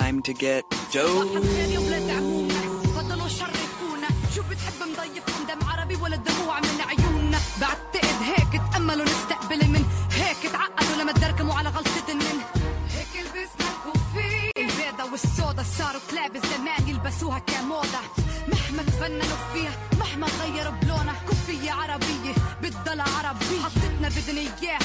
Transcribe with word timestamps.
time 0.00 0.20
to 0.28 0.32
get 0.34 0.64
عربي 5.68 5.96
ولا 5.96 6.16
دموع 6.16 6.60
من 6.60 6.80
بعتقد 7.60 8.22
هيك 8.22 8.62
تأملوا 8.72 9.04
نستقبل 9.04 9.68
من. 9.68 9.84
هيك 10.12 10.52
تعقدوا 10.52 11.02
لما 11.02 11.12
تدركموا 11.12 11.54
على 11.54 11.68
هيك 12.96 13.26
لبسنا 13.26 13.68
الكوفية 13.72 14.50
والسودا 15.12 15.64
صاروا 15.78 16.00
كلاب 16.10 16.36
زمان 16.36 16.88
يلبسوها 16.88 17.38
كموضة 17.38 18.02
مهما 18.48 18.82
تفننوا 18.82 19.38
فيها 19.54 19.72
مهما 20.00 20.26
غيروا 20.26 20.72
بلونها 20.82 21.14
كوفية 21.28 21.70
عربية 21.72 22.34
بتضل 22.62 23.00
عربية. 23.00 23.60
حطتنا 23.64 24.08
بدنا 24.08 24.40
اياه 24.40 24.78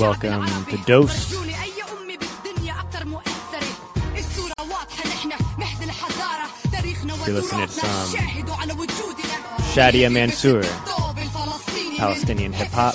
Welcome 0.00 0.46
to 0.64 0.78
Dose. 0.86 1.30
You're 1.30 1.42
listening 7.34 7.66
to 7.66 7.72
some 7.72 8.20
Shadia 9.74 10.10
Mansour, 10.10 10.62
Palestinian 11.98 12.54
hip 12.54 12.68
hop. 12.68 12.94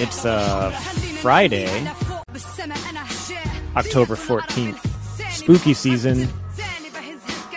It's 0.00 0.24
uh, 0.24 0.72
Friday, 1.22 1.68
October 3.76 4.16
14th, 4.16 5.30
spooky 5.30 5.72
season, 5.72 6.26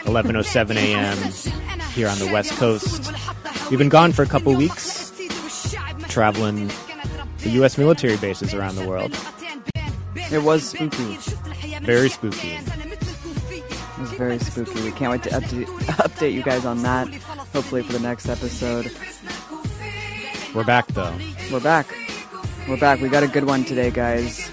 11:07 0.06 0.76
a.m. 0.76 1.18
here 1.94 2.08
on 2.08 2.20
the 2.20 2.28
West 2.32 2.52
Coast. 2.52 3.12
We've 3.70 3.78
been 3.78 3.90
gone 3.90 4.14
for 4.14 4.24
a 4.24 4.28
couple 4.28 4.56
weeks 4.56 4.89
traveling 6.20 6.70
the 7.44 7.50
U.S. 7.52 7.78
military 7.78 8.18
bases 8.18 8.54
around 8.54 8.76
the 8.76 8.86
world. 8.86 9.18
It 10.30 10.44
was 10.44 10.68
spooky. 10.72 11.16
Very 11.80 12.10
spooky. 12.10 12.56
It 12.56 13.98
was 13.98 14.12
very 14.12 14.38
spooky. 14.38 14.82
We 14.82 14.92
can't 14.92 15.12
wait 15.12 15.24
to 15.24 15.30
update, 15.30 15.68
update 15.96 16.34
you 16.34 16.44
guys 16.44 16.66
on 16.66 16.84
that. 16.84 17.08
Hopefully 17.54 17.84
for 17.84 17.94
the 17.94 18.02
next 18.02 18.28
episode. 18.28 18.92
We're 20.54 20.66
back 20.66 20.88
though. 20.88 21.18
We're 21.54 21.62
back. 21.62 21.88
We're 22.68 22.76
back. 22.76 23.00
We 23.00 23.08
got 23.08 23.24
a 23.24 23.28
good 23.30 23.46
one 23.46 23.64
today, 23.64 23.90
guys. 23.90 24.52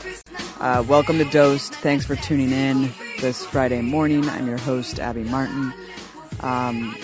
Uh, 0.60 0.84
welcome 0.86 1.18
to 1.18 1.24
Dosed. 1.24 1.74
Thanks 1.74 2.06
for 2.06 2.14
tuning 2.14 2.52
in 2.52 2.92
this 3.20 3.44
Friday 3.44 3.80
morning. 3.80 4.28
I'm 4.28 4.46
your 4.46 4.58
host, 4.58 5.00
Abby 5.00 5.24
Martin. 5.24 5.74
Um, 6.38 6.96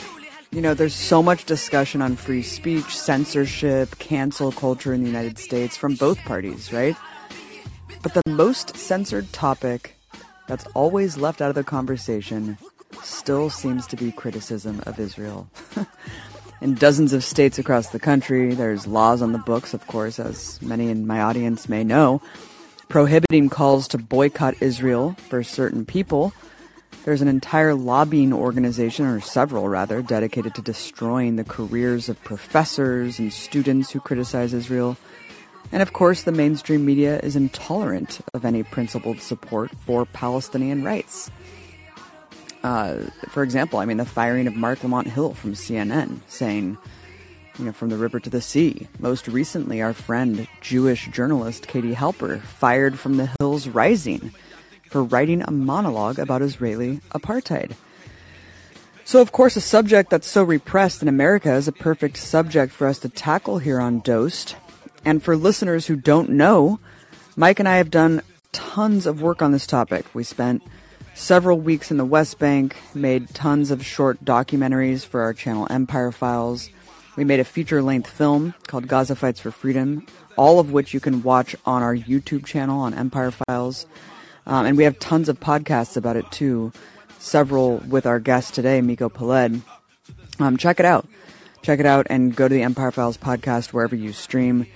you 0.53 0.61
know, 0.61 0.75
there's 0.75 0.95
so 0.95 1.23
much 1.23 1.47
discussion 1.47 2.03
on 2.03 2.15
free 2.15 2.43
speech, 2.43 2.97
censorship, 2.97 3.99
cancel 3.99 4.53
culture 4.53 4.93
in 4.93 5.01
the 5.01 5.07
United 5.07 5.39
States 5.39 5.79
from 5.79 5.95
both 5.95 6.19
parties, 6.25 6.73
right? 6.73 6.95
But 8.03 8.13
the 8.13 8.23
most 8.31 8.77
censored 8.77 9.33
topic 9.33 9.97
that's 10.49 10.67
always 10.75 11.17
left 11.17 11.41
out 11.41 11.49
of 11.49 11.55
the 11.55 11.65
conversation 11.65 12.59
still 13.03 13.49
seems 13.49 13.87
to 13.87 13.97
be 13.97 14.13
criticism 14.13 14.83
of 14.85 15.01
Israel. 15.01 15.49
in 16.61 16.75
dozens 16.75 17.15
of 17.15 17.25
states 17.25 17.59
across 17.59 17.89
the 17.89 17.99
country, 17.99 18.55
there's 18.55 18.87
laws 18.87 19.23
on 19.23 19.33
the 19.33 19.39
books, 19.39 19.73
of 19.73 19.87
course, 19.87 20.19
as 20.19 20.61
many 20.61 20.91
in 20.91 21.07
my 21.07 21.23
audience 21.23 21.67
may 21.67 21.83
know, 21.83 22.21
prohibiting 22.91 23.49
calls 23.49 23.89
to 23.89 23.97
boycott 23.97 24.55
Israel 24.61 25.17
for 25.31 25.43
certain 25.43 25.87
people. 25.87 26.35
There's 27.05 27.21
an 27.21 27.29
entire 27.29 27.75
lobbying 27.75 28.33
organization, 28.33 29.07
or 29.07 29.21
several 29.21 29.69
rather, 29.69 30.03
dedicated 30.03 30.55
to 30.55 30.63
destroying 30.63 31.35
the 31.35 31.43
careers 31.43 32.09
of 32.09 32.23
professors 32.23 33.19
and 33.19 33.33
students 33.33 33.91
who 33.91 33.99
criticize 33.99 34.55
Israel. 34.55 34.97
And 35.73 35.83
of 35.83 35.93
course, 35.93 36.23
the 36.23 36.31
mainstream 36.31 36.85
media 36.85 37.19
is 37.19 37.35
intolerant 37.35 38.21
of 38.35 38.45
any 38.45 38.63
principled 38.63 39.21
support 39.21 39.73
for 39.85 40.07
Palestinian 40.07 40.85
rights. 40.85 41.29
Uh, 42.63 42.99
for 43.31 43.43
example, 43.43 43.81
I 43.81 43.85
mean, 43.85 43.97
the 43.97 44.05
firing 44.05 44.47
of 44.47 44.55
Marc 44.55 44.85
Lamont 44.85 45.09
Hill 45.09 45.35
from 45.35 45.55
CNN, 45.55 46.21
saying, 46.29 46.79
you 47.59 47.65
know, 47.65 47.73
from 47.73 47.89
the 47.89 47.97
river 47.97 48.21
to 48.21 48.31
the 48.31 48.41
sea. 48.41 48.87
Most 49.01 49.27
recently, 49.27 49.83
our 49.83 49.93
friend, 49.93 50.47
Jewish 50.61 51.09
journalist 51.09 51.67
Katie 51.67 51.97
Halper, 51.97 52.41
fired 52.41 52.97
from 52.97 53.17
the 53.17 53.29
Hill's 53.41 53.67
Rising 53.67 54.33
for 54.93 55.03
writing 55.03 55.43
a 55.43 55.51
monologue 55.51 56.19
about 56.19 56.43
Israeli 56.43 57.01
apartheid. 57.11 57.73
So, 59.05 59.21
of 59.21 59.33
course, 59.33 59.57
a 59.57 59.61
subject 59.61 60.11
that's 60.11 60.29
so 60.29 60.45
repressed 60.45 61.03
in 61.03 61.09
America 61.09 61.53
is 61.53 61.67
a 61.67 61.73
perfect 61.73 62.19
subject 62.19 62.73
for 62.73 62.87
us 62.87 62.99
to 63.01 63.09
tackle 63.09 63.59
here 63.59 63.81
on 63.81 64.01
Dosed. 64.01 64.55
And 65.05 65.23
for 65.23 65.37
listeners 65.37 65.87
who 65.87 65.97
don't 65.97 66.31
know, 66.31 66.79
Mike 67.35 67.59
and 67.59 67.69
I 67.69 67.79
have 67.79 67.91
done 67.91 68.23
tons 68.53 69.07
of 69.07 69.21
work 69.21 69.43
on 69.43 69.51
this 69.51 69.67
topic. 69.67 70.07
We 70.15 70.23
spent 70.23 70.63
several 71.15 71.59
weeks 71.59 71.91
in 71.91 71.97
the 71.97 72.05
West 72.05 72.39
Bank, 72.39 72.77
made 72.95 73.35
tons 73.35 73.71
of 73.71 73.85
short 73.85 74.25
documentaries 74.25 75.05
for 75.05 75.23
our 75.23 75.35
channel 75.35 75.67
Empire 75.71 76.13
Files. 76.13 76.71
We 77.17 77.25
made 77.25 77.41
a 77.41 77.45
feature 77.45 77.83
length 77.83 78.09
film 78.09 78.55
called 78.67 78.89
Gaza 78.89 79.17
Fights 79.17 79.41
for 79.41 79.51
Freedom, 79.51 80.07
all 80.37 80.59
of 80.61 80.73
which 80.73 80.95
you 80.95 81.01
can 81.01 81.23
watch 81.23 81.57
on 81.67 81.83
our 81.83 81.95
YouTube 81.95 82.47
channel 82.47 82.81
on 82.81 82.95
Empire 82.95 83.31
Files. 83.31 83.87
Um, 84.47 84.67
and 84.67 84.77
we 84.77 84.85
have 84.85 84.99
tons 84.99 85.29
of 85.29 85.39
podcasts 85.41 85.97
about 85.97 86.17
it 86.17 86.31
too, 86.31 86.73
several 87.19 87.79
with 87.79 88.07
our 88.07 88.19
guest 88.19 88.55
today, 88.55 88.81
Miko 88.81 89.09
Peled. 89.09 89.63
Um, 90.41 90.57
check 90.57 90.81
it 90.81 90.87
out. 90.87 91.07
Check 91.63 91.79
it 91.79 91.87
out 91.87 92.09
and 92.11 92.35
go 92.35 92.49
to 92.49 92.55
the 92.55 92.63
Empire 92.63 92.91
Files 92.91 93.17
podcast 93.17 93.73
wherever 93.73 93.95
you 93.95 94.13
stream. 94.13 94.67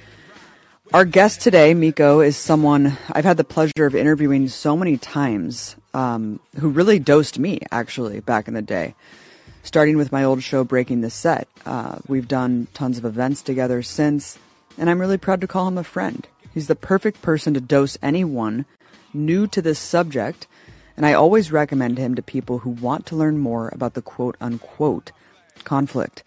Our 0.94 1.04
guest 1.04 1.40
today, 1.40 1.74
Miko, 1.74 2.20
is 2.20 2.36
someone 2.36 2.96
I've 3.10 3.24
had 3.24 3.38
the 3.38 3.44
pleasure 3.44 3.86
of 3.86 3.96
interviewing 3.96 4.46
so 4.46 4.76
many 4.76 4.96
times, 4.96 5.74
um, 5.94 6.38
who 6.60 6.68
really 6.68 7.00
dosed 7.00 7.40
me, 7.40 7.58
actually, 7.72 8.20
back 8.20 8.46
in 8.46 8.54
the 8.54 8.62
day. 8.62 8.94
Starting 9.64 9.96
with 9.96 10.12
my 10.12 10.22
old 10.22 10.44
show, 10.44 10.62
Breaking 10.62 11.00
the 11.00 11.10
Set. 11.10 11.48
Uh, 11.66 11.98
we've 12.06 12.28
done 12.28 12.68
tons 12.72 12.98
of 12.98 13.04
events 13.04 13.42
together 13.42 13.82
since, 13.82 14.38
and 14.78 14.88
I'm 14.88 15.00
really 15.00 15.18
proud 15.18 15.40
to 15.40 15.48
call 15.48 15.66
him 15.66 15.76
a 15.76 15.82
friend. 15.82 16.24
He's 16.54 16.68
the 16.68 16.76
perfect 16.76 17.20
person 17.20 17.52
to 17.54 17.60
dose 17.60 17.98
anyone 18.00 18.64
new 19.12 19.46
to 19.48 19.62
this 19.62 19.78
subject, 19.78 20.46
and 20.96 21.04
I 21.04 21.12
always 21.12 21.52
recommend 21.52 21.98
him 21.98 22.14
to 22.14 22.22
people 22.22 22.58
who 22.58 22.70
want 22.70 23.06
to 23.06 23.16
learn 23.16 23.38
more 23.38 23.68
about 23.72 23.94
the 23.94 24.02
quote 24.02 24.36
unquote 24.40 25.12
conflict. 25.64 26.22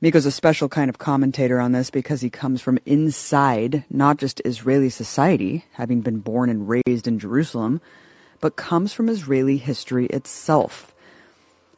Miko's 0.00 0.26
a 0.26 0.30
special 0.30 0.68
kind 0.68 0.88
of 0.88 0.98
commentator 0.98 1.58
on 1.58 1.72
this 1.72 1.90
because 1.90 2.20
he 2.20 2.30
comes 2.30 2.60
from 2.60 2.78
inside 2.86 3.84
not 3.90 4.16
just 4.16 4.40
Israeli 4.44 4.90
society, 4.90 5.64
having 5.72 6.02
been 6.02 6.18
born 6.18 6.48
and 6.48 6.68
raised 6.68 7.08
in 7.08 7.18
Jerusalem, 7.18 7.80
but 8.40 8.54
comes 8.54 8.92
from 8.92 9.08
Israeli 9.08 9.56
history 9.56 10.06
itself. 10.06 10.94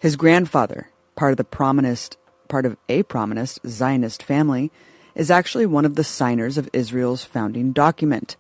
His 0.01 0.17
grandfather, 0.17 0.91
part 1.17 1.33
of 1.33 1.39
the 1.39 1.45
prominent, 1.45 2.17
part 2.49 2.67
of 2.67 2.77
a 2.91 3.03
prominent 3.05 3.59
Zionist 3.67 4.23
family, 4.23 4.71
is 5.15 5.31
actually 5.31 5.65
one 5.65 5.87
of 5.87 5.95
the 5.95 6.05
signers 6.05 6.59
of 6.59 6.69
Israel's 6.75 7.25
founding 7.25 7.73
document, 7.73 8.37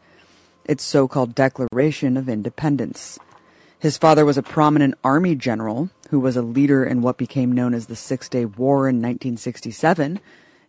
its 0.64 0.84
so-called 0.84 1.34
Declaration 1.34 2.16
of 2.16 2.28
Independence. 2.28 3.18
His 3.78 3.96
father 3.96 4.24
was 4.24 4.36
a 4.36 4.42
prominent 4.42 4.94
army 5.02 5.34
general 5.34 5.90
who 6.10 6.20
was 6.20 6.36
a 6.36 6.42
leader 6.42 6.84
in 6.84 7.00
what 7.00 7.16
became 7.16 7.52
known 7.52 7.72
as 7.72 7.86
the 7.86 7.96
Six 7.96 8.28
Day 8.28 8.44
War 8.44 8.88
in 8.88 8.96
1967, 8.96 10.20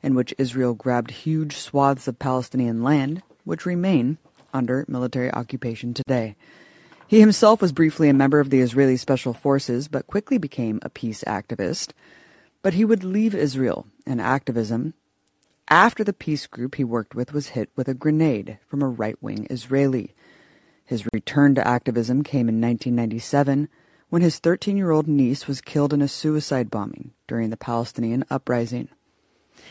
in 0.02 0.16
which 0.16 0.34
Israel 0.38 0.74
grabbed 0.74 1.12
huge 1.12 1.58
swaths 1.58 2.08
of 2.08 2.20
Palestinian 2.20 2.84
land, 2.84 3.22
which 3.44 3.66
remain 3.66 4.18
under 4.54 4.86
military 4.88 5.32
occupation 5.34 5.94
today. 5.94 6.36
He 7.08 7.20
himself 7.20 7.62
was 7.62 7.74
briefly 7.74 8.08
a 8.08 8.14
member 8.14 8.40
of 8.40 8.50
the 8.50 8.62
Israeli 8.62 8.96
Special 8.96 9.34
Forces, 9.34 9.90
but 9.90 10.08
quickly 10.08 10.38
became 10.38 10.80
a 10.82 10.90
peace 10.90 11.24
activist. 11.28 11.92
But 12.62 12.76
he 12.76 12.86
would 12.86 13.04
leave 13.04 13.36
Israel 13.36 13.88
and 14.06 14.22
activism 14.22 14.94
after 15.70 16.04
the 16.04 16.14
peace 16.14 16.48
group 16.48 16.76
he 16.76 16.84
worked 16.84 17.16
with 17.16 17.34
was 17.34 17.50
hit 17.50 17.70
with 17.76 17.88
a 17.88 17.94
grenade 17.94 18.60
from 18.68 18.82
a 18.82 18.88
right 18.88 19.22
wing 19.22 19.48
Israeli. 19.50 20.14
His 20.86 21.06
return 21.14 21.56
to 21.56 21.68
activism 21.68 22.24
came 22.24 22.50
in 22.50 22.60
1997 22.60 23.70
when 24.10 24.22
his 24.22 24.40
13 24.40 24.76
year 24.76 24.92
old 24.92 25.08
niece 25.08 25.48
was 25.48 25.62
killed 25.62 25.94
in 25.94 26.02
a 26.02 26.08
suicide 26.08 26.70
bombing 26.70 27.12
during 27.28 27.50
the 27.50 27.58
Palestinian 27.58 28.26
uprising. 28.30 28.90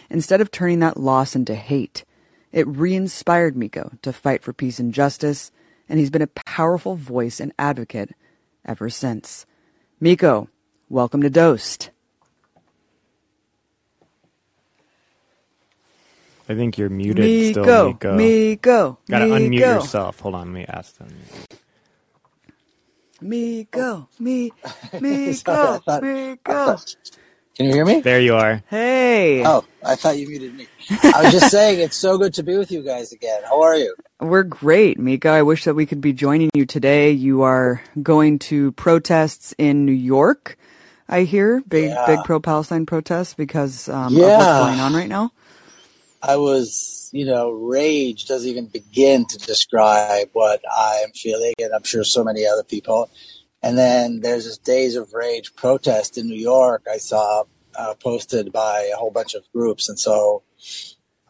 Instead 0.09 0.41
of 0.41 0.51
turning 0.51 0.79
that 0.79 0.97
loss 0.97 1.37
into 1.37 1.55
hate, 1.55 2.05
it 2.53 2.67
re 2.67 2.95
inspired 2.95 3.57
Miko 3.57 3.93
to 4.03 4.13
fight 4.13 4.43
for 4.43 4.53
peace 4.53 4.81
and 4.81 4.95
justice, 4.95 5.53
and 5.89 5.99
he's 5.99 6.11
been 6.11 6.23
a 6.23 6.27
powerful 6.27 6.97
voice 6.97 7.39
and 7.39 7.53
advocate 7.59 8.13
ever 8.65 8.89
since. 8.89 9.47
Miko, 10.01 10.49
welcome 10.89 11.23
to 11.23 11.31
Dosed. 11.31 11.91
I 16.51 16.55
think 16.57 16.77
you're 16.79 16.89
muted 16.91 17.25
Miko, 17.25 17.63
still, 17.63 17.87
Miko. 17.89 18.17
Miko, 18.17 18.99
Gotta 19.09 19.27
Miko. 19.27 19.37
unmute 19.39 19.59
yourself. 19.61 20.19
Hold 20.21 20.35
on, 20.35 20.47
let 20.49 20.53
me 20.53 20.67
ask 20.69 20.97
them. 20.99 21.09
Miko, 23.21 24.09
me, 24.19 24.51
Sorry, 24.51 24.75
I 24.95 25.01
Miko, 25.01 25.79
thought- 25.79 26.03
Miko. 26.03 26.77
Can 27.57 27.67
you 27.67 27.73
hear 27.75 27.85
me? 27.85 28.01
There 28.01 28.21
you 28.21 28.35
are. 28.37 28.63
Hey, 28.71 29.45
Oh, 29.45 29.65
I 29.85 29.95
thought 29.95 30.17
you 30.17 30.27
muted 30.29 30.55
me. 30.55 30.67
I 31.03 31.25
was 31.25 31.33
just 31.33 31.51
saying 31.51 31.81
it's 31.81 31.97
so 31.97 32.17
good 32.17 32.33
to 32.35 32.43
be 32.43 32.57
with 32.57 32.71
you 32.73 32.83
guys 32.83 33.13
again. 33.13 33.43
How 33.45 33.61
are 33.63 33.77
you? 33.77 33.95
we're 34.21 34.45
great, 34.45 34.99
Miko. 34.99 35.31
I 35.31 35.43
wish 35.43 35.65
that 35.65 35.75
we 35.75 35.85
could 35.85 36.01
be 36.01 36.13
joining 36.15 36.49
you 36.55 36.65
today. 36.65 37.11
You 37.11 37.43
are 37.43 37.83
going 38.03 38.39
to 38.51 38.73
protests 38.73 39.55
in 39.59 39.85
New 39.85 39.93
York. 39.93 40.57
I 41.09 41.23
hear 41.25 41.61
big, 41.69 41.91
Yeah. 41.91 42.07
big 42.07 42.21
pro-Palestine 42.25 42.87
protests 42.87 43.35
because 43.35 43.89
um, 43.91 44.07
of 44.07 44.13
Yeah. 44.13 44.39
what's 44.39 44.69
going 44.71 44.81
on 44.81 44.95
right 44.95 45.09
now. 45.09 45.33
I 46.23 46.37
was, 46.37 47.11
you 47.13 47.25
know, 47.25 47.51
rage 47.51 48.27
doesn't 48.27 48.49
even 48.49 48.67
begin 48.67 49.27
to 49.27 49.39
describe 49.39 50.29
what 50.33 50.61
I 50.71 51.03
am 51.05 51.13
feeling, 51.13 51.55
and 51.59 51.73
I'm 51.73 51.83
sure 51.83 52.05
so 52.05 52.23
many 52.23 52.47
other 52.47 52.65
people. 52.65 53.11
And 53.63 53.77
then 53.77 54.21
there's 54.21 54.45
this 54.45 54.59
Days 54.59 54.97
of 54.97 55.13
Rage 55.13 55.55
protest 55.55 56.17
in 56.17 56.27
New 56.27 56.41
York 56.41 56.87
I 56.91 56.97
saw 56.97 57.45
uh, 57.79 57.95
posted 58.03 58.53
by 58.53 58.91
a 58.93 58.97
whole 58.97 59.11
bunch 59.11 59.35
of 59.35 59.45
groups. 59.53 59.89
And 59.89 59.99
so 59.99 60.43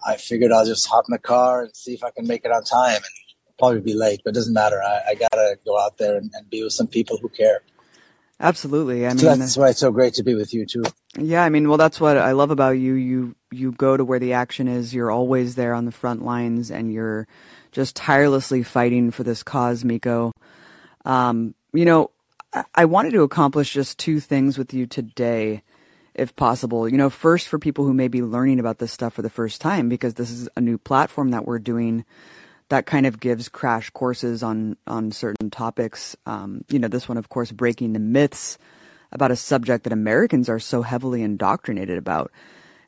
I 0.06 0.16
figured 0.16 0.52
I'll 0.52 0.66
just 0.66 0.86
hop 0.86 1.04
in 1.08 1.12
the 1.12 1.18
car 1.18 1.62
and 1.62 1.76
see 1.76 1.94
if 1.94 2.04
I 2.04 2.10
can 2.10 2.26
make 2.26 2.44
it 2.44 2.52
on 2.52 2.64
time. 2.64 2.96
And 2.96 3.04
probably 3.58 3.80
be 3.80 3.94
late, 3.94 4.22
but 4.24 4.30
it 4.30 4.34
doesn't 4.34 4.54
matter. 4.54 4.80
I, 4.82 5.10
I 5.10 5.14
got 5.14 5.30
to 5.32 5.56
go 5.66 5.78
out 5.78 5.98
there 5.98 6.16
and, 6.16 6.30
and 6.34 6.48
be 6.50 6.64
with 6.64 6.72
some 6.72 6.88
people 6.88 7.18
who 7.18 7.28
care. 7.28 7.60
Absolutely. 8.40 9.06
I 9.06 9.10
mean, 9.10 9.18
So 9.18 9.36
that's 9.36 9.56
why 9.56 9.68
it's 9.68 9.80
so 9.80 9.90
great 9.90 10.14
to 10.14 10.22
be 10.22 10.34
with 10.34 10.54
you, 10.54 10.64
too. 10.64 10.82
Yeah, 11.18 11.44
I 11.44 11.50
mean, 11.50 11.68
well, 11.68 11.76
that's 11.76 12.00
what 12.00 12.16
I 12.16 12.32
love 12.32 12.50
about 12.50 12.72
you. 12.72 12.94
You 12.94 13.34
you 13.50 13.72
go 13.72 13.96
to 13.96 14.04
where 14.04 14.18
the 14.18 14.32
action 14.32 14.66
is. 14.66 14.94
You're 14.94 15.10
always 15.10 15.56
there 15.56 15.74
on 15.74 15.84
the 15.84 15.92
front 15.92 16.24
lines, 16.24 16.70
and 16.70 16.92
you're 16.92 17.28
just 17.70 17.96
tirelessly 17.96 18.62
fighting 18.62 19.10
for 19.10 19.24
this 19.24 19.42
cause, 19.42 19.84
Miko. 19.84 20.32
Um, 21.04 21.54
you 21.72 21.84
know, 21.84 22.10
I, 22.52 22.64
I 22.74 22.84
wanted 22.86 23.12
to 23.12 23.22
accomplish 23.22 23.72
just 23.72 23.98
two 23.98 24.20
things 24.20 24.56
with 24.56 24.72
you 24.72 24.86
today, 24.86 25.62
if 26.14 26.34
possible. 26.34 26.88
You 26.88 26.96
know, 26.96 27.10
first 27.10 27.46
for 27.46 27.58
people 27.58 27.84
who 27.84 27.92
may 27.92 28.08
be 28.08 28.22
learning 28.22 28.58
about 28.58 28.78
this 28.78 28.92
stuff 28.92 29.12
for 29.12 29.22
the 29.22 29.30
first 29.30 29.60
time, 29.60 29.88
because 29.90 30.14
this 30.14 30.30
is 30.30 30.48
a 30.56 30.60
new 30.62 30.78
platform 30.78 31.30
that 31.32 31.44
we're 31.46 31.58
doing 31.58 32.06
that 32.70 32.86
kind 32.86 33.06
of 33.06 33.20
gives 33.20 33.48
crash 33.48 33.90
courses 33.90 34.42
on 34.42 34.76
on 34.86 35.12
certain 35.12 35.50
topics. 35.50 36.16
Um, 36.26 36.64
you 36.68 36.78
know, 36.78 36.88
this 36.88 37.08
one, 37.08 37.18
of 37.18 37.28
course, 37.28 37.52
breaking 37.52 37.92
the 37.92 38.00
myths 38.00 38.58
about 39.12 39.30
a 39.30 39.36
subject 39.36 39.84
that 39.84 39.92
Americans 39.92 40.48
are 40.48 40.58
so 40.58 40.82
heavily 40.82 41.22
indoctrinated 41.22 41.98
about. 41.98 42.30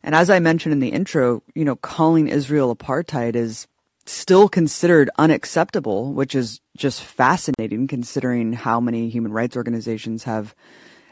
And 0.02 0.14
as 0.14 0.30
I 0.30 0.38
mentioned 0.38 0.72
in 0.72 0.80
the 0.80 0.88
intro, 0.88 1.42
you 1.54 1.64
know, 1.64 1.76
calling 1.76 2.28
Israel 2.28 2.74
apartheid 2.74 3.36
is 3.36 3.66
still 4.06 4.48
considered 4.48 5.10
unacceptable, 5.18 6.12
which 6.12 6.34
is 6.34 6.60
just 6.76 7.02
fascinating 7.02 7.86
considering 7.86 8.52
how 8.52 8.80
many 8.80 9.08
human 9.08 9.32
rights 9.32 9.56
organizations 9.56 10.24
have 10.24 10.54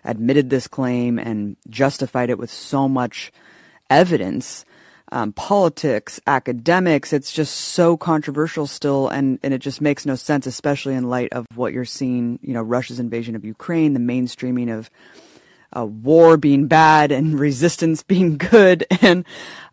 admitted 0.05 0.51
this 0.51 0.67
claim 0.67 1.19
and 1.19 1.57
justified 1.69 2.31
it 2.31 2.39
with 2.39 2.51
so 2.51 2.89
much 2.89 3.31
evidence. 3.89 4.65
Um, 5.13 5.33
politics, 5.33 6.21
academics, 6.29 7.13
it's 7.13 7.33
just 7.33 7.53
so 7.55 7.97
controversial 7.97 8.69
still, 8.69 9.09
and, 9.09 9.41
and 9.43 9.53
it 9.53 9.59
just 9.59 9.81
makes 9.81 10.07
no 10.07 10.15
sense, 10.15 10.47
especially 10.47 10.95
in 10.95 11.09
light 11.09 11.33
of 11.33 11.47
what 11.57 11.73
you're 11.73 11.85
seeing, 11.85 12.39
you 12.43 12.55
know, 12.55 12.63
Russia's 12.63 13.01
invasion 13.01 13.35
of 13.35 13.45
Ukraine, 13.45 13.93
the 13.93 13.99
mainstreaming 14.01 14.73
of 14.73 14.89
uh, 15.77 15.85
war 15.85 16.37
being 16.37 16.69
bad 16.69 17.11
and 17.13 17.39
resistance 17.41 18.03
being 18.03 18.39
good, 18.39 18.87
and 19.03 19.25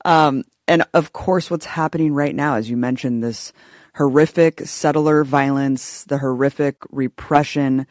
um, 0.06 0.44
and 0.68 0.84
of 0.94 1.14
course 1.14 1.50
what's 1.50 1.66
happening 1.66 2.14
right 2.14 2.36
now, 2.36 2.56
as 2.56 2.70
you 2.70 2.78
mentioned, 2.78 3.24
this 3.24 3.54
horrific 3.96 4.62
settler 4.62 5.24
violence, 5.24 6.04
the 6.06 6.20
horrific 6.20 6.78
repression. 6.92 7.88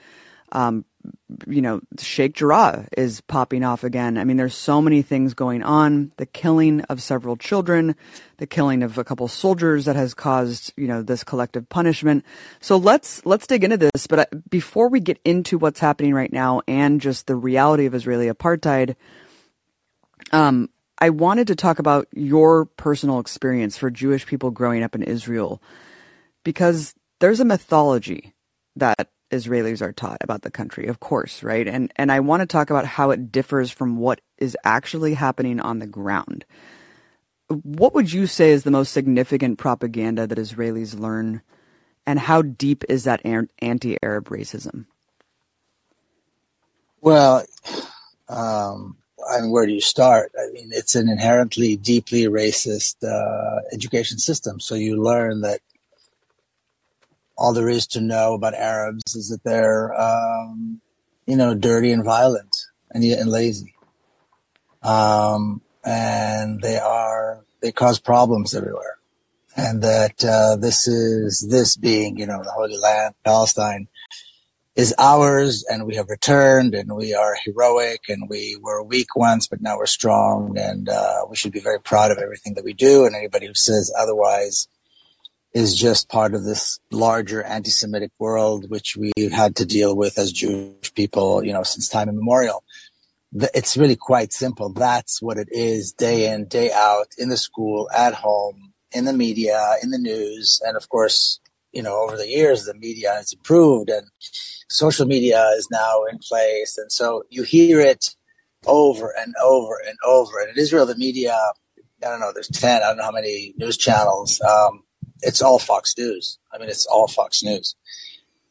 Um, 0.53 0.85
you 1.47 1.61
know, 1.61 1.81
Sheikh 1.99 2.35
Jarrah 2.35 2.87
is 2.97 3.21
popping 3.21 3.65
off 3.65 3.83
again. 3.83 4.17
I 4.17 4.25
mean, 4.25 4.37
there's 4.37 4.55
so 4.55 4.81
many 4.81 5.03
things 5.03 5.35
going 5.35 5.63
on. 5.63 6.13
The 6.19 6.27
killing 6.27 6.83
of 6.83 7.03
several 7.03 7.37
children, 7.37 7.97
the 8.37 8.47
killing 8.47 8.83
of 8.83 8.97
a 8.97 9.05
couple 9.05 9.27
soldiers 9.27 9.87
that 9.87 9.97
has 9.97 10.15
caused, 10.15 10.73
you 10.77 10.87
know, 10.87 11.03
this 11.03 11.25
collective 11.25 11.69
punishment. 11.69 12.25
So 12.61 12.77
let's, 12.77 13.27
let's 13.27 13.47
dig 13.47 13.65
into 13.65 13.77
this. 13.77 14.07
But 14.07 14.49
before 14.49 14.89
we 14.89 15.01
get 15.01 15.19
into 15.25 15.59
what's 15.59 15.81
happening 15.81 16.15
right 16.15 16.33
now 16.33 16.63
and 16.69 17.01
just 17.01 17.27
the 17.27 17.37
reality 17.37 17.87
of 17.87 17.95
Israeli 17.95 18.29
apartheid, 18.29 18.95
um, 20.31 20.71
I 20.99 21.11
wanted 21.11 21.49
to 21.49 21.57
talk 21.57 21.79
about 21.79 22.07
your 22.13 22.65
personal 22.65 23.19
experience 23.19 23.77
for 23.77 23.91
Jewish 23.91 24.27
people 24.27 24.51
growing 24.51 24.83
up 24.83 24.95
in 24.95 25.03
Israel 25.03 25.61
because 26.45 26.95
there's 27.19 27.41
a 27.41 27.45
mythology 27.45 28.35
that 28.77 29.11
Israelis 29.31 29.83
are 29.83 29.93
taught 29.93 30.19
about 30.21 30.43
the 30.43 30.51
country, 30.51 30.87
of 30.87 31.01
course, 31.01 31.43
right? 31.43 31.67
And 31.67 31.93
and 31.97 32.13
I 32.13 32.21
want 32.21 32.41
to 32.41 32.47
talk 32.47 32.71
about 32.71 32.87
how 32.87 33.11
it 33.11 33.33
differs 33.33 33.71
from 33.71 33.97
what 33.97 34.21
is 34.39 34.57
actually 34.65 35.15
happening 35.15 35.61
on 35.61 35.79
the 35.79 35.87
ground. 35.87 36.45
What 37.49 37.95
would 37.95 38.13
you 38.13 38.27
say 38.27 38.51
is 38.51 38.65
the 38.65 38.71
most 38.71 38.93
significant 38.93 39.59
propaganda 39.59 40.27
that 40.27 40.39
Israelis 40.39 40.99
learn, 40.99 41.43
and 42.07 42.19
how 42.19 42.43
deep 42.43 42.85
is 42.89 43.05
that 43.05 43.21
anti-Arab 43.25 44.29
racism? 44.29 44.87
Well, 47.01 47.45
um, 48.29 48.97
I 49.29 49.41
mean, 49.41 49.51
where 49.51 49.67
do 49.67 49.73
you 49.73 49.81
start? 49.81 50.33
I 50.39 50.51
mean, 50.53 50.71
it's 50.73 50.95
an 50.95 51.09
inherently 51.09 51.77
deeply 51.77 52.25
racist 52.25 52.97
uh, 53.05 53.61
education 53.73 54.19
system. 54.19 54.61
So 54.61 54.75
you 54.75 55.03
learn 55.03 55.41
that 55.43 55.61
all 57.37 57.53
there 57.53 57.69
is 57.69 57.87
to 57.89 58.01
know 58.01 58.35
about 58.35 58.55
Arabs 58.55 59.15
is 59.15 59.29
that 59.29 59.45
they're, 59.45 59.93
um, 60.01 60.81
you 61.27 61.37
know, 61.37 61.55
dirty 61.55 61.93
and 61.93 62.05
violent 62.05 62.57
and, 62.91 63.05
and 63.05 63.31
lazy. 63.31 63.75
Um, 64.83 65.61
and 65.85 66.61
they 66.61 66.79
are, 66.79 67.45
they 67.61 67.73
cause 67.73 67.99
problems 67.99 68.55
everywhere. 68.55 68.99
And 69.57 69.83
that 69.83 70.25
uh, 70.25 70.57
this 70.57 70.87
is, 70.87 71.47
this 71.51 71.77
being, 71.77 72.19
you 72.19 72.27
know, 72.27 72.43
the 72.43 72.53
Holy 72.53 72.77
Land, 72.77 73.15
Palestine, 73.25 73.89
is 74.77 74.95
ours 74.99 75.65
and 75.71 75.87
we 75.87 75.97
have 75.97 76.11
returned 76.11 76.75
and 76.75 76.95
we 76.95 77.15
are 77.15 77.35
heroic 77.45 78.03
and 78.09 78.29
we 78.29 78.59
were 78.61 78.83
weak 78.83 79.17
once 79.17 79.49
but 79.49 79.63
now 79.63 79.79
we're 79.79 79.87
strong 79.87 80.57
and 80.59 80.91
uh, 80.91 81.23
we 81.31 81.35
should 81.35 81.51
be 81.51 81.61
very 81.61 81.81
proud 81.81 82.11
of 82.11 82.19
everything 82.19 82.53
that 82.53 82.65
we 82.65 82.75
do 82.75 83.07
and 83.07 83.17
anybody 83.17 83.47
who 83.47 83.55
says 83.55 83.91
otherwise 83.99 84.69
is 85.57 85.75
just 85.75 86.09
part 86.09 86.35
of 86.35 86.45
this 86.45 86.79
larger 86.91 87.43
anti-semitic 87.43 88.11
world 88.19 88.71
which 88.71 88.97
we've 88.97 89.33
had 89.33 89.57
to 89.57 89.67
deal 89.67 89.97
with 89.97 90.19
as 90.19 90.33
jewish 90.33 90.93
people 90.95 91.45
you 91.45 91.53
know 91.53 91.63
since 91.63 91.89
time 91.89 92.09
immemorial 92.09 92.63
it's 93.55 93.77
really 93.77 93.97
quite 93.97 94.33
simple 94.33 94.69
that's 94.69 95.21
what 95.21 95.39
it 95.39 95.49
is 95.51 95.93
day 95.93 96.33
in 96.33 96.47
day 96.47 96.71
out 96.73 97.09
in 97.19 97.29
the 97.29 97.37
school 97.37 97.89
at 97.97 98.15
home 98.15 98.73
in 98.93 99.05
the 99.05 99.13
media 99.13 99.59
in 99.83 99.91
the 99.91 99.99
news 99.99 100.61
and 100.65 100.77
of 100.77 100.89
course 100.89 101.41
you 101.73 101.83
know 101.83 102.03
over 102.03 102.17
the 102.17 102.29
years 102.29 102.65
the 102.65 102.75
media 102.75 103.13
has 103.15 103.33
improved 103.33 103.91
and 103.91 104.07
social 104.69 105.07
media 105.07 105.45
is 105.57 105.69
now 105.71 106.05
in 106.11 106.19
place. 106.19 106.79
And 106.79 106.91
so 106.91 107.25
you 107.31 107.43
hear 107.43 107.81
it 107.81 108.15
over 108.67 109.15
and 109.17 109.35
over 109.43 109.81
and 109.87 109.97
over. 110.05 110.41
And 110.41 110.51
in 110.51 110.59
Israel, 110.59 110.87
the 110.87 110.97
media, 110.97 111.37
I 111.37 112.07
don't 112.07 112.21
know, 112.21 112.33
there's 112.33 112.49
10, 112.49 112.83
I 112.83 112.89
don't 112.89 112.97
know 112.99 113.05
how 113.05 113.13
many 113.13 113.55
news 113.57 113.77
channels. 113.77 114.41
Um, 114.41 114.83
it's 115.23 115.43
all 115.43 115.59
Fox 115.59 115.95
News. 115.97 116.39
I 116.53 116.59
mean, 116.59 116.69
it's 116.69 116.87
all 116.87 117.09
Fox 117.09 117.43
News. 117.43 117.75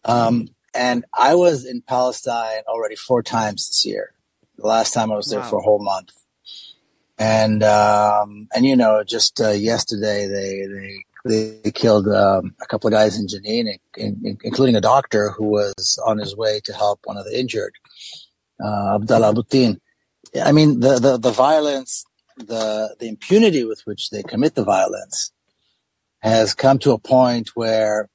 Um, 0.04 0.50
and 0.74 1.06
I 1.14 1.36
was 1.36 1.66
in 1.66 1.82
Palestine 1.82 2.64
already 2.68 2.96
four 2.96 3.24
times 3.24 3.68
this 3.68 3.86
year. 3.86 4.14
The 4.58 4.68
last 4.68 4.94
time 4.94 5.12
I 5.12 5.16
was 5.16 5.28
there 5.28 5.40
Wow. 5.40 5.50
for 5.50 5.60
a 5.60 5.64
whole 5.64 5.84
month. 5.84 6.12
And, 7.18 7.64
um, 7.64 8.48
and 8.54 8.66
you 8.66 8.76
know, 8.76 9.04
just, 9.04 9.40
uh, 9.40 9.52
yesterday 9.52 10.28
they, 10.28 10.66
they, 11.26 11.62
they 11.64 11.72
killed 11.72 12.08
um, 12.10 12.54
a 12.62 12.66
couple 12.68 12.88
of 12.88 12.92
guys 12.92 13.18
in 13.18 13.28
Jenin, 13.28 13.80
in, 13.98 14.20
in, 14.24 14.38
including 14.44 14.76
a 14.76 14.82
doctor 14.82 15.32
who 15.32 15.46
was 15.46 16.00
on 16.06 16.18
his 16.18 16.36
way 16.36 16.60
to 16.66 16.74
help 16.74 17.00
one 17.06 17.18
of 17.18 17.26
the 17.26 17.40
injured, 17.40 17.74
uh, 18.64 18.96
Abdallah 18.96 19.30
Abu 19.30 19.44
Teen. 19.44 19.80
I 20.44 20.52
mean, 20.52 20.82
the, 20.82 21.00
the, 21.00 21.18
the 21.18 21.32
violence, 21.32 22.06
the, 22.38 22.96
the 23.00 23.08
impunity 23.08 23.64
with 23.64 23.82
which 23.86 24.10
they 24.10 24.22
commit 24.22 24.56
the 24.56 24.66
violence 24.66 25.32
has 26.26 26.56
come 26.56 26.80
to 26.80 26.92
a 26.92 26.98
point 26.98 27.52
where 27.54 28.10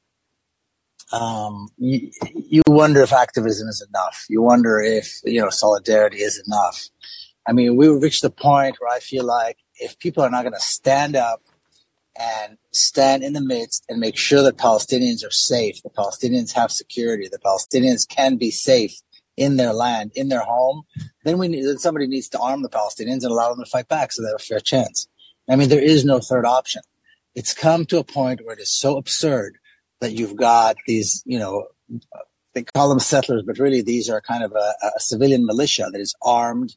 um, 1.13 1.69
you, 1.77 2.11
you 2.35 2.63
wonder 2.67 3.03
if 3.03 3.13
activism 3.13 3.69
is 3.69 3.87
enough. 3.89 4.25
You 4.29 4.43
wonder 4.43 4.81
if, 4.81 5.21
you 5.25 5.41
know, 5.41 5.51
solidarity 5.51 6.19
is 6.19 6.43
enough. 6.45 6.89
I 7.47 7.53
mean, 7.53 7.77
we 7.77 7.89
reached 7.89 8.23
the 8.23 8.31
point 8.31 8.77
where 8.81 8.93
I 8.93 8.99
feel 8.99 9.25
like 9.25 9.59
if 9.77 9.97
people 9.99 10.25
are 10.25 10.31
not 10.31 10.43
going 10.43 10.55
to 10.55 10.61
stand 10.61 11.15
up 11.15 11.43
and 12.19 12.59
stand 12.73 13.23
in 13.23 13.33
the 13.33 13.41
midst 13.41 13.85
and 13.89 14.01
make 14.01 14.17
sure 14.17 14.43
that 14.43 14.57
Palestinians 14.57 15.25
are 15.25 15.31
safe, 15.31 15.81
the 15.83 15.91
Palestinians 15.91 16.53
have 16.53 16.73
security, 16.73 17.29
the 17.31 17.39
Palestinians 17.39 18.09
can 18.09 18.37
be 18.37 18.51
safe 18.51 18.95
in 19.37 19.57
their 19.57 19.73
land, 19.73 20.11
in 20.17 20.29
their 20.29 20.43
home, 20.43 20.83
then 21.25 21.39
we 21.39 21.47
need, 21.47 21.65
then 21.65 21.79
somebody 21.79 22.09
needs 22.09 22.29
to 22.31 22.41
arm 22.41 22.63
the 22.63 22.69
Palestinians 22.69 23.23
and 23.23 23.31
allow 23.31 23.55
them 23.55 23.65
to 23.65 23.71
fight 23.71 23.87
back 23.89 24.11
so 24.13 24.21
they 24.21 24.29
have 24.29 24.37
a 24.37 24.39
fair 24.43 24.61
chance. 24.61 25.09
I 25.49 25.57
mean, 25.57 25.69
there 25.69 25.83
is 25.83 26.05
no 26.05 26.19
third 26.19 26.45
option. 26.45 26.83
It's 27.41 27.55
come 27.55 27.87
to 27.87 27.99
a 27.99 28.05
point 28.05 28.45
where 28.45 28.55
it 28.55 28.61
is 28.61 28.71
so 28.71 28.99
absurd 28.99 29.57
that 30.03 30.13
you've 30.13 30.37
got 30.37 30.77
these, 30.87 31.23
you 31.25 31.39
know, 31.39 31.69
they 32.53 32.65
call 32.65 32.91
them 32.91 33.01
settlers, 33.01 33.45
but 33.47 33.59
really 33.59 33.81
these 33.81 34.11
are 34.11 34.21
kind 34.21 34.45
of 34.45 34.53
a, 34.53 34.75
a 34.95 35.01
civilian 35.01 35.47
militia 35.47 35.89
that 35.91 36.03
is 36.03 36.15
armed, 36.21 36.77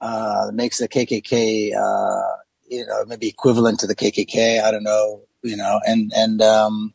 uh, 0.00 0.50
makes 0.54 0.78
the 0.78 0.88
KKK, 0.88 1.74
uh, 1.76 2.36
you 2.66 2.86
know, 2.86 3.04
maybe 3.06 3.28
equivalent 3.28 3.78
to 3.80 3.86
the 3.86 3.94
KKK. 3.94 4.62
I 4.62 4.70
don't 4.70 4.84
know, 4.84 5.24
you 5.42 5.54
know, 5.54 5.78
and, 5.86 6.10
and, 6.16 6.40
um, 6.40 6.94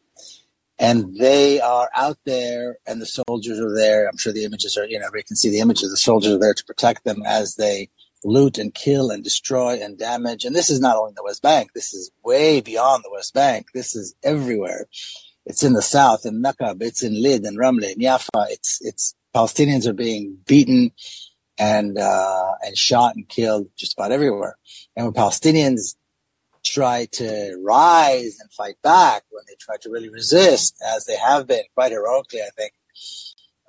and 0.80 1.16
they 1.16 1.62
are 1.62 1.92
out 1.96 2.18
there 2.26 2.80
and 2.88 3.00
the 3.00 3.06
soldiers 3.06 3.60
are 3.60 3.76
there. 3.76 4.08
I'm 4.08 4.18
sure 4.18 4.34
the 4.34 4.46
images 4.46 4.78
are, 4.78 4.86
you 4.86 4.98
know, 4.98 5.06
everybody 5.06 5.28
can 5.28 5.36
see 5.36 5.52
the 5.52 5.60
images. 5.60 5.92
The 5.92 5.98
soldiers 5.98 6.34
are 6.34 6.40
there 6.40 6.56
to 6.56 6.66
protect 6.66 7.04
them 7.04 7.22
as 7.24 7.54
they 7.54 7.90
loot 8.24 8.58
and 8.58 8.74
kill 8.74 9.10
and 9.10 9.24
destroy 9.24 9.82
and 9.82 9.98
damage. 9.98 10.46
And 10.46 10.56
this 10.56 10.70
is 10.70 10.80
not 10.80 10.98
only 10.98 11.14
the 11.16 11.24
West 11.24 11.42
Bank. 11.42 11.72
This 11.74 11.94
is 11.94 12.12
way 12.24 12.62
beyond 12.62 13.04
the 13.04 13.12
West 13.12 13.34
Bank. 13.34 13.68
This 13.74 13.96
is 13.96 14.16
everywhere. 14.24 14.88
It's 15.46 15.64
in 15.64 15.74
the 15.74 15.82
south, 15.82 16.26
in 16.26 16.44
Nakab, 16.44 16.82
it's 16.82 17.02
in 17.02 17.22
Lid 17.22 17.44
and 17.44 17.58
Ramle, 17.58 17.92
and 17.92 18.02
Yafa. 18.02 18.48
It's, 18.50 18.80
it's 18.82 19.16
Palestinians 19.34 19.88
are 19.88 19.94
being 19.94 20.38
beaten 20.46 20.92
and, 21.58 21.98
uh, 21.98 22.52
and 22.62 22.78
shot 22.78 23.16
and 23.16 23.28
killed 23.28 23.68
just 23.76 23.94
about 23.94 24.12
everywhere. 24.12 24.58
And 24.96 25.06
when 25.06 25.14
Palestinians 25.14 25.96
try 26.64 27.08
to 27.14 27.58
rise 27.64 28.38
and 28.40 28.52
fight 28.52 28.76
back, 28.84 29.24
when 29.32 29.44
they 29.48 29.56
try 29.60 29.78
to 29.82 29.90
really 29.90 30.10
resist, 30.10 30.76
as 30.86 31.06
they 31.06 31.16
have 31.16 31.48
been 31.48 31.64
quite 31.74 31.92
heroically, 31.92 32.42
I 32.42 32.50
think, 32.56 32.74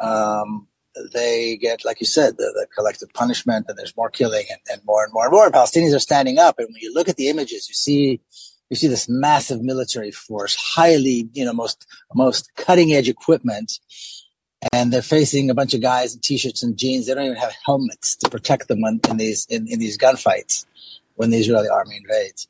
um, 0.00 0.66
they 1.12 1.56
get, 1.56 1.85
like 1.85 2.00
you 2.00 2.06
said, 2.06 2.37
the, 2.37 2.52
the 2.54 2.66
collective 2.75 3.12
punishment 3.12 3.66
and 3.68 3.78
there's 3.78 3.97
more 3.97 4.11
killing 4.11 4.44
and, 4.50 4.61
and 4.70 4.82
more 4.85 5.04
and 5.04 5.12
more 5.12 5.25
and 5.25 5.32
more. 5.32 5.44
And 5.44 5.54
Palestinians 5.54 5.94
are 5.94 6.00
standing 6.00 6.38
up. 6.38 6.59
And 6.59 6.68
when 6.68 6.80
you 6.80 6.92
look 6.92 7.09
at 7.09 7.16
the 7.16 7.28
images, 7.28 7.68
you 7.68 7.75
see, 7.75 8.20
you 8.68 8.76
see 8.76 8.88
this 8.88 9.09
massive 9.09 9.62
military 9.62 10.11
force, 10.11 10.54
highly, 10.56 11.28
you 11.32 11.44
know, 11.44 11.52
most, 11.52 11.87
most 12.14 12.50
cutting 12.56 12.92
edge 12.92 13.09
equipment. 13.09 13.78
And 14.73 14.92
they're 14.92 15.02
facing 15.02 15.49
a 15.49 15.54
bunch 15.54 15.73
of 15.73 15.80
guys 15.80 16.14
in 16.14 16.20
t-shirts 16.20 16.62
and 16.62 16.76
jeans. 16.76 17.06
They 17.06 17.14
don't 17.14 17.25
even 17.25 17.37
have 17.37 17.54
helmets 17.64 18.16
to 18.16 18.28
protect 18.28 18.68
them 18.68 18.85
in, 18.85 19.00
in 19.09 19.16
these, 19.16 19.47
in, 19.47 19.66
in 19.68 19.78
these 19.78 19.97
gunfights 19.97 20.66
when 21.14 21.30
the 21.30 21.38
Israeli 21.38 21.68
army 21.68 21.97
invades. 21.97 22.49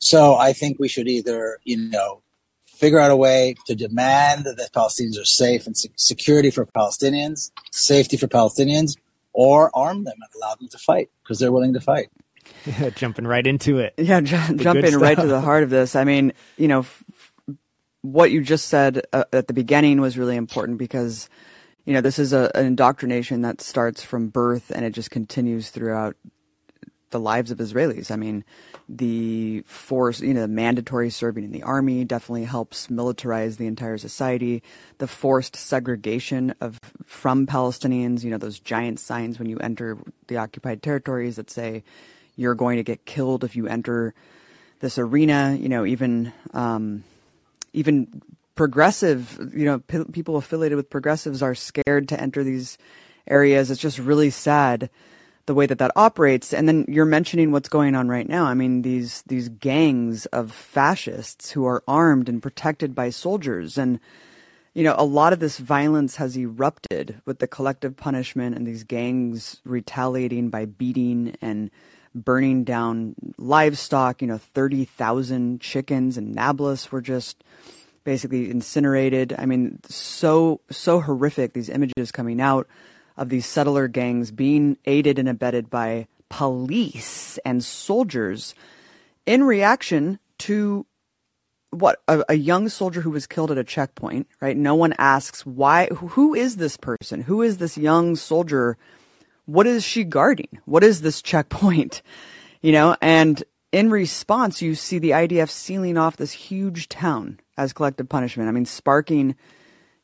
So 0.00 0.36
I 0.36 0.52
think 0.52 0.78
we 0.78 0.88
should 0.88 1.08
either, 1.08 1.58
you 1.64 1.76
know, 1.76 2.22
figure 2.78 3.00
out 3.00 3.10
a 3.10 3.16
way 3.16 3.56
to 3.66 3.74
demand 3.74 4.44
that 4.44 4.70
Palestinians 4.72 5.20
are 5.20 5.24
safe 5.24 5.66
and 5.66 5.76
security 5.96 6.50
for 6.50 6.64
Palestinians, 6.64 7.50
safety 7.72 8.16
for 8.16 8.28
Palestinians, 8.28 8.96
or 9.32 9.70
arm 9.74 10.04
them 10.04 10.14
and 10.14 10.30
allow 10.36 10.54
them 10.54 10.68
to 10.68 10.78
fight 10.78 11.10
because 11.22 11.40
they're 11.40 11.50
willing 11.50 11.74
to 11.74 11.80
fight. 11.80 12.08
Yeah, 12.64 12.90
jumping 12.94 13.26
right 13.26 13.46
into 13.46 13.78
it. 13.78 13.94
Yeah, 13.98 14.20
j- 14.20 14.54
jumping 14.56 14.96
right 14.96 15.18
to 15.18 15.26
the 15.26 15.40
heart 15.40 15.64
of 15.64 15.70
this. 15.70 15.96
I 15.96 16.04
mean, 16.04 16.32
you 16.56 16.68
know, 16.68 16.80
f- 16.80 17.04
what 18.02 18.30
you 18.30 18.42
just 18.42 18.68
said 18.68 19.02
uh, 19.12 19.24
at 19.32 19.48
the 19.48 19.54
beginning 19.54 20.00
was 20.00 20.16
really 20.16 20.36
important 20.36 20.78
because, 20.78 21.28
you 21.84 21.92
know, 21.92 22.00
this 22.00 22.18
is 22.18 22.32
a, 22.32 22.50
an 22.54 22.64
indoctrination 22.64 23.42
that 23.42 23.60
starts 23.60 24.04
from 24.04 24.28
birth 24.28 24.70
and 24.70 24.84
it 24.84 24.90
just 24.90 25.10
continues 25.10 25.70
throughout 25.70 26.16
the 27.10 27.20
lives 27.20 27.50
of 27.50 27.58
Israelis. 27.58 28.10
I 28.10 28.16
mean, 28.16 28.44
the 28.88 29.62
force, 29.66 30.20
you 30.20 30.34
know, 30.34 30.42
the 30.42 30.48
mandatory 30.48 31.10
serving 31.10 31.44
in 31.44 31.52
the 31.52 31.62
army 31.62 32.04
definitely 32.04 32.44
helps 32.44 32.88
militarize 32.88 33.56
the 33.56 33.66
entire 33.66 33.98
society. 33.98 34.62
The 34.98 35.06
forced 35.06 35.56
segregation 35.56 36.54
of 36.60 36.78
from 37.04 37.46
Palestinians, 37.46 38.24
you 38.24 38.30
know, 38.30 38.38
those 38.38 38.60
giant 38.60 39.00
signs 39.00 39.38
when 39.38 39.48
you 39.48 39.58
enter 39.58 39.98
the 40.26 40.36
occupied 40.36 40.82
territories 40.82 41.36
that 41.36 41.50
say 41.50 41.82
you're 42.36 42.54
going 42.54 42.76
to 42.76 42.84
get 42.84 43.04
killed 43.04 43.44
if 43.44 43.56
you 43.56 43.66
enter 43.66 44.14
this 44.80 44.98
arena. 44.98 45.56
You 45.58 45.68
know, 45.68 45.84
even 45.84 46.32
um, 46.52 47.04
even 47.72 48.22
progressive, 48.54 49.38
you 49.54 49.64
know, 49.64 49.78
p- 49.80 50.04
people 50.12 50.36
affiliated 50.36 50.76
with 50.76 50.90
progressives 50.90 51.42
are 51.42 51.54
scared 51.54 52.08
to 52.08 52.20
enter 52.20 52.42
these 52.42 52.76
areas. 53.26 53.70
It's 53.70 53.80
just 53.80 53.98
really 53.98 54.30
sad 54.30 54.90
the 55.48 55.54
way 55.54 55.66
that 55.66 55.78
that 55.78 55.90
operates. 55.96 56.54
And 56.54 56.68
then 56.68 56.84
you're 56.86 57.04
mentioning 57.04 57.50
what's 57.50 57.70
going 57.70 57.96
on 57.96 58.06
right 58.06 58.28
now. 58.28 58.44
I 58.44 58.54
mean, 58.54 58.82
these 58.82 59.22
these 59.26 59.48
gangs 59.48 60.26
of 60.26 60.52
fascists 60.52 61.50
who 61.50 61.66
are 61.66 61.82
armed 61.88 62.28
and 62.28 62.40
protected 62.40 62.94
by 62.94 63.10
soldiers, 63.10 63.76
and 63.76 63.98
you 64.74 64.84
know, 64.84 64.94
a 64.96 65.04
lot 65.04 65.32
of 65.32 65.40
this 65.40 65.58
violence 65.58 66.16
has 66.16 66.38
erupted 66.38 67.20
with 67.24 67.40
the 67.40 67.48
collective 67.48 67.96
punishment 67.96 68.54
and 68.54 68.66
these 68.66 68.84
gangs 68.84 69.60
retaliating 69.64 70.50
by 70.50 70.66
beating 70.66 71.34
and 71.40 71.70
burning 72.14 72.62
down 72.62 73.14
livestock. 73.38 74.20
You 74.20 74.28
know, 74.28 74.38
thirty 74.38 74.84
thousand 74.84 75.62
chickens 75.62 76.18
in 76.18 76.32
Nablus 76.32 76.92
were 76.92 77.00
just 77.00 77.42
basically 78.04 78.50
incinerated. 78.50 79.34
I 79.38 79.46
mean, 79.46 79.80
so 79.88 80.60
so 80.70 81.00
horrific. 81.00 81.54
These 81.54 81.70
images 81.70 82.12
coming 82.12 82.38
out 82.38 82.68
of 83.18 83.28
these 83.28 83.44
settler 83.44 83.88
gangs 83.88 84.30
being 84.30 84.78
aided 84.86 85.18
and 85.18 85.28
abetted 85.28 85.68
by 85.68 86.06
police 86.30 87.38
and 87.44 87.62
soldiers 87.62 88.54
in 89.26 89.44
reaction 89.44 90.18
to 90.38 90.86
what 91.70 92.00
a, 92.06 92.24
a, 92.30 92.34
young 92.34 92.68
soldier 92.68 93.02
who 93.02 93.10
was 93.10 93.26
killed 93.26 93.50
at 93.50 93.58
a 93.58 93.64
checkpoint 93.64 94.26
right? 94.40 94.56
No 94.56 94.74
one 94.74 94.94
asks 94.98 95.44
why 95.44 95.86
who 95.88 96.34
is 96.34 96.56
this 96.56 96.76
person? 96.76 97.22
Who 97.22 97.42
is 97.42 97.58
this 97.58 97.76
young 97.76 98.16
soldier? 98.16 98.78
What 99.44 99.66
is 99.66 99.84
she 99.84 100.04
guarding? 100.04 100.60
What 100.64 100.84
is 100.84 101.02
this 101.02 101.20
checkpoint? 101.20 102.02
You 102.60 102.72
know 102.72 102.96
and 103.00 103.44
in 103.70 103.88
response 103.88 104.60
you 104.60 104.74
see 104.74 104.98
the 104.98 105.10
idf 105.10 105.48
sealing 105.48 105.96
off 105.96 106.16
this 106.16 106.32
huge 106.32 106.88
town 106.88 107.38
as 107.56 107.72
collective 107.72 108.08
punishment. 108.08 108.48
I 108.48 108.52
mean 108.52 108.66
sparking 108.66 109.36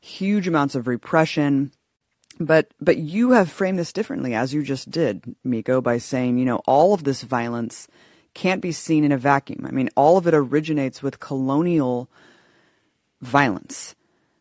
huge 0.01 0.47
amounts 0.47 0.77
of 0.77 0.87
repression 0.87 1.73
but 2.41 2.73
but 2.81 2.97
you 2.97 3.33
have 3.33 3.51
framed 3.51 3.79
this 3.79 3.93
differently 3.93 4.35
as 4.35 4.53
you 4.53 4.63
just 4.63 4.91
did 4.91 5.37
miko 5.45 5.81
by 5.81 5.99
saying 5.99 6.39
you 6.39 6.45
know 6.45 6.61
all 6.67 6.95
of 6.95 7.05
this 7.05 7.23
violence 7.23 7.89
can't 8.35 8.61
be 8.61 8.73
seen 8.73 9.05
in 9.05 9.13
a 9.13 9.19
vacuum. 9.19 9.65
I 9.67 9.71
mean 9.71 9.91
all 9.97 10.17
of 10.17 10.27
it 10.27 10.35
originates 10.35 11.03
with 11.03 11.21
colonial 11.21 12.09
violence 13.21 13.95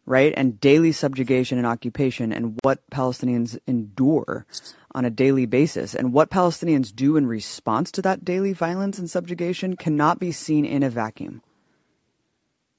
right? 0.06 0.34
And 0.36 0.60
daily 0.60 0.92
subjugation 0.92 1.58
and 1.58 1.68
occupation 1.68 2.34
and 2.34 2.58
what 2.64 2.90
palestinians 2.90 3.58
endure 3.68 4.46
on 4.94 5.06
a 5.06 5.10
daily 5.10 5.46
basis. 5.46 5.96
And 5.96 6.14
what 6.14 6.30
palestinians 6.30 6.94
do 6.94 7.16
in 7.18 7.26
response 7.26 7.92
to 7.94 8.02
that 8.02 8.26
daily 8.26 8.54
violence 8.54 9.00
and 9.00 9.10
subjugation 9.10 9.76
cannot 9.76 10.20
be 10.20 10.32
seen 10.32 10.66
in 10.66 10.84
a 10.84 10.90
vacuum 10.90 11.42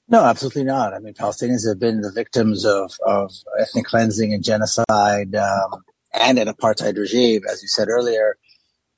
no, 0.09 0.25
absolutely 0.25 0.65
not. 0.65 0.93
I 0.93 0.99
mean, 0.99 1.15
Palestinians 1.15 1.67
have 1.69 1.79
been 1.79 2.01
the 2.01 2.13
victims 2.13 2.65
of, 2.65 2.93
of 3.07 3.33
ethnic 3.59 3.87
cleansing 3.87 4.33
and 4.33 4.45
genocide 4.45 5.35
um, 5.35 5.85
and 6.13 6.39
an 6.39 6.49
apartheid 6.49 6.97
regime, 6.97 7.43
as 7.51 7.63
you 7.63 7.69
said 7.69 7.89
earlier, 7.89 8.37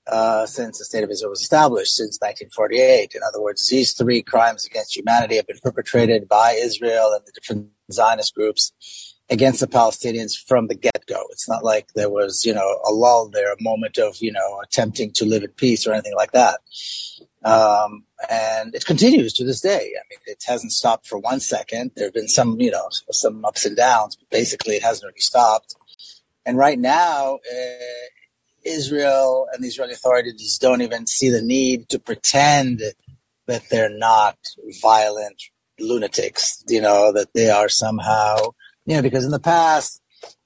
uh, 0.08 0.46
since 0.46 0.78
the 0.78 0.84
State 0.84 1.04
of 1.04 1.10
Israel 1.10 1.30
was 1.30 1.40
established 1.40 1.94
since 1.94 2.18
1948. 2.20 3.12
In 3.14 3.20
other 3.26 3.40
words, 3.40 3.68
these 3.68 3.92
three 3.92 4.22
crimes 4.22 4.64
against 4.64 4.96
humanity 4.96 5.36
have 5.36 5.46
been 5.46 5.58
perpetrated 5.62 6.28
by 6.28 6.52
Israel 6.52 7.12
and 7.12 7.24
the 7.26 7.32
different 7.32 7.68
Zionist 7.92 8.34
groups 8.34 9.14
against 9.28 9.60
the 9.60 9.66
Palestinians 9.66 10.32
from 10.36 10.68
the 10.68 10.74
get-go. 10.74 11.24
It's 11.30 11.48
not 11.48 11.64
like 11.64 11.92
there 11.94 12.10
was, 12.10 12.44
you 12.44 12.54
know, 12.54 12.78
a 12.88 12.92
lull 12.92 13.28
there, 13.28 13.52
a 13.52 13.56
moment 13.60 13.98
of, 13.98 14.16
you 14.20 14.30
know, 14.30 14.60
attempting 14.62 15.12
to 15.14 15.24
live 15.24 15.42
in 15.42 15.50
peace 15.50 15.86
or 15.86 15.92
anything 15.92 16.14
like 16.14 16.32
that. 16.32 16.60
Um, 17.46 18.02
and 18.28 18.74
it 18.74 18.84
continues 18.84 19.32
to 19.34 19.44
this 19.44 19.60
day. 19.60 19.78
I 19.78 20.02
mean, 20.10 20.18
it 20.26 20.42
hasn't 20.46 20.72
stopped 20.72 21.06
for 21.06 21.16
one 21.16 21.38
second. 21.38 21.92
There 21.94 22.06
have 22.06 22.14
been 22.14 22.26
some, 22.26 22.60
you 22.60 22.72
know, 22.72 22.88
some 23.12 23.44
ups 23.44 23.64
and 23.64 23.76
downs, 23.76 24.16
but 24.16 24.28
basically 24.30 24.74
it 24.74 24.82
hasn't 24.82 25.06
really 25.06 25.20
stopped. 25.20 25.76
And 26.44 26.58
right 26.58 26.78
now, 26.78 27.36
uh, 27.36 28.06
Israel 28.64 29.46
and 29.52 29.62
the 29.62 29.68
Israeli 29.68 29.92
authorities 29.92 30.58
don't 30.58 30.82
even 30.82 31.06
see 31.06 31.30
the 31.30 31.40
need 31.40 31.88
to 31.90 32.00
pretend 32.00 32.82
that 33.46 33.68
they're 33.70 33.96
not 33.96 34.36
violent 34.82 35.40
lunatics, 35.78 36.64
you 36.68 36.80
know, 36.80 37.12
that 37.12 37.32
they 37.32 37.48
are 37.48 37.68
somehow, 37.68 38.38
you 38.86 38.96
know, 38.96 39.02
because 39.02 39.24
in 39.24 39.30
the 39.30 39.38
past, 39.38 40.02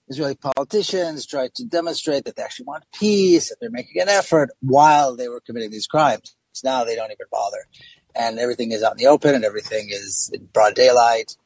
Israeli 0.09 0.35
politicians 0.35 1.25
tried 1.25 1.55
to 1.55 1.65
demonstrate 1.65 2.25
that 2.25 2.37
they 2.37 2.43
actually 2.43 2.67
want 2.67 2.85
peace, 2.93 3.49
that 3.49 3.57
they're 3.59 3.71
making 3.71 4.03
an 4.03 4.11
effort 4.11 4.51
while 4.61 5.17
they 5.17 5.29
were 5.29 5.41
committing 5.41 5.71
these 5.71 5.87
crimes. 5.87 6.37
Now 6.65 6.85
they 6.85 6.97
don't 6.97 7.11
even 7.11 7.27
bother. 7.31 7.67
And 8.15 8.39
everything 8.39 8.73
is 8.73 8.83
out 8.83 8.93
in 8.93 8.99
the 8.99 9.07
open 9.07 9.35
and 9.35 9.45
everything 9.45 9.89
is 9.91 10.31
in 10.35 10.47
broad 10.47 10.75
daylight. 10.75 11.37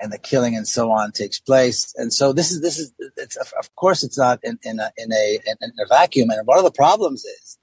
and 0.00 0.12
the 0.12 0.18
killing 0.18 0.56
and 0.56 0.66
so 0.66 0.90
on 0.90 1.12
takes 1.12 1.38
place. 1.38 1.94
And 1.96 2.12
so 2.12 2.32
this 2.32 2.50
is 2.50 2.60
this 2.62 2.78
is 2.78 2.92
it's 3.16 3.36
of 3.36 3.74
course 3.76 4.02
it's 4.02 4.18
not 4.18 4.40
in, 4.42 4.58
in 4.62 4.80
a 4.80 4.90
in 4.96 5.12
a 5.12 5.38
in 5.46 5.72
a 5.78 5.86
vacuum. 5.88 6.30
And 6.30 6.46
one 6.46 6.58
of 6.58 6.64
the 6.64 6.72
problems 6.72 7.24
is 7.24 7.58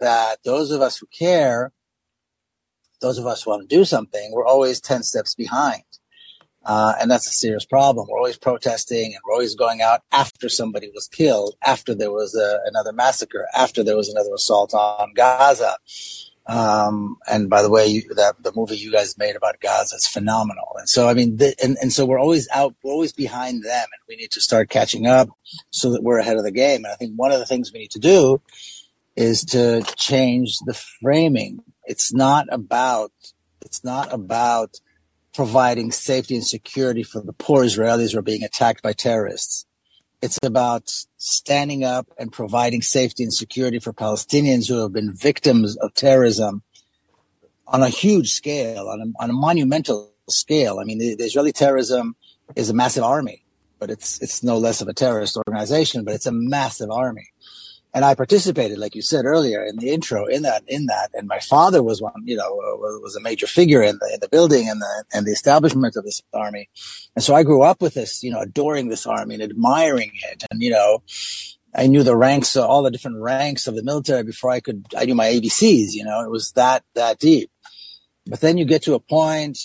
that 0.00 0.38
those 0.44 0.70
of 0.70 0.80
us 0.80 0.98
who 0.98 1.06
care, 1.06 1.72
those 3.00 3.18
of 3.18 3.26
us 3.26 3.42
who 3.42 3.50
want 3.50 3.68
to 3.68 3.76
do 3.76 3.84
something, 3.84 4.30
we're 4.32 4.46
always 4.46 4.80
ten 4.80 5.02
steps 5.02 5.34
behind. 5.34 5.82
Uh, 6.64 6.94
and 7.00 7.10
that's 7.10 7.26
a 7.26 7.32
serious 7.32 7.64
problem. 7.64 8.06
We're 8.10 8.18
always 8.18 8.36
protesting 8.36 9.14
and 9.14 9.22
we're 9.24 9.32
always 9.32 9.54
going 9.54 9.80
out 9.80 10.02
after 10.12 10.48
somebody 10.48 10.90
was 10.94 11.08
killed, 11.08 11.54
after 11.62 11.94
there 11.94 12.12
was 12.12 12.34
a, 12.34 12.60
another 12.66 12.92
massacre, 12.92 13.46
after 13.54 13.82
there 13.82 13.96
was 13.96 14.08
another 14.08 14.34
assault 14.34 14.74
on 14.74 15.12
Gaza. 15.14 15.76
Um, 16.46 17.18
and 17.30 17.50
by 17.50 17.62
the 17.62 17.70
way, 17.70 17.86
you, 17.86 18.14
that 18.14 18.42
the 18.42 18.52
movie 18.56 18.76
you 18.76 18.90
guys 18.90 19.18
made 19.18 19.36
about 19.36 19.60
Gaza 19.60 19.96
is 19.96 20.06
phenomenal. 20.06 20.76
And 20.78 20.88
so, 20.88 21.06
I 21.08 21.14
mean, 21.14 21.36
the, 21.36 21.54
and, 21.62 21.76
and 21.80 21.92
so 21.92 22.06
we're 22.06 22.20
always 22.20 22.48
out, 22.52 22.74
we're 22.82 22.92
always 22.92 23.12
behind 23.12 23.64
them 23.64 23.84
and 23.84 24.02
we 24.08 24.16
need 24.16 24.30
to 24.32 24.40
start 24.40 24.70
catching 24.70 25.06
up 25.06 25.28
so 25.70 25.92
that 25.92 26.02
we're 26.02 26.18
ahead 26.18 26.38
of 26.38 26.44
the 26.44 26.50
game. 26.50 26.84
And 26.84 26.92
I 26.92 26.96
think 26.96 27.12
one 27.16 27.32
of 27.32 27.38
the 27.38 27.46
things 27.46 27.70
we 27.72 27.80
need 27.80 27.90
to 27.92 27.98
do 27.98 28.40
is 29.14 29.44
to 29.46 29.82
change 29.96 30.58
the 30.64 30.74
framing. 30.74 31.60
It's 31.84 32.14
not 32.14 32.46
about, 32.50 33.12
it's 33.60 33.84
not 33.84 34.12
about 34.12 34.80
providing 35.34 35.92
safety 35.92 36.34
and 36.34 36.46
security 36.46 37.02
for 37.02 37.20
the 37.20 37.32
poor 37.32 37.64
Israelis 37.64 38.12
who 38.12 38.18
are 38.18 38.22
being 38.22 38.42
attacked 38.42 38.82
by 38.82 38.92
terrorists. 38.92 39.66
It's 40.20 40.38
about 40.42 40.90
standing 41.16 41.84
up 41.84 42.08
and 42.18 42.32
providing 42.32 42.82
safety 42.82 43.22
and 43.22 43.32
security 43.32 43.78
for 43.78 43.92
Palestinians 43.92 44.68
who 44.68 44.82
have 44.82 44.92
been 44.92 45.12
victims 45.12 45.76
of 45.76 45.94
terrorism 45.94 46.62
on 47.68 47.82
a 47.82 47.88
huge 47.88 48.32
scale, 48.32 48.88
on 48.88 49.00
a, 49.00 49.22
on 49.22 49.30
a 49.30 49.34
monumental 49.34 50.10
scale. 50.28 50.80
I 50.80 50.84
mean, 50.84 50.98
the, 50.98 51.14
the 51.14 51.24
Israeli 51.24 51.52
terrorism 51.52 52.16
is 52.56 52.68
a 52.68 52.74
massive 52.74 53.04
army, 53.04 53.44
but 53.78 53.90
it's 53.90 54.20
it's 54.20 54.42
no 54.42 54.58
less 54.58 54.80
of 54.80 54.88
a 54.88 54.94
terrorist 54.94 55.36
organization, 55.36 56.04
but 56.04 56.14
it's 56.14 56.26
a 56.26 56.32
massive 56.32 56.90
army 56.90 57.28
and 57.94 58.04
I 58.04 58.14
participated, 58.14 58.78
like 58.78 58.94
you 58.94 59.02
said 59.02 59.24
earlier 59.24 59.64
in 59.64 59.76
the 59.76 59.90
intro, 59.90 60.26
in 60.26 60.42
that, 60.42 60.62
in 60.68 60.86
that. 60.86 61.10
And 61.14 61.26
my 61.26 61.38
father 61.38 61.82
was 61.82 62.02
one, 62.02 62.12
you 62.24 62.36
know, 62.36 62.50
was 62.50 63.16
a 63.16 63.20
major 63.20 63.46
figure 63.46 63.82
in 63.82 63.98
the, 63.98 64.10
in 64.14 64.20
the 64.20 64.28
building 64.28 64.68
and 64.68 64.80
the, 64.80 65.04
and 65.12 65.26
the 65.26 65.32
establishment 65.32 65.96
of 65.96 66.04
this 66.04 66.20
army. 66.34 66.68
And 67.16 67.24
so 67.24 67.34
I 67.34 67.44
grew 67.44 67.62
up 67.62 67.80
with 67.80 67.94
this, 67.94 68.22
you 68.22 68.30
know, 68.30 68.40
adoring 68.40 68.88
this 68.88 69.06
army 69.06 69.34
and 69.34 69.42
admiring 69.42 70.12
it. 70.30 70.44
And, 70.50 70.60
you 70.60 70.70
know, 70.70 71.02
I 71.74 71.86
knew 71.86 72.02
the 72.02 72.16
ranks, 72.16 72.56
all 72.56 72.82
the 72.82 72.90
different 72.90 73.20
ranks 73.20 73.66
of 73.66 73.74
the 73.74 73.82
military 73.82 74.22
before 74.22 74.50
I 74.50 74.60
could, 74.60 74.84
I 74.96 75.06
knew 75.06 75.14
my 75.14 75.28
ABCs, 75.28 75.92
you 75.92 76.04
know, 76.04 76.22
it 76.22 76.30
was 76.30 76.52
that, 76.52 76.84
that 76.94 77.18
deep. 77.18 77.50
But 78.26 78.40
then 78.40 78.58
you 78.58 78.66
get 78.66 78.82
to 78.82 78.94
a 78.94 79.00
point, 79.00 79.58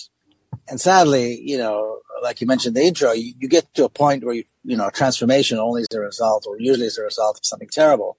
and 0.68 0.80
sadly, 0.80 1.40
you 1.40 1.58
know, 1.58 2.00
like 2.22 2.40
you 2.40 2.46
mentioned 2.46 2.76
in 2.76 2.82
the 2.82 2.88
intro, 2.88 3.12
you, 3.12 3.34
you 3.38 3.48
get 3.48 3.72
to 3.74 3.84
a 3.84 3.88
point 3.88 4.24
where 4.24 4.34
you, 4.34 4.44
you 4.64 4.76
know, 4.76 4.90
transformation 4.90 5.58
only 5.58 5.82
is 5.82 5.88
a 5.94 6.00
result 6.00 6.46
or 6.48 6.58
usually 6.58 6.86
is 6.86 6.98
a 6.98 7.02
result 7.02 7.38
of 7.38 7.44
something 7.44 7.68
terrible. 7.68 8.16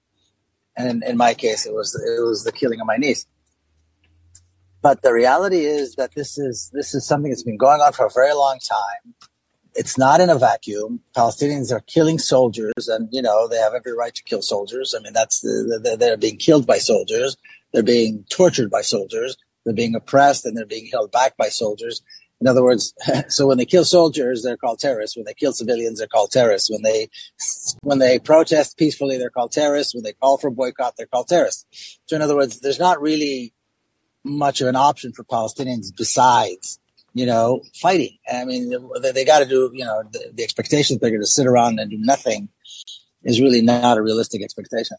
And 0.76 0.88
in, 0.88 1.10
in 1.10 1.16
my 1.16 1.34
case, 1.34 1.66
it 1.66 1.74
was, 1.74 1.94
it 1.94 2.22
was 2.22 2.44
the 2.44 2.52
killing 2.52 2.80
of 2.80 2.86
my 2.86 2.96
niece. 2.96 3.26
But 4.82 5.02
the 5.02 5.12
reality 5.12 5.64
is 5.64 5.96
that 5.96 6.14
this 6.14 6.38
is, 6.38 6.70
this 6.72 6.94
is 6.94 7.06
something 7.06 7.30
that's 7.30 7.42
been 7.42 7.56
going 7.56 7.80
on 7.80 7.92
for 7.92 8.06
a 8.06 8.10
very 8.10 8.34
long 8.34 8.58
time. 8.58 9.14
It's 9.74 9.98
not 9.98 10.20
in 10.20 10.30
a 10.30 10.38
vacuum. 10.38 11.00
Palestinians 11.16 11.72
are 11.72 11.80
killing 11.80 12.18
soldiers 12.18 12.88
and, 12.88 13.08
you 13.10 13.20
know, 13.20 13.48
they 13.48 13.56
have 13.56 13.74
every 13.74 13.92
right 13.92 14.14
to 14.14 14.22
kill 14.22 14.42
soldiers. 14.42 14.94
I 14.96 15.02
mean, 15.02 15.12
that's 15.12 15.40
the, 15.40 15.80
the 15.82 15.96
they're 15.96 16.16
being 16.16 16.36
killed 16.36 16.66
by 16.66 16.78
soldiers. 16.78 17.36
They're 17.72 17.82
being 17.82 18.24
tortured 18.30 18.70
by 18.70 18.82
soldiers. 18.82 19.36
They're 19.64 19.74
being 19.74 19.96
oppressed 19.96 20.46
and 20.46 20.56
they're 20.56 20.64
being 20.64 20.88
held 20.92 21.10
back 21.10 21.36
by 21.36 21.48
soldiers. 21.48 22.02
In 22.40 22.46
other 22.46 22.62
words, 22.62 22.92
so 23.28 23.46
when 23.46 23.58
they 23.58 23.64
kill 23.64 23.84
soldiers, 23.84 24.42
they're 24.42 24.56
called 24.56 24.78
terrorists. 24.78 25.16
When 25.16 25.24
they 25.24 25.34
kill 25.34 25.52
civilians, 25.52 25.98
they're 25.98 26.08
called 26.08 26.30
terrorists. 26.30 26.70
When 26.70 26.82
they 26.82 27.08
when 27.82 27.98
they 27.98 28.18
protest 28.18 28.76
peacefully, 28.76 29.18
they're 29.18 29.30
called 29.30 29.52
terrorists. 29.52 29.94
When 29.94 30.04
they 30.04 30.12
call 30.12 30.38
for 30.38 30.50
boycott, 30.50 30.94
they're 30.96 31.06
called 31.06 31.28
terrorists. 31.28 31.98
So 32.06 32.16
in 32.16 32.22
other 32.22 32.36
words, 32.36 32.60
there's 32.60 32.78
not 32.78 33.00
really 33.00 33.52
much 34.24 34.60
of 34.60 34.68
an 34.68 34.76
option 34.76 35.12
for 35.12 35.24
Palestinians 35.24 35.96
besides 35.96 36.78
you 37.14 37.26
know 37.26 37.62
fighting. 37.74 38.18
I 38.30 38.44
mean, 38.44 38.74
they, 39.00 39.12
they 39.12 39.24
got 39.24 39.40
to 39.40 39.46
do 39.46 39.70
you 39.72 39.84
know 39.84 40.02
the, 40.10 40.32
the 40.34 40.42
expectation 40.42 40.96
that 40.96 41.00
they're 41.00 41.10
going 41.10 41.22
to 41.22 41.26
sit 41.26 41.46
around 41.46 41.78
and 41.78 41.90
do 41.90 41.98
nothing 41.98 42.48
is 43.22 43.40
really 43.40 43.60
not 43.60 43.98
a 43.98 44.02
realistic 44.02 44.42
expectation. 44.42 44.96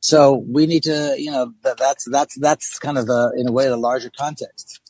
So 0.00 0.44
we 0.48 0.66
need 0.66 0.84
to, 0.84 1.16
you 1.18 1.30
know, 1.30 1.52
that's 1.62 2.08
that's 2.08 2.38
that's 2.38 2.78
kind 2.78 2.98
of 2.98 3.06
the 3.06 3.32
in 3.36 3.48
a 3.48 3.52
way 3.52 3.68
the 3.68 3.76
larger 3.76 4.10
context. 4.16 4.80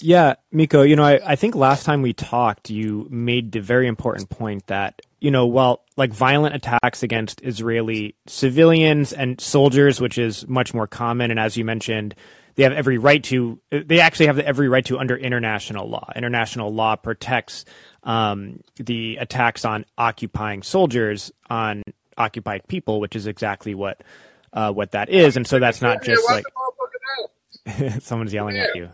Yeah, 0.00 0.34
Miko, 0.52 0.82
you 0.82 0.96
know, 0.96 1.04
I, 1.04 1.20
I 1.24 1.36
think 1.36 1.54
last 1.54 1.84
time 1.84 2.02
we 2.02 2.12
talked, 2.12 2.70
you 2.70 3.06
made 3.10 3.52
the 3.52 3.60
very 3.60 3.86
important 3.86 4.28
point 4.28 4.66
that, 4.68 5.02
you 5.20 5.30
know, 5.30 5.46
while 5.46 5.84
like 5.96 6.12
violent 6.12 6.54
attacks 6.54 7.02
against 7.02 7.40
Israeli 7.42 8.14
civilians 8.26 9.12
and 9.12 9.40
soldiers, 9.40 10.00
which 10.00 10.18
is 10.18 10.46
much 10.46 10.74
more 10.74 10.86
common, 10.86 11.30
and 11.30 11.40
as 11.40 11.56
you 11.56 11.64
mentioned, 11.64 12.14
they 12.54 12.62
have 12.62 12.72
every 12.72 12.98
right 12.98 13.22
to, 13.24 13.60
they 13.70 14.00
actually 14.00 14.26
have 14.26 14.38
every 14.38 14.68
right 14.68 14.84
to 14.86 14.98
under 14.98 15.16
international 15.16 15.88
law. 15.88 16.10
International 16.16 16.72
law 16.72 16.96
protects 16.96 17.64
um, 18.02 18.60
the 18.76 19.16
attacks 19.16 19.64
on 19.64 19.84
occupying 19.96 20.62
soldiers 20.62 21.30
on 21.50 21.82
occupied 22.16 22.66
people, 22.68 23.00
which 23.00 23.14
is 23.14 23.26
exactly 23.26 23.74
what 23.74 24.02
uh, 24.52 24.72
what 24.72 24.92
that 24.92 25.10
is. 25.10 25.36
And 25.36 25.46
so 25.46 25.58
that's 25.58 25.82
not 25.82 26.02
just 26.02 26.22
like 26.28 26.44
someone's 28.00 28.32
yelling 28.32 28.56
at 28.58 28.74
you 28.74 28.88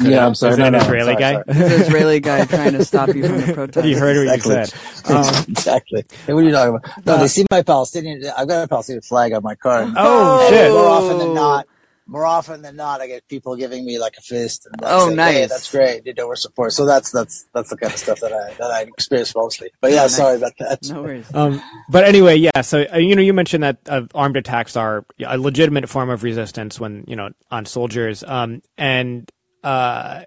yeah, 0.00 0.26
I'm 0.26 0.34
sorry. 0.34 0.52
Is 0.52 0.58
that 0.58 0.68
an 0.68 0.74
Israeli 0.74 1.12
sorry, 1.12 1.44
guy? 1.44 1.52
Sorry. 1.52 1.74
Israeli 1.74 2.20
guy 2.20 2.44
trying 2.44 2.72
to 2.72 2.84
stop 2.84 3.14
you 3.14 3.26
from 3.26 3.40
the 3.40 3.52
protest. 3.54 3.86
You 3.86 3.98
heard 3.98 4.16
what 4.16 4.34
exactly. 4.34 4.56
you 4.56 4.66
said. 4.66 4.78
Um, 5.08 5.44
exactly. 5.48 6.04
Hey, 6.26 6.34
what 6.34 6.44
are 6.44 6.46
you 6.46 6.52
talking 6.52 6.76
about? 6.76 7.06
No, 7.06 7.14
uh, 7.14 7.16
they 7.18 7.28
see 7.28 7.46
my 7.50 7.62
Palestinian. 7.62 8.30
I've 8.36 8.46
got 8.46 8.64
a 8.64 8.68
Palestinian 8.68 9.00
flag 9.02 9.32
on 9.32 9.42
my 9.42 9.54
car. 9.54 9.90
Oh, 9.96 10.50
shit! 10.50 10.70
More 10.70 10.84
often 10.84 11.18
than 11.18 11.34
not, 11.34 11.66
more 12.08 12.24
often 12.24 12.62
than 12.62 12.74
not, 12.74 13.02
I 13.02 13.06
get 13.06 13.28
people 13.28 13.54
giving 13.54 13.84
me 13.84 13.98
like 13.98 14.16
a 14.16 14.22
fist. 14.22 14.66
And 14.66 14.76
oh, 14.82 15.10
nice. 15.10 15.34
Hey, 15.34 15.46
that's 15.46 15.70
great. 15.70 16.06
You 16.06 16.14
know, 16.14 16.26
we're 16.26 16.36
support. 16.36 16.72
So 16.72 16.86
that's 16.86 17.12
that's 17.12 17.46
that's 17.52 17.68
the 17.68 17.76
kind 17.76 17.92
of 17.92 17.98
stuff 17.98 18.20
that 18.20 18.32
I 18.32 18.54
that 18.54 18.70
I 18.70 18.82
experience 18.82 19.34
mostly. 19.34 19.70
But 19.80 19.92
yeah, 19.92 20.02
nice. 20.02 20.16
sorry 20.16 20.36
about 20.36 20.52
that. 20.58 20.80
No 20.88 21.02
worries. 21.02 21.32
Um, 21.34 21.62
but 21.90 22.04
anyway, 22.04 22.36
yeah. 22.36 22.62
So 22.62 22.86
uh, 22.92 22.96
you 22.96 23.14
know, 23.14 23.22
you 23.22 23.34
mentioned 23.34 23.62
that 23.62 23.78
uh, 23.88 24.06
armed 24.14 24.38
attacks 24.38 24.74
are 24.74 25.04
a 25.24 25.36
legitimate 25.36 25.88
form 25.88 26.08
of 26.08 26.22
resistance 26.22 26.80
when 26.80 27.04
you 27.06 27.14
know 27.14 27.30
on 27.50 27.66
soldiers. 27.66 28.24
Um, 28.24 28.62
and 28.78 29.30
uh 29.64 30.22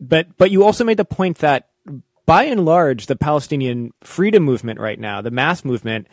but 0.00 0.36
but 0.36 0.50
you 0.50 0.64
also 0.64 0.84
made 0.84 0.96
the 0.96 1.04
point 1.04 1.38
that 1.38 1.68
by 2.26 2.44
and 2.44 2.64
large, 2.64 3.06
the 3.06 3.16
Palestinian 3.16 3.92
freedom 4.02 4.42
movement 4.42 4.78
right 4.80 4.98
now, 4.98 5.20
the 5.20 5.30
mass 5.30 5.64
movement, 5.64 6.06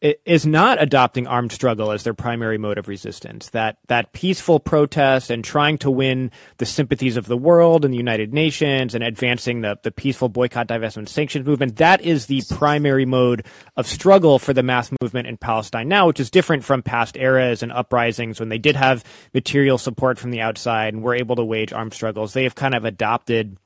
is 0.00 0.44
not 0.44 0.80
adopting 0.80 1.26
armed 1.26 1.52
struggle 1.52 1.90
as 1.90 2.04
their 2.04 2.12
primary 2.12 2.58
mode 2.58 2.76
of 2.76 2.86
resistance. 2.86 3.48
That 3.50 3.78
that 3.88 4.12
peaceful 4.12 4.60
protest 4.60 5.30
and 5.30 5.42
trying 5.42 5.78
to 5.78 5.90
win 5.90 6.30
the 6.58 6.66
sympathies 6.66 7.16
of 7.16 7.26
the 7.26 7.36
world 7.36 7.84
and 7.84 7.94
the 7.94 7.98
United 7.98 8.34
Nations 8.34 8.94
and 8.94 9.02
advancing 9.02 9.62
the, 9.62 9.78
the 9.82 9.90
peaceful 9.90 10.28
boycott, 10.28 10.68
divestment, 10.68 11.08
sanctions 11.08 11.46
movement, 11.46 11.76
that 11.76 12.02
is 12.02 12.26
the 12.26 12.42
primary 12.50 13.06
mode 13.06 13.46
of 13.76 13.86
struggle 13.86 14.38
for 14.38 14.52
the 14.52 14.62
mass 14.62 14.90
movement 15.00 15.28
in 15.28 15.38
Palestine 15.38 15.88
now, 15.88 16.06
which 16.06 16.20
is 16.20 16.30
different 16.30 16.62
from 16.62 16.82
past 16.82 17.16
eras 17.16 17.62
and 17.62 17.72
uprisings 17.72 18.38
when 18.38 18.50
they 18.50 18.58
did 18.58 18.76
have 18.76 19.02
material 19.32 19.78
support 19.78 20.18
from 20.18 20.30
the 20.30 20.40
outside 20.42 20.92
and 20.92 21.02
were 21.02 21.14
able 21.14 21.36
to 21.36 21.44
wage 21.44 21.72
armed 21.72 21.94
struggles. 21.94 22.34
They 22.34 22.44
have 22.44 22.54
kind 22.54 22.74
of 22.74 22.84
adopted 22.84 23.56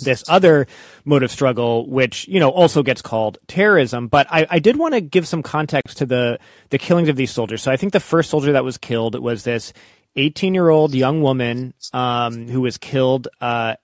this 0.00 0.24
other 0.28 0.66
mode 1.04 1.22
of 1.22 1.30
struggle, 1.30 1.88
which 1.88 2.26
you 2.28 2.40
know 2.40 2.50
also 2.50 2.82
gets 2.82 3.02
called 3.02 3.38
terrorism. 3.46 4.08
But 4.08 4.26
I, 4.30 4.46
I 4.50 4.58
did 4.58 4.76
want 4.76 4.94
to 4.94 5.00
give 5.00 5.26
some 5.26 5.42
context 5.42 5.98
to 5.98 6.06
the 6.06 6.38
the 6.70 6.78
killings 6.78 7.08
of 7.08 7.16
these 7.16 7.30
soldiers. 7.30 7.62
So 7.62 7.70
I 7.70 7.76
think 7.76 7.92
the 7.92 8.00
first 8.00 8.30
soldier 8.30 8.52
that 8.52 8.64
was 8.64 8.78
killed 8.78 9.18
was 9.20 9.44
this 9.44 9.72
18 10.16 10.54
year 10.54 10.68
old 10.68 10.94
young 10.94 11.22
woman 11.22 11.74
um, 11.92 12.48
who 12.48 12.60
was 12.60 12.78
killed. 12.78 13.28
Uh, 13.40 13.74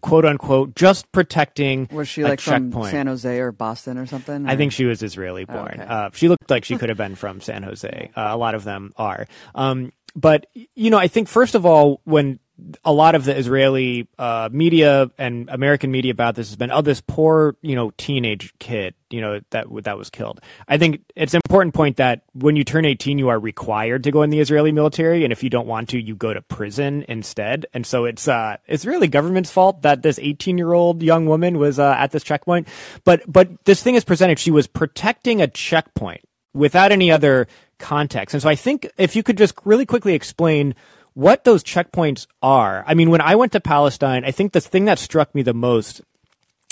quote 0.00 0.24
unquote, 0.24 0.74
just 0.74 1.10
protecting 1.12 1.88
was 1.92 2.08
she 2.08 2.24
like 2.24 2.40
checkpoint. 2.40 2.72
from 2.72 2.84
San 2.90 3.06
Jose 3.06 3.38
or 3.38 3.52
Boston 3.52 3.98
or 3.98 4.06
something? 4.06 4.46
Or? 4.46 4.50
I 4.50 4.56
think 4.56 4.72
she 4.72 4.84
was 4.84 5.02
Israeli 5.02 5.44
born. 5.44 5.80
Okay. 5.80 5.84
Uh, 5.84 6.10
she 6.12 6.28
looked 6.28 6.50
like 6.50 6.64
she 6.64 6.76
could 6.76 6.88
have 6.88 6.98
been 6.98 7.14
from 7.14 7.40
San 7.40 7.62
Jose. 7.62 7.86
Uh, 8.16 8.28
a 8.30 8.36
lot 8.36 8.54
of 8.54 8.64
them 8.64 8.92
are. 8.96 9.26
Um, 9.54 9.92
but 10.14 10.46
you 10.74 10.90
know, 10.90 10.96
I 10.96 11.08
think 11.08 11.28
first 11.28 11.54
of 11.54 11.66
all, 11.66 12.00
when 12.04 12.38
a 12.84 12.92
lot 12.92 13.14
of 13.14 13.24
the 13.24 13.36
Israeli 13.36 14.08
uh, 14.18 14.48
media 14.50 15.10
and 15.18 15.48
American 15.50 15.90
media 15.90 16.12
about 16.12 16.34
this 16.34 16.48
has 16.48 16.56
been, 16.56 16.70
oh, 16.70 16.80
this 16.80 17.02
poor, 17.02 17.54
you 17.60 17.74
know, 17.74 17.92
teenage 17.98 18.54
kid, 18.58 18.94
you 19.10 19.20
know, 19.20 19.40
that 19.50 19.66
that 19.84 19.98
was 19.98 20.08
killed. 20.08 20.40
I 20.66 20.78
think 20.78 21.02
it's 21.14 21.34
an 21.34 21.40
important 21.44 21.74
point 21.74 21.98
that 21.98 22.22
when 22.32 22.56
you 22.56 22.64
turn 22.64 22.84
18, 22.84 23.18
you 23.18 23.28
are 23.28 23.38
required 23.38 24.04
to 24.04 24.10
go 24.10 24.22
in 24.22 24.30
the 24.30 24.40
Israeli 24.40 24.72
military, 24.72 25.22
and 25.24 25.32
if 25.32 25.42
you 25.42 25.50
don't 25.50 25.66
want 25.66 25.90
to, 25.90 26.00
you 26.00 26.16
go 26.16 26.32
to 26.32 26.40
prison 26.40 27.04
instead. 27.08 27.66
And 27.74 27.86
so 27.86 28.04
it's 28.06 28.26
uh, 28.26 28.56
it's 28.66 28.86
really 28.86 29.08
government's 29.08 29.50
fault 29.50 29.82
that 29.82 30.02
this 30.02 30.18
18 30.18 30.56
year 30.56 30.72
old 30.72 31.02
young 31.02 31.26
woman 31.26 31.58
was 31.58 31.78
uh, 31.78 31.94
at 31.98 32.10
this 32.12 32.22
checkpoint. 32.22 32.68
But 33.04 33.22
but 33.30 33.64
this 33.66 33.82
thing 33.82 33.96
is 33.96 34.04
presented; 34.04 34.38
she 34.38 34.50
was 34.50 34.66
protecting 34.66 35.42
a 35.42 35.46
checkpoint 35.46 36.22
without 36.54 36.90
any 36.90 37.10
other 37.10 37.46
context. 37.78 38.34
And 38.34 38.42
so 38.42 38.48
I 38.48 38.54
think 38.54 38.90
if 38.96 39.14
you 39.14 39.22
could 39.22 39.36
just 39.36 39.54
really 39.64 39.84
quickly 39.84 40.14
explain 40.14 40.74
what 41.16 41.44
those 41.44 41.64
checkpoints 41.64 42.26
are. 42.42 42.84
I 42.86 42.92
mean, 42.92 43.08
when 43.08 43.22
I 43.22 43.36
went 43.36 43.52
to 43.52 43.60
Palestine, 43.60 44.26
I 44.26 44.32
think 44.32 44.52
the 44.52 44.60
thing 44.60 44.84
that 44.84 44.98
struck 44.98 45.34
me 45.34 45.40
the 45.40 45.54
most 45.54 46.02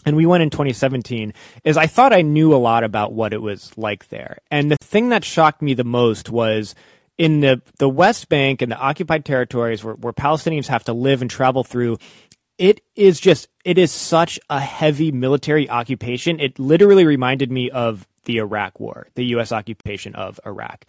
and 0.04 0.16
we 0.16 0.26
went 0.26 0.42
in 0.42 0.50
2017 0.50 1.32
is 1.64 1.78
I 1.78 1.86
thought 1.86 2.12
I 2.12 2.20
knew 2.20 2.54
a 2.54 2.60
lot 2.60 2.84
about 2.84 3.14
what 3.14 3.32
it 3.32 3.40
was 3.40 3.72
like 3.78 4.08
there. 4.08 4.36
And 4.50 4.70
the 4.70 4.76
thing 4.82 5.08
that 5.08 5.24
shocked 5.24 5.62
me 5.62 5.72
the 5.72 5.82
most 5.82 6.28
was 6.28 6.74
in 7.16 7.40
the, 7.40 7.62
the 7.78 7.88
West 7.88 8.28
Bank 8.28 8.60
and 8.60 8.70
the 8.70 8.76
occupied 8.76 9.24
territories 9.24 9.82
where, 9.82 9.94
where 9.94 10.12
Palestinians 10.12 10.66
have 10.66 10.84
to 10.84 10.92
live 10.92 11.22
and 11.22 11.30
travel 11.30 11.64
through, 11.64 11.96
it 12.58 12.82
is 12.94 13.18
just, 13.20 13.48
it 13.64 13.78
is 13.78 13.90
such 13.90 14.38
a 14.50 14.60
heavy 14.60 15.10
military 15.10 15.70
occupation. 15.70 16.38
It 16.38 16.58
literally 16.58 17.06
reminded 17.06 17.50
me 17.50 17.70
of 17.70 18.06
the 18.26 18.36
Iraq 18.36 18.78
War, 18.78 19.06
the 19.14 19.24
U.S. 19.24 19.52
occupation 19.52 20.14
of 20.14 20.38
Iraq 20.44 20.84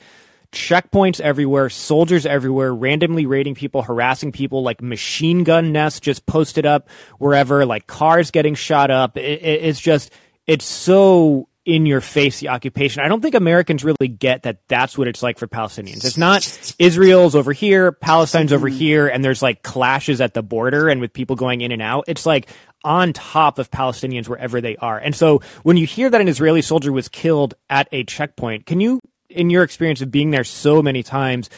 checkpoints 0.56 1.20
everywhere, 1.20 1.70
soldiers 1.70 2.26
everywhere, 2.26 2.74
randomly 2.74 3.26
raiding 3.26 3.54
people, 3.54 3.84
harassing 3.84 4.32
people, 4.32 4.64
like 4.64 4.82
machine 4.82 5.44
gun 5.44 5.72
nests 5.72 6.00
just 6.00 6.26
posted 6.26 6.66
up 6.66 6.90
wherever, 7.20 7.66
like 7.66 7.86
cars 7.86 8.32
getting 8.32 8.56
shot 8.56 8.90
up. 8.90 9.18
It, 9.18 9.44
it, 9.44 9.64
it's 9.66 9.80
just, 9.80 10.12
it's 10.48 10.66
so 10.66 11.48
in 11.66 11.88
your 11.88 12.00
face, 12.00 12.40
the 12.40 12.50
occupation. 12.50 13.02
I 13.02 13.08
don't 13.08 13.22
think 13.22 13.34
Americans 13.34 13.84
really 13.84 14.08
get 14.08 14.44
that 14.44 14.60
that's 14.68 14.98
what 14.98 15.08
it's 15.08 15.24
like 15.24 15.40
for 15.40 15.48
Palestinians. 15.48 16.06
It's 16.06 16.18
not 16.18 16.76
Israel's 16.78 17.36
over 17.36 17.54
here, 17.54 17.92
Palestine's 17.92 18.54
over 18.54 18.70
mm-hmm. 18.70 18.78
here, 18.78 19.08
and 19.08 19.26
there's 19.26 19.42
like 19.42 19.64
clashes 19.64 20.22
at 20.22 20.36
the 20.36 20.44
border 20.44 20.90
and 20.90 21.02
with 21.02 21.12
people 21.12 21.36
going 21.36 21.62
in 21.62 21.72
and 21.72 21.82
out. 21.82 22.06
It's 22.08 22.26
like 22.26 22.50
on 22.84 23.14
top 23.14 23.58
of 23.58 23.72
Palestinians 23.72 24.30
wherever 24.30 24.62
they 24.62 24.78
are. 24.78 24.98
And 25.00 25.16
so 25.16 25.42
when 25.64 25.76
you 25.76 25.88
hear 25.88 26.08
that 26.08 26.22
an 26.22 26.28
Israeli 26.28 26.62
soldier 26.62 26.92
was 26.92 27.10
killed 27.10 27.56
at 27.68 27.88
a 27.92 28.04
checkpoint, 28.04 28.68
can 28.68 28.80
you 28.80 29.02
in 29.36 29.50
your 29.50 29.64
experience 29.64 30.02
of 30.02 30.12
being 30.12 30.32
there 30.32 30.44
so 30.44 30.82
many 30.82 31.04
times, 31.04 31.50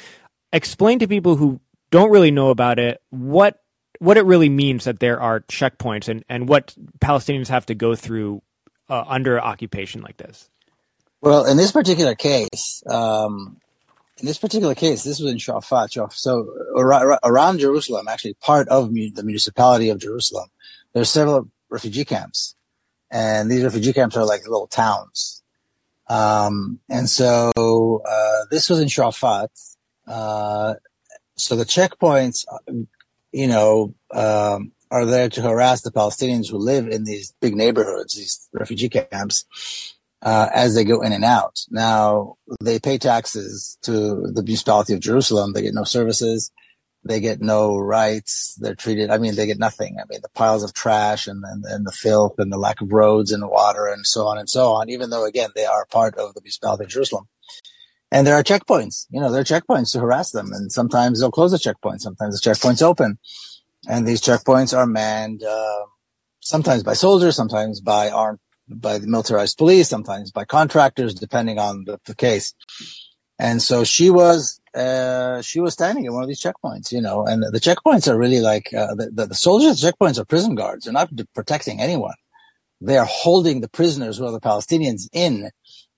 explain 0.51 0.99
to 0.99 1.07
people 1.07 1.35
who 1.35 1.59
don't 1.91 2.09
really 2.09 2.31
know 2.31 2.49
about 2.49 2.79
it 2.79 3.01
what 3.09 3.61
what 3.99 4.17
it 4.17 4.25
really 4.25 4.49
means 4.49 4.83
that 4.83 4.99
there 4.99 5.19
are 5.19 5.41
checkpoints 5.41 6.07
and, 6.07 6.23
and 6.29 6.47
what 6.47 6.75
Palestinians 6.99 7.47
have 7.47 7.65
to 7.65 7.73
go 7.73 7.95
through 7.95 8.43
uh, 8.89 9.03
under 9.07 9.41
occupation 9.41 10.01
like 10.01 10.17
this. 10.17 10.49
Well, 11.21 11.45
in 11.45 11.57
this 11.57 11.71
particular 11.71 12.13
case, 12.13 12.83
um, 12.85 13.57
in 14.19 14.27
this 14.27 14.37
particular 14.37 14.75
case, 14.75 15.03
this 15.03 15.19
was 15.19 15.31
in 15.31 15.39
Shafat. 15.39 16.13
So 16.13 16.53
around 16.75 17.59
Jerusalem, 17.59 18.07
actually 18.07 18.35
part 18.35 18.67
of 18.69 18.93
the 18.93 19.23
municipality 19.23 19.89
of 19.89 19.99
Jerusalem, 19.99 20.49
there's 20.93 21.09
several 21.09 21.49
refugee 21.69 22.05
camps, 22.05 22.55
and 23.09 23.49
these 23.49 23.63
refugee 23.63 23.93
camps 23.93 24.15
are 24.15 24.25
like 24.25 24.43
little 24.43 24.67
towns. 24.67 25.36
Um, 26.09 26.79
and 26.89 27.09
so 27.09 27.51
uh, 28.05 28.45
this 28.49 28.69
was 28.69 28.79
in 28.79 28.87
Shafat. 28.87 29.49
Uh, 30.07 30.75
so 31.35 31.55
the 31.55 31.65
checkpoints, 31.65 32.45
you 33.31 33.47
know, 33.47 33.93
um, 34.13 34.71
are 34.89 35.05
there 35.05 35.29
to 35.29 35.41
harass 35.41 35.81
the 35.81 35.91
Palestinians 35.91 36.49
who 36.49 36.57
live 36.57 36.87
in 36.87 37.03
these 37.03 37.33
big 37.41 37.55
neighborhoods, 37.55 38.15
these 38.15 38.47
refugee 38.53 38.89
camps, 38.89 39.45
uh, 40.21 40.49
as 40.53 40.75
they 40.75 40.83
go 40.83 41.01
in 41.01 41.13
and 41.13 41.25
out. 41.25 41.59
Now 41.69 42.37
they 42.61 42.79
pay 42.79 42.97
taxes 42.97 43.77
to 43.83 43.91
the 44.33 44.43
municipality 44.43 44.93
of 44.93 44.99
Jerusalem. 44.99 45.53
They 45.53 45.61
get 45.61 45.73
no 45.73 45.83
services. 45.83 46.51
They 47.07 47.19
get 47.19 47.41
no 47.41 47.77
rights. 47.77 48.55
They're 48.59 48.75
treated, 48.75 49.09
I 49.09 49.17
mean, 49.17 49.35
they 49.35 49.47
get 49.47 49.59
nothing. 49.59 49.97
I 49.99 50.05
mean, 50.09 50.19
the 50.21 50.29
piles 50.29 50.63
of 50.63 50.73
trash 50.73 51.27
and, 51.27 51.43
and, 51.45 51.63
and 51.65 51.85
the 51.85 51.91
filth 51.91 52.35
and 52.37 52.51
the 52.51 52.57
lack 52.57 52.81
of 52.81 52.91
roads 52.91 53.31
and 53.31 53.47
water 53.47 53.87
and 53.87 54.05
so 54.05 54.27
on 54.27 54.37
and 54.37 54.49
so 54.49 54.73
on, 54.73 54.89
even 54.89 55.09
though 55.09 55.25
again, 55.25 55.49
they 55.55 55.65
are 55.65 55.85
part 55.85 56.15
of 56.15 56.33
the 56.33 56.41
municipality 56.41 56.83
of 56.83 56.89
Jerusalem. 56.89 57.27
And 58.11 58.25
there 58.25 58.35
are 58.35 58.43
checkpoints, 58.43 59.05
you 59.09 59.19
know, 59.19 59.31
there 59.31 59.41
are 59.41 59.43
checkpoints 59.43 59.91
to 59.91 59.99
harass 59.99 60.31
them. 60.31 60.51
And 60.53 60.71
sometimes 60.71 61.19
they'll 61.19 61.31
close 61.31 61.51
the 61.51 61.59
checkpoint. 61.59 62.01
Sometimes 62.01 62.35
the 62.35 62.41
checkpoint's 62.41 62.81
open. 62.81 63.17
And 63.87 64.07
these 64.07 64.21
checkpoints 64.21 64.75
are 64.77 64.85
manned, 64.85 65.43
uh, 65.43 65.85
sometimes 66.39 66.83
by 66.83 66.93
soldiers, 66.93 67.35
sometimes 67.35 67.81
by 67.81 68.09
armed, 68.09 68.39
by 68.69 68.97
the 68.97 69.07
militarized 69.07 69.57
police, 69.57 69.87
sometimes 69.89 70.31
by 70.31 70.45
contractors, 70.45 71.13
depending 71.13 71.59
on 71.59 71.85
the, 71.85 71.99
the 72.05 72.15
case. 72.15 72.53
And 73.39 73.61
so 73.61 73.83
she 73.83 74.09
was 74.09 74.56
uh, 74.75 75.41
she 75.41 75.59
was 75.59 75.73
standing 75.73 76.05
at 76.05 76.13
one 76.13 76.23
of 76.23 76.27
these 76.27 76.41
checkpoints, 76.41 76.91
you 76.91 77.01
know, 77.01 77.25
and 77.25 77.43
the 77.43 77.59
checkpoints 77.59 78.07
are 78.07 78.17
really 78.17 78.41
like 78.41 78.73
uh, 78.73 78.93
the, 78.95 79.09
the, 79.11 79.25
the 79.27 79.35
soldiers 79.35 79.81
checkpoints 79.81 80.19
are 80.19 80.25
prison 80.25 80.55
guards. 80.55 80.85
They're 80.85 80.93
not 80.93 81.11
protecting 81.33 81.81
anyone. 81.81 82.15
They 82.79 82.97
are 82.97 83.07
holding 83.09 83.61
the 83.61 83.69
prisoners 83.69 84.17
who 84.17 84.25
are 84.25 84.31
the 84.31 84.39
Palestinians 84.39 85.07
in 85.11 85.49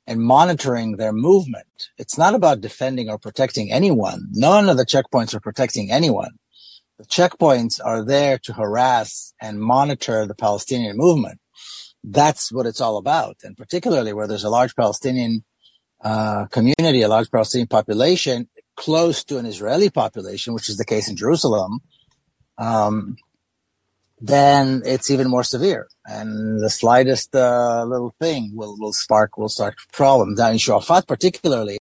and 0.08 0.22
monitoring 0.22 0.98
their 0.98 1.14
movement. 1.14 1.90
It's 1.98 2.18
not 2.18 2.34
about 2.34 2.62
defending 2.62 3.10
or 3.10 3.18
protecting 3.18 3.72
anyone. 3.72 4.28
None 4.32 4.70
of 4.70 4.78
the 4.78 4.86
checkpoints 4.86 5.34
are 5.34 5.40
protecting 5.40 5.92
anyone. 5.92 6.32
The 6.98 7.06
checkpoints 7.06 7.80
are 7.84 8.04
there 8.04 8.38
to 8.40 8.54
harass 8.54 9.34
and 9.42 9.62
monitor 9.62 10.26
the 10.26 10.36
Palestinian 10.36 10.98
movement. 10.98 11.40
That's 12.04 12.52
what 12.52 12.66
it's 12.66 12.82
all 12.82 12.98
about. 12.98 13.38
And 13.44 13.56
particularly 13.56 14.14
where 14.14 14.28
there's 14.28 14.44
a 14.44 14.50
large 14.50 14.76
Palestinian 14.76 15.44
uh, 16.04 16.46
community, 16.48 17.02
a 17.02 17.08
large 17.08 17.30
Palestinian 17.30 17.68
population, 17.68 18.50
close 18.80 19.26
to 19.26 19.38
an 19.38 19.46
Israeli 19.46 19.90
population, 19.90 20.54
which 20.54 20.70
is 20.70 20.78
the 20.78 20.86
case 20.86 21.10
in 21.10 21.18
Jerusalem, 21.18 21.82
um, 22.58 23.18
then 24.22 24.82
it's 24.86 25.12
even 25.12 25.30
more 25.30 25.44
severe. 25.44 25.88
And 26.06 26.62
the 26.64 26.70
slightest 26.70 27.36
uh, 27.36 27.84
little 27.84 28.16
thing 28.22 28.52
will, 28.56 28.78
will 28.80 28.94
spark 28.94 29.38
will 29.38 29.50
start 29.50 29.76
problems. 29.92 30.40
Now 30.40 30.50
in 30.50 30.58
Shafat 30.58 31.08
particularly, 31.08 31.78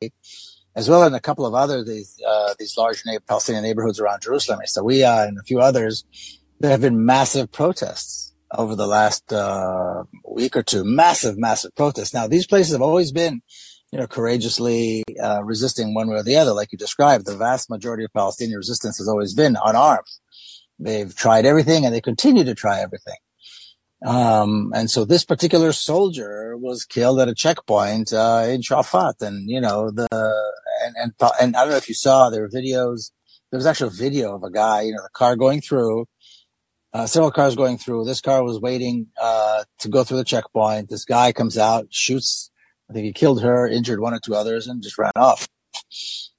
as 0.75 0.89
well 0.89 1.03
as 1.03 1.09
in 1.09 1.15
a 1.15 1.21
couple 1.21 1.47
of 1.47 1.55
other 1.55 1.85
these 1.85 2.21
uh, 2.27 2.55
these 2.59 2.77
large 2.77 3.03
Palestinian 3.29 3.65
neighborhoods 3.65 4.01
around 4.01 4.23
Jerusalem, 4.23 4.61
Essawiya 4.67 5.29
and 5.29 5.39
a 5.39 5.43
few 5.43 5.61
others, 5.61 6.05
there 6.61 6.73
have 6.73 6.81
been 6.81 7.07
massive 7.07 7.51
protests 7.53 8.35
over 8.63 8.75
the 8.75 8.87
last 8.87 9.33
uh, 9.33 10.03
week 10.29 10.57
or 10.57 10.65
two. 10.65 10.83
Massive, 10.85 11.39
massive 11.39 11.75
protests. 11.77 12.15
Now 12.15 12.27
these 12.27 12.47
places 12.47 12.73
have 12.73 12.83
always 12.91 13.13
been 13.13 13.43
you 13.93 13.99
know, 13.99 14.07
courageously 14.07 15.03
uh, 15.23 15.43
resisting 15.43 15.95
one 15.95 16.09
way 16.09 16.17
or 16.17 16.23
the 16.23 16.37
other, 16.37 16.53
like 16.53 16.73
you 16.73 16.79
described. 16.79 17.27
The 17.27 17.37
vast 17.37 17.71
majority 17.71 18.05
of 18.05 18.13
Palestinian 18.13 18.59
resistance 18.59 18.99
has 18.99 19.09
always 19.09 19.35
been 19.35 19.57
unarmed. 19.65 20.07
They've 20.79 21.15
tried 21.15 21.47
everything 21.47 21.85
and 21.85 21.95
they 21.95 22.01
continue 22.01 22.45
to 22.45 22.55
try 22.55 22.81
everything. 22.81 23.17
Um, 24.05 24.73
and 24.75 24.89
so 24.91 25.05
this 25.05 25.25
particular 25.25 25.73
soldier 25.73 26.57
was 26.57 26.85
killed 26.85 27.19
at 27.19 27.29
a 27.29 27.35
checkpoint, 27.35 28.13
uh, 28.13 28.45
in 28.49 28.61
Shafat. 28.61 29.21
And, 29.21 29.51
you 29.51 29.61
know, 29.61 29.91
the, 29.91 30.07
and, 30.85 30.95
and, 30.97 31.13
and 31.41 31.57
I 31.57 31.63
don't 31.63 31.71
know 31.71 31.77
if 31.77 31.89
you 31.89 31.95
saw, 31.95 32.31
there 32.31 32.43
were 32.43 32.49
videos, 32.49 33.11
there 33.51 33.59
was 33.59 33.67
actually 33.67 33.89
a 33.89 33.99
video 33.99 34.37
of 34.37 34.45
a 34.45 34.51
guy, 34.51 34.83
you 34.83 34.93
know, 34.93 35.03
the 35.03 35.09
car 35.15 35.35
going 35.35 35.61
through, 35.61 36.07
uh, 36.93 37.07
several 37.07 37.33
cars 37.33 37.57
going 37.57 37.79
through. 37.79 38.05
This 38.05 38.21
car 38.21 38.45
was 38.45 38.61
waiting, 38.61 39.09
uh, 39.21 39.65
to 39.81 39.89
go 39.89 40.05
through 40.05 40.19
the 40.19 40.25
checkpoint. 40.25 40.91
This 40.91 41.05
guy 41.05 41.33
comes 41.33 41.59
out, 41.59 41.87
shoots 41.91 42.51
I 42.89 42.93
think 42.93 43.05
he 43.05 43.13
killed 43.13 43.43
her, 43.43 43.67
injured 43.67 44.01
one 44.01 44.15
or 44.15 44.21
two 44.21 44.35
others, 44.35 44.67
and 44.67 44.83
just 44.83 44.99
ran 44.99 45.13
off. 45.17 45.49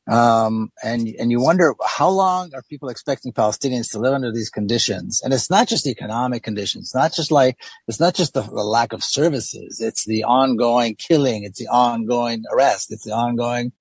Um, 0.09 0.71
and 0.83 1.07
and 1.19 1.29
you 1.29 1.39
wonder 1.39 1.75
how 1.85 2.09
long 2.09 2.51
are 2.55 2.63
people 2.63 2.89
expecting 2.89 3.31
Palestinians 3.31 3.91
to 3.91 3.99
live 3.99 4.13
under 4.13 4.31
these 4.31 4.49
conditions? 4.49 5.21
And 5.21 5.33
it's 5.33 5.51
not 5.51 5.67
just 5.67 5.83
the 5.83 5.91
economic 5.91 6.41
conditions. 6.41 6.85
It's 6.85 6.95
not 6.95 7.13
just 7.13 7.31
like 7.31 7.57
it's 7.87 7.99
not 7.99 8.15
just 8.15 8.33
the, 8.33 8.41
the 8.41 8.63
lack 8.63 8.91
of 8.91 9.03
services. 9.03 9.79
It's 9.79 10.05
the 10.05 10.23
ongoing 10.23 10.95
killing. 10.95 11.43
It's 11.43 11.59
the 11.59 11.67
ongoing 11.67 12.43
arrest. 12.51 12.91
It's 12.91 13.05
the 13.05 13.13
ongoing 13.13 13.71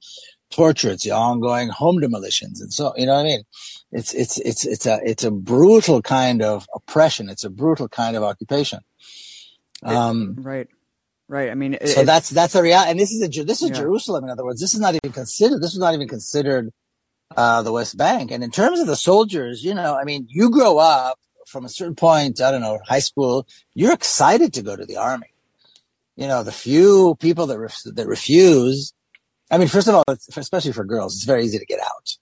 torture. 0.51 0.91
It's 0.91 1.05
the 1.05 1.13
ongoing 1.13 1.71
home 1.71 1.99
demolitions. 1.99 2.61
And 2.61 2.73
so 2.75 2.93
you 2.97 3.07
know 3.07 3.15
what 3.15 3.21
I 3.21 3.25
mean. 3.25 3.43
It's 3.93 4.13
it's 4.13 4.39
it's 4.41 4.67
it's 4.67 4.85
a 4.85 5.01
it's 5.03 5.25
a 5.25 5.31
brutal 5.31 6.03
kind 6.03 6.43
of 6.43 6.67
oppression. 6.75 7.31
It's 7.31 7.45
a 7.45 7.51
brutal 7.51 7.89
kind 7.89 8.17
of 8.17 8.23
occupation. 8.23 8.81
Um, 9.83 10.35
right. 10.39 10.69
Right. 11.29 11.51
I 11.51 11.55
mean, 11.55 11.75
it, 11.75 11.89
so 11.89 12.05
that's 12.05 12.31
that's 12.31 12.55
the 12.55 12.63
reality. 12.63 12.91
And 12.91 12.99
this 12.99 13.13
is 13.13 13.23
a 13.23 13.45
this 13.45 13.63
is 13.63 13.69
yeah. 13.69 13.77
Jerusalem. 13.77 14.25
In 14.25 14.31
other 14.31 14.45
words, 14.45 14.61
this 14.61 14.73
is 14.73 14.81
not 14.81 14.95
even 14.95 15.13
considered. 15.13 15.59
This 15.59 15.75
was 15.75 15.79
not 15.79 15.93
even 15.93 16.09
considered 16.09 16.73
uh, 17.37 17.61
the 17.63 17.73
West 17.73 17.99
Bank. 17.99 18.31
And 18.31 18.43
in 18.43 18.51
terms 18.51 18.81
of 18.81 18.87
the 18.87 18.97
soldiers, 18.97 19.63
you 19.63 19.75
know, 19.75 19.95
I 19.95 20.05
mean, 20.05 20.27
you 20.31 20.51
grow 20.51 20.79
up 20.79 21.19
from 21.47 21.67
a 21.67 21.69
certain 21.69 21.95
point. 21.95 22.41
I 22.41 22.51
don't 22.51 22.63
know, 22.63 22.79
high 22.87 23.01
school. 23.01 23.47
You're 23.75 23.93
excited 23.93 24.55
to 24.55 24.63
go 24.63 24.75
to 24.75 24.87
the 24.87 24.97
army. 24.97 25.35
You 26.17 26.27
know, 26.27 26.43
the 26.43 26.53
few 26.53 27.15
people 27.21 27.47
that 27.47 27.59
ref, 27.59 27.79
that 27.85 28.07
refuse. 28.07 28.95
I 29.51 29.59
mean, 29.59 29.69
first 29.69 29.87
of 29.87 29.95
all, 29.95 30.05
especially 30.09 30.73
for 30.73 30.85
girls, 30.85 31.15
it's 31.15 31.25
very 31.25 31.45
easy 31.45 31.59
to 31.59 31.67
get 31.67 31.81
out. 31.81 32.17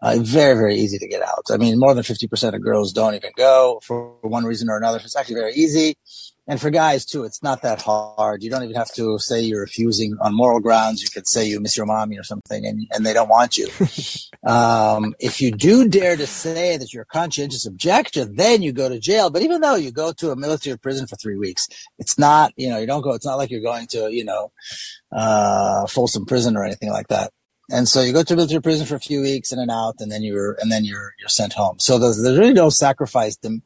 Uh, 0.00 0.18
very, 0.20 0.54
very 0.54 0.76
easy 0.76 0.98
to 0.98 1.06
get 1.06 1.22
out. 1.22 1.44
I 1.50 1.56
mean, 1.56 1.78
more 1.78 1.94
than 1.94 2.02
50% 2.02 2.54
of 2.54 2.62
girls 2.62 2.92
don't 2.92 3.14
even 3.14 3.30
go 3.36 3.80
for 3.84 4.16
one 4.22 4.44
reason 4.44 4.68
or 4.68 4.76
another. 4.76 4.98
It's 4.98 5.14
actually 5.14 5.36
very 5.36 5.54
easy 5.54 5.96
and 6.48 6.60
for 6.60 6.70
guys 6.70 7.04
too, 7.04 7.22
it's 7.22 7.42
not 7.42 7.62
that 7.62 7.80
hard. 7.80 8.42
You 8.42 8.50
don't 8.50 8.64
even 8.64 8.74
have 8.74 8.92
to 8.94 9.16
say 9.18 9.40
you're 9.40 9.60
refusing 9.60 10.16
on 10.20 10.34
moral 10.34 10.58
grounds. 10.58 11.00
You 11.00 11.08
could 11.08 11.28
say 11.28 11.46
you 11.46 11.60
miss 11.60 11.76
your 11.76 11.86
mommy 11.86 12.18
or 12.18 12.24
something 12.24 12.66
and, 12.66 12.86
and 12.90 13.06
they 13.06 13.12
don't 13.12 13.28
want 13.28 13.56
you. 13.56 13.68
um, 14.48 15.14
if 15.20 15.40
you 15.40 15.52
do 15.52 15.88
dare 15.88 16.16
to 16.16 16.26
say 16.26 16.76
that 16.76 16.92
you're 16.92 17.04
a 17.04 17.06
conscientious 17.06 17.64
objector, 17.64 18.24
then 18.24 18.60
you 18.60 18.72
go 18.72 18.88
to 18.88 18.98
jail. 18.98 19.30
But 19.30 19.42
even 19.42 19.60
though 19.60 19.76
you 19.76 19.92
go 19.92 20.12
to 20.12 20.32
a 20.32 20.36
military 20.36 20.78
prison 20.78 21.06
for 21.06 21.14
three 21.14 21.36
weeks, 21.36 21.68
it's 21.98 22.18
not, 22.18 22.52
you 22.56 22.68
know, 22.68 22.78
you 22.78 22.86
don't 22.88 23.02
go, 23.02 23.12
it's 23.12 23.26
not 23.26 23.38
like 23.38 23.50
you're 23.50 23.60
going 23.60 23.86
to, 23.88 24.12
you 24.12 24.24
know, 24.24 24.50
uh, 25.12 25.86
Folsom 25.86 26.26
prison 26.26 26.56
or 26.56 26.64
anything 26.64 26.90
like 26.90 27.06
that. 27.08 27.30
And 27.70 27.88
so 27.88 28.02
you 28.02 28.12
go 28.12 28.24
to 28.24 28.34
military 28.34 28.60
prison 28.60 28.84
for 28.84 28.96
a 28.96 29.00
few 29.00 29.20
weeks 29.20 29.52
in 29.52 29.60
and 29.60 29.70
out, 29.70 29.94
and 30.00 30.10
then 30.10 30.22
you're, 30.24 30.58
and 30.60 30.72
then 30.72 30.84
you're, 30.84 31.14
you're 31.20 31.28
sent 31.28 31.52
home. 31.52 31.78
So 31.78 31.98
there's, 31.98 32.20
there's 32.20 32.38
really 32.38 32.52
no 32.52 32.68
sacrifice 32.68 33.36
them 33.36 33.62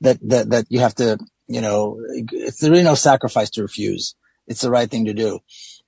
that, 0.00 0.18
that, 0.28 0.50
that 0.50 0.66
you 0.68 0.80
have 0.80 0.96
to, 0.96 1.18
you 1.46 1.60
know, 1.60 1.98
it's 2.32 2.62
really 2.62 2.82
no 2.82 2.94
sacrifice 2.94 3.50
to 3.50 3.62
refuse. 3.62 4.14
It's 4.46 4.62
the 4.62 4.70
right 4.70 4.90
thing 4.90 5.06
to 5.06 5.14
do. 5.14 5.40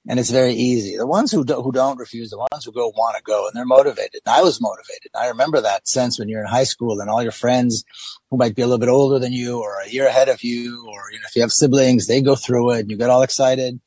And 0.09 0.19
it's 0.19 0.31
very 0.31 0.55
easy. 0.55 0.97
The 0.97 1.07
ones 1.07 1.31
who, 1.31 1.45
do, 1.45 1.61
who 1.61 1.71
don't 1.71 1.99
refuse, 1.99 2.31
the 2.31 2.39
ones 2.39 2.65
who 2.65 2.73
go 2.73 2.89
want 2.89 3.17
to 3.17 3.23
go 3.23 3.47
and 3.47 3.55
they're 3.55 3.67
motivated. 3.67 4.23
And 4.25 4.35
I 4.35 4.43
was 4.43 4.61
motivated. 4.61 5.11
I 5.15 5.29
remember 5.29 5.61
that 5.61 5.87
sense 5.87 6.19
when 6.19 6.29
you're 6.29 6.41
in 6.41 6.47
high 6.47 6.65
school 6.65 7.01
and 7.01 7.11
all 7.11 7.23
your 7.23 7.33
friends 7.33 7.85
who 8.31 8.39
might 8.39 8.55
be 8.55 8.63
a 8.63 8.67
little 8.67 8.79
bit 8.79 8.89
older 8.89 9.19
than 9.19 9.33
you 9.33 9.61
or 9.61 9.81
a 9.81 9.89
year 9.89 10.07
ahead 10.07 10.29
of 10.29 10.43
you, 10.43 10.87
or 10.89 11.11
you 11.13 11.19
know, 11.19 11.27
if 11.29 11.37
you 11.37 11.43
have 11.43 11.53
siblings, 11.53 12.07
they 12.07 12.23
go 12.23 12.37
through 12.37 12.73
it 12.73 12.81
and 12.81 12.91
you 12.91 12.97
get 12.97 13.11
all 13.11 13.23
excited. 13.23 13.81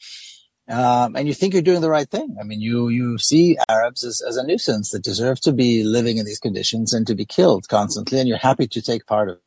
Um, 0.69 1.15
and 1.15 1.27
you 1.27 1.33
think 1.33 1.53
you're 1.53 1.63
doing 1.63 1.81
the 1.81 1.89
right 1.89 2.09
thing. 2.09 2.37
I 2.39 2.43
mean, 2.43 2.61
you, 2.61 2.89
you 2.89 3.17
see 3.17 3.57
Arabs 3.67 4.05
as, 4.05 4.21
as 4.21 4.37
a 4.37 4.45
nuisance 4.45 4.91
that 4.91 5.03
deserve 5.03 5.41
to 5.41 5.51
be 5.51 5.83
living 5.83 6.17
in 6.17 6.25
these 6.25 6.39
conditions 6.39 6.93
and 6.93 7.05
to 7.07 7.15
be 7.15 7.25
killed 7.25 7.67
constantly. 7.67 8.19
And 8.19 8.29
you're 8.29 8.37
happy 8.37 8.67
to 8.67 8.81
take 8.81 9.07
part 9.07 9.29
of 9.29 9.37
it. 9.37 9.43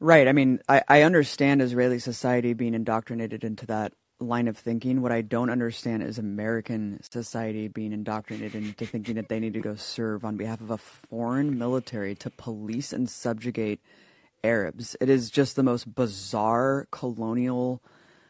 Right. 0.00 0.26
I 0.26 0.32
mean, 0.32 0.60
I, 0.66 0.82
I 0.88 1.02
understand 1.02 1.60
Israeli 1.60 1.98
society 1.98 2.54
being 2.54 2.72
indoctrinated 2.72 3.44
into 3.44 3.66
that 3.66 3.92
line 4.18 4.48
of 4.48 4.56
thinking. 4.56 5.02
What 5.02 5.12
I 5.12 5.20
don't 5.20 5.50
understand 5.50 6.02
is 6.02 6.18
American 6.18 7.02
society 7.02 7.68
being 7.68 7.92
indoctrinated 7.92 8.54
into 8.54 8.86
thinking 8.86 9.16
that 9.16 9.28
they 9.28 9.38
need 9.38 9.52
to 9.54 9.60
go 9.60 9.74
serve 9.74 10.24
on 10.24 10.38
behalf 10.38 10.62
of 10.62 10.70
a 10.70 10.78
foreign 10.78 11.58
military 11.58 12.14
to 12.16 12.30
police 12.30 12.94
and 12.94 13.10
subjugate 13.10 13.80
Arabs. 14.42 14.96
It 15.02 15.10
is 15.10 15.30
just 15.30 15.54
the 15.54 15.62
most 15.62 15.94
bizarre 15.94 16.86
colonial 16.90 17.82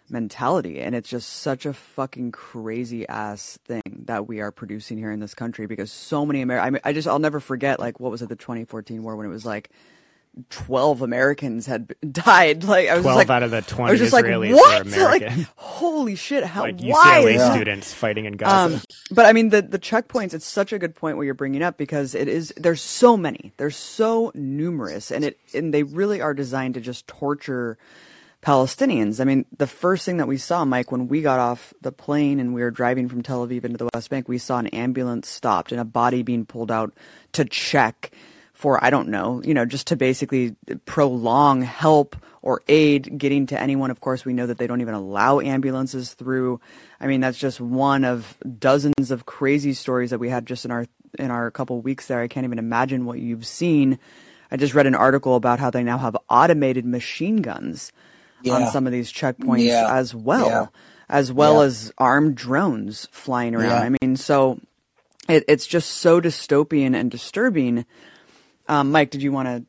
mentality 0.08 0.80
and 0.80 0.96
it's 0.96 1.08
just 1.08 1.28
such 1.28 1.64
a 1.64 1.72
fucking 1.72 2.32
crazy 2.32 3.06
ass 3.06 3.60
thing 3.64 4.02
that 4.06 4.26
we 4.26 4.40
are 4.40 4.50
producing 4.50 4.98
here 4.98 5.12
in 5.12 5.20
this 5.20 5.34
country 5.34 5.66
because 5.66 5.92
so 5.92 6.26
many 6.26 6.40
Amer- 6.40 6.58
I, 6.58 6.70
mean, 6.70 6.80
I 6.82 6.92
just 6.92 7.06
I'll 7.06 7.20
never 7.20 7.38
forget 7.38 7.78
like 7.78 8.00
what 8.00 8.10
was 8.10 8.20
it 8.20 8.28
the 8.28 8.34
2014 8.34 9.04
war 9.04 9.14
when 9.14 9.24
it 9.24 9.28
was 9.28 9.46
like 9.46 9.70
12 10.48 11.02
Americans 11.02 11.66
had 11.66 11.94
died. 12.12 12.64
Like 12.64 12.88
I 12.88 12.94
was 12.94 13.02
12 13.02 13.16
like, 13.16 13.30
out 13.30 13.42
of 13.42 13.50
the 13.50 13.62
20 13.62 13.88
I 13.88 13.90
was 13.92 14.00
just 14.00 14.14
Israelis 14.14 14.52
like, 14.52 14.60
what? 14.60 14.86
were 14.86 14.92
American. 14.94 15.38
Like, 15.38 15.48
holy 15.56 16.14
shit! 16.14 16.44
How 16.44 16.62
like 16.62 16.80
why? 16.80 17.22
UCLA 17.24 17.54
students 17.54 17.92
fighting 17.92 18.24
in 18.24 18.36
Gaza. 18.36 18.76
Um, 18.76 18.80
but 19.10 19.26
I 19.26 19.32
mean, 19.32 19.50
the 19.50 19.62
the 19.62 19.78
checkpoints. 19.78 20.34
It's 20.34 20.46
such 20.46 20.72
a 20.72 20.78
good 20.78 20.94
point 20.94 21.16
what 21.16 21.24
you're 21.24 21.34
bringing 21.34 21.62
up 21.62 21.76
because 21.76 22.14
it 22.14 22.28
is. 22.28 22.52
There's 22.56 22.82
so 22.82 23.16
many. 23.16 23.52
There's 23.56 23.76
so 23.76 24.32
numerous, 24.34 25.10
and 25.10 25.24
it 25.24 25.38
and 25.54 25.74
they 25.74 25.82
really 25.82 26.20
are 26.20 26.34
designed 26.34 26.74
to 26.74 26.80
just 26.80 27.06
torture 27.06 27.78
Palestinians. 28.42 29.20
I 29.20 29.24
mean, 29.24 29.44
the 29.56 29.66
first 29.66 30.06
thing 30.06 30.16
that 30.16 30.28
we 30.28 30.38
saw, 30.38 30.64
Mike, 30.64 30.90
when 30.90 31.08
we 31.08 31.20
got 31.20 31.38
off 31.38 31.74
the 31.82 31.92
plane 31.92 32.40
and 32.40 32.54
we 32.54 32.62
were 32.62 32.70
driving 32.70 33.08
from 33.08 33.22
Tel 33.22 33.46
Aviv 33.46 33.64
into 33.64 33.76
the 33.76 33.88
West 33.92 34.08
Bank, 34.08 34.28
we 34.28 34.38
saw 34.38 34.58
an 34.58 34.68
ambulance 34.68 35.28
stopped 35.28 35.72
and 35.72 35.80
a 35.80 35.84
body 35.84 36.22
being 36.22 36.46
pulled 36.46 36.70
out 36.70 36.94
to 37.32 37.44
check 37.44 38.10
for 38.60 38.82
I 38.84 38.90
don't 38.90 39.08
know, 39.08 39.40
you 39.42 39.54
know, 39.54 39.64
just 39.64 39.86
to 39.88 39.96
basically 39.96 40.54
prolong 40.84 41.62
help 41.62 42.14
or 42.42 42.60
aid 42.68 43.18
getting 43.18 43.46
to 43.46 43.58
anyone. 43.60 43.90
Of 43.90 44.00
course, 44.00 44.24
we 44.26 44.34
know 44.34 44.46
that 44.46 44.58
they 44.58 44.66
don't 44.66 44.82
even 44.82 44.92
allow 44.94 45.40
ambulances 45.40 46.12
through. 46.12 46.60
I 47.00 47.06
mean, 47.06 47.20
that's 47.22 47.38
just 47.38 47.58
one 47.60 48.04
of 48.04 48.36
dozens 48.58 49.10
of 49.10 49.24
crazy 49.24 49.72
stories 49.72 50.10
that 50.10 50.18
we 50.20 50.28
had 50.28 50.44
just 50.46 50.64
in 50.66 50.70
our 50.70 50.86
in 51.18 51.30
our 51.30 51.50
couple 51.50 51.80
weeks 51.80 52.06
there. 52.06 52.20
I 52.20 52.28
can't 52.28 52.44
even 52.44 52.58
imagine 52.58 53.06
what 53.06 53.18
you've 53.18 53.46
seen. 53.46 53.98
I 54.50 54.56
just 54.58 54.74
read 54.74 54.86
an 54.86 54.94
article 54.94 55.36
about 55.36 55.58
how 55.58 55.70
they 55.70 55.82
now 55.82 55.96
have 55.98 56.16
automated 56.28 56.84
machine 56.84 57.36
guns 57.36 57.92
Yeah. 58.42 58.54
on 58.54 58.66
some 58.70 58.86
of 58.86 58.92
these 58.92 59.10
checkpoints 59.12 59.64
Yeah. 59.64 59.88
as 59.94 60.14
well, 60.14 60.46
Yeah. 60.46 60.66
as 61.08 61.32
well 61.32 61.62
as 61.62 61.92
armed 61.98 62.34
drones 62.34 63.08
flying 63.10 63.54
around. 63.54 63.82
I 63.82 63.96
mean, 64.02 64.16
so 64.16 64.58
it, 65.28 65.44
it's 65.48 65.66
just 65.66 65.88
so 65.90 66.20
dystopian 66.20 66.94
and 66.94 67.10
disturbing. 67.10 67.86
Um, 68.70 68.92
Mike, 68.92 69.10
did 69.10 69.20
you 69.20 69.32
want 69.32 69.66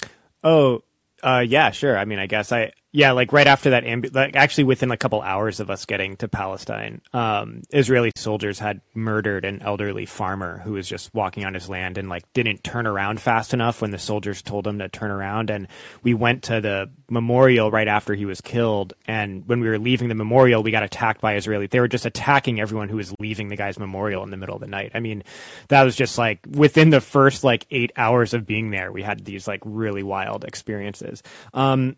to? 0.00 0.10
Oh, 0.42 0.82
uh, 1.22 1.44
yeah, 1.46 1.70
sure. 1.70 1.96
I 1.96 2.04
mean, 2.06 2.18
I 2.18 2.26
guess 2.26 2.50
I, 2.50 2.72
yeah, 2.90 3.12
like 3.12 3.34
right 3.34 3.46
after 3.46 3.70
that, 3.70 3.84
ambu- 3.84 4.14
like 4.14 4.34
actually 4.34 4.64
within 4.64 4.90
a 4.90 4.96
couple 4.96 5.20
hours 5.20 5.60
of 5.60 5.68
us 5.68 5.84
getting 5.84 6.16
to 6.16 6.28
Palestine, 6.28 7.02
um, 7.12 7.62
Israeli 7.70 8.12
soldiers 8.16 8.58
had 8.58 8.80
murdered 8.94 9.44
an 9.44 9.60
elderly 9.60 10.06
farmer 10.06 10.60
who 10.64 10.72
was 10.72 10.88
just 10.88 11.12
walking 11.12 11.44
on 11.44 11.52
his 11.52 11.68
land 11.68 11.98
and 11.98 12.08
like 12.08 12.24
didn't 12.32 12.64
turn 12.64 12.86
around 12.86 13.20
fast 13.20 13.52
enough 13.52 13.82
when 13.82 13.90
the 13.90 13.98
soldiers 13.98 14.40
told 14.40 14.66
him 14.66 14.78
to 14.78 14.88
turn 14.88 15.10
around. 15.10 15.50
And 15.50 15.68
we 16.02 16.14
went 16.14 16.44
to 16.44 16.62
the 16.62 16.90
memorial 17.10 17.70
right 17.70 17.88
after 17.88 18.14
he 18.14 18.24
was 18.24 18.40
killed. 18.40 18.94
And 19.06 19.46
when 19.46 19.60
we 19.60 19.68
were 19.68 19.78
leaving 19.78 20.08
the 20.08 20.14
memorial, 20.14 20.62
we 20.62 20.70
got 20.70 20.82
attacked 20.82 21.20
by 21.20 21.36
Israeli. 21.36 21.66
They 21.66 21.80
were 21.80 21.88
just 21.88 22.06
attacking 22.06 22.58
everyone 22.58 22.88
who 22.88 22.96
was 22.96 23.14
leaving 23.20 23.48
the 23.48 23.56
guy's 23.56 23.78
memorial 23.78 24.24
in 24.24 24.30
the 24.30 24.38
middle 24.38 24.54
of 24.54 24.62
the 24.62 24.66
night. 24.66 24.92
I 24.94 25.00
mean, 25.00 25.24
that 25.68 25.82
was 25.82 25.94
just 25.94 26.16
like 26.16 26.40
within 26.48 26.88
the 26.88 27.02
first 27.02 27.44
like 27.44 27.66
eight 27.70 27.92
hours 27.98 28.32
of 28.32 28.46
being 28.46 28.70
there, 28.70 28.90
we 28.90 29.02
had 29.02 29.26
these 29.26 29.46
like 29.46 29.60
really 29.66 30.02
wild 30.02 30.46
experiences. 30.46 31.22
Um, 31.52 31.96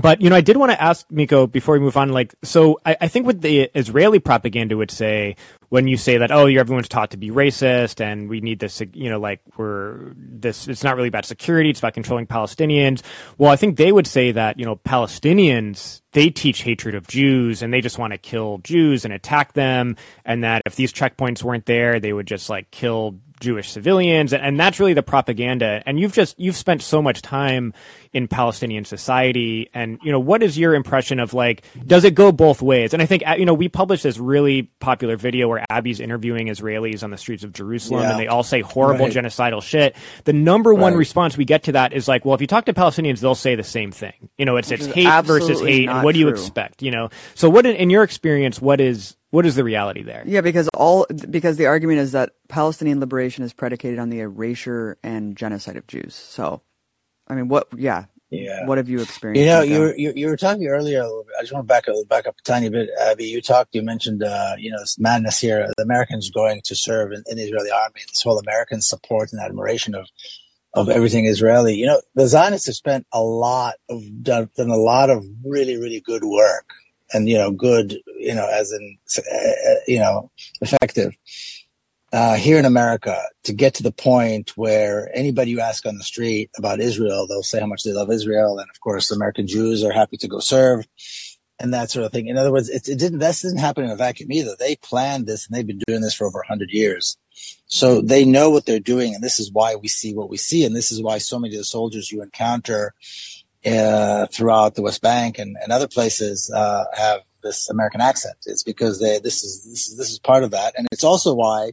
but 0.00 0.20
you 0.20 0.28
know, 0.30 0.36
I 0.36 0.40
did 0.40 0.56
want 0.56 0.72
to 0.72 0.80
ask 0.80 1.06
Miko 1.10 1.46
before 1.46 1.74
we 1.74 1.80
move 1.80 1.96
on. 1.96 2.10
Like, 2.10 2.34
so 2.42 2.78
I, 2.84 2.96
I 3.02 3.08
think 3.08 3.26
what 3.26 3.40
the 3.40 3.70
Israeli 3.74 4.18
propaganda 4.18 4.76
would 4.76 4.90
say 4.90 5.36
when 5.68 5.88
you 5.88 5.96
say 5.96 6.18
that, 6.18 6.30
oh, 6.30 6.46
you're, 6.46 6.60
everyone's 6.60 6.88
taught 6.88 7.10
to 7.10 7.16
be 7.16 7.30
racist, 7.30 8.00
and 8.00 8.28
we 8.28 8.40
need 8.40 8.60
this, 8.60 8.80
you 8.92 9.10
know, 9.10 9.18
like 9.18 9.40
we're 9.56 10.12
this. 10.16 10.68
It's 10.68 10.84
not 10.84 10.96
really 10.96 11.08
about 11.08 11.24
security; 11.24 11.70
it's 11.70 11.80
about 11.80 11.94
controlling 11.94 12.26
Palestinians. 12.26 13.02
Well, 13.38 13.50
I 13.50 13.56
think 13.56 13.76
they 13.76 13.90
would 13.90 14.06
say 14.06 14.32
that 14.32 14.58
you 14.58 14.66
know, 14.66 14.76
Palestinians 14.76 16.02
they 16.12 16.30
teach 16.30 16.62
hatred 16.62 16.94
of 16.94 17.06
Jews, 17.06 17.62
and 17.62 17.72
they 17.72 17.80
just 17.80 17.98
want 17.98 18.12
to 18.12 18.18
kill 18.18 18.58
Jews 18.58 19.04
and 19.04 19.12
attack 19.12 19.54
them, 19.54 19.96
and 20.24 20.44
that 20.44 20.62
if 20.66 20.76
these 20.76 20.92
checkpoints 20.92 21.42
weren't 21.42 21.66
there, 21.66 22.00
they 22.00 22.12
would 22.12 22.26
just 22.26 22.48
like 22.48 22.70
kill 22.70 23.16
Jewish 23.40 23.70
civilians, 23.70 24.32
and, 24.32 24.58
that's 24.58 24.80
really 24.80 24.94
the 24.94 25.02
propaganda. 25.02 25.82
And 25.84 26.00
you've 26.00 26.14
just 26.14 26.38
you've 26.40 26.56
spent 26.56 26.80
so 26.82 27.02
much 27.02 27.20
time 27.22 27.74
in 28.12 28.26
Palestinian 28.28 28.84
society, 28.84 29.68
and 29.74 29.98
you 30.02 30.10
know 30.10 30.18
what 30.20 30.42
is 30.42 30.58
your 30.58 30.74
impression 30.74 31.20
of 31.20 31.34
like 31.34 31.62
does 31.86 32.04
it 32.04 32.14
go 32.14 32.32
both 32.32 32.62
ways? 32.62 32.94
And 32.94 33.02
I 33.02 33.06
think 33.06 33.22
you 33.38 33.44
know 33.44 33.54
we 33.54 33.68
published 33.68 34.02
this 34.02 34.18
really 34.18 34.62
popular 34.80 35.16
video 35.16 35.48
where 35.48 35.64
Abby's 35.70 36.00
interviewing 36.00 36.46
Israelis 36.46 37.02
on 37.02 37.10
the 37.10 37.18
streets 37.18 37.44
of 37.44 37.52
Jerusalem, 37.52 38.02
Yeah. 38.02 38.10
and 38.12 38.20
they 38.20 38.26
all 38.28 38.42
say 38.42 38.60
horrible 38.62 39.06
Right. 39.06 39.14
genocidal 39.14 39.62
shit. 39.62 39.94
The 40.24 40.32
number 40.32 40.72
one 40.72 40.92
Right. 40.94 40.98
response 40.98 41.36
we 41.36 41.44
get 41.44 41.64
to 41.64 41.72
that 41.72 41.92
is 41.92 42.08
like, 42.08 42.24
well, 42.24 42.34
if 42.34 42.40
you 42.40 42.46
talk 42.46 42.64
to 42.66 42.72
Palestinians, 42.74 43.20
they'll 43.20 43.34
say 43.34 43.54
the 43.54 43.62
same 43.64 43.92
thing. 43.92 44.14
You 44.38 44.46
know, 44.46 44.56
it's 44.56 44.70
it's 44.70 44.86
hate 44.86 45.24
versus 45.24 45.60
hate, 45.60 45.88
and 45.88 46.02
what 46.02 46.14
do 46.14 46.20
you 46.20 46.28
expect? 46.28 46.82
You 46.82 46.90
know, 46.90 47.10
so 47.34 47.50
what 47.50 47.66
in, 47.66 47.76
in 47.76 47.90
your 47.90 48.02
experience, 48.02 48.60
what 48.62 48.80
is 48.80 49.16
what 49.36 49.44
is 49.44 49.54
the 49.54 49.64
reality 49.64 50.02
there? 50.02 50.22
Yeah, 50.24 50.40
because 50.40 50.66
all 50.72 51.04
because 51.30 51.58
the 51.58 51.66
argument 51.66 51.98
is 51.98 52.12
that 52.12 52.30
Palestinian 52.48 53.00
liberation 53.00 53.44
is 53.44 53.52
predicated 53.52 53.98
on 53.98 54.08
the 54.08 54.20
erasure 54.20 54.96
and 55.02 55.36
genocide 55.36 55.76
of 55.76 55.86
Jews. 55.86 56.14
So, 56.14 56.62
I 57.28 57.34
mean, 57.34 57.48
what? 57.48 57.68
Yeah, 57.76 58.06
Yeah. 58.30 58.64
what 58.64 58.78
have 58.78 58.88
you 58.88 59.02
experienced? 59.02 59.40
You 59.40 59.46
know, 59.46 59.60
you 59.60 59.80
were, 59.80 59.94
you, 59.94 60.12
you 60.16 60.26
were 60.28 60.38
talking 60.38 60.66
earlier. 60.68 61.00
a 61.02 61.06
little 61.06 61.24
bit. 61.24 61.34
I 61.38 61.42
just 61.42 61.52
want 61.52 61.64
to 61.64 61.66
back 61.66 61.86
up, 61.86 61.96
back 62.08 62.26
up 62.26 62.36
a 62.38 62.42
tiny 62.44 62.70
bit, 62.70 62.88
Abby. 62.98 63.26
You 63.26 63.42
talked, 63.42 63.74
you 63.74 63.82
mentioned, 63.82 64.22
uh, 64.22 64.54
you 64.56 64.70
know, 64.70 64.80
this 64.80 64.98
madness 64.98 65.38
here. 65.38 65.68
The 65.76 65.82
Americans 65.82 66.30
going 66.30 66.62
to 66.64 66.74
serve 66.74 67.12
in, 67.12 67.22
in 67.26 67.36
the 67.36 67.42
Israeli 67.42 67.70
army. 67.70 68.00
This 68.08 68.22
whole 68.22 68.38
American 68.38 68.80
support 68.80 69.32
and 69.32 69.42
admiration 69.42 69.94
of 69.94 70.08
of 70.72 70.88
everything 70.88 71.26
Israeli. 71.26 71.74
You 71.74 71.86
know, 71.86 72.00
the 72.14 72.26
Zionists 72.26 72.68
have 72.68 72.76
spent 72.76 73.06
a 73.12 73.22
lot 73.22 73.74
of 73.90 74.00
done, 74.22 74.48
done 74.56 74.70
a 74.70 74.76
lot 74.76 75.10
of 75.10 75.26
really, 75.44 75.76
really 75.76 76.00
good 76.00 76.24
work, 76.24 76.68
and 77.12 77.28
you 77.28 77.36
know, 77.36 77.50
good, 77.50 77.96
you 78.18 78.34
know, 78.34 78.48
as 78.48 78.72
in, 78.72 78.98
uh, 79.18 79.74
you 79.86 79.98
know, 79.98 80.30
effective. 80.60 81.16
Uh, 82.12 82.36
here 82.36 82.58
in 82.58 82.64
America, 82.64 83.20
to 83.42 83.52
get 83.52 83.74
to 83.74 83.82
the 83.82 83.92
point 83.92 84.56
where 84.56 85.10
anybody 85.12 85.50
you 85.50 85.60
ask 85.60 85.84
on 85.84 85.98
the 85.98 86.04
street 86.04 86.50
about 86.56 86.80
Israel, 86.80 87.26
they'll 87.26 87.42
say 87.42 87.60
how 87.60 87.66
much 87.66 87.82
they 87.82 87.92
love 87.92 88.10
Israel, 88.10 88.58
and 88.58 88.70
of 88.70 88.80
course, 88.80 89.10
American 89.10 89.46
Jews 89.46 89.82
are 89.82 89.92
happy 89.92 90.16
to 90.18 90.28
go 90.28 90.38
serve, 90.38 90.86
and 91.58 91.74
that 91.74 91.90
sort 91.90 92.06
of 92.06 92.12
thing. 92.12 92.28
In 92.28 92.38
other 92.38 92.52
words, 92.52 92.68
it, 92.68 92.88
it 92.88 92.98
didn't. 92.98 93.18
This 93.18 93.42
didn't 93.42 93.58
happen 93.58 93.84
in 93.84 93.90
a 93.90 93.96
vacuum 93.96 94.30
either. 94.30 94.54
They 94.56 94.76
planned 94.76 95.26
this, 95.26 95.46
and 95.46 95.56
they've 95.56 95.66
been 95.66 95.82
doing 95.86 96.00
this 96.00 96.14
for 96.14 96.26
over 96.26 96.42
hundred 96.46 96.70
years. 96.70 97.18
So 97.66 98.00
they 98.00 98.24
know 98.24 98.50
what 98.50 98.66
they're 98.66 98.78
doing, 98.78 99.14
and 99.14 99.22
this 99.22 99.40
is 99.40 99.52
why 99.52 99.74
we 99.74 99.88
see 99.88 100.14
what 100.14 100.30
we 100.30 100.36
see, 100.36 100.64
and 100.64 100.76
this 100.76 100.92
is 100.92 101.02
why 101.02 101.18
so 101.18 101.38
many 101.38 101.54
of 101.56 101.60
the 101.60 101.64
soldiers 101.64 102.10
you 102.10 102.22
encounter 102.22 102.94
uh, 103.66 104.26
throughout 104.26 104.74
the 104.74 104.82
West 104.82 105.02
Bank 105.02 105.38
and, 105.38 105.56
and 105.60 105.72
other 105.72 105.88
places 105.88 106.50
uh, 106.54 106.84
have 106.94 107.22
this 107.46 107.70
American 107.70 108.00
accent. 108.00 108.36
It's 108.46 108.62
because 108.62 109.00
they 109.00 109.18
this 109.18 109.42
is 109.42 109.64
this 109.64 109.88
is 109.88 109.96
this 109.96 110.10
is 110.10 110.18
part 110.18 110.42
of 110.44 110.50
that, 110.50 110.74
and 110.76 110.86
it's 110.92 111.04
also 111.04 111.34
why 111.34 111.72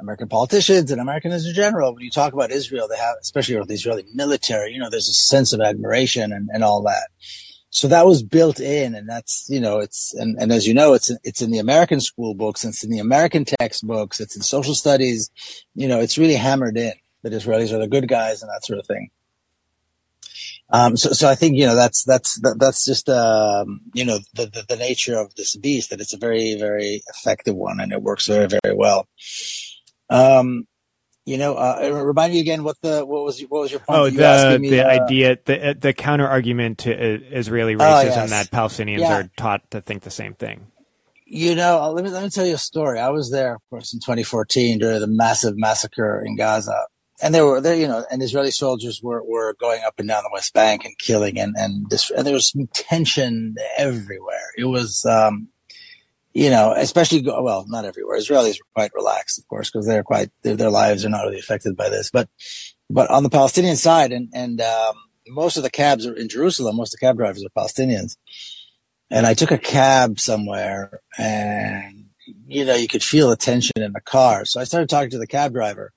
American 0.00 0.28
politicians 0.28 0.90
and 0.90 1.00
Americans 1.00 1.46
in 1.46 1.54
general, 1.54 1.92
when 1.94 2.02
you 2.02 2.10
talk 2.10 2.32
about 2.32 2.50
Israel, 2.50 2.88
they 2.88 2.96
have, 2.96 3.16
especially 3.20 3.56
with 3.56 3.68
the 3.68 3.74
Israeli 3.74 4.04
military, 4.14 4.72
you 4.72 4.80
know, 4.80 4.90
there's 4.90 5.08
a 5.08 5.12
sense 5.12 5.52
of 5.52 5.60
admiration 5.60 6.32
and, 6.32 6.48
and 6.52 6.64
all 6.64 6.82
that. 6.82 7.08
So 7.72 7.86
that 7.88 8.06
was 8.06 8.24
built 8.24 8.58
in, 8.58 8.96
and 8.96 9.08
that's 9.08 9.46
you 9.48 9.60
know, 9.60 9.78
it's 9.78 10.12
and, 10.14 10.36
and 10.40 10.50
as 10.50 10.66
you 10.66 10.74
know, 10.74 10.92
it's 10.94 11.12
it's 11.22 11.40
in 11.40 11.52
the 11.52 11.58
American 11.58 12.00
school 12.00 12.34
books, 12.34 12.64
it's 12.64 12.82
in 12.82 12.90
the 12.90 12.98
American 12.98 13.44
textbooks, 13.44 14.18
it's 14.20 14.34
in 14.34 14.42
social 14.42 14.74
studies. 14.74 15.30
You 15.76 15.86
know, 15.86 16.00
it's 16.00 16.18
really 16.18 16.34
hammered 16.34 16.76
in 16.76 16.94
that 17.22 17.32
Israelis 17.32 17.72
are 17.72 17.78
the 17.78 17.86
good 17.86 18.08
guys 18.08 18.42
and 18.42 18.50
that 18.50 18.64
sort 18.64 18.80
of 18.80 18.86
thing. 18.86 19.10
Um, 20.72 20.96
so, 20.96 21.10
so 21.10 21.28
I 21.28 21.34
think 21.34 21.56
you 21.56 21.66
know 21.66 21.74
that's 21.74 22.04
that's 22.04 22.40
that, 22.42 22.56
that's 22.58 22.84
just 22.84 23.08
um, 23.08 23.80
you 23.92 24.04
know 24.04 24.18
the, 24.34 24.46
the 24.46 24.64
the 24.68 24.76
nature 24.76 25.18
of 25.18 25.34
this 25.34 25.56
beast 25.56 25.90
that 25.90 26.00
it's 26.00 26.14
a 26.14 26.18
very 26.18 26.54
very 26.56 27.02
effective 27.08 27.56
one 27.56 27.80
and 27.80 27.92
it 27.92 28.02
works 28.02 28.26
very 28.26 28.46
very 28.46 28.74
well. 28.76 29.06
Um, 30.08 30.66
You 31.26 31.36
know, 31.38 31.54
uh, 31.54 32.02
remind 32.04 32.32
me 32.32 32.40
again 32.40 32.64
what 32.64 32.76
the 32.82 33.04
what 33.04 33.24
was 33.24 33.40
what 33.48 33.60
was 33.62 33.70
your 33.70 33.80
point? 33.80 33.98
Oh, 34.00 34.04
You 34.06 34.18
the 34.18 34.58
me, 34.60 34.70
the 34.70 34.86
uh, 34.86 34.90
idea, 34.90 35.38
the 35.44 35.76
the 35.78 35.92
counter 35.92 36.26
argument 36.26 36.78
to 36.78 36.90
uh, 36.92 37.18
Israeli 37.30 37.74
Oh, 37.74 37.78
racism 37.78 38.26
yes. 38.26 38.30
that 38.30 38.50
Palestinians 38.50 39.00
Yeah. 39.00 39.16
are 39.18 39.30
taught 39.36 39.70
to 39.72 39.80
think 39.80 40.02
the 40.02 40.10
same 40.10 40.34
thing. 40.34 40.66
You 41.26 41.54
know, 41.54 41.80
uh, 41.80 41.90
let 41.92 42.04
me 42.04 42.10
let 42.10 42.22
me 42.24 42.30
tell 42.30 42.46
you 42.46 42.54
a 42.54 42.58
story. 42.58 42.98
I 42.98 43.10
was 43.10 43.30
there, 43.30 43.54
of 43.54 43.60
course, 43.70 43.92
in 43.94 44.00
2014 44.00 44.78
during 44.78 44.98
the 45.00 45.06
massive 45.06 45.54
massacre 45.56 46.24
in 46.26 46.36
Gaza, 46.36 46.86
and 47.22 47.34
there 47.34 47.44
were 47.44 47.60
there, 47.60 47.74
you 47.74 47.88
know, 47.88 48.04
and 48.10 48.22
Israeli 48.22 48.50
soldiers 48.50 49.00
were 49.02 49.22
were 49.24 49.54
going 49.54 49.82
up 49.84 49.94
and 49.98 50.08
down 50.08 50.22
the 50.22 50.30
West 50.32 50.52
Bank 50.54 50.84
and 50.84 50.96
killing, 50.98 51.38
and 51.38 51.54
and, 51.56 51.88
this, 51.90 52.10
and 52.10 52.26
there 52.26 52.34
was 52.34 52.54
tension 52.72 53.56
everywhere. 53.76 54.50
It 54.56 54.64
was, 54.64 55.04
um, 55.04 55.48
you 56.32 56.50
know, 56.50 56.72
especially 56.76 57.22
well, 57.22 57.64
not 57.68 57.84
everywhere. 57.84 58.18
Israelis 58.18 58.58
were 58.58 58.74
quite 58.74 58.92
relaxed, 58.94 59.38
of 59.38 59.48
course, 59.48 59.70
because 59.70 59.86
they're 59.86 60.02
quite 60.02 60.30
their, 60.42 60.56
their 60.56 60.70
lives 60.70 61.04
are 61.04 61.10
not 61.10 61.24
really 61.24 61.38
affected 61.38 61.76
by 61.76 61.88
this, 61.88 62.10
but 62.10 62.28
but 62.88 63.10
on 63.10 63.22
the 63.22 63.30
Palestinian 63.30 63.76
side, 63.76 64.12
and 64.12 64.28
and 64.32 64.60
um, 64.60 64.94
most 65.28 65.56
of 65.56 65.62
the 65.62 65.70
cabs 65.70 66.06
are 66.06 66.14
in 66.14 66.28
Jerusalem. 66.28 66.76
Most 66.76 66.94
of 66.94 67.00
the 67.00 67.06
cab 67.06 67.16
drivers 67.16 67.44
are 67.44 67.60
Palestinians 67.60 68.16
and 69.10 69.26
I 69.26 69.34
took 69.34 69.50
a 69.50 69.58
cab 69.58 70.20
somewhere 70.20 71.00
and 71.18 72.06
you 72.46 72.64
know 72.64 72.74
you 72.74 72.88
could 72.88 73.02
feel 73.02 73.30
the 73.30 73.36
tension 73.36 73.72
in 73.76 73.92
the 73.92 74.00
car 74.00 74.44
so 74.44 74.60
I 74.60 74.64
started 74.64 74.88
talking 74.88 75.10
to 75.10 75.18
the 75.18 75.26
cab 75.26 75.52
driver 75.52 75.92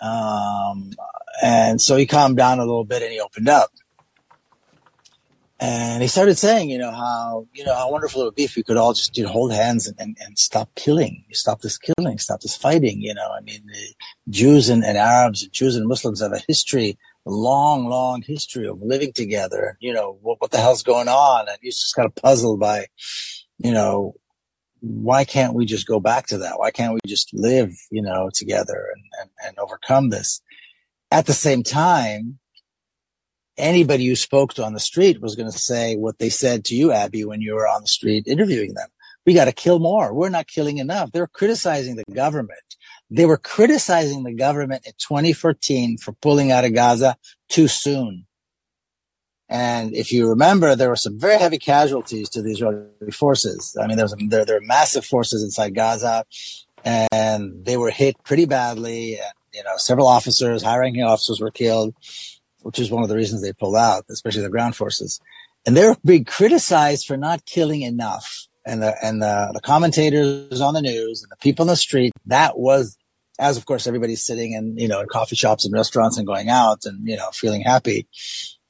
um, 0.00 0.90
and 1.42 1.80
so 1.80 1.96
he 1.96 2.06
calmed 2.06 2.36
down 2.36 2.58
a 2.58 2.64
little 2.64 2.84
bit 2.84 3.02
and 3.02 3.12
he 3.12 3.20
opened 3.20 3.48
up 3.48 3.70
and 5.60 6.02
he 6.02 6.08
started 6.08 6.36
saying 6.36 6.70
you 6.70 6.78
know 6.78 6.92
how 6.92 7.46
you 7.52 7.64
know 7.64 7.74
how 7.74 7.90
wonderful 7.90 8.22
it 8.22 8.24
would 8.26 8.34
be 8.34 8.44
if 8.44 8.54
we 8.54 8.62
could 8.62 8.76
all 8.76 8.92
just 8.92 9.16
you 9.16 9.24
know 9.24 9.30
hold 9.30 9.52
hands 9.52 9.88
and, 9.88 9.96
and, 9.98 10.16
and 10.20 10.38
stop 10.38 10.72
killing 10.76 11.24
stop 11.32 11.60
this 11.62 11.78
killing 11.78 12.18
stop 12.18 12.40
this 12.40 12.56
fighting 12.56 13.00
you 13.00 13.12
know 13.12 13.30
I 13.36 13.40
mean 13.40 13.62
the 13.66 13.94
Jews 14.30 14.68
and, 14.68 14.84
and 14.84 14.96
Arabs 14.96 15.46
Jews 15.48 15.74
and 15.74 15.88
Muslims 15.88 16.20
have 16.22 16.32
a 16.32 16.42
history 16.46 16.96
a 17.28 17.30
long, 17.30 17.88
long 17.88 18.22
history 18.22 18.66
of 18.66 18.80
living 18.80 19.12
together. 19.12 19.76
You 19.80 19.92
know, 19.92 20.18
what, 20.22 20.40
what 20.40 20.50
the 20.50 20.58
hell's 20.58 20.82
going 20.82 21.08
on? 21.08 21.48
And 21.48 21.58
he's 21.60 21.78
just 21.78 21.94
kind 21.94 22.06
of 22.06 22.14
puzzled 22.14 22.58
by, 22.58 22.86
you 23.58 23.72
know, 23.72 24.14
why 24.80 25.24
can't 25.24 25.54
we 25.54 25.66
just 25.66 25.86
go 25.86 26.00
back 26.00 26.26
to 26.28 26.38
that? 26.38 26.58
Why 26.58 26.70
can't 26.70 26.94
we 26.94 27.00
just 27.06 27.32
live, 27.32 27.72
you 27.90 28.02
know, 28.02 28.30
together 28.32 28.92
and, 28.94 29.04
and, 29.20 29.30
and 29.46 29.58
overcome 29.58 30.10
this? 30.10 30.40
At 31.10 31.26
the 31.26 31.32
same 31.32 31.62
time, 31.62 32.38
anybody 33.56 34.04
you 34.04 34.16
spoke 34.16 34.54
to 34.54 34.64
on 34.64 34.72
the 34.72 34.80
street 34.80 35.20
was 35.20 35.34
going 35.34 35.50
to 35.50 35.58
say 35.58 35.96
what 35.96 36.18
they 36.18 36.28
said 36.28 36.64
to 36.66 36.74
you, 36.74 36.92
Abby, 36.92 37.24
when 37.24 37.40
you 37.40 37.54
were 37.54 37.66
on 37.66 37.82
the 37.82 37.88
street 37.88 38.26
interviewing 38.26 38.74
them. 38.74 38.88
We 39.26 39.34
got 39.34 39.46
to 39.46 39.52
kill 39.52 39.78
more. 39.78 40.14
We're 40.14 40.30
not 40.30 40.46
killing 40.46 40.78
enough. 40.78 41.12
They're 41.12 41.26
criticizing 41.26 41.96
the 41.96 42.14
government. 42.14 42.60
They 43.10 43.26
were 43.26 43.36
criticizing 43.36 44.22
the 44.22 44.32
government 44.32 44.86
in 44.86 44.92
2014 44.98 45.98
for 45.98 46.12
pulling 46.12 46.50
out 46.50 46.64
of 46.64 46.74
Gaza 46.74 47.16
too 47.48 47.68
soon. 47.68 48.26
And 49.48 49.94
if 49.94 50.12
you 50.12 50.28
remember, 50.28 50.76
there 50.76 50.90
were 50.90 50.96
some 50.96 51.18
very 51.18 51.38
heavy 51.38 51.58
casualties 51.58 52.28
to 52.30 52.42
the 52.42 52.52
Israeli 52.52 53.12
forces. 53.12 53.76
I 53.80 53.86
mean, 53.86 53.96
there 53.96 54.08
there, 54.28 54.44
there 54.44 54.56
were 54.56 54.66
massive 54.66 55.06
forces 55.06 55.42
inside 55.42 55.74
Gaza, 55.74 56.24
and 56.84 57.64
they 57.64 57.76
were 57.76 57.90
hit 57.90 58.22
pretty 58.24 58.44
badly. 58.44 59.14
And 59.14 59.32
you 59.54 59.64
know, 59.64 59.76
several 59.76 60.06
officers, 60.06 60.62
high-ranking 60.62 61.02
officers, 61.02 61.40
were 61.40 61.50
killed, 61.50 61.94
which 62.60 62.78
is 62.78 62.90
one 62.90 63.02
of 63.02 63.08
the 63.08 63.16
reasons 63.16 63.40
they 63.40 63.54
pulled 63.54 63.76
out, 63.76 64.04
especially 64.10 64.42
the 64.42 64.50
ground 64.50 64.76
forces. 64.76 65.18
And 65.66 65.76
they're 65.76 65.96
being 66.04 66.24
criticized 66.24 67.06
for 67.06 67.16
not 67.16 67.46
killing 67.46 67.82
enough. 67.82 68.46
And 68.66 68.82
the 68.82 68.94
and 69.02 69.22
the, 69.22 69.50
the 69.54 69.62
commentators 69.62 70.60
on 70.60 70.74
the 70.74 70.82
news 70.82 71.22
and 71.22 71.32
the 71.32 71.36
people 71.36 71.62
in 71.62 71.68
the 71.68 71.76
street, 71.76 72.12
that 72.26 72.58
was 72.58 72.98
as 73.38 73.56
of 73.56 73.64
course 73.64 73.86
everybody's 73.86 74.22
sitting 74.22 74.52
in 74.52 74.76
you 74.76 74.88
know 74.88 75.00
in 75.00 75.06
coffee 75.06 75.36
shops 75.36 75.64
and 75.64 75.72
restaurants 75.72 76.18
and 76.18 76.26
going 76.26 76.50
out 76.50 76.84
and 76.84 77.06
you 77.06 77.16
know 77.16 77.30
feeling 77.32 77.62
happy 77.62 78.06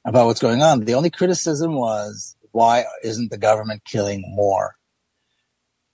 about 0.05 0.25
what's 0.25 0.39
going 0.39 0.61
on. 0.61 0.81
The 0.81 0.93
only 0.93 1.09
criticism 1.09 1.75
was 1.75 2.35
why 2.51 2.85
isn't 3.03 3.31
the 3.31 3.37
government 3.37 3.83
killing 3.85 4.23
more? 4.27 4.75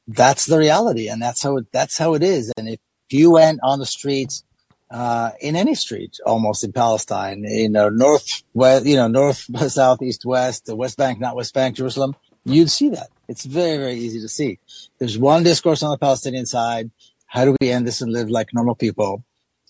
That's 0.07 0.45
the 0.45 0.59
reality, 0.59 1.07
and 1.07 1.21
that's 1.21 1.41
how 1.41 1.57
it, 1.57 1.65
that's 1.71 1.97
how 1.97 2.13
it 2.13 2.23
is. 2.23 2.51
And 2.57 2.69
if 2.69 2.79
you 3.09 3.31
went 3.31 3.59
on 3.63 3.79
the 3.79 3.85
streets 3.85 4.43
uh, 4.91 5.31
in 5.41 5.55
any 5.55 5.73
street, 5.73 6.17
almost 6.25 6.63
in 6.63 6.71
Palestine, 6.71 7.43
you 7.43 7.69
know, 7.69 7.89
north, 7.89 8.43
west, 8.53 8.85
you 8.85 8.95
know, 8.95 9.07
north, 9.07 9.45
south, 9.71 10.01
east, 10.01 10.25
west, 10.25 10.65
the 10.65 10.75
West 10.75 10.97
Bank, 10.97 11.19
not 11.19 11.35
West 11.35 11.53
Bank, 11.53 11.75
Jerusalem, 11.75 12.15
you'd 12.45 12.69
see 12.69 12.89
that. 12.89 13.09
It's 13.27 13.45
very, 13.45 13.77
very 13.77 13.95
easy 13.95 14.21
to 14.21 14.29
see. 14.29 14.59
There's 14.99 15.17
one 15.17 15.41
discourse 15.43 15.81
on 15.81 15.89
the 15.89 15.97
Palestinian 15.97 16.45
side. 16.45 16.91
How 17.25 17.43
do 17.43 17.55
we 17.59 17.71
end 17.71 17.87
this 17.87 18.01
and 18.01 18.13
live 18.13 18.29
like 18.29 18.53
normal 18.53 18.75
people? 18.75 19.23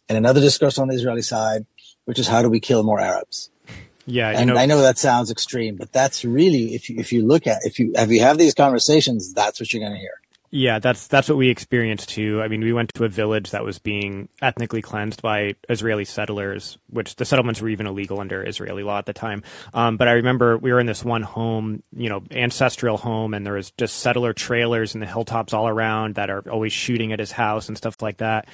And 0.09 0.17
another 0.17 0.41
discourse 0.41 0.77
on 0.77 0.89
the 0.89 0.95
Israeli 0.95 1.21
side, 1.21 1.65
which 2.03 2.19
is 2.19 2.27
how 2.27 2.41
do 2.41 2.49
we 2.49 2.59
kill 2.59 2.83
more 2.83 2.99
Arabs? 2.99 3.49
Yeah, 4.05 4.31
you 4.31 4.37
and 4.37 4.49
know, 4.49 4.57
I 4.57 4.65
know 4.65 4.81
that 4.81 4.97
sounds 4.97 5.31
extreme, 5.31 5.75
but 5.75 5.91
that's 5.91 6.23
really 6.23 6.75
if 6.75 6.89
you 6.89 6.99
if 6.99 7.11
you 7.11 7.25
look 7.25 7.47
at 7.47 7.59
if 7.63 7.79
you 7.79 7.91
if 7.95 8.09
you 8.09 8.21
have 8.21 8.37
these 8.37 8.53
conversations, 8.53 9.33
that's 9.33 9.59
what 9.59 9.73
you're 9.73 9.81
going 9.81 9.93
to 9.93 9.99
hear. 9.99 10.21
Yeah, 10.51 10.79
that's 10.79 11.07
that's 11.07 11.27
what 11.27 11.37
we 11.37 11.49
experienced 11.49 12.09
too. 12.09 12.41
I 12.41 12.47
mean, 12.47 12.61
we 12.61 12.71
went 12.71 12.93
to 12.93 13.03
a 13.03 13.09
village 13.09 13.49
that 13.51 13.65
was 13.65 13.77
being 13.77 14.29
ethnically 14.41 14.81
cleansed 14.81 15.21
by 15.21 15.55
Israeli 15.67 16.05
settlers, 16.05 16.77
which 16.89 17.17
the 17.17 17.25
settlements 17.25 17.59
were 17.59 17.67
even 17.67 17.87
illegal 17.87 18.21
under 18.21 18.41
Israeli 18.41 18.83
law 18.83 18.99
at 18.99 19.05
the 19.05 19.11
time. 19.11 19.43
Um, 19.73 19.97
but 19.97 20.07
I 20.07 20.13
remember 20.13 20.57
we 20.57 20.71
were 20.71 20.79
in 20.79 20.85
this 20.85 21.03
one 21.03 21.23
home, 21.23 21.83
you 21.93 22.07
know, 22.07 22.23
ancestral 22.31 22.95
home, 22.97 23.33
and 23.33 23.45
there 23.45 23.55
was 23.55 23.71
just 23.71 23.97
settler 23.97 24.31
trailers 24.33 24.93
in 24.93 25.01
the 25.01 25.07
hilltops 25.07 25.51
all 25.51 25.67
around 25.67 26.15
that 26.15 26.29
are 26.29 26.49
always 26.49 26.71
shooting 26.71 27.11
at 27.11 27.19
his 27.19 27.33
house 27.33 27.67
and 27.67 27.77
stuff 27.77 28.01
like 28.01 28.17
that. 28.17 28.47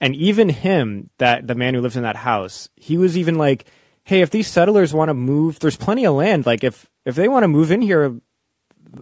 And 0.00 0.14
even 0.14 0.48
him, 0.48 1.10
that 1.18 1.48
the 1.48 1.56
man 1.56 1.74
who 1.74 1.80
lives 1.80 1.96
in 1.96 2.04
that 2.04 2.14
house, 2.14 2.68
he 2.76 2.96
was 2.96 3.18
even 3.18 3.36
like, 3.36 3.66
"Hey, 4.08 4.22
if 4.22 4.30
these 4.30 4.48
settlers 4.48 4.92
want 4.94 5.10
to 5.10 5.14
move, 5.14 5.58
there's 5.60 5.76
plenty 5.76 6.04
of 6.06 6.14
land. 6.14 6.46
Like 6.46 6.64
if 6.64 6.86
if 7.04 7.14
they 7.14 7.28
want 7.28 7.44
to 7.44 7.48
move 7.48 7.70
in 7.70 7.82
here, 7.82 8.14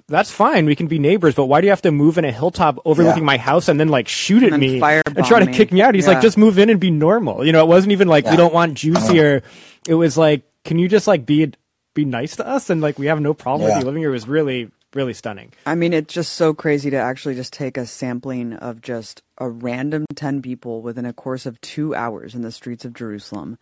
that's 0.09 0.31
fine. 0.33 0.66
We 0.66 0.75
can 0.75 0.88
be 0.88 0.99
neighbors, 0.99 1.35
but 1.37 1.47
why 1.47 1.61
do 1.61 1.66
you 1.66 1.71
have 1.71 1.83
to 1.83 1.92
move 1.92 2.19
in 2.19 2.25
a 2.25 2.33
hilltop 2.33 2.79
overlooking 2.85 3.23
Yeah. 3.23 3.27
my 3.27 3.37
house 3.38 3.69
and 3.69 3.79
then 3.79 3.88
like 3.88 4.09
shoot 4.09 4.42
at 4.42 4.53
And 4.53 4.61
me 4.61 4.81
and 4.83 5.25
try 5.25 5.38
to 5.40 5.47
me. 5.47 5.53
kick 5.53 5.73
me 5.73 5.81
out? 5.81 5.95
He's 5.95 6.07
Yeah. 6.07 6.14
like, 6.14 6.23
just 6.23 6.37
move 6.37 6.59
in 6.59 6.71
and 6.71 6.81
be 6.81 6.90
normal. 6.90 7.45
You 7.47 7.53
know, 7.53 7.62
it 7.62 7.69
wasn't 7.69 7.92
even 7.92 8.09
like 8.09 8.27
we 8.29 8.37
don't 8.37 8.53
want 8.55 8.75
Jews 8.75 9.09
here. 9.09 9.42
It 9.88 9.95
was 9.95 10.19
like, 10.19 10.42
can 10.64 10.79
you 10.79 10.88
just 10.88 11.07
like 11.07 11.25
be 11.25 11.53
be 11.95 12.05
nice 12.05 12.37
to 12.37 12.47
us 12.47 12.69
and 12.69 12.81
like 12.83 12.99
we 12.99 13.07
have 13.07 13.21
no 13.21 13.33
problem 13.33 13.69
Yeah. 13.69 13.77
with 13.77 13.83
you 13.83 13.87
living 13.87 14.03
here? 14.03 14.11
It 14.11 14.12
was 14.21 14.29
really 14.29 14.71
really 14.95 15.12
stunning. 15.14 15.53
I 15.66 15.75
mean, 15.75 15.92
it's 15.92 16.12
just 16.14 16.33
so 16.33 16.55
crazy 16.55 16.88
to 16.90 16.97
actually 16.97 17.35
just 17.35 17.53
take 17.53 17.77
a 17.77 17.85
sampling 17.85 18.55
of 18.55 18.81
just 18.81 19.21
a 19.37 19.47
random 19.49 20.07
10 20.14 20.40
people 20.40 20.81
within 20.81 21.05
a 21.05 21.12
course 21.12 21.45
of 21.45 21.61
two 21.61 21.95
hours 21.95 22.35
in 22.35 22.40
the 22.42 22.51
streets 22.51 22.85
of 22.87 22.95
Jerusalem 22.95 23.59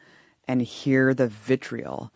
and 0.49 0.63
hear 0.63 1.15
the 1.15 1.29
vitriol 1.29 2.13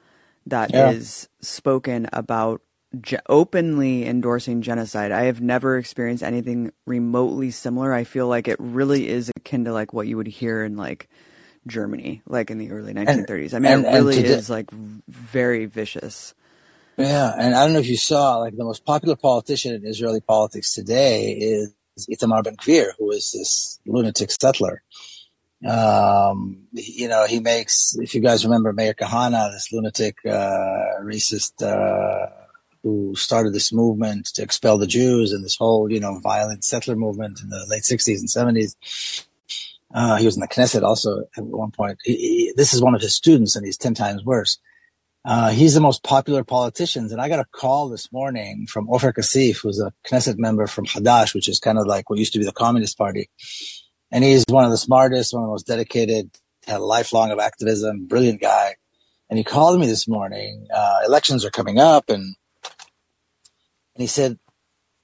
that 0.47 0.75
is 0.75 1.29
Yeah. 1.31 1.47
spoken 1.47 2.09
about 2.12 2.62
ge- 3.01 3.17
openly 3.29 4.07
endorsing 4.07 4.62
genocide. 4.62 5.12
I 5.12 5.25
have 5.25 5.41
never 5.41 5.77
experienced 5.77 6.23
anything 6.23 6.73
remotely 6.87 7.51
similar. 7.51 7.93
I 7.93 8.05
feel 8.05 8.29
like 8.29 8.49
it 8.49 8.57
really 8.59 9.09
is 9.09 9.31
akin 9.37 9.64
to 9.67 9.73
like 9.73 9.93
what 9.93 10.07
you 10.07 10.17
would 10.17 10.27
hear 10.29 10.64
in 10.64 10.77
like 10.77 11.09
Germany, 11.67 12.23
like 12.27 12.51
in 12.51 12.57
the 12.59 12.71
early 12.71 12.95
1930s. 12.95 13.53
I 13.53 13.59
mean, 13.59 13.73
and- 13.73 13.85
it 13.87 13.91
really 13.93 14.23
the- 14.23 14.37
is 14.37 14.49
like 14.49 14.71
very 15.09 15.67
vicious. 15.67 16.35
Yeah, 16.97 17.33
and 17.38 17.55
I 17.55 17.62
don't 17.64 17.75
know 17.75 17.79
if 17.79 17.87
you 17.88 17.97
saw, 17.97 18.38
like 18.38 18.57
the 18.57 18.64
most 18.64 18.85
popular 18.85 19.14
politician 19.17 19.73
in 19.75 19.87
Israeli 19.87 20.21
politics 20.21 20.75
today 20.75 21.31
is 21.33 21.73
Itamar 22.11 22.43
Ben 22.43 22.57
Gvir, 22.57 22.91
who 22.99 23.11
is 23.12 23.31
this 23.33 23.79
lunatic 23.87 24.31
settler. 24.33 24.83
Um, 25.66 26.68
you 26.73 27.09
know, 27.09 27.26
he 27.26 27.41
makes, 27.41 27.97
if 27.99 28.14
you 28.14 28.20
guys 28.20 28.45
remember 28.45 28.72
Meir 28.72 28.95
Kahane, 28.95 29.53
this 29.53 29.72
lunatic, 29.72 30.16
uh, 30.24 31.01
racist, 31.03 31.62
uh, 31.62 32.30
who 32.82 33.14
started 33.16 33.53
this 33.53 33.72
movement 33.72 34.26
to 34.26 34.43
expel 34.43 34.78
the 34.78 34.87
Jews 34.87 35.32
and 35.32 35.45
this 35.45 35.57
whole, 35.57 35.91
you 35.91 35.99
know, 35.99 36.20
violent 36.20 36.64
settler 36.64 36.95
movement 36.95 37.41
in 37.43 37.49
the 37.49 37.66
late 37.68 37.82
60s 37.82 38.20
and 38.20 38.28
70s. 38.28 39.26
Uh, 39.93 40.16
he 40.16 40.26
was 40.26 40.37
in 40.37 40.41
the 40.41 40.49
Knesset 40.49 40.82
also 40.82 41.24
at 41.37 41.45
one 41.45 41.70
point. 41.70 41.99
He, 42.05 42.14
he, 42.16 42.53
this 42.57 42.72
is 42.72 42.82
one 42.82 42.95
of 42.95 43.01
his 43.01 43.14
students 43.14 43.57
and 43.57 43.66
he's 43.66 43.78
10 43.78 43.95
times 43.95 44.24
worse. 44.24 44.59
Uh, 45.24 45.51
he's 45.51 45.74
the 45.74 45.80
most 45.80 46.05
popular 46.05 46.45
politician. 46.45 47.09
And 47.11 47.20
I 47.20 47.28
got 47.28 47.41
a 47.41 47.45
call 47.45 47.89
this 47.89 48.12
morning 48.12 48.66
from 48.66 48.89
Ofer 48.89 49.12
Kasif, 49.12 49.61
who's 49.62 49.80
a 49.80 49.93
Knesset 50.07 50.39
member 50.39 50.66
from 50.66 50.87
Hadash, 50.87 51.35
which 51.35 51.49
is 51.49 51.59
kind 51.59 51.78
of 51.78 51.87
like 51.87 52.09
what 52.09 52.18
used 52.18 52.32
to 52.35 52.39
be 52.39 52.45
the 52.45 52.53
Communist 52.53 52.97
Party. 52.97 53.28
And 54.11 54.24
he's 54.24 54.44
one 54.48 54.64
of 54.64 54.70
the 54.70 54.78
smartest, 54.78 55.34
one 55.34 55.42
of 55.42 55.48
the 55.48 55.52
most 55.52 55.66
dedicated, 55.66 56.30
had 56.66 56.80
a 56.80 56.84
lifelong 56.84 57.30
of 57.30 57.38
activism, 57.38 58.06
brilliant 58.06 58.40
guy. 58.40 58.76
And 59.28 59.38
he 59.38 59.44
called 59.44 59.78
me 59.78 59.86
this 59.86 60.09
morning. 60.09 60.66
Uh, 60.74 61.00
elections 61.04 61.44
are 61.44 61.50
coming 61.50 61.78
up 61.78 62.09
and, 62.09 62.22
and 62.22 64.00
he 64.02 64.06
said, 64.06 64.38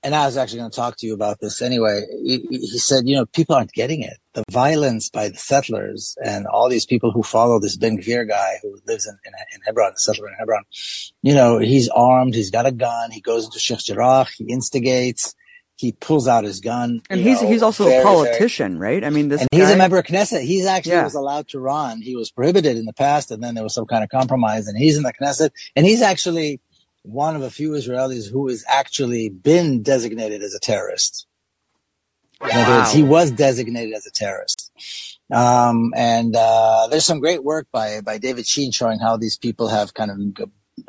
and 0.05 0.15
I 0.15 0.27
was 0.27 0.37
actually 0.37 0.59
going 0.59 0.71
to 0.71 0.77
talk 0.77 0.97
to 0.99 1.07
you 1.07 1.15
about 1.15 1.41
this 1.41 1.63
anyway. 1.63 2.03
He, 2.23 2.47
he 2.51 2.79
said, 2.79 3.09
you 3.09 3.17
know, 3.17 3.25
people 3.25 3.57
aren't 3.57 3.73
getting 3.73 4.03
it. 4.03 4.19
The 4.35 4.45
violence 4.51 5.09
by 5.09 5.31
the 5.31 5.39
settlers 5.39 6.15
and 6.23 6.47
all 6.47 6.69
these 6.69 6.85
people 6.85 7.11
who 7.11 7.23
follow 7.23 7.59
this 7.59 7.79
Ben 7.79 7.97
Gvir 7.97 8.29
guy 8.29 8.59
who 8.63 8.79
lives 8.87 9.07
in, 9.07 9.17
in, 9.25 9.33
in 9.55 9.63
Hebron, 9.65 9.93
the 9.95 9.99
settler 9.99 10.29
in 10.29 10.35
Hebron, 10.35 10.65
you 11.23 11.35
know, 11.35 11.59
he's 11.59 11.89
armed, 11.89 12.35
he's 12.35 12.51
got 12.51 12.67
a 12.67 12.73
gun, 12.73 13.13
he 13.13 13.23
goes 13.23 13.47
into 13.47 13.59
Sheikh 13.59 13.79
Jarrah, 13.79 14.27
he 14.37 14.45
instigates, 14.45 15.35
he 15.77 15.93
pulls 15.93 16.29
out 16.29 16.45
his 16.45 16.61
gun. 16.61 17.01
And 17.11 17.21
he's 17.21 17.43
know, 17.43 17.49
he's 17.49 17.63
also 17.63 17.85
very, 17.85 17.97
a 18.01 18.03
very- 18.03 18.15
politician, 18.15 18.79
right? 18.79 19.05
I 19.05 19.11
mean, 19.11 19.29
this 19.29 19.41
and 19.41 19.49
he's 19.53 19.71
a 19.71 19.77
member 19.77 19.99
of 19.99 20.05
Knesset. 20.07 20.43
He's 20.43 20.67
actually 20.67 20.93
Yeah. 20.93 21.05
was 21.05 21.15
allowed 21.15 21.49
to 21.49 21.61
run. 21.61 22.01
He 22.01 22.15
was 22.17 22.31
prohibited 22.31 22.77
in 22.77 22.85
the 22.85 22.93
past, 22.93 23.31
and 23.31 23.43
then 23.43 23.55
there 23.55 23.65
was 23.65 23.75
some 23.75 23.87
kind 23.87 24.05
of 24.05 24.11
compromise, 24.11 24.67
and 24.69 24.79
he's 24.79 24.97
in 24.97 25.03
the 25.03 25.13
Knesset, 25.13 25.51
and 25.75 25.85
he's 25.85 26.01
actually 26.03 26.61
one 27.03 27.37
of 27.37 27.43
a 27.43 27.51
few 27.51 27.71
Israelis 27.73 28.31
who 28.31 28.49
has 28.49 28.65
actually 28.69 29.29
been 29.29 29.83
designated 29.83 30.43
as 30.43 30.55
a 30.55 30.61
terrorist. 30.61 31.27
In 32.43 32.51
other 32.51 32.79
words, 32.79 32.93
he 32.93 33.03
was 33.03 33.31
designated 33.31 33.95
as 33.95 34.07
a 34.07 34.11
terrorist. 34.11 34.71
Um, 35.33 35.93
and 35.97 36.37
uh, 36.37 36.89
there's 36.91 37.05
some 37.07 37.19
great 37.21 37.43
work 37.43 37.67
by 37.73 38.01
by 38.03 38.19
David 38.19 38.47
Sheen 38.47 38.71
showing 38.73 38.99
how 39.01 39.17
these 39.17 39.37
people 39.39 39.69
have 39.69 39.95
kind 39.95 40.11
of 40.11 40.19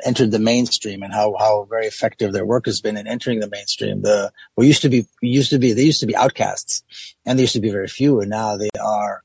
entered 0.04 0.30
the 0.30 0.38
mainstream 0.38 1.02
and 1.02 1.12
how 1.12 1.34
how 1.38 1.66
very 1.70 1.86
effective 1.86 2.32
their 2.32 2.46
work 2.46 2.66
has 2.66 2.80
been 2.80 2.96
in 2.96 3.06
entering 3.06 3.40
the 3.40 3.48
mainstream. 3.48 4.02
The 4.02 4.32
what 4.54 4.66
used 4.66 4.82
to 4.82 4.88
be 4.88 5.06
used 5.20 5.50
to 5.50 5.58
be 5.58 5.72
they 5.72 5.82
used 5.82 6.00
to 6.00 6.06
be 6.06 6.16
outcasts, 6.16 6.82
and 7.24 7.38
there 7.38 7.44
used 7.44 7.54
to 7.54 7.60
be 7.60 7.70
very 7.70 7.88
few, 7.88 8.20
and 8.20 8.30
now 8.30 8.56
they 8.56 8.70
are 8.80 9.22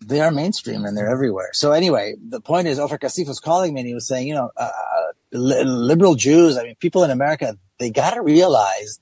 they 0.00 0.20
are 0.20 0.30
mainstream 0.30 0.84
and 0.84 0.96
they're 0.96 1.08
everywhere. 1.08 1.50
So 1.52 1.72
anyway, 1.72 2.14
the 2.28 2.40
point 2.40 2.68
is, 2.68 2.78
Ofer 2.78 2.98
Kasif 2.98 3.26
was 3.26 3.40
calling 3.40 3.74
me 3.74 3.80
and 3.80 3.88
he 3.88 3.94
was 3.94 4.06
saying, 4.06 4.28
you 4.28 4.34
know, 4.34 4.50
uh, 4.56 4.70
li- 5.32 5.64
liberal 5.64 6.14
Jews, 6.14 6.56
I 6.56 6.64
mean, 6.64 6.76
people 6.76 7.04
in 7.04 7.10
America, 7.10 7.56
they 7.78 7.90
got 7.90 8.14
to 8.14 8.22
realize 8.22 9.00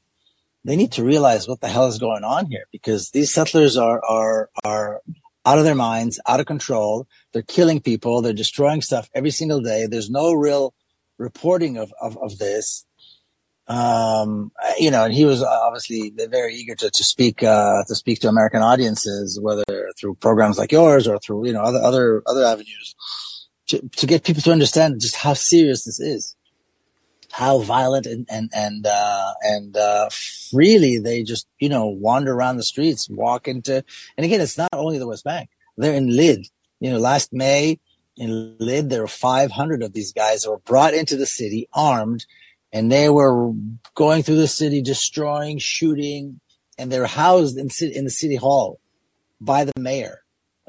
they 0.65 0.77
need 0.77 0.93
to 0.93 1.05
realize 1.05 1.49
what 1.49 1.61
the 1.61 1.69
hell 1.69 1.87
is 1.87 1.99
going 1.99 2.25
on 2.25 2.47
here 2.47 2.67
because 2.71 3.11
these 3.11 3.33
settlers 3.33 3.77
are 3.77 4.03
are 4.05 4.51
are 4.65 5.01
out 5.45 5.59
of 5.59 5.65
their 5.65 5.75
minds, 5.75 6.21
out 6.27 6.41
of 6.41 6.47
control. 6.47 7.07
They're 7.33 7.43
killing 7.43 7.81
people. 7.81 8.23
They're 8.23 8.33
destroying 8.33 8.83
stuff 8.83 9.09
every 9.15 9.31
single 9.31 9.61
day. 9.61 9.87
There's 9.87 10.11
no 10.11 10.33
real 10.33 10.75
reporting 11.19 11.77
of 11.77 11.93
of, 12.01 12.17
of 12.19 12.39
this. 12.39 12.87
Um, 13.69 14.51
you 14.79 14.91
know, 14.91 15.05
and 15.05 15.15
he 15.15 15.25
was 15.25 15.43
obviously 15.43 16.13
very 16.17 16.55
eager 16.55 16.75
to, 16.75 16.91
to 16.91 17.05
speak 17.05 17.43
uh, 17.43 17.85
to 17.87 17.95
speak 17.95 18.21
to 18.21 18.29
American 18.29 18.61
audiences, 18.61 19.39
whether 19.41 19.65
through 19.99 20.15
programs 20.17 20.59
like 20.59 20.73
yours 20.73 21.07
or 21.07 21.19
through 21.19 21.47
you 21.47 21.53
know 21.53 21.63
other 21.63 21.81
other 21.81 22.23
other 22.27 22.45
avenues, 22.45 22.95
to, 23.69 23.89
to 23.97 24.07
get 24.07 24.25
people 24.25 24.43
to 24.43 24.53
understand 24.53 25.01
just 25.01 25.17
how 25.17 25.35
serious 25.35 25.85
this 25.85 26.01
is 26.01 26.37
how 27.33 27.59
violent 27.61 28.07
and 28.07 28.27
and 28.31 28.51
and 28.55 28.87
uh, 28.87 29.33
and 29.43 29.77
uh, 29.77 30.09
freely 30.53 30.99
they 30.99 31.23
just 31.23 31.47
you 31.59 31.69
know 31.69 31.87
wander 31.87 32.33
around 32.33 32.57
the 32.57 32.63
streets, 32.63 33.09
walk 33.11 33.49
into. 33.49 33.85
And 34.17 34.25
again, 34.25 34.41
it's 34.41 34.59
not 34.59 34.71
only 34.73 34.99
the 34.99 35.09
West 35.09 35.25
Bank; 35.25 35.51
they're 35.77 35.95
in 35.95 36.15
Lid. 36.15 36.47
You 36.81 36.91
know, 36.91 36.99
last 36.99 37.33
May 37.33 37.79
in 38.17 38.57
Lid, 38.59 38.91
there 38.91 39.03
were 39.03 39.09
500 39.09 39.83
of 39.83 39.93
these 39.93 40.13
guys 40.13 40.43
that 40.43 40.51
were 40.51 40.59
brought 40.59 40.95
into 40.95 41.17
the 41.17 41.27
city 41.27 41.69
armed, 41.73 42.27
and 42.73 42.91
they 42.91 43.09
were 43.09 43.53
going 43.95 44.23
through 44.23 44.37
the 44.37 44.49
city, 44.49 44.83
destroying, 44.83 45.59
shooting, 45.59 46.41
and 46.79 46.91
they're 46.91 47.07
housed 47.07 47.57
in 47.57 47.69
in 47.93 48.05
the 48.05 48.11
city 48.11 48.37
hall 48.37 48.81
by 49.41 49.65
the 49.65 49.73
mayor 49.79 50.23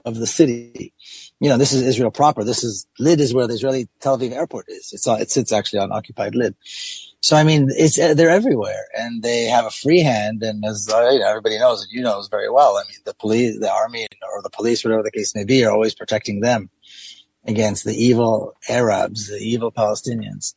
of 0.05 0.15
the 0.15 0.27
city. 0.27 0.93
You 1.39 1.49
know, 1.49 1.57
this 1.57 1.73
is 1.73 1.81
Israel 1.81 2.11
proper. 2.11 2.43
This 2.43 2.63
is 2.63 2.88
Lid 2.99 3.19
is 3.19 3.34
where 3.34 3.47
the 3.47 3.53
Israeli 3.53 3.88
Tel 3.99 4.17
Aviv 4.17 4.31
airport 4.31 4.65
is. 4.69 4.91
It's 4.93 5.07
it 5.07 5.31
sits 5.31 5.51
actually 5.51 5.79
on 5.79 5.91
occupied 5.91 6.36
Lid. 6.36 6.55
So 7.24 7.38
I 7.38 7.43
mean, 7.45 7.69
it's 7.71 7.97
uh, 7.97 8.13
they're 8.15 8.30
everywhere, 8.30 8.86
and 8.99 9.24
they 9.24 9.45
have 9.45 9.65
a 9.65 9.69
free 9.71 10.01
hand. 10.01 10.43
And 10.43 10.65
as 10.65 10.89
uh, 10.93 11.09
you 11.09 11.19
know, 11.19 11.30
everybody 11.30 11.57
knows, 11.57 11.82
and 11.82 11.89
you 11.89 12.01
knows 12.01 12.28
very 12.28 12.49
well. 12.49 12.76
I 12.76 12.84
mean, 12.89 12.97
the 13.05 13.13
police, 13.13 13.57
the 13.61 13.71
army, 13.71 14.07
or 14.34 14.41
the 14.41 14.49
police, 14.49 14.84
whatever 14.84 15.03
the 15.03 15.11
case 15.11 15.34
may 15.34 15.45
be, 15.45 15.63
are 15.63 15.71
always 15.71 15.95
protecting 15.95 16.41
them 16.41 16.69
against 17.45 17.86
the 17.86 17.95
evil 17.95 18.53
Arabs, 18.67 19.30
the 19.30 19.38
evil 19.38 19.71
Palestinians. 19.71 20.53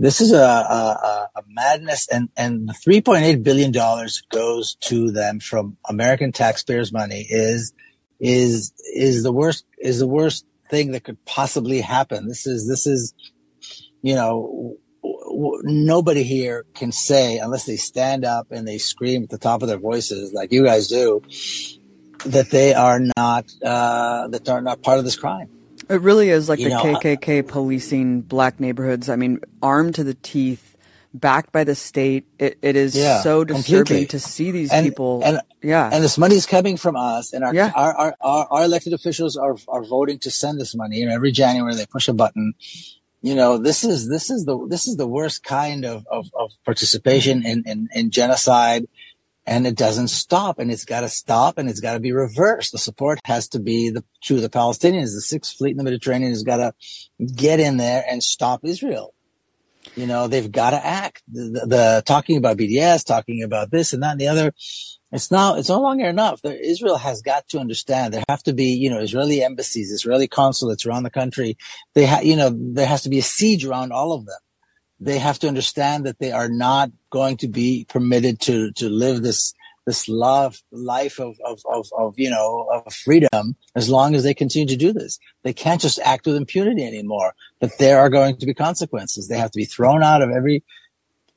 This 0.00 0.20
is 0.20 0.32
a, 0.32 0.38
a, 0.38 0.40
a- 0.42 1.28
a 1.36 1.42
madness, 1.46 2.08
and 2.08 2.30
and 2.36 2.68
the 2.68 2.72
3.8 2.72 3.44
billion 3.44 3.70
dollars 3.70 4.20
goes 4.32 4.74
to 4.86 5.12
them 5.12 5.38
from 5.38 5.76
American 5.88 6.32
taxpayers' 6.32 6.92
money 6.92 7.26
is 7.30 7.72
is 8.18 8.72
is 8.92 9.22
the 9.22 9.32
worst 9.32 9.64
is 9.78 10.00
the 10.00 10.08
worst 10.08 10.44
thing 10.68 10.90
that 10.90 11.04
could 11.04 11.24
possibly 11.26 11.80
happen. 11.80 12.26
This 12.26 12.44
is 12.44 12.66
this 12.66 12.88
is 12.88 13.14
you 14.02 14.16
know 14.16 14.76
w- 15.40 15.60
nobody 15.64 16.22
here 16.24 16.64
can 16.74 16.90
say 16.92 17.38
unless 17.38 17.64
they 17.64 17.76
stand 17.76 18.24
up 18.24 18.46
and 18.50 18.66
they 18.66 18.78
scream 18.78 19.22
at 19.22 19.30
the 19.30 19.38
top 19.38 19.62
of 19.62 19.68
their 19.68 19.78
voices 19.78 20.32
like 20.32 20.52
you 20.52 20.64
guys 20.64 20.88
do 20.88 21.22
that 22.26 22.50
they 22.50 22.74
are 22.74 23.00
not 23.16 23.44
uh, 23.62 24.26
that 24.28 24.44
they're 24.44 24.60
not 24.60 24.82
part 24.82 24.98
of 24.98 25.04
this 25.04 25.16
crime. 25.16 25.48
It 25.88 26.00
really 26.02 26.28
is 26.30 26.48
like 26.48 26.58
You 26.58 26.68
the 26.68 26.74
know, 26.74 26.96
KKK 27.00 27.46
policing 27.48 28.22
black 28.22 28.60
neighborhoods. 28.60 29.08
I 29.08 29.16
mean, 29.16 29.40
armed 29.62 29.94
to 29.94 30.04
the 30.04 30.14
teeth, 30.14 30.76
backed 31.14 31.50
by 31.52 31.64
the 31.64 31.74
state. 31.74 32.26
It, 32.38 32.58
it 32.60 32.76
is 32.76 32.94
Yeah, 32.96 33.22
so 33.22 33.44
disturbing 33.44 33.84
completely. 33.86 34.06
to 34.08 34.18
see 34.18 34.50
these 34.50 34.70
And- 34.72 34.84
people. 34.86 35.22
and- 35.24 35.40
yeah, 35.62 35.88
and 35.92 36.04
this 36.04 36.18
money 36.18 36.34
is 36.36 36.44
coming 36.46 36.76
from 36.76 36.94
us 36.94 37.32
and 37.32 37.42
our, 37.42 37.52
Yeah. 37.54 37.72
our, 37.74 37.92
our, 37.94 38.16
our, 38.20 38.46
our 38.50 38.64
elected 38.64 38.92
officials 38.92 39.36
are, 39.36 39.56
are 39.68 39.82
voting 39.82 40.18
to 40.20 40.30
send 40.30 40.60
this 40.60 40.74
money. 40.74 40.96
You 40.98 41.06
know, 41.06 41.14
every 41.14 41.32
January 41.32 41.74
they 41.74 41.86
push 41.86 42.06
a 42.08 42.12
button. 42.12 42.52
You 43.20 43.34
know, 43.34 43.58
this 43.58 43.84
is, 43.84 44.08
this 44.08 44.30
is 44.30 44.44
the, 44.44 44.66
this 44.68 44.86
is 44.86 44.96
the 44.96 45.06
worst 45.06 45.42
kind 45.42 45.84
of, 45.84 46.06
of, 46.10 46.30
of 46.34 46.52
participation 46.64 47.44
in, 47.44 47.64
in, 47.66 47.88
in 47.92 48.10
genocide. 48.10 48.86
And 49.46 49.66
it 49.66 49.76
doesn't 49.76 50.08
stop 50.08 50.58
and 50.58 50.70
it's 50.70 50.84
got 50.84 51.00
to 51.00 51.08
stop 51.08 51.56
and 51.56 51.70
it's 51.70 51.80
got 51.80 51.94
to 51.94 52.00
be 52.00 52.12
reversed. 52.12 52.72
The 52.72 52.78
support 52.78 53.18
has 53.24 53.48
to 53.48 53.58
be 53.58 53.88
the, 53.88 54.04
to 54.24 54.40
the 54.40 54.50
Palestinians. 54.50 55.14
The 55.14 55.22
sixth 55.22 55.56
fleet 55.56 55.70
in 55.70 55.78
the 55.78 55.84
Mediterranean 55.84 56.32
has 56.32 56.42
got 56.42 56.58
to 56.58 56.74
get 57.26 57.58
in 57.58 57.78
there 57.78 58.04
and 58.06 58.22
stop 58.22 58.60
Israel. 58.62 59.14
You 59.96 60.06
know, 60.06 60.28
they've 60.28 60.50
got 60.52 60.70
to 60.70 60.84
act. 60.84 61.22
The, 61.28 61.44
the, 61.44 61.66
the 61.66 62.02
talking 62.04 62.36
about 62.36 62.58
BDS, 62.58 63.06
talking 63.06 63.42
about 63.42 63.70
this 63.70 63.92
and 63.92 64.02
that 64.02 64.12
and 64.12 64.20
the 64.20 64.28
other. 64.28 64.52
It's 65.10 65.30
now, 65.30 65.54
it's 65.54 65.70
no 65.70 65.80
longer 65.80 66.06
enough. 66.06 66.40
Israel 66.44 66.98
has 66.98 67.22
got 67.22 67.48
to 67.48 67.58
understand 67.58 68.12
there 68.12 68.24
have 68.28 68.42
to 68.42 68.52
be, 68.52 68.72
you 68.74 68.90
know, 68.90 68.98
Israeli 68.98 69.42
embassies, 69.42 69.90
Israeli 69.90 70.28
consulates 70.28 70.84
around 70.84 71.04
the 71.04 71.10
country. 71.10 71.56
They 71.94 72.04
have, 72.04 72.24
you 72.24 72.36
know, 72.36 72.50
there 72.54 72.86
has 72.86 73.02
to 73.04 73.08
be 73.08 73.18
a 73.18 73.22
siege 73.22 73.64
around 73.64 73.92
all 73.92 74.12
of 74.12 74.26
them. 74.26 74.38
They 75.00 75.18
have 75.18 75.38
to 75.40 75.48
understand 75.48 76.04
that 76.04 76.18
they 76.18 76.32
are 76.32 76.48
not 76.48 76.90
going 77.10 77.38
to 77.38 77.48
be 77.48 77.86
permitted 77.88 78.40
to, 78.40 78.72
to 78.72 78.90
live 78.90 79.22
this, 79.22 79.54
this 79.86 80.08
love, 80.08 80.60
life 80.72 81.18
of, 81.18 81.36
of, 81.42 81.62
of, 81.72 81.86
of, 81.96 82.14
you 82.18 82.28
know, 82.28 82.68
of 82.70 82.92
freedom 82.92 83.56
as 83.74 83.88
long 83.88 84.14
as 84.14 84.24
they 84.24 84.34
continue 84.34 84.68
to 84.68 84.76
do 84.76 84.92
this. 84.92 85.18
They 85.42 85.54
can't 85.54 85.80
just 85.80 86.00
act 86.00 86.26
with 86.26 86.36
impunity 86.36 86.84
anymore, 86.84 87.32
but 87.60 87.78
there 87.78 88.00
are 88.00 88.10
going 88.10 88.36
to 88.36 88.46
be 88.46 88.52
consequences. 88.52 89.28
They 89.28 89.38
have 89.38 89.52
to 89.52 89.58
be 89.58 89.64
thrown 89.64 90.02
out 90.02 90.20
of 90.20 90.30
every 90.30 90.64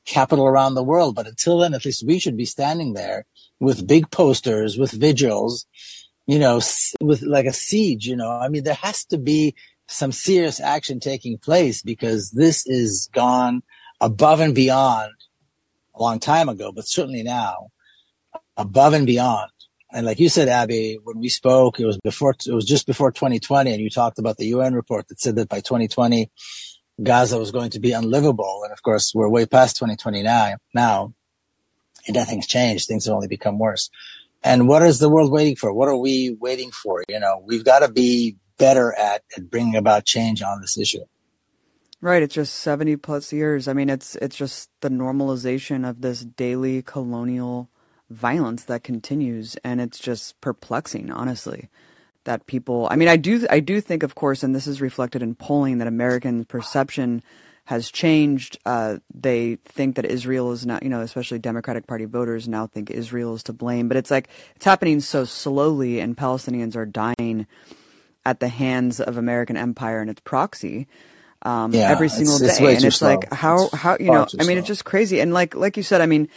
capital 0.04 0.46
around 0.46 0.74
the 0.74 0.82
world. 0.82 1.14
But 1.14 1.26
until 1.26 1.58
then, 1.58 1.72
at 1.72 1.84
least 1.84 2.06
we 2.06 2.18
should 2.18 2.36
be 2.36 2.44
standing 2.44 2.92
there 2.92 3.24
with 3.62 3.86
big 3.86 4.10
posters, 4.10 4.76
with 4.76 4.90
vigils, 4.90 5.66
you 6.26 6.36
know, 6.36 6.60
with 7.00 7.22
like 7.22 7.46
a 7.46 7.52
siege, 7.52 8.06
you 8.06 8.16
know, 8.16 8.28
I 8.28 8.48
mean, 8.48 8.64
there 8.64 8.74
has 8.74 9.04
to 9.06 9.18
be 9.18 9.54
some 9.86 10.10
serious 10.10 10.58
action 10.58 10.98
taking 10.98 11.38
place 11.38 11.80
because 11.80 12.32
this 12.32 12.66
is 12.66 13.08
gone 13.12 13.62
above 14.00 14.40
and 14.40 14.52
beyond 14.52 15.12
a 15.94 16.02
long 16.02 16.18
time 16.18 16.48
ago, 16.48 16.72
but 16.72 16.88
certainly 16.88 17.22
now 17.22 17.68
above 18.56 18.94
and 18.94 19.06
beyond. 19.06 19.52
And 19.92 20.06
like 20.06 20.18
you 20.18 20.28
said, 20.28 20.48
Abby, 20.48 20.98
when 21.04 21.20
we 21.20 21.28
spoke, 21.28 21.78
it 21.78 21.86
was 21.86 21.98
before, 21.98 22.34
it 22.44 22.52
was 22.52 22.66
just 22.66 22.84
before 22.84 23.12
2020 23.12 23.72
and 23.72 23.80
you 23.80 23.90
talked 23.90 24.18
about 24.18 24.38
the 24.38 24.46
UN 24.46 24.74
report 24.74 25.06
that 25.06 25.20
said 25.20 25.36
that 25.36 25.48
by 25.48 25.60
2020, 25.60 26.28
Gaza 27.00 27.38
was 27.38 27.52
going 27.52 27.70
to 27.70 27.80
be 27.80 27.92
unlivable. 27.92 28.62
And 28.64 28.72
of 28.72 28.82
course, 28.82 29.12
we're 29.14 29.28
way 29.28 29.46
past 29.46 29.76
2020 29.76 30.24
now, 30.24 30.56
now, 30.74 31.14
and 32.06 32.16
nothing's 32.16 32.46
changed. 32.46 32.88
Things 32.88 33.06
have 33.06 33.14
only 33.14 33.28
become 33.28 33.58
worse. 33.58 33.90
And 34.42 34.68
what 34.68 34.82
is 34.82 34.98
the 34.98 35.08
world 35.08 35.32
waiting 35.32 35.56
for? 35.56 35.72
What 35.72 35.88
are 35.88 35.96
we 35.96 36.36
waiting 36.40 36.70
for? 36.72 37.04
You 37.08 37.20
know, 37.20 37.42
we've 37.46 37.64
got 37.64 37.80
to 37.80 37.90
be 37.92 38.36
better 38.58 38.92
at, 38.94 39.22
at 39.36 39.50
bringing 39.50 39.76
about 39.76 40.04
change 40.04 40.42
on 40.42 40.60
this 40.60 40.78
issue. 40.78 41.04
right. 42.00 42.22
It's 42.22 42.34
just 42.34 42.54
seventy 42.54 42.96
plus 42.96 43.32
years. 43.32 43.68
I 43.68 43.72
mean, 43.74 43.90
it's 43.90 44.16
it's 44.16 44.36
just 44.36 44.70
the 44.80 44.90
normalization 44.90 45.88
of 45.88 46.00
this 46.02 46.24
daily 46.24 46.82
colonial 46.82 47.70
violence 48.10 48.64
that 48.64 48.84
continues, 48.84 49.56
and 49.64 49.80
it's 49.80 49.98
just 49.98 50.40
perplexing, 50.40 51.10
honestly. 51.10 51.68
That 52.24 52.46
people, 52.46 52.88
I 52.90 52.96
mean, 52.96 53.08
I 53.08 53.16
do, 53.16 53.46
I 53.50 53.60
do 53.60 53.80
think, 53.80 54.02
of 54.04 54.14
course, 54.14 54.44
and 54.44 54.54
this 54.54 54.68
is 54.68 54.80
reflected 54.80 55.22
in 55.22 55.34
polling, 55.34 55.78
that 55.78 55.88
American 55.88 56.44
perception 56.44 57.22
has 57.64 57.90
changed. 57.90 58.58
Uh, 58.66 58.96
they 59.14 59.56
think 59.64 59.96
that 59.96 60.04
Israel 60.04 60.52
is 60.52 60.66
not, 60.66 60.82
you 60.82 60.88
know, 60.88 61.00
especially 61.00 61.38
Democratic 61.38 61.86
Party 61.86 62.04
voters 62.04 62.48
now 62.48 62.66
think 62.66 62.90
Israel 62.90 63.34
is 63.34 63.42
to 63.44 63.52
blame. 63.52 63.88
But 63.88 63.96
it's 63.96 64.10
like 64.10 64.28
it's 64.56 64.64
happening 64.64 65.00
so 65.00 65.24
slowly, 65.24 66.00
and 66.00 66.16
Palestinians 66.16 66.76
are 66.76 66.86
dying 66.86 67.46
at 68.24 68.40
the 68.40 68.48
hands 68.48 69.00
of 69.00 69.16
American 69.16 69.56
empire 69.56 70.00
and 70.00 70.10
its 70.10 70.20
proxy 70.20 70.86
um, 71.42 71.72
Yeah, 71.72 71.90
every 71.90 72.08
single 72.08 72.36
it's 72.36 72.58
day. 72.58 72.74
and 72.76 72.84
it's 72.84 73.02
like 73.02 73.32
how 73.32 73.64
It's 73.66 73.74
how 73.74 73.96
you 73.98 74.06
know, 74.10 74.26
I 74.38 74.44
mean, 74.44 74.58
it's 74.58 74.66
just 74.66 74.84
crazy. 74.84 75.20
And 75.20 75.32
like 75.32 75.54
like 75.54 75.76
you 75.76 75.82
said, 75.82 76.00
I 76.00 76.06
mean, 76.06 76.28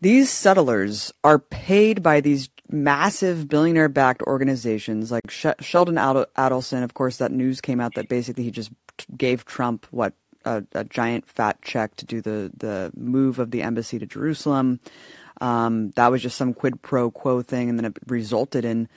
these 0.00 0.30
settlers 0.30 1.12
are 1.22 1.38
paid 1.38 2.02
by 2.02 2.20
these 2.20 2.48
massive 2.70 3.48
billionaire 3.48 3.88
backed 3.88 4.22
organizations 4.22 5.10
like 5.10 5.30
Sh- 5.30 5.46
Sheldon 5.60 5.96
Adelson. 5.96 6.82
Of 6.82 6.94
course, 6.94 7.18
that 7.18 7.32
news 7.32 7.60
came 7.60 7.80
out 7.80 7.94
that 7.94 8.08
basically 8.08 8.44
he 8.44 8.50
just 8.50 8.70
gave 9.16 9.44
Trump 9.44 9.86
what 9.90 10.14
a, 10.44 10.64
a 10.74 10.84
giant 10.84 11.28
fat 11.28 11.60
check 11.62 11.96
to 11.96 12.06
do 12.06 12.20
the 12.22 12.52
the 12.56 12.92
move 12.96 13.38
of 13.38 13.50
the 13.50 13.62
embassy 13.62 13.98
to 13.98 14.06
Jerusalem. 14.06 14.80
Um, 15.40 15.90
that 15.92 16.10
was 16.10 16.22
just 16.22 16.36
some 16.38 16.54
quid 16.54 16.82
pro 16.82 17.10
quo 17.10 17.42
thing, 17.42 17.68
and 17.70 17.78
then 17.78 17.86
it 17.86 17.98
resulted 18.06 18.64
in, 18.64 18.88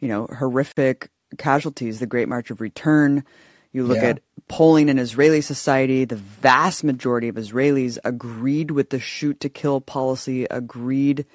you 0.00 0.08
know, 0.08 0.26
horrific 0.38 1.10
casualties. 1.38 2.00
The 2.00 2.06
Great 2.06 2.28
March 2.28 2.50
of 2.50 2.60
Return. 2.60 3.24
You 3.72 3.84
look 3.84 4.02
Yeah. 4.02 4.10
at 4.10 4.20
polling 4.48 4.88
in 4.88 4.98
Israeli 4.98 5.40
society, 5.40 6.04
the 6.04 6.16
vast 6.16 6.84
majority 6.84 7.28
of 7.28 7.36
Israelis 7.36 7.98
agreed 8.04 8.70
with 8.72 8.90
the 8.90 9.00
shoot 9.00 9.40
to 9.40 9.48
kill 9.48 9.80
policy, 9.80 10.44
agreed 10.46 11.26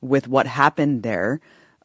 with 0.00 0.28
what 0.28 0.46
happened 0.46 1.02
there. 1.02 1.40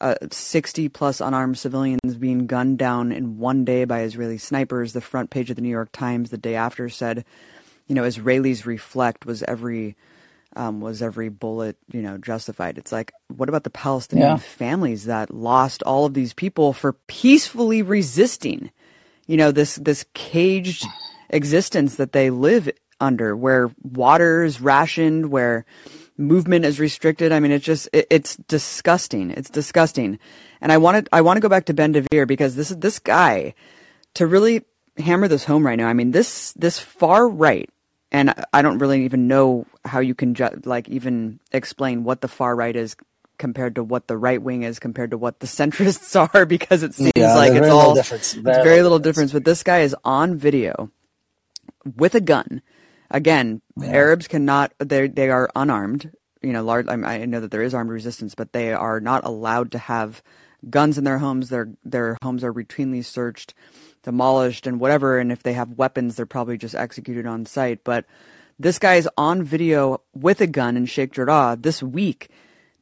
Uh, 0.06 0.14
60 0.30 0.88
plus 0.90 1.20
unarmed 1.20 1.58
civilians 1.58 2.16
being 2.20 2.46
gunned 2.46 2.78
down 2.78 3.12
in 3.12 3.40
one 3.40 3.66
day 3.66 3.86
by 3.86 4.02
Israeli 4.02 4.38
snipers. 4.38 4.94
The 4.94 5.02
front 5.02 5.32
page 5.32 5.50
of 5.50 5.56
the 5.56 5.64
New 5.64 5.70
York 5.70 5.92
Times 5.92 6.30
the 6.30 6.38
day 6.38 6.54
after 6.54 6.90
said, 6.90 7.26
you 7.88 7.96
know, 7.96 8.04
Israelis 8.04 8.66
reflect 8.68 9.26
was 9.26 9.42
every 9.44 9.96
um, 10.56 10.80
was 10.80 11.02
every 11.02 11.30
bullet, 11.30 11.76
you 11.92 12.04
know, 12.04 12.20
justified. 12.20 12.78
It's 12.78 12.92
like, 12.92 13.14
what 13.36 13.50
about 13.50 13.64
the 13.64 13.72
Palestinian 13.72 14.28
Yeah. 14.28 14.38
families 14.38 15.06
that 15.06 15.34
lost 15.34 15.82
all 15.84 16.06
of 16.06 16.14
these 16.14 16.34
people 16.34 16.72
for 16.72 16.94
peacefully 17.08 17.82
resisting? 17.82 18.70
you 19.28 19.38
know 19.38 19.52
this 19.52 19.78
this 19.78 20.06
caged 20.14 20.86
existence 21.32 21.96
that 21.96 22.12
they 22.12 22.30
live 22.30 22.70
under 23.00 23.36
where 23.36 23.72
water 23.82 24.44
is 24.44 24.62
rationed 24.62 25.32
where 25.32 25.66
movement 26.18 26.66
is 26.66 26.80
restricted. 26.80 27.32
I 27.32 27.40
mean 27.40 27.52
it's 27.52 27.66
just 27.66 27.90
it, 27.94 28.08
it's 28.10 28.36
disgusting. 28.38 29.32
It's 29.32 29.50
disgusting. 29.50 30.20
And 30.62 30.72
i 30.72 30.78
wanted 30.78 31.10
i 31.14 31.22
want 31.22 31.38
to 31.38 31.42
go 31.42 31.50
back 31.50 31.66
to 31.66 31.74
Ben 31.74 31.94
Gvir 31.94 32.28
because 32.28 32.56
this 32.56 32.72
is 32.72 32.78
this 32.78 32.98
guy 33.00 33.54
to 34.16 34.26
really 34.26 34.64
hammer 34.98 35.28
this 35.28 35.44
home 35.44 35.66
right 35.68 35.76
now 35.78 35.88
i 35.88 35.94
mean 35.94 36.12
this 36.12 36.54
this 36.54 36.80
far 36.80 37.28
right 37.28 37.70
and 38.14 38.34
I- 38.54 38.62
don't 38.62 38.78
really 38.80 39.04
even 39.04 39.28
know 39.28 39.66
how 39.84 40.00
you 40.00 40.16
can 40.16 40.34
ju- 40.34 40.62
like 40.64 40.88
even 40.90 41.40
explain 41.52 42.04
what 42.06 42.22
the 42.22 42.30
far 42.30 42.56
right 42.56 42.76
is 42.76 42.96
compared 43.38 43.76
to 43.76 43.84
what 43.84 44.08
the 44.08 44.16
right 44.18 44.42
wing 44.42 44.64
is 44.64 44.80
compared 44.80 45.12
to 45.12 45.18
what 45.18 45.40
the 45.42 45.48
centrists 45.48 46.16
are 46.34 46.46
because 46.46 46.82
it 46.82 46.94
seems 46.96 47.12
Yeah, 47.18 47.36
like 47.36 47.52
it's 47.54 47.68
all 47.70 47.94
difference. 47.94 48.34
it's 48.34 48.42
Very 48.42 48.64
very 48.64 48.82
little 48.82 49.00
difference. 49.00 49.34
But 49.34 49.44
this 49.44 49.62
guy 49.62 49.82
is 49.82 49.94
on 50.06 50.36
video 50.38 50.90
with 51.98 52.16
a 52.16 52.22
gun 52.22 52.62
again 53.12 53.62
arabs 53.84 54.28
cannot 54.28 54.74
they 54.80 55.08
they 55.08 55.30
are 55.30 55.50
unarmed 55.56 56.12
you 56.42 56.54
know 56.54 56.64
large 56.64 56.88
I, 56.88 56.94
I 56.94 57.26
know 57.26 57.40
that 57.40 57.52
there 57.52 57.64
is 57.64 57.74
armed 57.74 57.90
resistance 57.92 58.36
but 58.36 58.54
they 58.54 58.74
are 58.74 59.00
not 59.00 59.24
allowed 59.26 59.72
to 59.74 59.78
have 59.78 60.22
guns 60.70 60.98
in 60.98 61.04
their 61.04 61.20
homes 61.20 61.50
their 61.50 61.70
their 61.84 62.18
homes 62.24 62.44
are 62.44 62.54
routinely 62.54 63.04
searched 63.06 63.54
demolished 64.04 64.68
and 64.68 64.80
whatever 64.80 65.20
and 65.20 65.32
if 65.32 65.44
they 65.44 65.54
have 65.54 65.74
weapons 65.78 66.16
they're 66.16 66.26
probably 66.26 66.58
just 66.58 66.76
executed 66.76 67.26
on 67.26 67.46
site 67.46 67.84
but 67.84 68.06
this 68.60 68.80
guy 68.80 68.96
is 68.96 69.10
on 69.18 69.44
video 69.44 70.00
with 70.14 70.40
a 70.40 70.48
gun 70.48 70.78
in 70.78 70.86
Sheikh 70.86 71.12
Jarrah 71.12 71.58
this 71.60 71.84
week 71.84 72.30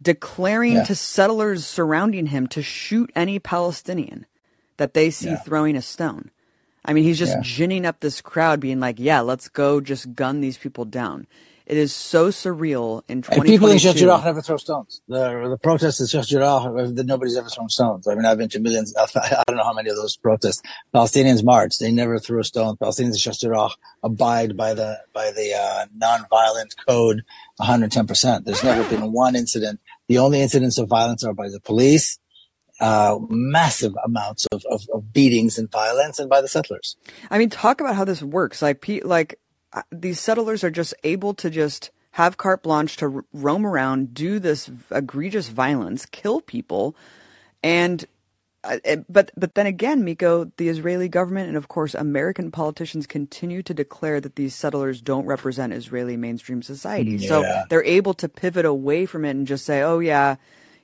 declaring 0.02 0.74
Yeah. 0.74 0.84
to 0.84 0.96
settlers 0.96 1.66
surrounding 1.66 2.28
him 2.28 2.46
to 2.48 2.62
shoot 2.62 3.10
any 3.16 3.40
Palestinian 3.40 4.26
that 4.78 4.94
they 4.94 5.10
see 5.10 5.30
Yeah. 5.30 5.38
throwing 5.38 5.76
a 5.76 5.82
stone. 5.82 6.30
I 6.86 6.94
mean, 6.94 7.04
he's 7.04 7.20
just 7.20 7.34
Yeah. 7.34 7.42
ginning 7.42 7.86
up 7.86 8.00
this 8.00 8.22
crowd, 8.22 8.60
being 8.60 8.80
like, 8.80 9.00
"Yeah, 9.00 9.22
let's 9.22 9.48
go, 9.50 9.80
just 9.82 10.14
gun 10.16 10.42
these 10.42 10.58
people 10.58 10.86
down." 10.86 11.28
It 11.66 11.78
is 11.78 11.94
so 11.96 12.28
surreal 12.28 13.04
in 13.08 13.24
And 13.32 13.44
people 13.46 13.70
in 13.70 13.78
2022. 13.78 13.80
Sheikh 13.80 13.98
Jarrah 14.02 14.22
never 14.26 14.42
throw 14.42 14.58
stones. 14.58 15.02
The 15.08 15.48
the 15.50 15.58
protests 15.58 16.02
in 16.02 16.08
Sheikh 16.08 16.28
Jarrah, 16.28 16.92
nobody's 17.06 17.38
ever 17.38 17.48
thrown 17.48 17.70
stones. 17.70 18.06
I 18.06 18.16
mean, 18.16 18.26
I've 18.26 18.38
been 18.38 18.50
to 18.50 18.60
millions. 18.60 18.94
I 18.98 19.44
don't 19.48 19.56
know 19.56 19.64
how 19.64 19.72
many 19.74 19.90
of 19.90 19.96
those 19.96 20.18
protests. 20.18 20.62
Palestinians 20.94 21.42
march. 21.42 21.78
They 21.78 21.90
never 21.92 22.20
threw 22.20 22.42
a 22.42 22.44
stone. 22.44 22.76
Palestinians 22.76 23.12
in 23.14 23.18
Sheikh 23.18 23.40
Jarrah 23.40 23.70
abide 24.04 24.58
by 24.58 24.74
the 24.74 25.00
by 25.14 25.32
the 25.32 25.54
uh, 25.54 25.86
non-violent 25.96 26.76
code 26.86 27.24
110. 27.58 28.08
percent 28.08 28.46
There's 28.46 28.64
never 28.64 28.84
been 28.90 29.14
one 29.14 29.38
incident. 29.38 29.80
The 30.10 30.18
only 30.18 30.42
incidents 30.42 30.78
of 30.78 30.90
violence 30.90 31.24
are 31.24 31.34
by 31.34 31.48
the 31.48 31.62
police. 31.62 32.20
Uh, 32.84 33.18
massive 33.30 33.94
amounts 34.04 34.46
of, 34.48 34.62
of, 34.70 34.86
of 34.94 35.14
beatings 35.14 35.58
and 35.58 35.72
violence, 35.72 36.20
and 36.20 36.30
by 36.30 36.42
the 36.42 36.50
settlers. 36.50 36.98
I 37.32 37.38
mean, 37.38 37.50
talk 37.50 37.80
about 37.80 37.96
how 37.96 38.04
this 38.04 38.22
works. 38.22 38.62
Like, 38.62 38.86
like 39.06 39.40
uh, 39.72 39.84
these 39.90 40.20
settlers 40.20 40.66
are 40.66 40.70
just 40.70 40.94
able 41.06 41.34
to 41.36 41.50
just 41.50 41.92
have 42.12 42.36
carte 42.36 42.62
blanche 42.62 42.98
to 42.98 43.24
roam 43.32 43.66
around, 43.66 44.14
do 44.14 44.38
this 44.38 44.70
egregious 44.92 45.48
violence, 45.48 46.06
kill 46.06 46.42
people, 46.42 46.94
and 47.64 48.06
uh, 48.66 48.78
but 49.10 49.32
but 49.36 49.56
then 49.56 49.66
again, 49.66 50.04
Miko, 50.04 50.52
the 50.58 50.68
Israeli 50.70 51.08
government 51.10 51.48
and 51.48 51.58
of 51.58 51.70
course 51.70 51.96
American 51.96 52.52
politicians 52.52 53.08
continue 53.08 53.64
to 53.64 53.74
declare 53.74 54.22
that 54.22 54.36
these 54.36 54.56
settlers 54.56 55.02
don't 55.02 55.26
represent 55.26 55.74
Israeli 55.74 56.18
mainstream 56.18 56.62
society. 56.62 57.18
So 57.18 57.44
they're 57.70 57.84
able 57.84 58.14
to 58.16 58.28
pivot 58.28 58.66
away 58.66 59.06
from 59.06 59.24
it 59.24 59.32
and 59.32 59.48
just 59.48 59.66
say, 59.66 59.82
"Oh 59.82 60.00
yeah." 60.00 60.36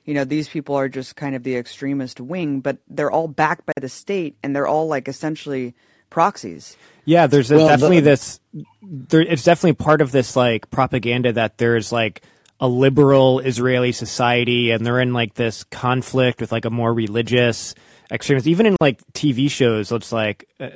You 0.04 0.14
know, 0.14 0.24
these 0.24 0.48
people 0.48 0.74
are 0.74 0.88
just 0.88 1.16
kind 1.16 1.36
of 1.36 1.42
the 1.42 1.56
extremist 1.56 2.20
wing, 2.20 2.60
but 2.60 2.78
they're 2.88 3.10
all 3.10 3.28
backed 3.28 3.66
by 3.66 3.72
the 3.80 3.88
state 3.88 4.36
and 4.42 4.54
they're 4.56 4.66
all 4.66 4.88
like 4.88 5.08
essentially 5.08 5.74
proxies. 6.08 6.76
Yeah, 7.04 7.26
there's 7.26 7.50
a, 7.50 7.56
Well, 7.56 7.66
the- 7.66 7.72
definitely 7.72 8.00
this. 8.00 8.40
There, 8.82 9.20
it's 9.20 9.44
definitely 9.44 9.74
part 9.74 10.00
of 10.00 10.12
this 10.12 10.36
like 10.36 10.70
propaganda 10.70 11.32
that 11.34 11.58
there's 11.58 11.92
like 11.92 12.22
a 12.60 12.68
liberal 12.68 13.40
Israeli 13.40 13.92
society, 13.92 14.70
and 14.70 14.84
they're 14.84 15.00
in 15.00 15.12
like 15.12 15.34
this 15.34 15.64
conflict 15.64 16.40
with 16.40 16.52
like 16.52 16.66
a 16.66 16.70
more 16.70 16.92
religious 16.92 17.74
extremist. 18.12 18.46
Even 18.46 18.66
in 18.66 18.76
like 18.80 19.00
TV 19.12 19.50
shows, 19.50 19.92
it's 19.92 20.12
like 20.12 20.48
uh, 20.58 20.68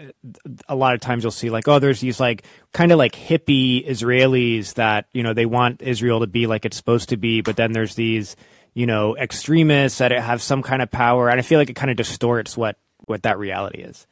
a 0.69 0.75
lot 0.75 0.95
of 0.95 1.01
times 1.01 1.25
you'll 1.25 1.31
see 1.31 1.51
like, 1.51 1.69
oh, 1.69 1.79
there's 1.79 2.01
these 2.01 2.21
like 2.21 2.45
kind 2.73 2.91
of 2.93 2.99
like 2.99 3.13
hippie 3.13 3.87
Israelis 3.87 4.75
that 4.75 5.07
you 5.13 5.23
know 5.23 5.35
they 5.35 5.47
want 5.47 5.83
Israel 5.83 6.21
to 6.21 6.27
be 6.27 6.47
like 6.47 6.65
it's 6.65 6.77
supposed 6.77 7.11
to 7.11 7.17
be, 7.17 7.43
but 7.43 7.57
then 7.57 7.73
there's 7.73 7.97
these 7.97 8.35
you 8.75 8.87
know 8.87 9.17
extremists 9.17 9.99
that 9.99 10.13
have 10.13 10.43
some 10.43 10.63
kind 10.63 10.83
of 10.83 10.91
power, 10.91 11.29
and 11.29 11.39
I 11.39 11.43
feel 11.43 11.59
like 11.59 11.71
it 11.71 11.77
kind 11.77 11.91
of 11.91 11.97
distorts 11.97 12.57
what 12.57 12.77
what 13.07 13.23
that 13.23 13.39
reality 13.39 13.81
is. 13.81 14.07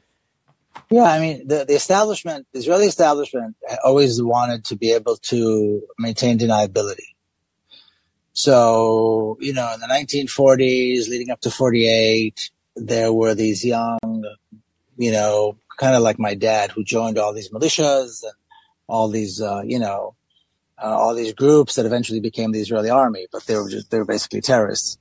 Yeah, 0.90 1.04
I 1.04 1.20
mean, 1.20 1.46
the, 1.46 1.64
the 1.66 1.74
establishment, 1.74 2.46
the 2.52 2.58
Israeli 2.58 2.86
establishment 2.86 3.56
always 3.84 4.22
wanted 4.22 4.64
to 4.66 4.76
be 4.76 4.92
able 4.92 5.16
to 5.16 5.82
maintain 5.98 6.38
deniability. 6.38 7.12
So, 8.32 9.36
you 9.40 9.52
know, 9.52 9.72
in 9.74 9.80
the 9.80 9.86
1940s, 9.86 11.08
leading 11.08 11.30
up 11.30 11.40
to 11.42 11.50
48, 11.50 12.50
there 12.76 13.12
were 13.12 13.34
these 13.34 13.64
young, 13.64 13.98
you 14.96 15.12
know, 15.12 15.56
kind 15.78 15.94
of 15.94 16.02
like 16.02 16.18
my 16.18 16.34
dad 16.34 16.70
who 16.70 16.84
joined 16.84 17.18
all 17.18 17.34
these 17.34 17.50
militias 17.50 18.22
and 18.22 18.32
all 18.86 19.08
these, 19.08 19.42
uh, 19.42 19.62
you 19.64 19.78
know, 19.78 20.14
uh, 20.82 20.86
all 20.86 21.14
these 21.14 21.32
groups 21.32 21.76
that 21.76 21.86
eventually 21.86 22.20
became 22.20 22.52
the 22.52 22.60
Israeli 22.60 22.90
army, 22.90 23.26
but 23.30 23.44
they 23.44 23.56
were 23.56 23.68
just, 23.68 23.90
they 23.90 23.98
were 23.98 24.04
basically 24.04 24.40
terrorists. 24.40 24.98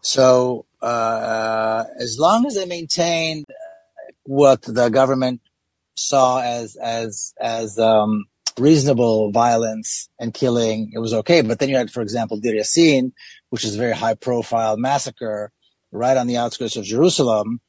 So, 0.00 0.66
uh, 0.82 1.84
as 1.98 2.18
long 2.18 2.46
as 2.46 2.56
they 2.56 2.66
maintained 2.66 3.46
what 4.24 4.62
the 4.62 4.90
government 4.90 5.40
saw 5.96 6.42
as 6.42 6.76
as 6.76 7.32
as 7.40 7.78
um, 7.78 8.26
reasonable 8.58 9.32
violence 9.32 10.08
and 10.18 10.34
killing, 10.34 10.90
it 10.94 10.98
was 10.98 11.14
okay. 11.14 11.40
But 11.40 11.58
then 11.58 11.68
you 11.68 11.76
had, 11.76 11.90
for 11.90 12.02
example, 12.02 12.38
Deir 12.38 12.54
Yassin, 12.54 13.12
which 13.50 13.64
is 13.64 13.76
a 13.76 13.78
very 13.78 13.94
high 13.94 14.14
profile 14.14 14.76
massacre 14.76 15.50
right 15.90 16.16
on 16.16 16.26
the 16.26 16.36
outskirts 16.36 16.76
of 16.76 16.84
Jerusalem. 16.84 17.60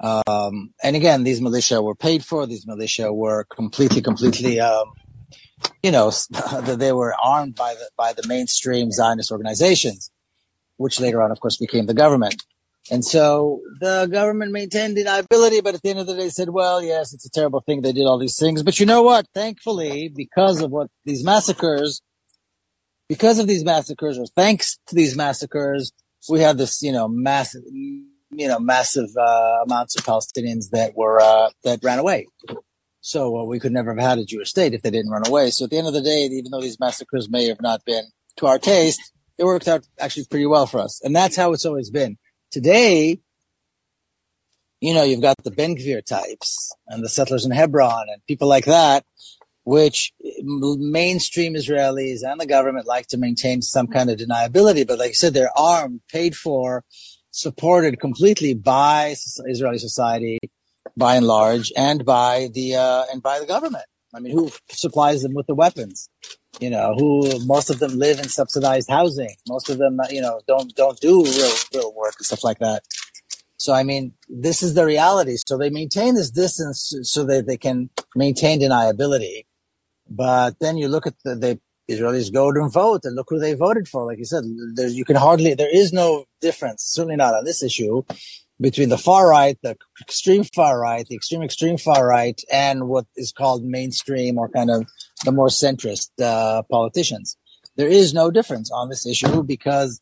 Um, 0.00 0.72
and 0.82 0.96
again, 0.96 1.24
these 1.24 1.40
militia 1.40 1.82
were 1.82 1.94
paid 1.94 2.24
for. 2.24 2.46
These 2.46 2.66
militia 2.66 3.12
were 3.12 3.44
completely, 3.44 4.00
completely, 4.00 4.60
um, 4.60 4.92
you 5.82 5.90
know, 5.90 6.10
that 6.30 6.76
they 6.78 6.92
were 6.92 7.14
armed 7.14 7.54
by 7.54 7.74
the 7.74 7.88
by 7.96 8.12
the 8.12 8.26
mainstream 8.26 8.90
Zionist 8.90 9.30
organizations, 9.30 10.10
which 10.76 11.00
later 11.00 11.22
on, 11.22 11.30
of 11.30 11.40
course, 11.40 11.56
became 11.56 11.86
the 11.86 11.94
government. 11.94 12.42
And 12.90 13.04
so 13.04 13.60
the 13.80 14.06
government 14.10 14.52
maintained 14.52 14.96
deniability, 14.96 15.62
but 15.62 15.74
at 15.74 15.82
the 15.82 15.90
end 15.90 15.98
of 15.98 16.06
the 16.06 16.14
day 16.14 16.30
said, 16.30 16.48
well, 16.48 16.82
yes, 16.82 17.12
it's 17.12 17.26
a 17.26 17.30
terrible 17.30 17.60
thing. 17.60 17.82
They 17.82 17.92
did 17.92 18.06
all 18.06 18.18
these 18.18 18.38
things. 18.38 18.62
But 18.62 18.80
you 18.80 18.86
know 18.86 19.02
what? 19.02 19.26
Thankfully, 19.34 20.10
because 20.14 20.62
of 20.62 20.70
what 20.70 20.88
these 21.04 21.22
massacres, 21.22 22.00
because 23.08 23.38
of 23.38 23.46
these 23.46 23.64
massacres 23.64 24.18
or 24.18 24.26
thanks 24.26 24.78
to 24.86 24.94
these 24.94 25.16
massacres, 25.16 25.92
we 26.30 26.40
had 26.40 26.56
this, 26.56 26.82
you 26.82 26.92
know, 26.92 27.08
massive, 27.08 27.62
you 27.70 28.48
know, 28.48 28.58
massive, 28.58 29.10
uh, 29.18 29.58
amounts 29.66 29.96
of 29.98 30.04
Palestinians 30.04 30.70
that 30.70 30.96
were, 30.96 31.20
uh, 31.20 31.50
that 31.64 31.80
ran 31.82 31.98
away. 31.98 32.26
So 33.08 33.38
uh, 33.38 33.44
we 33.44 33.58
could 33.58 33.72
never 33.72 33.94
have 33.94 34.06
had 34.06 34.18
a 34.18 34.24
Jewish 34.26 34.50
state 34.50 34.74
if 34.74 34.82
they 34.82 34.90
didn't 34.90 35.10
run 35.10 35.26
away. 35.26 35.48
So 35.48 35.64
at 35.64 35.70
the 35.70 35.78
end 35.78 35.86
of 35.86 35.94
the 35.94 36.02
day, 36.02 36.24
even 36.30 36.50
though 36.50 36.60
these 36.60 36.78
massacres 36.78 37.30
may 37.30 37.46
have 37.46 37.62
not 37.62 37.82
been 37.86 38.04
to 38.36 38.46
our 38.46 38.58
taste, 38.58 39.00
it 39.38 39.44
worked 39.44 39.66
out 39.66 39.88
actually 39.98 40.26
pretty 40.26 40.44
well 40.44 40.66
for 40.66 40.78
us. 40.78 41.00
And 41.02 41.16
that's 41.16 41.34
how 41.34 41.54
it's 41.54 41.64
always 41.64 41.88
been. 41.88 42.18
Today, 42.50 43.18
you 44.82 44.92
know, 44.92 45.04
you've 45.04 45.22
got 45.22 45.42
the 45.42 45.50
Ben 45.50 45.74
Gvir 45.74 46.04
types 46.04 46.70
and 46.86 47.02
the 47.02 47.08
settlers 47.08 47.46
in 47.46 47.50
Hebron 47.50 48.08
and 48.12 48.20
people 48.26 48.46
like 48.46 48.66
that, 48.66 49.06
which 49.64 50.12
mainstream 50.42 51.54
Israelis 51.54 52.20
and 52.22 52.38
the 52.38 52.46
government 52.46 52.86
like 52.86 53.06
to 53.06 53.16
maintain 53.16 53.62
some 53.62 53.86
kind 53.86 54.10
of 54.10 54.18
deniability. 54.18 54.86
But 54.86 54.98
like 54.98 55.08
I 55.08 55.12
said, 55.12 55.32
they're 55.32 55.58
armed, 55.58 56.02
paid 56.12 56.36
for, 56.36 56.84
supported 57.30 58.00
completely 58.00 58.52
by 58.52 59.14
Israeli 59.46 59.78
society, 59.78 60.38
by 60.98 61.16
and 61.16 61.26
large, 61.26 61.72
and 61.76 62.04
by 62.04 62.48
the 62.52 62.76
uh, 62.76 63.04
and 63.12 63.22
by 63.22 63.38
the 63.38 63.46
government. 63.46 63.84
I 64.14 64.20
mean, 64.20 64.32
who 64.32 64.50
supplies 64.70 65.22
them 65.22 65.34
with 65.34 65.46
the 65.46 65.54
weapons? 65.54 66.08
You 66.60 66.70
know, 66.70 66.94
who 66.98 67.44
most 67.46 67.70
of 67.70 67.78
them 67.78 67.98
live 67.98 68.18
in 68.18 68.28
subsidized 68.28 68.90
housing. 68.90 69.34
Most 69.48 69.70
of 69.70 69.78
them, 69.78 69.98
you 70.10 70.20
know, 70.20 70.40
don't 70.48 70.74
don't 70.74 70.98
do 71.00 71.24
real 71.24 71.52
real 71.74 71.94
work 71.94 72.14
and 72.18 72.26
stuff 72.26 72.44
like 72.44 72.58
that. 72.58 72.82
So 73.58 73.72
I 73.72 73.82
mean, 73.82 74.14
this 74.28 74.62
is 74.62 74.74
the 74.74 74.84
reality. 74.84 75.36
So 75.46 75.56
they 75.56 75.70
maintain 75.70 76.14
this 76.14 76.30
distance 76.30 76.94
so 77.02 77.24
that 77.24 77.46
they 77.46 77.56
can 77.56 77.90
maintain 78.14 78.60
deniability. 78.60 79.44
But 80.10 80.58
then 80.60 80.78
you 80.78 80.88
look 80.88 81.06
at 81.06 81.14
the, 81.24 81.34
the 81.34 81.60
Israelis 81.88 82.32
go 82.32 82.48
and 82.50 82.72
vote 82.72 83.04
and 83.04 83.16
look 83.16 83.26
who 83.30 83.38
they 83.38 83.54
voted 83.54 83.88
for. 83.88 84.04
Like 84.04 84.18
you 84.18 84.24
said, 84.24 84.44
there, 84.74 84.88
you 84.88 85.04
can 85.04 85.16
hardly, 85.16 85.54
there 85.54 85.74
is 85.74 85.92
no 85.92 86.24
difference, 86.40 86.82
certainly 86.84 87.16
not 87.16 87.34
on 87.34 87.44
this 87.44 87.62
issue, 87.62 88.02
between 88.60 88.88
the 88.88 88.98
far 88.98 89.28
right, 89.28 89.56
the 89.62 89.76
extreme 90.00 90.44
far 90.44 90.80
right, 90.80 91.06
the 91.06 91.14
extreme 91.14 91.42
extreme 91.42 91.78
far 91.78 92.06
right, 92.06 92.40
and 92.52 92.88
what 92.88 93.06
is 93.16 93.32
called 93.32 93.64
mainstream 93.64 94.38
or 94.38 94.48
kind 94.48 94.70
of 94.70 94.86
the 95.24 95.32
more 95.32 95.48
centrist 95.48 96.10
uh, 96.20 96.62
politicians. 96.70 97.36
There 97.76 97.88
is 97.88 98.12
no 98.12 98.30
difference 98.30 98.70
on 98.72 98.88
this 98.88 99.06
issue 99.06 99.42
because, 99.42 100.00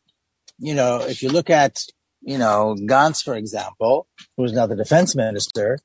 you 0.58 0.74
know, 0.74 1.00
if 1.02 1.22
you 1.22 1.28
look 1.28 1.50
at, 1.50 1.82
you 2.22 2.38
know, 2.38 2.74
Gantz, 2.80 3.22
for 3.22 3.34
example, 3.34 4.08
who's 4.36 4.52
now 4.52 4.66
the 4.66 4.76
defense 4.76 5.14
minister, 5.14 5.78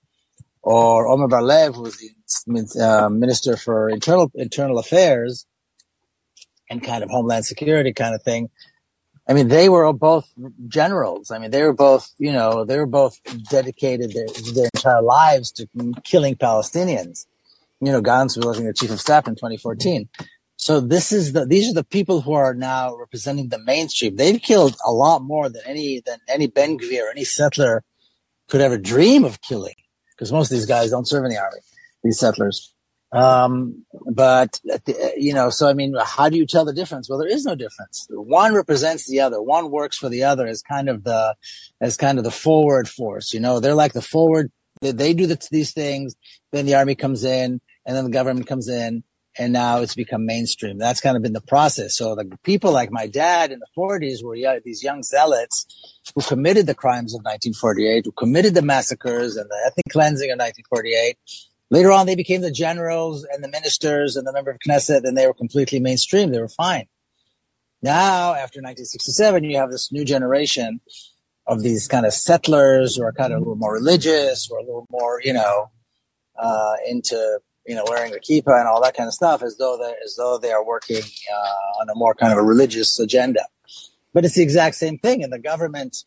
or 0.63 1.07
Omer 1.07 1.27
Bar-Lev, 1.27 1.75
who's 1.75 1.97
the 1.97 2.81
uh, 2.81 3.09
minister 3.09 3.57
for 3.57 3.89
internal 3.89 4.31
internal 4.35 4.79
affairs, 4.79 5.45
and 6.69 6.81
kind 6.83 7.03
of 7.03 7.09
homeland 7.09 7.45
security 7.45 7.91
kind 7.91 8.15
of 8.15 8.23
thing. 8.23 8.49
I 9.29 9.33
mean, 9.33 9.47
they 9.47 9.69
were 9.69 9.91
both 9.93 10.31
generals. 10.67 11.31
I 11.31 11.37
mean, 11.37 11.51
they 11.51 11.63
were 11.63 11.73
both, 11.73 12.11
you 12.17 12.31
know, 12.31 12.65
they 12.65 12.77
were 12.77 12.87
both 12.87 13.19
dedicated 13.49 14.13
their, 14.13 14.27
their 14.53 14.69
entire 14.73 15.01
lives 15.01 15.51
to 15.53 15.67
killing 16.03 16.35
Palestinians. 16.35 17.27
You 17.79 17.91
know, 17.91 18.01
Gantz 18.01 18.43
was 18.43 18.59
at 18.59 18.75
chief 18.75 18.91
of 18.91 18.99
staff 18.99 19.27
in 19.27 19.35
2014. 19.35 20.09
So 20.57 20.79
this 20.79 21.11
is 21.11 21.33
the, 21.33 21.45
these 21.45 21.69
are 21.69 21.73
the 21.73 21.83
people 21.83 22.21
who 22.21 22.33
are 22.33 22.53
now 22.53 22.95
representing 22.95 23.49
the 23.49 23.57
mainstream. 23.59 24.15
They've 24.15 24.41
killed 24.41 24.75
a 24.85 24.91
lot 24.91 25.23
more 25.23 25.49
than 25.49 25.61
any, 25.65 26.01
than 26.05 26.19
any 26.27 26.47
Ben 26.47 26.77
Gvir 26.77 27.03
or 27.03 27.11
any 27.11 27.23
settler 27.23 27.83
could 28.47 28.61
ever 28.61 28.77
dream 28.77 29.23
of 29.23 29.41
killing. 29.41 29.75
Because 30.11 30.31
most 30.31 30.51
of 30.51 30.57
these 30.57 30.67
guys 30.67 30.91
don't 30.91 31.07
serve 31.07 31.23
in 31.23 31.31
the 31.31 31.37
army, 31.37 31.61
these 32.03 32.19
settlers. 32.19 32.73
Um, 33.11 33.85
but 34.09 34.59
you 35.17 35.33
know, 35.33 35.49
so 35.49 35.67
I 35.67 35.73
mean, 35.73 35.95
how 36.03 36.29
do 36.29 36.37
you 36.37 36.45
tell 36.45 36.65
the 36.65 36.73
difference? 36.73 37.09
Well, 37.09 37.19
there 37.19 37.27
is 37.27 37.45
no 37.45 37.55
difference. 37.55 38.07
One 38.09 38.53
represents 38.53 39.07
the 39.07 39.19
other. 39.19 39.41
One 39.41 39.69
works 39.69 39.97
for 39.97 40.09
the 40.09 40.23
other 40.23 40.47
as 40.47 40.61
kind 40.61 40.89
of 40.89 41.03
the, 41.03 41.35
as 41.81 41.97
kind 41.97 42.17
of 42.17 42.23
the 42.23 42.31
forward 42.31 42.87
force. 42.87 43.33
You 43.33 43.39
know, 43.39 43.59
they're 43.59 43.75
like 43.75 43.93
the 43.93 44.01
forward. 44.01 44.51
They, 44.81 44.91
they 44.91 45.13
do 45.13 45.27
the, 45.27 45.45
these 45.51 45.73
things. 45.73 46.15
Then 46.51 46.65
the 46.65 46.75
army 46.75 46.95
comes 46.95 47.23
in, 47.23 47.59
and 47.85 47.97
then 47.97 48.05
the 48.05 48.11
government 48.11 48.47
comes 48.47 48.69
in, 48.69 49.03
and 49.37 49.51
now 49.51 49.79
it's 49.81 49.95
become 49.95 50.25
mainstream. 50.25 50.77
That's 50.77 51.01
kind 51.01 51.17
of 51.17 51.23
been 51.23 51.33
the 51.33 51.41
process. 51.41 51.97
So 51.97 52.15
the 52.15 52.37
people 52.43 52.71
like 52.71 52.91
my 52.91 53.07
dad 53.07 53.51
in 53.51 53.59
the 53.59 53.67
40s 53.77 54.23
were 54.23 54.35
yeah, 54.35 54.59
these 54.63 54.83
young 54.83 55.03
zealots 55.03 55.99
who 56.15 56.21
committed 56.21 56.65
the 56.65 56.75
crimes 56.75 57.13
of 57.13 57.19
1948, 57.19 58.05
who 58.05 58.11
committed 58.13 58.53
the 58.53 58.61
massacres 58.61 59.35
and 59.35 59.49
the 59.49 59.63
ethnic 59.65 59.85
cleansing 59.89 60.31
of 60.31 60.39
1948 60.39 61.17
Later 61.71 61.93
on, 61.93 62.05
they 62.05 62.15
became 62.15 62.41
the 62.41 62.51
generals 62.51 63.25
and 63.31 63.41
the 63.41 63.47
ministers 63.47 64.17
and 64.17 64.27
the 64.27 64.33
member 64.33 64.51
of 64.51 64.57
Knesset, 64.59 65.05
and 65.05 65.17
they 65.17 65.25
were 65.25 65.33
completely 65.33 65.79
mainstream. 65.79 66.29
They 66.29 66.41
were 66.41 66.49
fine. 66.49 66.85
Now, 67.81 68.33
after 68.33 68.59
1967, 68.59 69.45
you 69.45 69.57
have 69.57 69.71
this 69.71 69.89
new 69.89 70.03
generation 70.03 70.81
of 71.47 71.63
these 71.63 71.87
kind 71.87 72.05
of 72.05 72.13
settlers 72.13 72.97
who 72.97 73.03
are 73.03 73.13
kind 73.13 73.31
of 73.31 73.37
a 73.37 73.39
little 73.39 73.55
more 73.55 73.73
religious 73.73 74.49
or 74.51 74.59
a 74.59 74.63
little 74.63 74.85
more, 74.91 75.21
you 75.23 75.31
know, 75.31 75.71
uh, 76.37 76.73
into 76.87 77.39
you 77.65 77.75
know 77.75 77.85
wearing 77.87 78.11
the 78.11 78.19
kippah 78.19 78.59
and 78.59 78.67
all 78.67 78.81
that 78.81 78.95
kind 78.95 79.07
of 79.07 79.13
stuff, 79.13 79.41
as 79.41 79.57
though 79.57 79.77
they 79.77 79.93
as 80.03 80.15
though 80.17 80.37
they 80.37 80.51
are 80.51 80.65
working 80.65 81.01
uh, 81.01 81.81
on 81.81 81.89
a 81.89 81.95
more 81.95 82.13
kind 82.13 82.33
of 82.33 82.37
a 82.37 82.43
religious 82.43 82.99
agenda. 82.99 83.45
But 84.13 84.25
it's 84.25 84.35
the 84.35 84.43
exact 84.43 84.75
same 84.75 84.97
thing, 84.97 85.23
and 85.23 85.31
the 85.31 85.39
government 85.39 86.03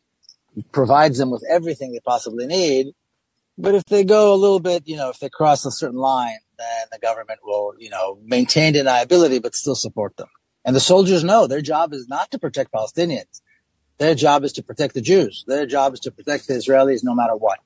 provides 0.72 1.16
them 1.16 1.30
with 1.30 1.42
everything 1.48 1.92
they 1.92 2.00
possibly 2.00 2.46
need 2.46 2.94
but 3.56 3.74
if 3.74 3.84
they 3.84 4.04
go 4.04 4.34
a 4.34 4.36
little 4.36 4.60
bit, 4.60 4.86
you 4.86 4.96
know, 4.96 5.10
if 5.10 5.18
they 5.18 5.28
cross 5.28 5.64
a 5.64 5.70
certain 5.70 5.98
line, 5.98 6.38
then 6.58 6.86
the 6.92 6.98
government 6.98 7.40
will, 7.44 7.74
you 7.78 7.90
know, 7.90 8.18
maintain 8.24 8.74
deniability, 8.74 9.40
but 9.40 9.54
still 9.54 9.74
support 9.74 10.16
them. 10.16 10.28
And 10.64 10.74
the 10.74 10.80
soldiers 10.80 11.24
know 11.24 11.46
their 11.46 11.60
job 11.60 11.92
is 11.92 12.08
not 12.08 12.30
to 12.30 12.38
protect 12.38 12.72
Palestinians. 12.72 13.40
Their 13.98 14.14
job 14.14 14.44
is 14.44 14.52
to 14.54 14.62
protect 14.62 14.94
the 14.94 15.00
Jews. 15.00 15.44
Their 15.46 15.66
job 15.66 15.94
is 15.94 16.00
to 16.00 16.10
protect 16.10 16.48
the 16.48 16.54
Israelis 16.54 17.00
no 17.04 17.14
matter 17.14 17.36
what. 17.36 17.58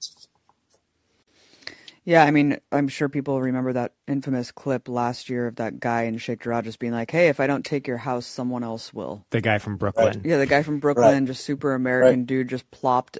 Yeah, 2.08 2.24
I 2.24 2.30
mean, 2.30 2.58
I'm 2.72 2.88
sure 2.88 3.10
people 3.10 3.38
remember 3.38 3.74
that 3.74 3.92
infamous 4.06 4.50
clip 4.50 4.88
last 4.88 5.28
year 5.28 5.46
of 5.46 5.56
that 5.56 5.78
guy 5.78 6.04
in 6.04 6.16
Sheikh 6.16 6.40
Jarrah 6.40 6.62
just 6.62 6.78
being 6.78 6.94
like, 6.94 7.10
"Hey, 7.10 7.28
if 7.28 7.38
I 7.38 7.46
don't 7.46 7.66
take 7.66 7.86
your 7.86 7.98
house, 7.98 8.24
someone 8.24 8.64
else 8.64 8.94
will." 8.94 9.26
The 9.28 9.42
guy 9.42 9.58
from 9.58 9.76
Brooklyn. 9.76 10.06
Right. 10.06 10.24
Yeah, 10.24 10.38
the 10.38 10.46
guy 10.46 10.62
from 10.62 10.78
Brooklyn, 10.78 11.04
right. 11.04 11.24
just 11.26 11.44
super 11.44 11.74
American 11.74 12.20
right. 12.20 12.26
dude, 12.26 12.48
just 12.48 12.70
plopped 12.70 13.18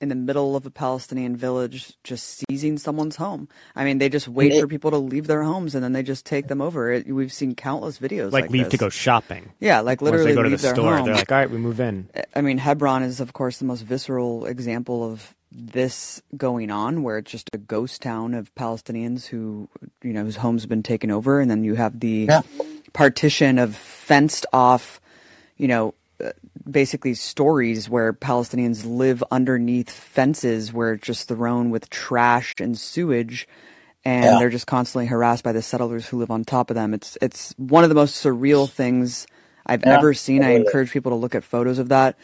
in 0.00 0.08
the 0.08 0.16
middle 0.16 0.56
of 0.56 0.66
a 0.66 0.70
Palestinian 0.70 1.36
village, 1.36 1.96
just 2.02 2.42
seizing 2.50 2.78
someone's 2.78 3.14
home. 3.14 3.48
I 3.76 3.84
mean, 3.84 3.98
they 3.98 4.08
just 4.08 4.26
wait 4.26 4.60
for 4.60 4.66
people 4.66 4.90
to 4.90 4.98
leave 4.98 5.28
their 5.28 5.44
homes 5.44 5.76
and 5.76 5.84
then 5.84 5.92
they 5.92 6.02
just 6.02 6.26
take 6.26 6.48
them 6.48 6.60
over. 6.60 6.90
It, 6.90 7.06
we've 7.06 7.32
seen 7.32 7.54
countless 7.54 8.00
videos 8.00 8.32
like, 8.32 8.46
like 8.46 8.50
leave 8.50 8.64
this. 8.64 8.72
to 8.72 8.76
go 8.76 8.88
shopping. 8.88 9.52
Yeah, 9.60 9.78
like 9.82 10.02
literally 10.02 10.24
Once 10.24 10.32
they 10.32 10.34
go 10.34 10.42
to 10.42 10.50
the 10.50 10.58
store. 10.58 11.00
They're 11.04 11.14
like, 11.14 11.30
"All 11.30 11.38
right, 11.38 11.48
we 11.48 11.58
move 11.58 11.78
in." 11.78 12.10
I 12.34 12.40
mean, 12.40 12.58
Hebron 12.58 13.04
is 13.04 13.20
of 13.20 13.34
course 13.34 13.58
the 13.58 13.66
most 13.66 13.82
visceral 13.82 14.46
example 14.46 15.08
of 15.08 15.32
this 15.50 16.20
going 16.36 16.70
on 16.70 17.02
where 17.02 17.18
it's 17.18 17.30
just 17.30 17.50
a 17.52 17.58
ghost 17.58 18.02
town 18.02 18.34
of 18.34 18.54
Palestinians 18.54 19.26
who, 19.26 19.68
you 20.02 20.12
know, 20.12 20.24
whose 20.24 20.36
homes 20.36 20.62
have 20.62 20.68
been 20.68 20.82
taken 20.82 21.10
over. 21.10 21.40
And 21.40 21.50
then 21.50 21.64
you 21.64 21.74
have 21.74 22.00
the 22.00 22.26
yeah. 22.28 22.42
partition 22.92 23.58
of 23.58 23.74
fenced 23.74 24.46
off, 24.52 25.00
you 25.56 25.68
know, 25.68 25.94
uh, 26.22 26.30
basically 26.68 27.14
stories 27.14 27.88
where 27.88 28.12
Palestinians 28.12 28.84
live 28.84 29.22
underneath 29.30 29.90
fences 29.90 30.72
where 30.72 30.94
it's 30.94 31.06
just 31.06 31.28
thrown 31.28 31.70
with 31.70 31.90
trash 31.90 32.54
and 32.58 32.76
sewage. 32.76 33.48
And 34.04 34.24
yeah. 34.24 34.38
they're 34.38 34.50
just 34.50 34.66
constantly 34.66 35.06
harassed 35.06 35.42
by 35.42 35.52
the 35.52 35.62
settlers 35.62 36.06
who 36.06 36.18
live 36.18 36.30
on 36.30 36.44
top 36.44 36.70
of 36.70 36.74
them. 36.74 36.94
It's, 36.94 37.18
it's 37.20 37.54
one 37.56 37.82
of 37.82 37.88
the 37.88 37.94
most 37.94 38.24
surreal 38.24 38.70
things 38.70 39.26
I've 39.64 39.82
yeah, 39.84 39.98
ever 39.98 40.14
seen. 40.14 40.44
I 40.44 40.50
encourage 40.50 40.92
people 40.92 41.10
to 41.10 41.16
look 41.16 41.34
at 41.34 41.44
photos 41.44 41.78
of 41.78 41.88
that. 41.88 42.16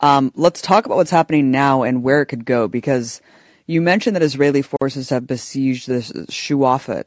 Um, 0.00 0.32
let's 0.34 0.60
talk 0.60 0.86
about 0.86 0.96
what's 0.96 1.10
happening 1.10 1.50
now 1.50 1.82
and 1.82 2.02
where 2.02 2.20
it 2.20 2.26
could 2.26 2.44
go 2.44 2.68
because 2.68 3.20
you 3.66 3.80
mentioned 3.80 4.14
that 4.14 4.22
Israeli 4.22 4.62
forces 4.62 5.10
have 5.10 5.26
besieged 5.26 5.88
this 5.88 6.12
Shuafat, 6.12 7.04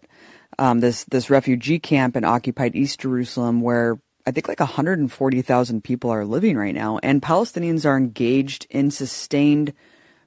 um, 0.57 0.79
this 0.79 1.05
this 1.05 1.29
refugee 1.29 1.79
camp 1.79 2.15
in 2.15 2.25
occupied 2.25 2.75
East 2.75 2.99
Jerusalem, 2.99 3.61
where 3.61 3.99
I 4.25 4.31
think 4.31 4.47
like 4.47 4.59
140,000 4.59 5.83
people 5.83 6.09
are 6.09 6.25
living 6.25 6.57
right 6.57 6.75
now, 6.75 6.99
and 7.01 7.21
Palestinians 7.21 7.85
are 7.85 7.97
engaged 7.97 8.67
in 8.69 8.91
sustained 8.91 9.73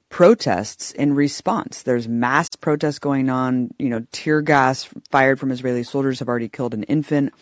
protests 0.09 0.91
in 0.91 1.15
response. 1.15 1.83
There's 1.83 2.07
mass 2.07 2.49
protests 2.59 2.99
going 2.99 3.29
on. 3.29 3.73
You 3.77 3.89
know, 3.89 4.05
tear 4.11 4.41
gas 4.41 4.87
fired 5.11 5.39
from 5.39 5.51
Israeli 5.51 5.83
soldiers 5.83 6.19
have 6.19 6.29
already 6.29 6.49
killed 6.49 6.73
an 6.73 6.83
infant. 6.83 7.33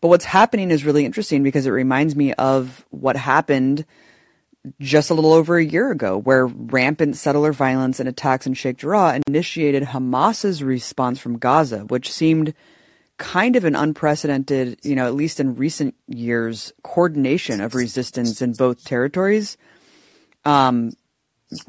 But 0.00 0.08
what's 0.08 0.26
happening 0.26 0.70
is 0.70 0.84
really 0.84 1.06
interesting 1.06 1.42
because 1.42 1.66
it 1.66 1.70
reminds 1.70 2.14
me 2.14 2.34
of 2.34 2.84
what 2.90 3.16
happened 3.16 3.86
just 4.80 5.10
a 5.10 5.14
little 5.14 5.32
over 5.32 5.56
a 5.56 5.64
year 5.64 5.90
ago, 5.90 6.18
where 6.18 6.46
rampant 6.46 7.16
settler 7.16 7.52
violence 7.52 8.00
and 8.00 8.08
attacks 8.08 8.46
in 8.46 8.54
Sheikh 8.54 8.78
Jarrah 8.78 9.20
initiated 9.26 9.84
Hamas's 9.84 10.62
response 10.62 11.18
from 11.18 11.38
Gaza, 11.38 11.80
which 11.80 12.10
seemed 12.10 12.54
kind 13.18 13.56
of 13.56 13.64
an 13.64 13.76
unprecedented, 13.76 14.80
you 14.82 14.96
know, 14.96 15.06
at 15.06 15.14
least 15.14 15.38
in 15.38 15.54
recent 15.54 15.94
years, 16.08 16.72
coordination 16.82 17.60
of 17.60 17.74
resistance 17.74 18.42
in 18.42 18.52
both 18.52 18.84
territories. 18.84 19.56
Um, 20.44 20.92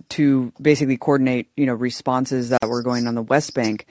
to 0.09 0.51
basically 0.61 0.97
coordinate, 0.97 1.49
you 1.55 1.65
know, 1.65 1.73
responses 1.73 2.49
that 2.49 2.67
were 2.67 2.81
going 2.81 3.07
on 3.07 3.15
the 3.15 3.21
West 3.21 3.53
Bank. 3.53 3.85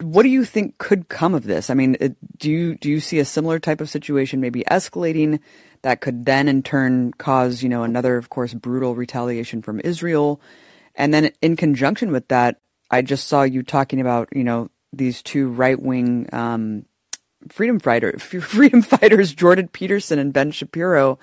What 0.00 0.22
do 0.22 0.28
you 0.28 0.44
think 0.44 0.78
could 0.78 1.08
come 1.08 1.34
of 1.34 1.44
this? 1.44 1.68
I 1.68 1.74
mean, 1.74 2.16
do 2.38 2.50
you 2.50 2.76
do 2.76 2.88
you 2.88 3.00
see 3.00 3.18
a 3.18 3.24
similar 3.24 3.58
type 3.58 3.80
of 3.80 3.90
situation 3.90 4.40
maybe 4.40 4.64
escalating? 4.64 5.40
That 5.82 6.00
could 6.00 6.24
then 6.24 6.48
in 6.48 6.62
turn 6.62 7.12
cause, 7.12 7.62
you 7.62 7.68
know, 7.68 7.82
another, 7.82 8.16
of 8.16 8.28
course, 8.30 8.54
brutal 8.54 8.94
retaliation 8.94 9.62
from 9.62 9.80
Israel. 9.80 10.40
And 10.94 11.14
then 11.14 11.32
in 11.40 11.56
conjunction 11.56 12.12
with 12.12 12.28
that, 12.28 12.60
I 12.90 13.02
just 13.02 13.28
saw 13.28 13.42
you 13.42 13.62
talking 13.62 14.00
about, 14.00 14.28
you 14.32 14.44
know, 14.44 14.70
these 14.92 15.22
two 15.22 15.48
right 15.48 15.80
wing 15.80 16.28
um, 16.32 16.84
freedom 17.48 17.78
fighter 17.78 18.18
freedom 18.18 18.82
fighters, 18.82 19.32
Jordan 19.32 19.68
Peterson 19.68 20.18
and 20.18 20.32
Ben 20.32 20.50
Shapiro, 20.50 21.18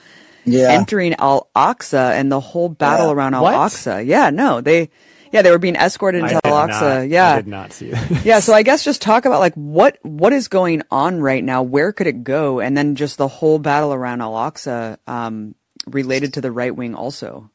yeah. 0.46 0.72
entering 0.72 1.14
Al 1.16 1.50
Aqsa 1.56 2.14
and 2.14 2.32
the 2.32 2.40
whole 2.40 2.70
battle 2.70 3.08
yeah. 3.08 3.14
around 3.14 3.34
Al 3.36 3.44
Aqsa. 3.44 4.06
Yeah, 4.06 4.30
no, 4.30 4.62
they 4.62 4.90
yeah, 5.32 5.42
they 5.42 5.52
were 5.52 5.58
being 5.58 5.76
escorted 5.76 6.24
into 6.24 6.40
Al-Aqsa. 6.46 7.10
Yeah. 7.10 7.34
I 7.34 7.36
did 7.38 7.48
not 7.48 7.74
see 7.74 7.92
that. 7.92 8.26
yeah, 8.26 8.40
so 8.40 8.54
I 8.54 8.64
guess 8.64 8.84
just 8.84 9.02
talk 9.02 9.26
about 9.26 9.40
like 9.40 9.54
what 9.56 9.98
what 10.04 10.34
is 10.34 10.48
going 10.48 10.84
on 10.92 11.22
right 11.22 11.44
now, 11.44 11.64
where 11.64 11.92
could 11.92 12.08
it 12.08 12.24
go, 12.24 12.60
and 12.60 12.78
then 12.78 12.96
just 12.96 13.18
the 13.18 13.28
whole 13.28 13.60
battle 13.60 13.94
around 13.94 14.22
Al-Aqsa 14.22 14.98
um, 15.08 15.56
related 15.88 16.34
to 16.34 16.42
the 16.42 16.52
right 16.52 16.76
wing 16.76 16.96
also. 16.96 17.50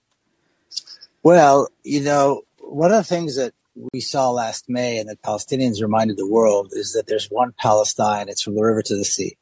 Well, 1.22 1.68
you 1.84 2.02
know, 2.02 2.42
one 2.58 2.90
of 2.90 2.96
the 2.96 3.04
things 3.04 3.36
that 3.36 3.54
we 3.92 4.00
saw 4.00 4.30
last 4.30 4.68
May 4.68 4.98
and 4.98 5.08
that 5.08 5.22
Palestinians 5.22 5.80
reminded 5.80 6.16
the 6.16 6.28
world 6.28 6.72
is 6.72 6.92
that 6.92 7.06
there's 7.06 7.26
one 7.26 7.54
Palestine. 7.58 8.28
It's 8.28 8.42
from 8.42 8.54
the 8.54 8.62
river 8.62 8.82
to 8.82 8.96
the 8.96 9.04
sea. 9.04 9.36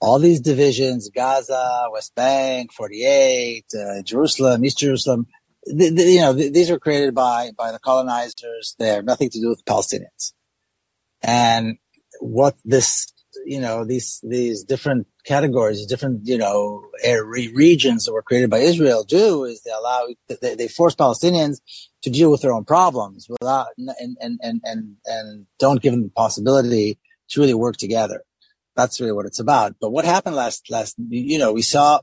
All 0.00 0.18
these 0.18 0.40
divisions, 0.40 1.10
Gaza, 1.10 1.84
West 1.92 2.14
Bank, 2.14 2.72
48, 2.72 3.64
uh, 3.74 4.02
Jerusalem, 4.02 4.64
East 4.64 4.78
Jerusalem, 4.78 5.26
the, 5.64 5.90
the, 5.90 6.02
you 6.02 6.20
know, 6.20 6.34
th- 6.34 6.52
these 6.52 6.70
were 6.70 6.78
created 6.78 7.14
by, 7.14 7.50
by 7.56 7.72
the 7.72 7.78
colonizers. 7.78 8.74
They 8.78 8.88
have 8.88 9.04
nothing 9.04 9.30
to 9.30 9.40
do 9.40 9.48
with 9.48 9.64
Palestinians. 9.64 10.32
And 11.22 11.78
what 12.20 12.56
this, 12.64 13.12
you 13.46 13.60
know, 13.60 13.84
these, 13.84 14.20
these 14.22 14.64
different 14.64 15.06
categories, 15.24 15.86
different, 15.86 16.26
you 16.26 16.36
know, 16.38 16.84
regions 17.54 18.04
that 18.04 18.12
were 18.12 18.22
created 18.22 18.50
by 18.50 18.58
Israel 18.58 19.04
do 19.04 19.44
is 19.44 19.62
they 19.62 19.70
allow, 19.70 20.08
they, 20.40 20.54
they 20.54 20.68
force 20.68 20.94
Palestinians 20.94 21.60
to 22.02 22.10
deal 22.10 22.30
with 22.30 22.42
their 22.42 22.52
own 22.52 22.64
problems 22.64 23.28
without, 23.28 23.68
and, 23.78 24.16
and, 24.20 24.38
and, 24.42 24.60
and, 24.64 24.96
and 25.06 25.46
don't 25.58 25.80
give 25.80 25.92
them 25.92 26.02
the 26.02 26.10
possibility 26.10 26.98
to 27.30 27.40
really 27.40 27.54
work 27.54 27.76
together. 27.76 28.24
That's 28.74 29.00
really 29.00 29.12
what 29.12 29.26
it's 29.26 29.40
about. 29.40 29.76
But 29.80 29.90
what 29.90 30.04
happened 30.04 30.34
last, 30.34 30.70
last, 30.70 30.96
you 31.08 31.38
know, 31.38 31.52
we 31.52 31.62
saw 31.62 32.00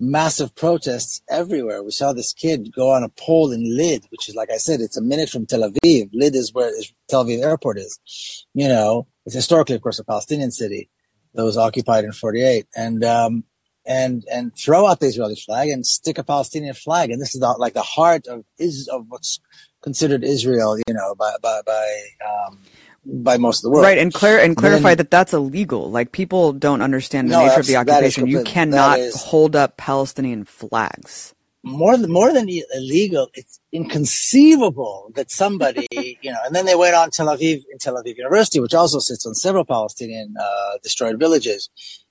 massive 0.00 0.54
protests 0.54 1.22
everywhere. 1.28 1.82
We 1.82 1.90
saw 1.90 2.12
this 2.12 2.32
kid 2.32 2.72
go 2.74 2.90
on 2.90 3.04
a 3.04 3.08
pole 3.10 3.52
in 3.52 3.76
Lid, 3.76 4.06
which 4.10 4.28
is, 4.28 4.34
like 4.34 4.50
I 4.50 4.56
said, 4.56 4.80
it's 4.80 4.96
a 4.96 5.02
minute 5.02 5.28
from 5.28 5.46
Tel 5.46 5.70
Aviv. 5.70 6.10
Lid 6.12 6.34
is 6.34 6.52
where 6.52 6.72
Tel 7.08 7.24
Aviv 7.24 7.42
airport 7.42 7.78
is. 7.78 8.46
You 8.54 8.68
know, 8.68 9.06
it's 9.26 9.34
historically, 9.34 9.76
of 9.76 9.82
course, 9.82 9.98
a 9.98 10.04
Palestinian 10.04 10.50
city 10.50 10.88
that 11.34 11.44
was 11.44 11.56
occupied 11.56 12.04
in 12.04 12.12
48. 12.12 12.66
And, 12.74 13.04
um, 13.04 13.44
and, 13.86 14.24
and 14.30 14.56
throw 14.56 14.86
out 14.86 15.00
the 15.00 15.06
Israeli 15.06 15.36
flag 15.36 15.68
and 15.68 15.86
stick 15.86 16.18
a 16.18 16.24
Palestinian 16.24 16.74
flag. 16.74 17.10
And 17.10 17.20
this 17.20 17.34
is 17.34 17.40
the, 17.40 17.48
like 17.58 17.74
the 17.74 17.82
heart 17.82 18.26
of 18.26 18.44
is, 18.58 18.88
of 18.88 19.06
what's 19.08 19.40
considered 19.82 20.22
Israel, 20.22 20.78
you 20.78 20.94
know, 20.94 21.14
by, 21.14 21.32
by, 21.42 21.60
by, 21.66 22.02
um, 22.26 22.58
by 23.04 23.36
most 23.38 23.58
of 23.58 23.62
the 23.62 23.70
world. 23.70 23.84
Right, 23.84 23.98
and 23.98 24.12
clar- 24.12 24.38
and 24.38 24.56
clarify 24.56 24.90
then, 24.90 24.98
that 24.98 25.10
that's 25.10 25.32
illegal. 25.32 25.90
Like 25.90 26.12
people 26.12 26.52
don't 26.52 26.82
understand 26.82 27.30
the 27.30 27.36
no, 27.36 27.46
nature 27.46 27.60
of 27.60 27.66
the 27.66 27.76
occupation. 27.76 28.26
You 28.26 28.44
cannot 28.44 28.98
is, 28.98 29.14
hold 29.16 29.56
up 29.56 29.76
Palestinian 29.76 30.44
flags. 30.44 31.34
More 31.62 31.96
than 31.96 32.10
more 32.10 32.32
than 32.32 32.48
illegal, 32.74 33.28
it's 33.34 33.60
inconceivable 33.72 35.12
that 35.14 35.30
somebody, 35.30 35.86
you 35.92 36.32
know. 36.32 36.38
And 36.44 36.54
then 36.54 36.66
they 36.66 36.74
went 36.74 36.94
on 36.94 37.10
Tel 37.10 37.26
Aviv 37.26 37.62
in 37.70 37.78
Tel 37.78 37.96
Aviv 37.96 38.16
University, 38.16 38.60
which 38.60 38.74
also 38.74 38.98
sits 38.98 39.26
on 39.26 39.34
several 39.34 39.64
Palestinian 39.64 40.34
uh, 40.40 40.78
destroyed 40.82 41.18
villages, 41.18 41.68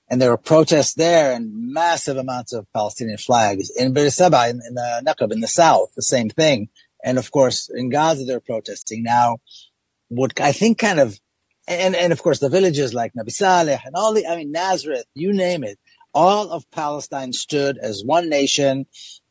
and 0.10 0.22
there 0.22 0.30
were 0.30 0.38
protests 0.38 0.94
there 0.94 1.34
and 1.34 1.52
massive 1.74 2.18
amounts 2.18 2.54
of 2.54 2.72
Palestinian 2.74 3.18
flags 3.18 3.72
in 3.72 3.94
Beersheba 3.94 4.50
in, 4.50 4.62
in 4.68 4.76
the 4.76 5.04
Naqab 5.06 5.32
in 5.32 5.40
the 5.40 5.48
south, 5.48 5.94
the 5.96 6.02
same 6.02 6.30
thing. 6.30 6.70
And 7.04 7.18
of 7.18 7.32
course, 7.32 7.70
in 7.74 7.90
Gaza, 7.90 8.26
they're 8.26 8.42
protesting 8.42 9.04
now 9.04 9.38
what 10.10 10.40
I 10.40 10.52
think 10.52 10.78
kind 10.78 11.00
of, 11.00 11.20
and, 11.68 11.96
and 11.96 12.12
of 12.12 12.22
course 12.22 12.40
the 12.40 12.50
villages 12.50 12.94
like 12.94 13.14
Nabi 13.14 13.32
Saleh 13.32 13.80
and 13.86 13.96
all 13.96 14.14
the, 14.14 14.28
I 14.28 14.36
mean, 14.36 14.52
Nazareth, 14.52 15.06
you 15.16 15.34
name 15.34 15.64
it, 15.64 15.80
all 16.14 16.52
of 16.52 16.70
Palestine 16.72 17.34
stood 17.34 17.78
as 17.78 18.04
one 18.04 18.30
nation, 18.30 18.86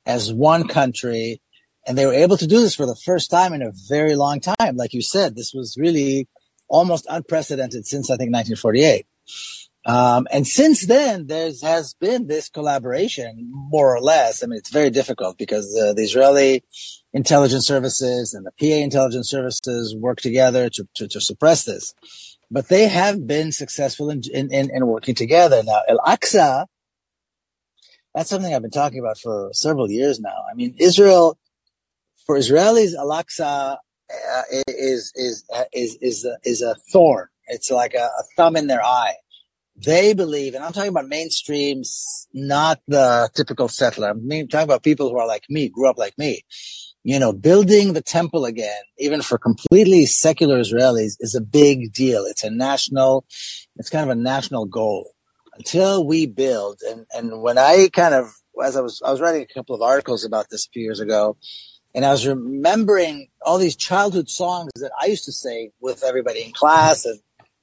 as 0.06 0.32
one 0.32 0.66
country, 0.68 1.40
and 1.86 1.96
they 1.96 2.06
were 2.06 2.14
able 2.14 2.36
to 2.36 2.46
do 2.46 2.60
this 2.60 2.74
for 2.74 2.86
the 2.86 2.96
first 2.96 3.30
time 3.30 3.52
in 3.52 3.62
a 3.62 3.72
very 3.88 4.14
long 4.14 4.40
time. 4.40 4.76
Like 4.76 4.94
you 4.94 5.02
said, 5.02 5.34
this 5.34 5.52
was 5.54 5.76
really 5.78 6.28
almost 6.68 7.06
unprecedented 7.08 7.86
since 7.86 8.10
I 8.10 8.16
think 8.16 8.32
1948. 8.32 9.06
Um, 9.86 10.26
and 10.30 10.46
since 10.46 10.86
then, 10.86 11.28
there 11.28 11.50
has 11.62 11.94
been 11.94 12.26
this 12.26 12.50
collaboration, 12.50 13.50
more 13.50 13.96
or 13.96 14.00
less. 14.00 14.42
I 14.42 14.46
mean, 14.46 14.58
it's 14.58 14.70
very 14.70 14.90
difficult 14.90 15.38
because 15.38 15.74
uh, 15.74 15.94
the 15.94 16.02
Israeli 16.02 16.62
intelligence 17.12 17.66
services 17.66 18.34
and 18.34 18.46
the 18.46 18.52
PA 18.58 18.82
intelligence 18.82 19.30
services 19.30 19.96
work 19.96 20.20
together 20.20 20.68
to, 20.70 20.86
to, 20.94 21.08
to 21.08 21.20
suppress 21.20 21.64
this. 21.64 21.94
But 22.50 22.68
they 22.68 22.88
have 22.88 23.26
been 23.26 23.52
successful 23.52 24.10
in, 24.10 24.22
in, 24.32 24.52
in, 24.52 24.70
in 24.72 24.86
working 24.86 25.14
together. 25.14 25.62
Now, 25.62 25.82
Al 25.88 25.98
Aqsa, 25.98 26.66
that's 28.14 28.30
something 28.30 28.54
I've 28.54 28.62
been 28.62 28.70
talking 28.70 29.00
about 29.00 29.18
for 29.18 29.50
several 29.52 29.90
years 29.90 30.18
now. 30.18 30.36
I 30.50 30.54
mean, 30.54 30.74
Israel, 30.78 31.38
for 32.26 32.36
Israelis, 32.36 32.94
Al 32.94 33.10
Aqsa 33.10 33.76
uh, 33.76 34.42
is, 34.66 35.12
is, 35.14 35.44
is, 35.72 35.98
is, 36.00 36.24
a, 36.24 36.38
is 36.44 36.62
a 36.62 36.74
thorn. 36.90 37.28
It's 37.48 37.70
like 37.70 37.94
a, 37.94 38.08
a 38.18 38.24
thumb 38.36 38.56
in 38.56 38.66
their 38.66 38.82
eye 38.82 39.14
they 39.84 40.12
believe, 40.12 40.54
and 40.54 40.64
I'm 40.64 40.72
talking 40.72 40.90
about 40.90 41.04
mainstreams, 41.04 42.26
not 42.32 42.80
the 42.88 43.30
typical 43.34 43.68
settler. 43.68 44.10
I'm 44.10 44.28
talking 44.48 44.64
about 44.64 44.82
people 44.82 45.08
who 45.08 45.18
are 45.18 45.26
like 45.26 45.44
me, 45.48 45.68
grew 45.68 45.88
up 45.88 45.98
like 45.98 46.18
me. 46.18 46.42
You 47.08 47.18
know, 47.18 47.32
building 47.32 47.94
the 47.94 48.02
temple 48.02 48.44
again, 48.44 48.82
even 48.98 49.22
for 49.22 49.38
completely 49.38 50.04
secular 50.04 50.60
Israelis, 50.60 51.16
is 51.20 51.34
a 51.34 51.40
big 51.40 51.94
deal. 51.94 52.26
It's 52.26 52.44
a 52.44 52.50
national, 52.50 53.24
it's 53.76 53.88
kind 53.88 54.04
of 54.04 54.14
a 54.14 54.20
national 54.20 54.66
goal. 54.66 55.12
Until 55.54 56.06
we 56.06 56.26
build, 56.26 56.80
and, 56.86 57.06
and 57.14 57.40
when 57.40 57.56
I 57.56 57.88
kind 57.94 58.12
of, 58.12 58.34
as 58.62 58.76
I 58.76 58.82
was, 58.82 59.00
I 59.02 59.10
was 59.10 59.22
writing 59.22 59.40
a 59.40 59.54
couple 59.54 59.74
of 59.74 59.80
articles 59.80 60.22
about 60.22 60.50
this 60.50 60.66
a 60.66 60.68
few 60.68 60.82
years 60.82 61.00
ago, 61.00 61.38
and 61.94 62.04
I 62.04 62.10
was 62.10 62.26
remembering 62.26 63.28
all 63.40 63.56
these 63.56 63.74
childhood 63.74 64.28
songs 64.28 64.72
that 64.74 64.92
I 65.00 65.06
used 65.06 65.24
to 65.24 65.32
say 65.32 65.70
with 65.80 66.04
everybody 66.04 66.42
in 66.42 66.52
class 66.52 67.06
and 67.06 67.18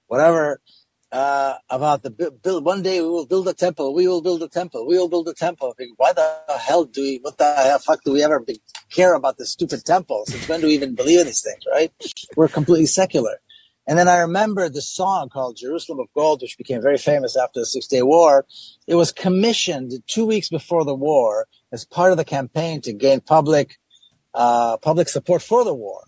whatever 0.07 0.59
uh, 1.15 1.57
about 1.69 2.03
the 2.03 2.11
build. 2.11 2.65
One 2.65 2.83
day 2.83 3.01
we 3.01 3.07
will 3.07 3.25
build 3.25 3.47
a 3.47 3.53
temple. 3.53 3.93
We 3.93 4.05
will 4.05 4.21
build 4.21 4.43
a 4.43 4.49
temple. 4.49 4.85
We 4.85 4.97
will 4.97 5.07
build 5.07 5.29
a 5.29 5.33
temple. 5.33 5.73
Why 5.95 6.11
the 6.11 6.27
hell 6.59 6.83
do 6.83 7.01
we? 7.01 7.19
What 7.21 7.37
the 7.37 7.55
hell, 7.55 7.79
fuck 7.79 8.03
do 8.03 8.11
we 8.11 8.21
ever 8.21 8.43
care 8.91 9.13
about 9.13 9.37
this 9.37 9.51
stupid 9.51 9.85
temples? 9.85 10.29
Since 10.29 10.49
when 10.49 10.59
do 10.59 10.67
we 10.67 10.73
even 10.73 10.93
believe 10.93 11.21
in 11.21 11.27
these 11.27 11.41
things? 11.41 11.63
Right? 11.71 11.93
We're 12.35 12.49
completely 12.49 12.87
secular. 12.87 13.39
And 13.87 13.97
then 13.97 14.09
I 14.09 14.17
remember 14.17 14.67
the 14.67 14.81
song 14.81 15.29
called 15.29 15.55
Jerusalem 15.55 15.99
of 15.99 16.07
Gold, 16.13 16.41
which 16.41 16.57
became 16.57 16.81
very 16.81 16.97
famous 16.97 17.37
after 17.37 17.61
the 17.61 17.65
Six 17.65 17.87
Day 17.87 18.01
War. 18.01 18.45
It 18.85 18.95
was 18.95 19.13
commissioned 19.13 19.93
two 20.07 20.25
weeks 20.25 20.49
before 20.49 20.83
the 20.83 20.95
war 20.95 21.47
as 21.71 21.85
part 21.85 22.11
of 22.11 22.17
the 22.17 22.25
campaign 22.25 22.81
to 22.81 22.91
gain 22.91 23.21
public, 23.21 23.77
uh, 24.33 24.77
public 24.77 25.07
support 25.07 25.43
for 25.43 25.63
the 25.63 25.73
war 25.73 26.01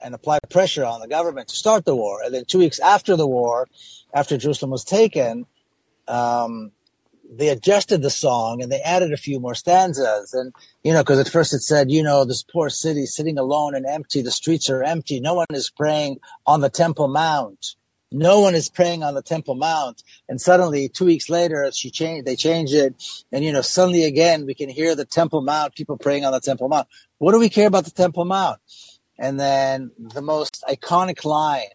and 0.00 0.14
apply 0.14 0.38
pressure 0.48 0.84
on 0.84 1.00
the 1.00 1.08
government 1.08 1.48
to 1.48 1.56
start 1.56 1.84
the 1.84 1.96
war. 1.96 2.22
And 2.22 2.34
then 2.34 2.44
two 2.44 2.58
weeks 2.58 2.78
after 2.80 3.16
the 3.16 3.26
war, 3.26 3.68
after 4.14 4.36
Jerusalem 4.36 4.70
was 4.70 4.84
taken, 4.84 5.46
um, 6.06 6.72
they 7.30 7.48
adjusted 7.48 8.02
the 8.02 8.10
song 8.10 8.62
and 8.62 8.72
they 8.72 8.80
added 8.80 9.12
a 9.12 9.16
few 9.16 9.38
more 9.38 9.54
stanzas. 9.54 10.32
And, 10.32 10.54
you 10.82 10.92
know, 10.92 11.04
cause 11.04 11.18
at 11.18 11.28
first 11.28 11.52
it 11.52 11.60
said, 11.60 11.90
you 11.90 12.02
know, 12.02 12.24
this 12.24 12.42
poor 12.42 12.70
city 12.70 13.06
sitting 13.06 13.38
alone 13.38 13.74
and 13.74 13.84
empty. 13.84 14.22
The 14.22 14.30
streets 14.30 14.70
are 14.70 14.82
empty. 14.82 15.20
No 15.20 15.34
one 15.34 15.46
is 15.50 15.70
praying 15.70 16.20
on 16.46 16.60
the 16.60 16.70
Temple 16.70 17.08
Mount. 17.08 17.74
No 18.10 18.40
one 18.40 18.54
is 18.54 18.70
praying 18.70 19.02
on 19.02 19.12
the 19.12 19.22
Temple 19.22 19.54
Mount. 19.54 20.02
And 20.28 20.40
suddenly 20.40 20.88
two 20.88 21.04
weeks 21.04 21.28
later, 21.28 21.70
she 21.72 21.90
changed, 21.90 22.26
they 22.26 22.36
changed 22.36 22.72
it. 22.72 22.94
And, 23.30 23.44
you 23.44 23.52
know, 23.52 23.60
suddenly 23.60 24.04
again, 24.04 24.46
we 24.46 24.54
can 24.54 24.70
hear 24.70 24.94
the 24.94 25.04
Temple 25.04 25.42
Mount, 25.42 25.74
people 25.74 25.98
praying 25.98 26.24
on 26.24 26.32
the 26.32 26.40
Temple 26.40 26.68
Mount. 26.68 26.88
What 27.18 27.32
do 27.32 27.38
we 27.38 27.50
care 27.50 27.66
about 27.66 27.84
the 27.84 27.90
Temple 27.90 28.24
Mount? 28.24 28.58
And 29.18 29.38
then 29.38 29.90
the 29.98 30.22
most 30.22 30.62
iconic 30.68 31.24
line 31.24 31.68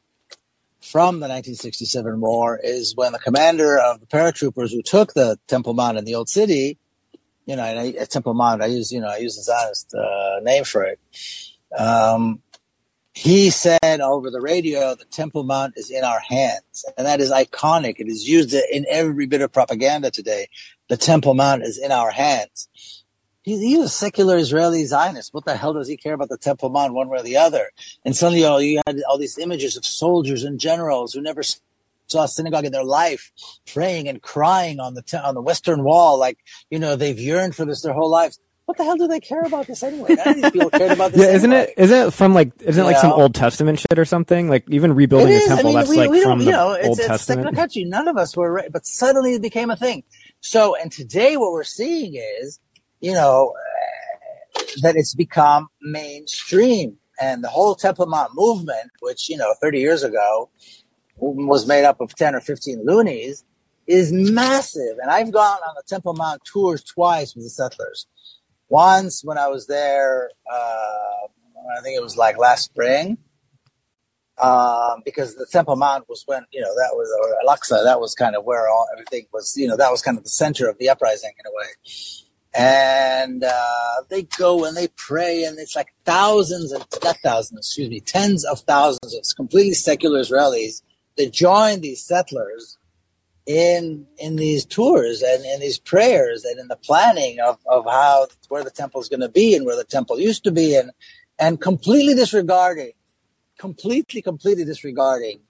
from 0.82 1.16
the 1.16 1.28
1967 1.28 2.20
war 2.20 2.60
is 2.62 2.96
when 2.96 3.14
the 3.14 3.20
commander 3.20 3.78
of 3.78 4.00
the 4.00 4.06
paratroopers 4.06 4.72
who 4.72 4.82
took 4.82 5.14
the 5.14 5.38
Temple 5.48 5.74
Mount 5.74 5.98
in 5.98 6.06
the 6.06 6.16
old 6.16 6.30
city, 6.30 6.78
you 7.46 7.56
know, 7.56 7.64
and 7.64 7.80
I, 7.80 8.06
Temple 8.06 8.34
Mount, 8.34 8.62
I 8.62 8.68
use, 8.68 8.92
you 8.92 9.02
know, 9.02 9.08
I 9.08 9.18
use 9.18 9.36
this 9.36 9.50
honest 9.50 9.94
uh, 9.94 10.40
name 10.42 10.64
for 10.64 10.84
it. 10.84 11.00
Um, 11.78 12.42
he 13.14 13.52
said 13.52 14.02
over 14.02 14.32
the 14.32 14.42
radio, 14.42 14.96
the 14.96 15.06
Temple 15.06 15.44
Mount 15.44 15.74
is 15.78 15.92
in 15.92 16.04
our 16.04 16.20
hands. 16.20 16.86
And 16.98 17.06
that 17.06 17.22
is 17.22 17.32
iconic. 17.32 17.96
It 18.00 18.08
is 18.08 18.28
used 18.28 18.54
in 18.54 18.86
every 18.90 19.28
bit 19.28 19.42
of 19.42 19.52
propaganda 19.52 20.10
today. 20.10 20.48
The 20.90 20.98
Temple 20.98 21.36
Mount 21.36 21.64
is 21.64 21.78
in 21.78 21.92
our 21.92 22.12
hands. 22.12 22.68
He's, 23.44 23.60
he's 23.60 23.80
a 23.80 23.90
secular 23.90 24.38
Israeli 24.38 24.86
Zionist. 24.86 25.34
What 25.34 25.46
the 25.46 25.56
hell 25.56 25.74
does 25.74 25.88
he 25.88 25.98
care 25.98 26.14
about 26.14 26.30
the 26.30 26.38
Temple 26.38 26.70
Mount 26.70 26.94
one 26.94 27.10
way 27.10 27.20
or 27.20 27.24
the 27.24 27.38
other? 27.38 27.72
And 28.04 28.16
suddenly 28.16 28.40
you, 28.40 28.46
know, 28.46 28.58
you 28.58 28.82
had 28.88 29.02
all 29.08 29.18
these 29.18 29.38
images 29.38 29.78
of 29.78 29.86
soldiers 29.86 30.44
and 30.44 30.60
generals 30.60 31.14
who 31.14 31.22
never 31.22 31.44
saw 31.44 32.24
a 32.24 32.28
synagogue 32.28 32.66
in 32.66 32.72
their 32.72 32.84
life 32.84 33.32
praying 33.72 34.08
and 34.08 34.22
crying 34.22 34.80
on 34.80 34.94
the, 34.94 35.02
te- 35.02 35.18
on 35.18 35.36
the 35.36 35.42
Western 35.42 35.84
wall. 35.84 36.18
Like, 36.18 36.40
you 36.70 36.80
know, 36.80 36.96
they've 36.96 37.20
yearned 37.20 37.56
for 37.56 37.66
this 37.66 37.82
their 37.82 37.94
whole 37.94 38.10
lives 38.10 38.40
what 38.66 38.78
the 38.78 38.86
hell 38.86 38.96
do 38.96 39.08
they 39.08 39.20
care 39.20 39.42
about 39.42 39.68
this 39.68 39.84
anyway? 39.84 40.16
None 40.16 40.28
of 40.28 40.36
these 40.36 40.52
people 40.52 40.70
cared 40.70 40.92
about 40.92 41.12
this. 41.12 41.22
yeah, 41.28 41.36
isn't 41.36 41.52
it? 41.52 41.74
Isn't 41.76 42.08
it 42.08 42.12
from 42.12 42.34
like? 42.34 42.54
Isn't 42.62 42.82
it 42.82 42.86
like 42.86 42.98
some 42.98 43.12
Old 43.12 43.36
Testament 43.36 43.80
shit 43.80 44.00
or 44.00 44.06
something? 44.06 44.50
Like 44.50 44.64
even 44.70 44.94
rebuilding 44.94 45.36
a 45.36 45.40
temple, 45.40 45.58
I 45.58 45.64
mean, 45.64 45.74
that's 45.76 45.90
we, 45.90 45.98
like 45.98 46.10
we 46.10 46.24
from 46.24 46.40
the 46.40 46.46
you 46.46 46.52
know, 46.52 46.70
Old 46.82 46.98
it's, 46.98 47.06
Testament. 47.06 47.50
It's 47.50 47.58
country. 47.58 47.84
None 47.84 48.08
of 48.08 48.16
us 48.16 48.38
were, 48.38 48.66
but 48.72 48.86
suddenly 48.86 49.34
it 49.34 49.42
became 49.42 49.70
a 49.70 49.76
thing. 49.76 50.04
So, 50.40 50.76
and 50.76 50.92
today 50.92 51.36
what 51.36 51.52
we're 51.52 51.66
seeing 51.66 52.16
is 52.16 52.60
you 53.04 53.12
know, 53.12 53.54
that 54.82 54.96
it's 54.96 55.14
become 55.14 55.68
mainstream. 55.82 56.98
And 57.20 57.44
the 57.44 57.50
whole 57.50 57.76
Temple 57.76 58.06
Mount 58.06 58.32
movement, 58.34 58.92
which, 59.02 59.30
you 59.30 59.36
know, 59.36 59.54
30 59.62 59.80
years 59.80 60.04
ago 60.04 60.50
was 61.18 61.68
made 61.68 61.84
up 61.84 62.00
of 62.00 62.16
10 62.16 62.34
or 62.34 62.40
15 62.40 62.86
loonies, 62.86 63.44
is 63.88 64.14
massive. 64.14 64.98
And 65.02 65.12
I've 65.12 65.34
gone 65.34 65.60
on 65.68 65.76
the 65.76 65.84
Temple 65.86 66.14
Mount 66.14 66.44
tours 66.46 66.82
twice 66.82 67.36
with 67.36 67.44
the 67.44 67.50
settlers. 67.50 68.08
Once 68.70 69.22
when 69.22 69.38
I 69.38 69.50
was 69.50 69.68
there, 69.68 70.32
uh, 70.50 71.28
I 71.78 71.82
think 71.84 71.98
it 71.98 72.02
was 72.02 72.16
like 72.16 72.38
last 72.38 72.64
spring, 72.64 73.18
um, 74.42 75.02
because 75.04 75.36
the 75.36 75.46
Temple 75.52 75.76
Mount 75.76 76.08
was 76.08 76.24
when 76.26 76.44
you 76.52 76.62
know 76.62 76.74
that 76.74 76.92
was 76.94 77.10
or 77.22 77.48
Al-Aqsa. 77.48 77.84
That 77.84 78.00
was 78.00 78.16
kind 78.16 78.36
of 78.36 78.46
where 78.46 78.68
all 78.68 78.88
everything 78.94 79.28
was. 79.32 79.54
You 79.56 79.68
know, 79.68 79.78
that 79.78 79.92
was 79.92 80.02
kind 80.02 80.18
of 80.18 80.24
the 80.24 80.30
center 80.30 80.68
of 80.70 80.78
the 80.80 80.90
uprising 80.90 81.34
in 81.38 81.46
a 81.46 81.54
way. 81.54 82.23
And 82.56 83.44
uh, 83.44 84.04
they 84.10 84.24
go 84.24 84.66
and 84.66 84.78
they 84.78 84.88
pray, 84.96 85.44
and 85.44 85.58
it's 85.58 85.76
like 85.76 85.88
thousands 86.06 86.72
and 86.72 86.86
not 87.04 87.18
thousands, 87.24 87.60
excuse 87.60 87.90
me, 87.90 88.00
tens 88.00 88.46
of 88.46 88.60
thousands 88.60 89.16
of 89.16 89.26
completely 89.36 89.74
secular 89.74 90.20
Israelis 90.20 90.84
that 91.18 91.34
join 91.34 91.82
these 91.82 92.04
settlers 92.04 92.78
in 93.46 94.06
in 94.18 94.36
these 94.38 94.66
tours 94.66 95.22
and 95.22 95.44
in 95.46 95.60
these 95.60 95.78
prayers 95.78 96.46
and 96.46 96.60
in 96.60 96.68
the 96.70 96.78
planning 96.78 97.40
of, 97.40 97.58
of 97.66 97.84
how 97.86 98.28
where 98.48 98.64
the 98.64 98.72
temple 98.72 99.02
is 99.02 99.10
going 99.10 99.20
to 99.20 99.30
be 99.30 99.54
and 99.54 99.66
where 99.66 99.76
the 99.76 99.84
temple 99.84 100.18
used 100.18 100.44
to 100.46 100.52
be 100.52 100.76
and 100.76 100.92
and 101.40 101.60
completely 101.60 102.14
disregarding 102.14 102.94
completely 103.58 104.22
completely 104.22 104.64
disregarding 104.64 105.42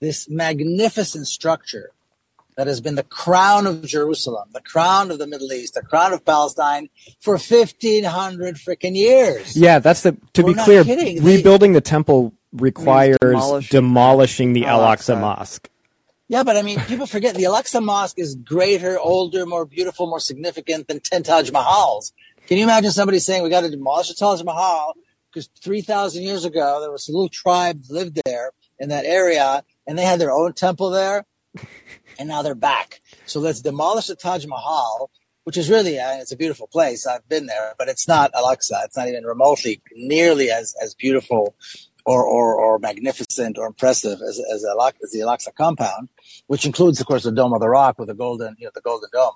this 0.00 0.30
magnificent 0.30 1.26
structure 1.26 1.90
that 2.56 2.66
has 2.66 2.80
been 2.80 2.94
the 2.96 3.02
crown 3.02 3.66
of 3.66 3.82
Jerusalem, 3.84 4.48
the 4.52 4.60
crown 4.60 5.10
of 5.10 5.18
the 5.18 5.26
Middle 5.26 5.52
East, 5.52 5.74
the 5.74 5.82
crown 5.82 6.12
of 6.12 6.24
Palestine 6.24 6.88
for 7.20 7.34
1500 7.38 8.56
freaking 8.56 8.94
years. 8.96 9.56
Yeah, 9.56 9.78
that's 9.78 10.02
the 10.02 10.16
to 10.34 10.42
We're 10.42 10.54
be 10.54 10.60
clear, 10.60 10.84
kidding. 10.84 11.22
They- 11.22 11.36
rebuilding 11.36 11.72
the 11.72 11.80
temple 11.80 12.32
requires 12.52 13.18
demolishing 13.20 13.68
demolishing 13.70 14.52
the 14.52 14.66
Al 14.66 14.82
Al-Aqsa. 14.84 15.18
Mosque. 15.20 15.68
Yeah, 16.28 16.42
but 16.42 16.56
I 16.56 16.62
mean, 16.62 16.78
people 16.80 17.06
forget 17.06 17.34
the 17.34 17.46
Al-Aqsa 17.46 17.82
Mosque 17.82 18.18
is 18.18 18.34
greater, 18.34 18.98
older, 18.98 19.44
more 19.46 19.64
beautiful, 19.66 20.06
more 20.06 20.20
significant 20.20 20.88
than 20.88 21.00
10 21.00 21.22
Taj 21.24 21.50
Mahals. 21.50 22.12
Can 22.46 22.58
you 22.58 22.64
imagine 22.64 22.90
somebody 22.90 23.18
saying 23.18 23.42
we 23.42 23.50
got 23.50 23.62
to 23.62 23.70
demolish 23.70 24.08
the 24.08 24.14
Taj 24.14 24.42
Mahal 24.42 24.94
because 25.30 25.48
3,000 25.62 26.22
years 26.22 26.44
ago 26.44 26.80
there 26.80 26.90
was 26.90 27.08
a 27.08 27.12
little 27.12 27.28
tribe 27.28 27.82
that 27.84 27.92
lived 27.92 28.18
there 28.26 28.52
in 28.78 28.88
that 28.90 29.04
area 29.04 29.64
and 29.86 29.98
they 29.98 30.04
had 30.04 30.18
their 30.20 30.32
own 30.32 30.52
temple 30.52 30.90
there 30.90 31.24
and 32.18 32.28
now 32.28 32.42
they're 32.42 32.54
back. 32.54 33.00
So 33.26 33.40
let's 33.40 33.60
demolish 33.60 34.06
the 34.06 34.16
Taj 34.16 34.46
Mahal, 34.46 35.10
which 35.44 35.56
is 35.56 35.68
really, 35.70 35.98
uh, 35.98 36.16
it's 36.16 36.32
a 36.32 36.36
beautiful 36.36 36.66
place. 36.66 37.06
I've 37.06 37.28
been 37.28 37.46
there, 37.46 37.74
but 37.78 37.88
it's 37.88 38.06
not 38.06 38.30
Al-Aqsa. 38.34 38.84
It's 38.84 38.96
not 38.96 39.08
even 39.08 39.24
remotely 39.24 39.82
nearly 39.94 40.50
as, 40.50 40.74
as 40.82 40.94
beautiful 40.94 41.54
or, 42.04 42.24
or, 42.24 42.54
or 42.54 42.78
magnificent 42.78 43.58
or 43.58 43.66
impressive 43.66 44.20
as, 44.22 44.40
as, 44.52 44.64
Al- 44.64 44.92
as 45.02 45.10
the 45.12 45.22
Al-Aqsa 45.22 45.54
compound, 45.54 46.08
which 46.46 46.66
includes, 46.66 47.00
of 47.00 47.06
course, 47.06 47.24
the 47.24 47.32
Dome 47.32 47.52
of 47.52 47.60
the 47.60 47.68
Rock 47.68 47.98
with 47.98 48.08
the 48.08 48.14
golden, 48.14 48.56
you 48.58 48.66
know, 48.66 48.72
the 48.74 48.80
golden 48.80 49.08
dome. 49.12 49.34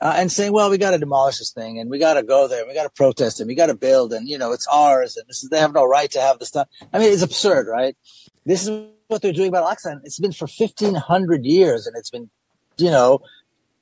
Uh, 0.00 0.14
and 0.16 0.32
saying, 0.32 0.52
well, 0.52 0.68
we 0.68 0.78
got 0.78 0.90
to 0.90 0.98
demolish 0.98 1.38
this 1.38 1.52
thing 1.52 1.78
and 1.78 1.88
we 1.88 1.96
got 1.96 2.14
to 2.14 2.24
go 2.24 2.48
there 2.48 2.62
and 2.62 2.68
we 2.68 2.74
got 2.74 2.82
to 2.82 2.90
protest 2.90 3.38
and 3.38 3.46
we 3.46 3.54
got 3.54 3.66
to 3.66 3.74
build 3.74 4.12
and, 4.12 4.28
you 4.28 4.36
know, 4.36 4.50
it's 4.50 4.66
ours 4.66 5.16
and 5.16 5.28
this 5.28 5.44
is, 5.44 5.48
they 5.48 5.60
have 5.60 5.72
no 5.72 5.84
right 5.84 6.10
to 6.10 6.20
have 6.20 6.40
this 6.40 6.48
stuff. 6.48 6.66
I 6.92 6.98
mean, 6.98 7.12
it's 7.12 7.22
absurd, 7.22 7.68
right? 7.68 7.96
This 8.44 8.66
is 8.66 8.88
what 9.12 9.22
they're 9.22 9.32
doing 9.32 9.48
about. 9.48 9.76
And 9.84 10.00
it's 10.04 10.18
been 10.18 10.32
for 10.32 10.46
1500 10.46 11.44
years 11.44 11.86
and 11.86 11.96
it's 11.96 12.10
been, 12.10 12.30
you 12.78 12.90
know, 12.90 13.20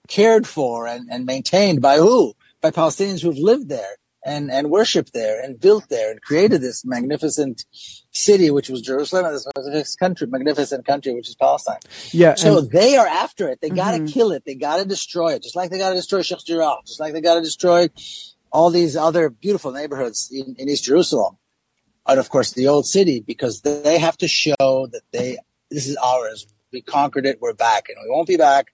cared 0.08 0.46
for 0.46 0.86
and, 0.86 1.08
and 1.10 1.24
maintained 1.24 1.80
by 1.80 1.96
who? 1.98 2.34
By 2.60 2.70
Palestinians 2.70 3.22
who've 3.22 3.38
lived 3.38 3.68
there 3.68 3.96
and, 4.26 4.50
and 4.50 4.70
worshiped 4.70 5.14
there 5.14 5.40
and 5.42 5.58
built 5.58 5.88
there 5.88 6.10
and 6.10 6.20
created 6.20 6.60
this 6.60 6.84
magnificent 6.84 7.64
city, 8.10 8.50
which 8.50 8.68
was 8.68 8.82
Jerusalem, 8.82 9.24
and 9.24 9.34
this 9.34 9.46
magnificent 9.56 9.98
country, 9.98 10.26
magnificent 10.26 10.84
country, 10.86 11.14
which 11.14 11.28
is 11.28 11.36
Palestine. 11.36 11.78
Yeah, 12.10 12.34
So 12.34 12.58
and- 12.58 12.70
they 12.70 12.96
are 12.98 13.06
after 13.06 13.48
it. 13.48 13.60
They 13.62 13.70
got 13.70 13.92
to 13.92 13.98
Mhm. 14.00 14.12
kill 14.12 14.32
it. 14.32 14.44
They 14.44 14.56
got 14.56 14.76
to 14.76 14.84
destroy 14.84 15.34
it. 15.34 15.42
Just 15.42 15.56
like 15.56 15.70
they 15.70 15.78
got 15.78 15.90
to 15.90 15.94
destroy 15.94 16.20
Sheikh 16.22 16.44
Jarrah. 16.44 16.76
Just 16.86 17.00
like 17.00 17.14
they 17.14 17.22
got 17.22 17.36
to 17.36 17.40
destroy 17.40 17.88
all 18.52 18.68
these 18.70 18.96
other 18.96 19.30
beautiful 19.30 19.70
neighborhoods 19.70 20.28
in, 20.32 20.56
in 20.58 20.68
East 20.68 20.84
Jerusalem. 20.84 21.36
And 22.06 22.18
of 22.18 22.28
course, 22.28 22.52
the 22.52 22.68
old 22.68 22.86
city, 22.86 23.20
because 23.20 23.60
they 23.60 23.98
have 23.98 24.16
to 24.18 24.28
show 24.28 24.54
that 24.58 25.02
they, 25.12 25.38
this 25.70 25.86
is 25.86 25.96
ours. 25.96 26.46
We 26.72 26.82
conquered 26.82 27.26
it. 27.26 27.38
We're 27.40 27.54
back 27.54 27.88
and 27.88 27.98
we 28.02 28.10
won't 28.10 28.28
be 28.28 28.36
back 28.36 28.68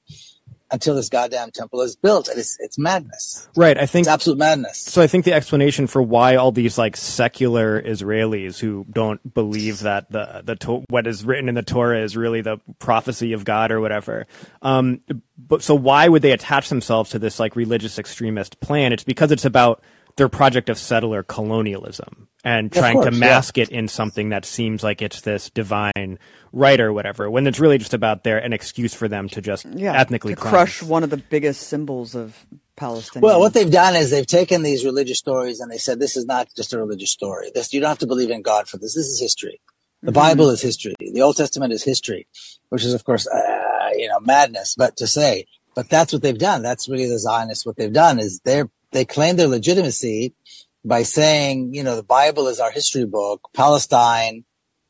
until 0.71 0.95
this 0.97 1.09
goddamn 1.09 1.51
temple 1.53 1.81
is 1.81 1.97
built. 1.97 2.29
And 2.29 2.39
it's, 2.39 2.57
it's 2.61 2.79
madness. 2.79 3.49
right. 3.57 3.79
I 3.79 3.87
think 3.87 4.05
It's 4.07 4.13
absolute 4.13 4.39
madness. 4.39 4.79
So 4.79 5.01
I 5.01 5.07
think 5.07 5.25
the 5.25 5.33
explanation 5.33 5.87
for 5.87 6.03
why 6.03 6.37
all 6.37 6.51
these 6.53 6.77
like 6.77 6.97
secular 6.97 7.81
Israelis 7.81 8.59
who 8.59 8.85
don't 8.91 9.33
believe 9.33 9.81
that 9.81 10.11
the 10.11 10.43
the 10.45 10.85
what 10.89 11.07
is 11.07 11.25
written 11.25 11.49
in 11.49 11.55
the 11.55 11.63
Torah 11.63 12.01
is 12.01 12.17
really 12.17 12.41
the 12.41 12.59
prophecy 12.79 13.33
of 13.33 13.45
God 13.45 13.71
or 13.71 13.81
whatever. 13.81 14.27
Um, 14.61 15.01
but 15.39 15.63
so 15.63 15.75
why 15.75 16.09
would 16.09 16.23
they 16.23 16.33
attach 16.33 16.69
themselves 16.69 17.11
to 17.11 17.19
this 17.19 17.39
like 17.39 17.55
religious 17.55 17.99
extremist 17.99 18.61
plan? 18.61 18.93
It's 18.93 19.05
because 19.05 19.31
it's 19.31 19.45
about 19.45 19.83
their 20.17 20.29
project 20.29 20.69
of 20.69 20.79
settler 20.79 21.23
colonialism 21.23 22.29
and 22.43 22.73
Of 22.73 22.79
trying 22.79 22.97
to 22.97 23.03
course, 23.05 23.15
yeah. 23.15 23.21
mask 23.21 23.59
it 23.59 23.69
in 23.69 23.89
something 23.89 24.31
that 24.31 24.45
seems 24.45 24.83
like 24.83 25.03
it's 25.03 25.21
this 25.21 25.51
divine 25.51 26.19
right 26.53 26.81
or 26.81 26.93
whatever, 26.93 27.31
when 27.31 27.47
it's 27.47 27.61
really 27.61 27.79
just 27.79 27.93
about 27.95 28.25
their 28.25 28.39
an 28.39 28.53
excuse 28.53 28.95
for 28.95 29.09
them 29.09 29.29
to 29.31 29.41
just 29.41 29.67
Yeah, 29.67 29.93
ethnically 29.93 30.35
to 30.35 30.41
crush 30.41 30.83
one 30.83 31.03
of 31.03 31.11
the 31.11 31.17
biggest 31.17 31.69
symbols 31.69 32.15
of 32.15 32.47
Palestine. 32.77 33.23
Well, 33.23 33.41
what 33.41 33.53
they've 33.55 33.71
done 33.71 33.95
is 33.95 34.11
they've 34.11 34.27
taken 34.27 34.63
these 34.63 34.85
religious 34.85 35.19
stories 35.19 35.61
and 35.61 35.71
they 35.71 35.79
said, 35.79 35.99
this 35.99 36.17
is 36.17 36.27
not 36.27 36.49
just 36.57 36.73
a 36.73 36.79
religious 36.79 37.11
story. 37.11 37.51
This, 37.55 37.73
you 37.73 37.81
don't 37.81 37.89
have 37.89 37.99
to 37.99 38.07
believe 38.07 38.31
in 38.31 38.43
God 38.43 38.69
for 38.69 38.77
this. 38.79 38.95
This 38.95 39.07
is 39.07 39.21
history. 39.21 39.61
The 40.03 40.13
Bible 40.13 40.51
is 40.51 40.61
history. 40.63 40.95
The 40.99 41.23
Old 41.23 41.37
Testament 41.37 41.73
is 41.73 41.83
history, 41.83 42.29
which 42.69 42.85
is, 42.85 42.95
of 42.95 43.03
course, 43.05 43.27
uh, 43.27 43.89
you 43.97 44.09
know, 44.09 44.21
madness, 44.21 44.75
but 44.77 44.97
to 44.99 45.07
say, 45.07 45.47
but 45.75 45.89
that's 45.89 46.13
what 46.13 46.23
they've 46.23 46.39
done. 46.39 46.63
That's 46.63 46.89
really 46.89 47.07
the 47.07 47.19
Zionists. 47.19 47.67
What 47.67 47.77
they've 47.77 47.93
done 47.93 48.19
is 48.21 48.41
they're, 48.45 48.71
they 48.97 49.05
claim 49.05 49.37
their 49.37 49.47
legitimacy 49.47 50.35
by 50.83 51.03
saying, 51.03 51.75
you 51.75 51.83
know, 51.83 51.97
the 51.97 52.03
Bible 52.03 52.49
is 52.49 52.61
our 52.61 52.71
history 52.71 53.05
book. 53.05 53.51
Palestine 53.55 54.45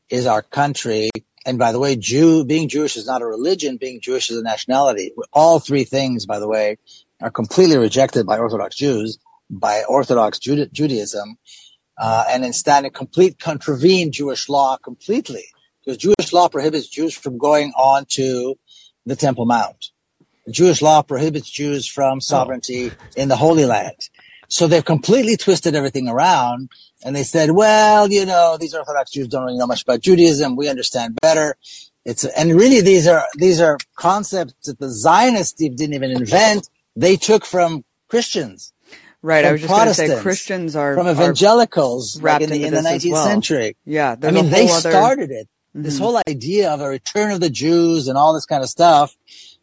is 0.09 0.25
our 0.25 0.41
country. 0.41 1.09
And 1.45 1.59
by 1.59 1.73
the 1.73 1.79
way, 1.79 1.97
Jew, 1.97 2.45
being 2.45 2.69
Jewish 2.69 2.95
is 2.95 3.05
not 3.05 3.21
a 3.21 3.25
religion. 3.25 3.75
Being 3.75 3.99
Jewish 3.99 4.31
is 4.31 4.37
a 4.37 4.43
nationality. 4.43 5.11
All 5.33 5.59
three 5.59 5.83
things, 5.83 6.25
by 6.25 6.39
the 6.39 6.47
way, 6.47 6.77
are 7.19 7.29
completely 7.29 7.77
rejected 7.77 8.25
by 8.25 8.37
Orthodox 8.37 8.77
Jews, 8.77 9.19
by 9.49 9.83
Orthodox 9.89 10.39
Juda- 10.39 10.71
Judaism, 10.71 11.37
uh, 11.97 12.23
and 12.29 12.45
instead 12.45 12.85
in 12.85 12.91
complete 12.91 13.39
contravene 13.39 14.13
Jewish 14.13 14.47
law 14.47 14.77
completely. 14.77 15.43
Because 15.83 15.97
Jewish 15.97 16.31
law 16.31 16.47
prohibits 16.47 16.87
Jews 16.87 17.13
from 17.13 17.37
going 17.37 17.73
on 17.77 18.05
to 18.11 18.55
the 19.05 19.17
Temple 19.17 19.45
Mount. 19.45 19.91
Jewish 20.49 20.81
law 20.81 21.01
prohibits 21.01 21.49
Jews 21.49 21.87
from 21.87 22.21
sovereignty 22.21 22.91
in 23.15 23.27
the 23.29 23.35
Holy 23.35 23.65
Land. 23.65 24.09
So 24.49 24.65
they've 24.67 24.85
completely 24.85 25.35
twisted 25.35 25.75
everything 25.75 26.07
around 26.07 26.69
and 27.03 27.15
they 27.15 27.23
said, 27.23 27.51
well, 27.51 28.09
you 28.09 28.25
know, 28.25 28.57
these 28.57 28.73
Orthodox 28.73 29.11
Jews 29.11 29.27
don't 29.27 29.43
really 29.43 29.57
know 29.57 29.67
much 29.67 29.83
about 29.83 29.99
Judaism. 30.01 30.55
We 30.55 30.69
understand 30.69 31.17
better. 31.21 31.57
It's, 32.05 32.23
and 32.23 32.55
really 32.55 32.79
these 32.79 33.07
are, 33.07 33.25
these 33.35 33.59
are 33.59 33.77
concepts 33.97 34.53
that 34.67 34.79
the 34.79 34.89
Zionists 34.89 35.53
didn't 35.53 35.93
even 35.93 36.11
invent. 36.11 36.69
They 36.95 37.17
took 37.17 37.43
from 37.45 37.83
Christians, 38.07 38.71
right, 39.21 39.43
I 39.43 39.51
was 39.51 39.61
just 39.61 39.73
going 39.73 39.87
to 39.89 39.93
say 39.93 40.21
Christians 40.21 40.77
are 40.77 40.95
from 40.95 41.07
are- 41.07 41.11
evangelicals 41.11 42.15
like 42.15 42.23
wrapped 42.23 42.43
in 42.45 42.49
the, 42.51 42.63
in 42.63 42.73
the 42.73 42.79
19th 42.79 43.11
well. 43.11 43.25
century. 43.25 43.75
yeah. 43.83 44.15
I 44.23 44.31
mean, 44.31 44.49
they 44.49 44.69
other, 44.69 44.89
started 44.91 45.29
it. 45.29 45.49
This 45.75 45.97
Mhm. 45.97 45.99
whole 45.99 46.21
idea 46.27 46.71
of 46.71 46.79
a 46.79 46.87
return 46.87 47.31
of 47.31 47.41
the 47.41 47.49
Jews 47.49 48.07
and 48.07 48.17
all 48.17 48.33
this 48.33 48.45
kind 48.45 48.63
of 48.63 48.69
stuff 48.69 49.15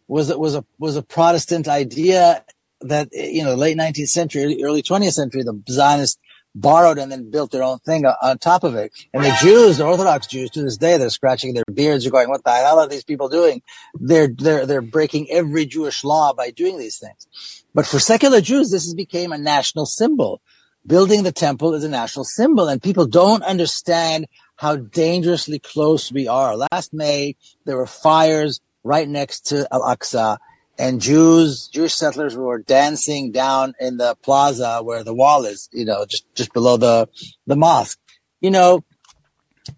was 0.09 0.35
was 0.35 0.55
a 0.55 0.65
was 0.79 0.97
a 0.97 1.03
Protestant 1.03 1.69
idea 1.69 2.45
that 2.81 3.09
you 3.13 3.45
know 3.45 3.55
late 3.55 3.77
19th 3.77 4.09
century, 4.09 4.63
early 4.63 4.83
20th 4.83 5.13
century, 5.13 5.43
the 5.43 5.63
Zionists 5.69 6.19
borrowed 6.55 6.99
and 6.99 7.11
then 7.11 7.31
built 7.31 7.51
their 7.51 7.63
own 7.63 7.79
thing 7.81 8.05
on- 8.07 8.39
top 8.39 8.63
of 8.63 8.75
it. 8.77 8.93
And 9.13 9.25
the 9.25 9.37
Jews, 9.41 9.79
the 9.79 9.85
Orthodox 9.85 10.27
Jews, 10.29 10.51
to 10.51 10.63
this 10.63 10.77
day, 10.77 10.97
they're 10.97 11.11
scratching 11.11 11.55
their 11.55 11.65
beards. 11.73 12.05
They're 12.05 12.13
going, 12.13 12.29
"What 12.29 12.45
the 12.45 12.53
hell 12.53 12.79
are 12.79 12.87
these 12.87 13.05
people 13.05 13.29
doing? 13.29 13.63
They're 13.95 14.29
they're 14.29 14.67
they're 14.67 14.83
breaking 14.83 15.31
every 15.31 15.67
Jewish 15.67 16.05
law 16.05 16.33
by 16.33 16.51
doing 16.51 16.79
these 16.79 16.99
things." 16.99 17.65
But 17.75 17.87
for 17.87 17.99
secular 17.99 18.41
Jews, 18.41 18.71
this 18.71 18.85
has 18.85 18.95
become 18.95 19.33
a 19.33 19.39
national 19.39 19.87
symbol. 19.87 20.41
Building 20.87 21.23
the 21.23 21.33
temple 21.33 21.75
is 21.75 21.83
a 21.83 21.89
national 21.89 22.25
symbol, 22.25 22.69
and 22.69 22.83
people 22.83 23.07
don't 23.07 23.43
understand 23.43 24.27
how 24.57 24.77
dangerously 24.77 25.59
close 25.59 26.13
we 26.13 26.29
are. 26.29 26.57
Last 26.57 26.93
May, 26.93 27.37
there 27.65 27.77
were 27.77 27.87
fires 27.87 28.61
right 28.85 29.09
next 29.09 29.47
to 29.47 29.67
Al-Aqsa 29.73 30.39
and 30.79 31.01
Jews, 31.01 31.69
Jewish 31.69 31.95
settlers 31.95 32.37
were 32.37 32.59
dancing 32.59 33.31
down 33.31 33.75
in 33.79 33.97
the 33.97 34.17
plaza 34.23 34.81
where 34.83 35.05
the 35.05 35.15
wall 35.15 35.45
is, 35.45 35.69
you 35.73 35.85
know, 35.85 36.05
just, 36.05 36.27
just 36.35 36.53
below 36.53 36.77
the, 36.77 37.09
the 37.47 37.57
mosque. 37.57 37.99
You 38.41 38.51
know, 38.51 38.85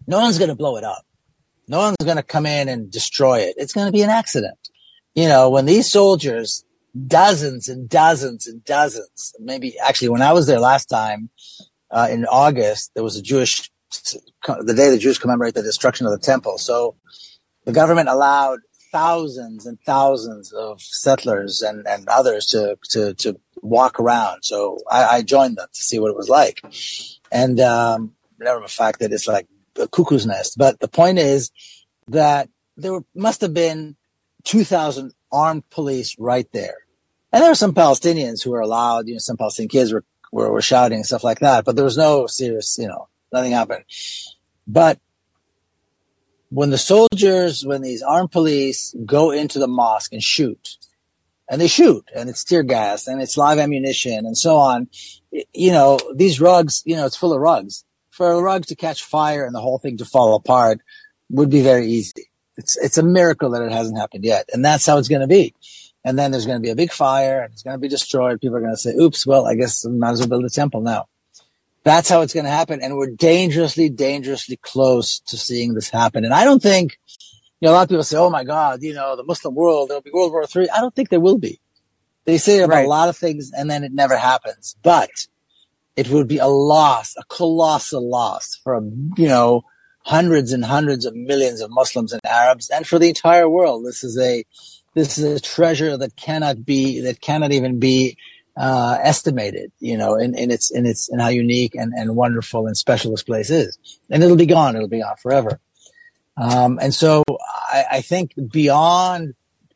no 0.06 0.20
one's 0.20 0.38
going 0.38 0.48
to 0.48 0.54
blow 0.54 0.76
it 0.76 0.84
up. 0.84 1.04
No 1.68 1.78
one's 1.78 1.96
going 2.02 2.16
to 2.16 2.22
come 2.22 2.46
in 2.46 2.68
and 2.68 2.90
destroy 2.90 3.40
it. 3.40 3.54
It's 3.58 3.72
going 3.72 3.86
to 3.86 3.92
be 3.92 4.02
an 4.02 4.10
accident. 4.10 4.58
You 5.14 5.28
know, 5.28 5.50
when 5.50 5.66
these 5.66 5.90
soldiers, 5.90 6.64
dozens 7.06 7.68
and 7.68 7.88
dozens 7.88 8.46
and 8.46 8.64
dozens, 8.64 9.34
maybe 9.38 9.78
actually 9.78 10.08
when 10.08 10.22
I 10.22 10.32
was 10.32 10.46
there 10.46 10.60
last 10.60 10.86
time, 10.86 11.28
uh, 11.90 12.08
in 12.10 12.24
August, 12.26 12.92
there 12.94 13.04
was 13.04 13.16
a 13.16 13.22
Jewish, 13.22 13.70
the 14.46 14.74
day 14.74 14.90
the 14.90 14.98
Jews 14.98 15.18
commemorate 15.18 15.54
the 15.54 15.62
destruction 15.62 16.06
of 16.06 16.12
the 16.12 16.18
temple. 16.18 16.58
So 16.58 16.96
the 17.64 17.72
government 17.72 18.08
allowed 18.08 18.60
thousands 18.96 19.66
and 19.66 19.78
thousands 19.82 20.52
of 20.52 20.80
settlers 20.80 21.60
and, 21.60 21.86
and 21.86 22.08
others 22.08 22.46
to, 22.46 22.78
to, 22.90 23.12
to 23.12 23.38
walk 23.60 24.00
around. 24.00 24.42
So 24.42 24.78
I, 24.90 25.04
I 25.16 25.22
joined 25.22 25.58
them 25.58 25.68
to 25.70 25.82
see 25.82 25.98
what 25.98 26.10
it 26.10 26.16
was 26.16 26.30
like. 26.30 26.62
And, 27.30 27.60
um, 27.60 28.14
never 28.38 28.60
the 28.60 28.68
fact 28.68 29.00
that 29.00 29.12
it's 29.12 29.28
like 29.28 29.48
a 29.78 29.86
cuckoo's 29.86 30.26
nest. 30.26 30.56
But 30.56 30.80
the 30.80 30.88
point 30.88 31.18
is 31.18 31.50
that 32.08 32.48
there 32.78 33.00
must 33.14 33.42
have 33.42 33.52
been 33.52 33.96
2,000 34.44 35.12
armed 35.30 35.68
police 35.68 36.16
right 36.18 36.50
there. 36.52 36.78
And 37.32 37.42
there 37.42 37.50
were 37.50 37.54
some 37.54 37.74
Palestinians 37.74 38.42
who 38.42 38.52
were 38.52 38.60
allowed, 38.60 39.08
you 39.08 39.14
know, 39.14 39.18
some 39.18 39.36
Palestinian 39.36 39.68
kids 39.68 39.92
were, 39.92 40.04
were, 40.32 40.50
were 40.50 40.62
shouting 40.62 40.96
and 40.96 41.06
stuff 41.06 41.24
like 41.24 41.40
that, 41.40 41.66
but 41.66 41.76
there 41.76 41.84
was 41.84 41.98
no 41.98 42.26
serious, 42.26 42.78
you 42.78 42.88
know, 42.88 43.08
nothing 43.30 43.52
happened. 43.52 43.84
But 44.66 45.00
when 46.50 46.70
the 46.70 46.78
soldiers, 46.78 47.64
when 47.64 47.82
these 47.82 48.02
armed 48.02 48.30
police 48.30 48.94
go 49.04 49.30
into 49.30 49.58
the 49.58 49.68
mosque 49.68 50.12
and 50.12 50.22
shoot, 50.22 50.76
and 51.48 51.60
they 51.60 51.68
shoot, 51.68 52.04
and 52.14 52.28
it's 52.28 52.44
tear 52.44 52.62
gas, 52.62 53.06
and 53.06 53.20
it's 53.20 53.36
live 53.36 53.58
ammunition, 53.58 54.26
and 54.26 54.36
so 54.36 54.56
on, 54.56 54.88
you 55.52 55.70
know, 55.70 55.98
these 56.14 56.40
rugs, 56.40 56.82
you 56.84 56.96
know, 56.96 57.06
it's 57.06 57.16
full 57.16 57.32
of 57.32 57.40
rugs. 57.40 57.84
For 58.10 58.32
a 58.32 58.40
rug 58.40 58.64
to 58.66 58.76
catch 58.76 59.04
fire 59.04 59.44
and 59.44 59.54
the 59.54 59.60
whole 59.60 59.78
thing 59.78 59.98
to 59.98 60.06
fall 60.06 60.34
apart 60.34 60.80
would 61.30 61.50
be 61.50 61.62
very 61.62 61.86
easy. 61.86 62.30
It's 62.56 62.76
it's 62.78 62.96
a 62.96 63.02
miracle 63.02 63.50
that 63.50 63.62
it 63.62 63.72
hasn't 63.72 63.98
happened 63.98 64.24
yet, 64.24 64.48
and 64.52 64.64
that's 64.64 64.86
how 64.86 64.96
it's 64.96 65.08
going 65.08 65.20
to 65.20 65.26
be. 65.26 65.54
And 66.02 66.18
then 66.18 66.30
there's 66.30 66.46
going 66.46 66.56
to 66.56 66.62
be 66.62 66.70
a 66.70 66.76
big 66.76 66.92
fire, 66.92 67.42
and 67.42 67.52
it's 67.52 67.62
going 67.62 67.74
to 67.74 67.80
be 67.80 67.88
destroyed. 67.88 68.40
People 68.40 68.56
are 68.56 68.60
going 68.60 68.72
to 68.72 68.78
say, 68.78 68.94
"Oops, 68.94 69.26
well, 69.26 69.46
I 69.46 69.54
guess 69.54 69.84
I 69.84 69.90
might 69.90 70.12
as 70.12 70.20
well 70.20 70.28
build 70.28 70.46
a 70.46 70.50
temple 70.50 70.80
now." 70.80 71.08
That's 71.86 72.08
how 72.08 72.22
it's 72.22 72.34
going 72.34 72.46
to 72.46 72.50
happen, 72.50 72.80
and 72.82 72.96
we're 72.96 73.12
dangerously, 73.12 73.88
dangerously 73.88 74.56
close 74.56 75.20
to 75.28 75.36
seeing 75.36 75.74
this 75.74 75.88
happen. 75.88 76.24
And 76.24 76.34
I 76.34 76.42
don't 76.42 76.60
think, 76.60 76.98
you 77.60 77.66
know, 77.66 77.70
a 77.70 77.74
lot 77.74 77.84
of 77.84 77.88
people 77.88 78.02
say, 78.02 78.16
"Oh 78.18 78.28
my 78.28 78.42
God, 78.42 78.82
you 78.82 78.92
know, 78.92 79.14
the 79.14 79.22
Muslim 79.22 79.54
world, 79.54 79.88
there'll 79.88 80.02
be 80.02 80.10
World 80.12 80.32
War 80.32 80.48
Three. 80.48 80.68
I 80.68 80.80
don't 80.80 80.92
think 80.96 81.10
there 81.10 81.20
will 81.20 81.38
be. 81.38 81.60
They 82.24 82.38
say 82.38 82.58
about 82.58 82.74
right. 82.74 82.86
a 82.86 82.88
lot 82.88 83.08
of 83.08 83.16
things, 83.16 83.52
and 83.56 83.70
then 83.70 83.84
it 83.84 83.92
never 83.92 84.16
happens. 84.16 84.74
But 84.82 85.10
it 85.94 86.08
would 86.10 86.26
be 86.26 86.38
a 86.38 86.48
loss, 86.48 87.14
a 87.16 87.22
colossal 87.28 88.10
loss 88.10 88.58
for 88.64 88.82
you 89.16 89.28
know 89.28 89.62
hundreds 90.00 90.52
and 90.52 90.64
hundreds 90.64 91.04
of 91.06 91.14
millions 91.14 91.60
of 91.60 91.70
Muslims 91.70 92.12
and 92.12 92.20
Arabs, 92.26 92.68
and 92.68 92.84
for 92.84 92.98
the 92.98 93.10
entire 93.10 93.48
world. 93.48 93.86
This 93.86 94.02
is 94.02 94.18
a 94.18 94.44
this 94.94 95.18
is 95.18 95.24
a 95.24 95.40
treasure 95.40 95.96
that 95.96 96.16
cannot 96.16 96.64
be 96.66 97.00
that 97.02 97.20
cannot 97.20 97.52
even 97.52 97.78
be 97.78 98.16
uh, 98.56 98.98
estimated. 99.02 99.72
You 99.78 99.96
know, 99.96 100.16
in, 100.16 100.36
in 100.36 100.50
its 100.50 100.70
in 100.70 100.86
its 100.86 101.08
in 101.08 101.18
how 101.18 101.28
unique 101.28 101.74
and, 101.74 101.92
and 101.94 102.16
wonderful 102.16 102.66
and 102.66 102.76
special 102.76 103.10
this 103.10 103.22
place 103.22 103.50
is, 103.50 103.78
and 104.10 104.22
it'll 104.22 104.36
be 104.36 104.46
gone. 104.46 104.76
It'll 104.76 104.88
be 104.88 105.02
gone 105.02 105.16
forever. 105.16 105.60
Um, 106.36 106.78
and 106.82 106.94
so 106.94 107.24
I, 107.70 107.84
I 107.92 108.00
think 108.02 108.34
beyond 108.50 109.34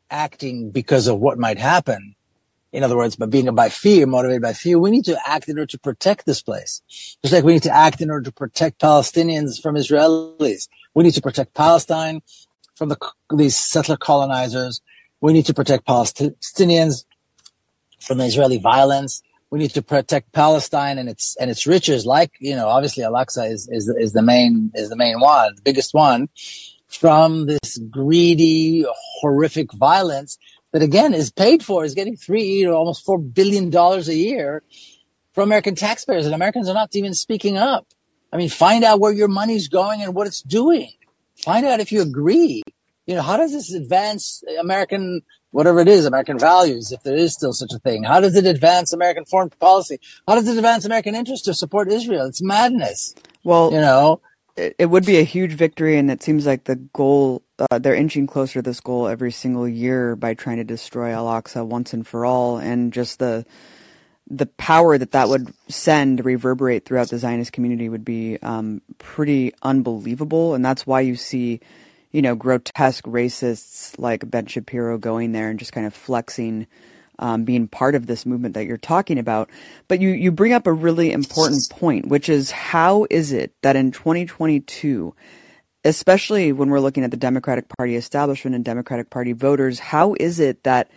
acting 0.09 0.69
because 0.69 1.07
of 1.07 1.19
what 1.19 1.39
might 1.39 1.57
happen, 1.57 2.15
in 2.71 2.83
other 2.83 2.95
words, 2.95 3.15
by 3.15 3.25
being 3.25 3.53
by 3.53 3.69
fear, 3.69 4.05
motivated 4.05 4.41
by 4.41 4.53
fear, 4.53 4.79
we 4.79 4.91
need 4.91 5.05
to 5.05 5.19
act 5.25 5.49
in 5.49 5.57
order 5.57 5.71
to 5.71 5.79
protect 5.79 6.25
this 6.25 6.41
place. 6.41 6.81
Just 7.21 7.33
like 7.33 7.43
we 7.43 7.53
need 7.53 7.63
to 7.63 7.75
act 7.75 7.99
in 7.99 8.09
order 8.09 8.25
to 8.25 8.31
protect 8.31 8.79
Palestinians 8.79 9.61
from 9.61 9.75
Israelis. 9.75 10.69
We 10.93 11.03
need 11.03 11.13
to 11.15 11.21
protect 11.21 11.53
Palestine 11.53 12.21
from 12.75 12.89
the, 12.89 12.97
these 13.35 13.57
settler 13.57 13.97
colonizers. 13.97 14.81
We 15.19 15.33
need 15.33 15.45
to 15.47 15.53
protect 15.53 15.85
Palestinians 15.85 17.05
from 18.11 18.17
the 18.17 18.25
Israeli 18.25 18.57
violence. 18.57 19.23
We 19.51 19.59
need 19.59 19.71
to 19.71 19.81
protect 19.81 20.33
Palestine 20.33 20.97
and 20.97 21.07
its 21.07 21.37
and 21.39 21.49
its 21.49 21.65
riches. 21.65 22.05
Like 22.05 22.31
you 22.39 22.55
know, 22.57 22.67
obviously 22.67 23.05
Al-Aqsa 23.05 23.49
is 23.49 23.69
is 23.71 23.87
is 23.87 24.11
the 24.11 24.21
main 24.21 24.71
is 24.75 24.89
the 24.89 24.97
main 24.97 25.21
one, 25.21 25.55
the 25.55 25.61
biggest 25.61 25.93
one, 25.93 26.27
from 26.89 27.45
this 27.45 27.77
greedy, 27.89 28.85
horrific 29.21 29.71
violence 29.71 30.37
that 30.73 30.81
again 30.81 31.13
is 31.13 31.31
paid 31.31 31.63
for, 31.63 31.85
is 31.85 31.95
getting 31.95 32.17
three 32.17 32.65
or 32.65 32.73
almost 32.73 33.05
four 33.05 33.17
billion 33.17 33.69
dollars 33.69 34.09
a 34.09 34.15
year 34.15 34.61
from 35.33 35.43
American 35.43 35.75
taxpayers, 35.75 36.25
and 36.25 36.35
Americans 36.35 36.67
are 36.67 36.73
not 36.73 36.93
even 36.93 37.13
speaking 37.13 37.57
up. 37.57 37.87
I 38.33 38.37
mean, 38.37 38.49
find 38.49 38.83
out 38.83 38.99
where 38.99 39.13
your 39.13 39.29
money's 39.29 39.69
going 39.69 40.01
and 40.01 40.13
what 40.13 40.27
it's 40.27 40.41
doing. 40.41 40.91
Find 41.37 41.65
out 41.65 41.79
if 41.79 41.93
you 41.93 42.01
agree. 42.01 42.61
You 43.05 43.15
know, 43.15 43.21
how 43.21 43.37
does 43.37 43.53
this 43.53 43.73
advance 43.73 44.43
American, 44.59 45.21
whatever 45.51 45.79
it 45.79 45.87
is, 45.87 46.05
American 46.05 46.39
values, 46.39 46.91
if 46.91 47.03
there 47.03 47.15
is 47.15 47.33
still 47.33 47.53
such 47.53 47.71
a 47.73 47.79
thing? 47.79 48.03
How 48.03 48.19
does 48.19 48.35
it 48.35 48.45
advance 48.45 48.93
American 48.93 49.25
foreign 49.25 49.49
policy? 49.49 49.99
How 50.27 50.35
does 50.35 50.47
it 50.47 50.57
advance 50.57 50.85
American 50.85 51.15
interest 51.15 51.45
to 51.45 51.53
support 51.53 51.91
Israel? 51.91 52.25
It's 52.25 52.41
madness. 52.41 53.13
Well, 53.43 53.71
you 53.71 53.81
know, 53.81 54.21
it, 54.55 54.75
it 54.79 54.85
would 54.87 55.05
be 55.05 55.19
a 55.19 55.23
huge 55.23 55.53
victory, 55.53 55.97
and 55.97 56.11
it 56.11 56.23
seems 56.23 56.45
like 56.45 56.65
the 56.65 56.75
goal 56.75 57.43
uh, 57.69 57.79
they're 57.79 57.95
inching 57.95 58.27
closer 58.27 58.53
to 58.53 58.61
this 58.61 58.79
goal 58.79 59.07
every 59.07 59.31
single 59.31 59.67
year 59.67 60.15
by 60.15 60.33
trying 60.33 60.57
to 60.57 60.63
destroy 60.63 61.11
Al 61.11 61.25
Aqsa 61.25 61.65
once 61.65 61.93
and 61.93 62.07
for 62.07 62.25
all, 62.25 62.57
and 62.57 62.91
just 62.91 63.19
the 63.19 63.45
the 64.27 64.45
power 64.45 64.97
that 64.97 65.11
that 65.11 65.27
would 65.27 65.53
send 65.67 66.23
reverberate 66.23 66.85
throughout 66.85 67.09
the 67.09 67.17
Zionist 67.17 67.51
community 67.51 67.89
would 67.89 68.05
be 68.05 68.37
um, 68.41 68.81
pretty 68.97 69.53
unbelievable, 69.61 70.55
and 70.55 70.63
that's 70.63 70.87
why 70.87 71.01
you 71.01 71.15
see, 71.15 71.59
you 72.11 72.21
know, 72.21 72.35
grotesque 72.35 73.05
racists 73.05 73.97
like 73.97 74.29
Ben 74.29 74.45
Shapiro 74.45 74.97
going 74.97 75.31
there 75.31 75.49
and 75.49 75.59
just 75.59 75.73
kind 75.73 75.87
of 75.87 75.93
flexing. 75.93 76.67
Um, 77.19 77.43
being 77.43 77.67
part 77.67 77.93
of 77.93 78.07
this 78.07 78.25
movement 78.25 78.55
that 78.55 78.65
you're 78.65 78.77
talking 78.77 79.19
about. 79.19 79.51
But 79.87 80.01
you, 80.01 80.09
you 80.09 80.31
bring 80.31 80.53
up 80.53 80.65
a 80.65 80.73
really 80.73 81.11
important 81.11 81.61
point, 81.69 82.07
which 82.07 82.29
is 82.29 82.49
how 82.49 83.05
is 83.11 83.31
it 83.31 83.53
that 83.61 83.75
in 83.75 83.91
2022 83.91 85.13
especially 85.83 86.51
when 86.51 86.69
we're 86.69 86.79
looking 86.79 87.03
at 87.03 87.11
the 87.11 87.17
Democratic 87.17 87.67
Party 87.69 87.95
establishment 87.95 88.55
and 88.55 88.63
Democratic 88.63 89.09
Party 89.09 89.33
voters, 89.33 89.79
how 89.79 90.15
is 90.19 90.39
it 90.39 90.63
that 90.63 90.91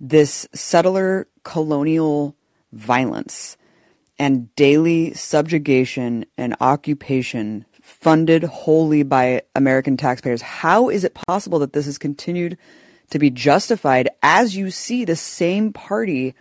this 0.00 0.48
settler 0.52 1.26
colonial 1.44 2.36
violence 2.72 3.56
and 4.18 4.54
daily 4.56 5.14
subjugation 5.14 6.24
and 6.36 6.56
occupation 6.60 7.64
funded 7.86 8.42
wholly 8.42 9.04
by 9.04 9.42
American 9.54 9.96
taxpayers, 9.96 10.42
how 10.42 10.88
is 10.88 11.04
it 11.04 11.14
possible 11.14 11.60
that 11.60 11.72
this 11.72 11.86
has 11.86 11.98
continued 11.98 12.58
to 13.10 13.18
be 13.20 13.30
justified 13.30 14.08
as 14.24 14.56
you 14.56 14.72
see 14.72 15.04
the 15.04 15.14
same 15.14 15.72
party 15.72 16.34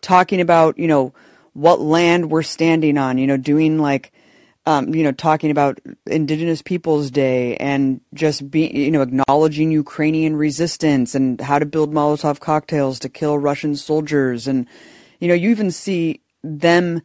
talking 0.00 0.40
about, 0.40 0.76
you 0.76 0.88
know, 0.88 1.14
what 1.52 1.80
land 1.80 2.30
we're 2.30 2.42
standing 2.42 2.98
on, 2.98 3.16
you 3.16 3.28
know, 3.28 3.36
doing 3.36 3.78
like 3.78 4.12
um, 4.64 4.94
you 4.94 5.02
know, 5.02 5.12
talking 5.12 5.50
about 5.50 5.80
Indigenous 6.06 6.62
Peoples 6.62 7.10
Day 7.10 7.56
and 7.56 8.00
just 8.14 8.48
be, 8.48 8.66
you 8.68 8.92
know, 8.92 9.02
acknowledging 9.02 9.72
Ukrainian 9.72 10.36
resistance 10.36 11.16
and 11.16 11.40
how 11.40 11.58
to 11.58 11.66
build 11.66 11.92
Molotov 11.92 12.38
cocktails 12.38 13.00
to 13.00 13.08
kill 13.08 13.38
Russian 13.38 13.74
soldiers. 13.74 14.46
And, 14.46 14.68
you 15.18 15.26
know, 15.26 15.34
you 15.34 15.50
even 15.50 15.72
see 15.72 16.20
them 16.44 17.02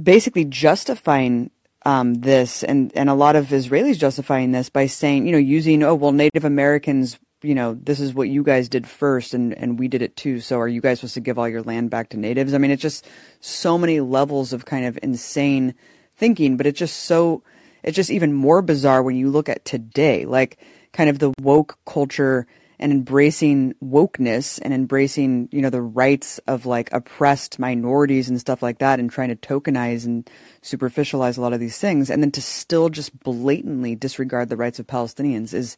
basically 0.00 0.44
justifying 0.44 1.50
um, 1.84 2.14
this 2.14 2.62
and, 2.62 2.92
and 2.94 3.08
a 3.10 3.14
lot 3.14 3.36
of 3.36 3.46
Israelis 3.46 3.98
justifying 3.98 4.52
this 4.52 4.68
by 4.68 4.86
saying, 4.86 5.26
you 5.26 5.32
know, 5.32 5.38
using, 5.38 5.82
oh, 5.82 5.94
well, 5.94 6.12
Native 6.12 6.44
Americans, 6.44 7.18
you 7.42 7.54
know, 7.54 7.74
this 7.74 8.00
is 8.00 8.14
what 8.14 8.28
you 8.28 8.42
guys 8.42 8.68
did 8.68 8.86
first 8.86 9.34
and, 9.34 9.52
and 9.54 9.78
we 9.78 9.88
did 9.88 10.02
it 10.02 10.16
too. 10.16 10.40
So 10.40 10.58
are 10.60 10.68
you 10.68 10.80
guys 10.80 11.00
supposed 11.00 11.14
to 11.14 11.20
give 11.20 11.38
all 11.38 11.48
your 11.48 11.62
land 11.62 11.90
back 11.90 12.10
to 12.10 12.16
natives? 12.16 12.54
I 12.54 12.58
mean, 12.58 12.70
it's 12.70 12.82
just 12.82 13.08
so 13.40 13.76
many 13.78 14.00
levels 14.00 14.52
of 14.52 14.64
kind 14.64 14.86
of 14.86 14.98
insane– 15.02 15.74
thinking, 16.22 16.56
but 16.56 16.66
it's 16.66 16.78
just 16.78 17.04
so, 17.04 17.42
it's 17.82 17.96
just 17.96 18.10
even 18.10 18.32
more 18.32 18.62
bizarre 18.62 19.02
when 19.02 19.16
you 19.16 19.28
look 19.28 19.48
at 19.48 19.64
today, 19.64 20.24
like 20.24 20.58
kind 20.92 21.10
of 21.10 21.18
the 21.18 21.32
woke 21.40 21.78
culture 21.84 22.46
and 22.82 22.92
embracing 22.92 23.74
wokeness 23.82 24.58
and 24.60 24.74
embracing, 24.74 25.48
you 25.52 25.62
know, 25.62 25.70
the 25.70 25.80
rights 25.80 26.38
of 26.46 26.66
like 26.66 26.92
oppressed 26.92 27.58
minorities 27.58 28.28
and 28.28 28.40
stuff 28.40 28.62
like 28.62 28.78
that 28.78 28.98
and 28.98 29.10
trying 29.10 29.28
to 29.28 29.36
tokenize 29.36 30.04
and 30.04 30.28
superficialize 30.62 31.38
a 31.38 31.40
lot 31.40 31.52
of 31.52 31.60
these 31.60 31.78
things. 31.78 32.10
And 32.10 32.22
then 32.22 32.32
to 32.32 32.42
still 32.42 32.88
just 32.88 33.18
blatantly 33.20 33.94
disregard 33.94 34.48
the 34.48 34.56
rights 34.56 34.78
of 34.78 34.86
Palestinians 34.86 35.54
is 35.54 35.76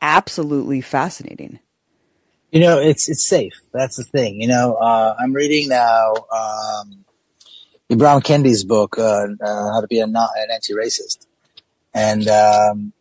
absolutely 0.00 0.80
fascinating. 0.80 1.58
You 2.52 2.60
know, 2.60 2.78
it's 2.78 3.10
it's 3.10 3.28
safe. 3.28 3.60
That's 3.74 3.96
the 3.96 4.04
thing. 4.04 4.40
You 4.40 4.48
know, 4.48 4.74
uh, 4.74 5.14
I'm 5.18 5.34
reading 5.34 5.68
now 5.68 6.14
um, 6.14 7.04
Ibram 7.90 8.22
Kendi's 8.22 8.64
book, 8.64 8.96
uh, 8.96 9.26
uh, 9.42 9.72
How 9.72 9.80
to 9.80 9.86
Be 9.86 10.00
a 10.00 10.06
Not, 10.06 10.30
an 10.36 10.50
Anti-Racist. 10.52 11.26
And, 11.92 12.28
um, 12.28 12.92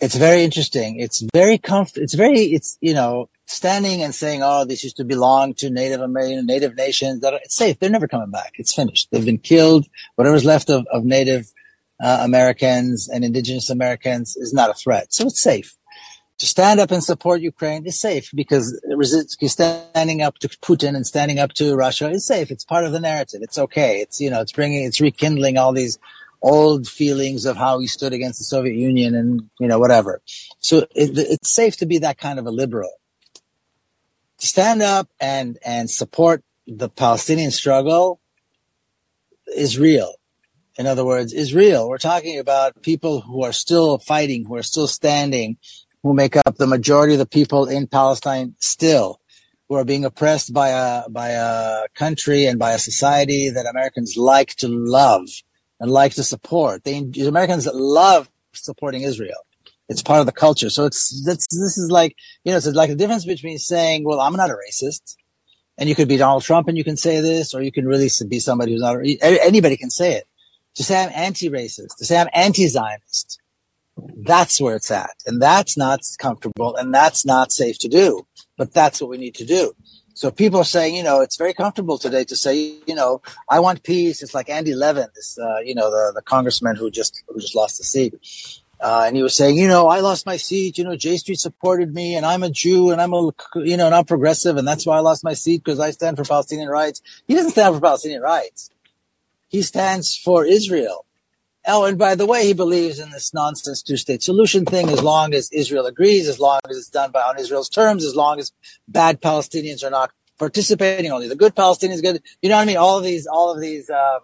it's 0.00 0.16
very 0.16 0.44
interesting. 0.44 0.98
It's 0.98 1.22
very 1.32 1.58
comf- 1.58 1.96
it's 1.96 2.14
very, 2.14 2.40
it's, 2.40 2.78
you 2.80 2.94
know, 2.94 3.28
standing 3.46 4.02
and 4.02 4.14
saying, 4.14 4.42
oh, 4.42 4.64
this 4.64 4.82
used 4.84 4.96
to 4.96 5.04
belong 5.04 5.54
to 5.54 5.70
Native 5.70 6.00
American, 6.00 6.46
Native 6.46 6.76
nations. 6.76 7.20
It's 7.22 7.56
safe. 7.56 7.78
They're 7.78 7.90
never 7.90 8.08
coming 8.08 8.30
back. 8.30 8.52
It's 8.54 8.74
finished. 8.74 9.08
They've 9.10 9.24
been 9.24 9.38
killed. 9.38 9.86
Whatever's 10.16 10.44
left 10.44 10.70
of, 10.70 10.86
of 10.92 11.04
Native 11.04 11.52
uh, 12.02 12.20
Americans 12.22 13.08
and 13.08 13.24
Indigenous 13.24 13.68
Americans 13.68 14.36
is 14.36 14.54
not 14.54 14.70
a 14.70 14.74
threat. 14.74 15.12
So 15.12 15.26
it's 15.26 15.42
safe 15.42 15.76
to 16.40 16.46
stand 16.46 16.80
up 16.80 16.90
and 16.90 17.04
support 17.04 17.42
Ukraine 17.42 17.84
is 17.84 18.00
safe 18.00 18.30
because 18.34 18.80
standing 19.46 20.22
up 20.22 20.38
to 20.38 20.48
Putin 20.48 20.96
and 20.96 21.06
standing 21.06 21.38
up 21.38 21.52
to 21.52 21.76
Russia 21.76 22.08
is 22.08 22.26
safe. 22.26 22.50
It's 22.50 22.64
part 22.64 22.86
of 22.86 22.92
the 22.92 23.00
narrative. 23.00 23.40
It's 23.42 23.58
okay. 23.58 24.00
It's, 24.00 24.20
you 24.20 24.30
know, 24.30 24.40
it's 24.40 24.52
bringing, 24.52 24.84
it's 24.84 25.02
rekindling 25.02 25.58
all 25.58 25.74
these 25.74 25.98
old 26.42 26.88
feelings 26.88 27.44
of 27.44 27.56
how 27.56 27.78
he 27.78 27.86
stood 27.86 28.12
against 28.12 28.38
the 28.38 28.44
Soviet 28.44 28.74
Union 28.74 29.14
and, 29.14 29.50
you 29.58 29.68
know, 29.68 29.78
whatever. 29.78 30.22
So 30.58 30.78
it, 30.94 31.16
it's 31.16 31.52
safe 31.52 31.76
to 31.78 31.86
be 31.86 31.98
that 31.98 32.18
kind 32.18 32.38
of 32.38 32.46
a 32.46 32.50
liberal. 32.50 32.90
Stand 34.38 34.82
up 34.82 35.08
and, 35.20 35.58
and 35.64 35.90
support 35.90 36.42
the 36.66 36.88
Palestinian 36.88 37.50
struggle 37.50 38.20
is 39.54 39.78
real. 39.78 40.14
in 40.78 40.86
other 40.86 41.04
words, 41.04 41.32
is 41.32 41.54
real. 41.54 41.88
We're 41.88 41.98
talking 41.98 42.38
about 42.38 42.80
people 42.82 43.20
who 43.20 43.42
are 43.44 43.52
still 43.52 43.98
fighting, 43.98 44.46
who 44.46 44.56
are 44.56 44.62
still 44.62 44.86
standing, 44.86 45.58
who 46.02 46.14
make 46.14 46.36
up 46.36 46.56
the 46.56 46.66
majority 46.66 47.12
of 47.14 47.18
the 47.18 47.26
people 47.26 47.68
in 47.68 47.86
Palestine 47.86 48.54
still, 48.60 49.20
who 49.68 49.74
are 49.74 49.84
being 49.84 50.06
oppressed 50.06 50.54
by 50.54 50.68
a, 50.68 51.08
by 51.10 51.30
a 51.30 51.82
country 51.94 52.46
and 52.46 52.58
by 52.58 52.72
a 52.72 52.78
society 52.78 53.50
that 53.50 53.66
Americans 53.66 54.16
like 54.16 54.54
to 54.56 54.68
love 54.68 55.28
and 55.80 55.90
like 55.90 56.14
to 56.14 56.22
support. 56.22 56.84
They, 56.84 57.10
Americans 57.26 57.66
love 57.66 58.30
supporting 58.52 59.02
Israel. 59.02 59.46
It's 59.88 60.02
part 60.02 60.20
of 60.20 60.26
the 60.26 60.32
culture. 60.32 60.70
So 60.70 60.84
it's, 60.84 61.24
this 61.24 61.76
is 61.78 61.90
like, 61.90 62.14
you 62.44 62.52
know, 62.52 62.58
it's 62.58 62.66
like 62.68 62.90
the 62.90 62.96
difference 62.96 63.24
between 63.24 63.58
saying, 63.58 64.04
well, 64.04 64.20
I'm 64.20 64.36
not 64.36 64.50
a 64.50 64.54
racist 64.54 65.16
and 65.78 65.88
you 65.88 65.96
could 65.96 66.06
be 66.06 66.16
Donald 66.16 66.44
Trump 66.44 66.68
and 66.68 66.78
you 66.78 66.84
can 66.84 66.96
say 66.96 67.20
this, 67.20 67.54
or 67.54 67.62
you 67.62 67.72
can 67.72 67.88
really 67.88 68.08
be 68.28 68.38
somebody 68.38 68.72
who's 68.72 68.82
not, 68.82 68.98
anybody 69.22 69.76
can 69.76 69.90
say 69.90 70.12
it. 70.12 70.28
To 70.76 70.84
say 70.84 71.02
I'm 71.02 71.10
anti-racist, 71.12 71.96
to 71.96 72.04
say 72.04 72.18
I'm 72.18 72.28
anti-Zionist, 72.32 73.40
that's 74.18 74.60
where 74.60 74.76
it's 74.76 74.90
at. 74.92 75.16
And 75.26 75.42
that's 75.42 75.76
not 75.76 76.00
comfortable 76.18 76.76
and 76.76 76.94
that's 76.94 77.26
not 77.26 77.50
safe 77.50 77.78
to 77.80 77.88
do. 77.88 78.26
But 78.56 78.72
that's 78.72 79.00
what 79.00 79.10
we 79.10 79.18
need 79.18 79.34
to 79.36 79.46
do. 79.46 79.72
So 80.20 80.30
people 80.30 80.60
are 80.60 80.64
saying, 80.64 80.96
you 80.96 81.02
know, 81.02 81.22
it's 81.22 81.38
very 81.38 81.54
comfortable 81.54 81.96
today 81.96 82.24
to 82.24 82.36
say, 82.36 82.74
you 82.86 82.94
know, 82.94 83.22
I 83.48 83.58
want 83.60 83.82
peace. 83.82 84.22
It's 84.22 84.34
like 84.34 84.50
Andy 84.50 84.74
Levin, 84.74 85.08
this, 85.14 85.38
uh, 85.38 85.60
you 85.60 85.74
know, 85.74 85.90
the, 85.90 86.12
the 86.14 86.20
congressman 86.20 86.76
who 86.76 86.90
just, 86.90 87.24
who 87.26 87.40
just 87.40 87.56
lost 87.56 87.78
the 87.78 87.84
seat. 87.84 88.12
Uh, 88.78 89.04
and 89.06 89.16
he 89.16 89.22
was 89.22 89.34
saying, 89.34 89.56
you 89.56 89.66
know, 89.66 89.88
I 89.88 90.00
lost 90.00 90.26
my 90.26 90.36
seat. 90.36 90.76
You 90.76 90.84
know, 90.84 90.94
J 90.94 91.16
Street 91.16 91.40
supported 91.40 91.94
me, 91.94 92.16
and 92.16 92.26
I'm 92.26 92.42
a 92.42 92.50
Jew, 92.50 92.90
and 92.90 93.00
I'm 93.00 93.14
a, 93.14 93.30
you 93.54 93.78
know, 93.78 93.88
not 93.88 94.06
progressive, 94.06 94.58
and 94.58 94.68
that's 94.68 94.84
why 94.84 94.98
I 94.98 95.00
lost 95.00 95.24
my 95.24 95.32
seat 95.32 95.64
because 95.64 95.80
I 95.80 95.90
stand 95.90 96.18
for 96.18 96.24
Palestinian 96.24 96.68
rights. 96.68 97.00
He 97.26 97.34
doesn't 97.34 97.52
stand 97.52 97.74
for 97.74 97.80
Palestinian 97.80 98.20
rights. 98.20 98.68
He 99.48 99.62
stands 99.62 100.18
for 100.18 100.44
Israel. 100.44 101.06
Oh, 101.66 101.84
and 101.84 101.98
by 101.98 102.14
the 102.14 102.26
way, 102.26 102.46
he 102.46 102.54
believes 102.54 102.98
in 102.98 103.10
this 103.10 103.34
nonsense 103.34 103.82
two-state 103.82 104.22
solution 104.22 104.64
thing. 104.64 104.88
As 104.88 105.02
long 105.02 105.34
as 105.34 105.50
Israel 105.52 105.86
agrees, 105.86 106.26
as 106.26 106.40
long 106.40 106.60
as 106.68 106.76
it's 106.76 106.88
done 106.88 107.10
by 107.10 107.20
on 107.20 107.38
Israel's 107.38 107.68
terms, 107.68 108.04
as 108.04 108.16
long 108.16 108.38
as 108.38 108.52
bad 108.88 109.20
Palestinians 109.20 109.84
are 109.84 109.90
not 109.90 110.10
participating, 110.38 111.12
only 111.12 111.28
the 111.28 111.36
good 111.36 111.54
Palestinians 111.54 112.02
good. 112.02 112.22
You 112.40 112.48
know 112.48 112.56
what 112.56 112.62
I 112.62 112.64
mean? 112.64 112.78
All 112.78 112.96
of 112.96 113.04
these, 113.04 113.26
all 113.26 113.52
of 113.52 113.60
these. 113.60 113.90
Uh, 113.90 114.20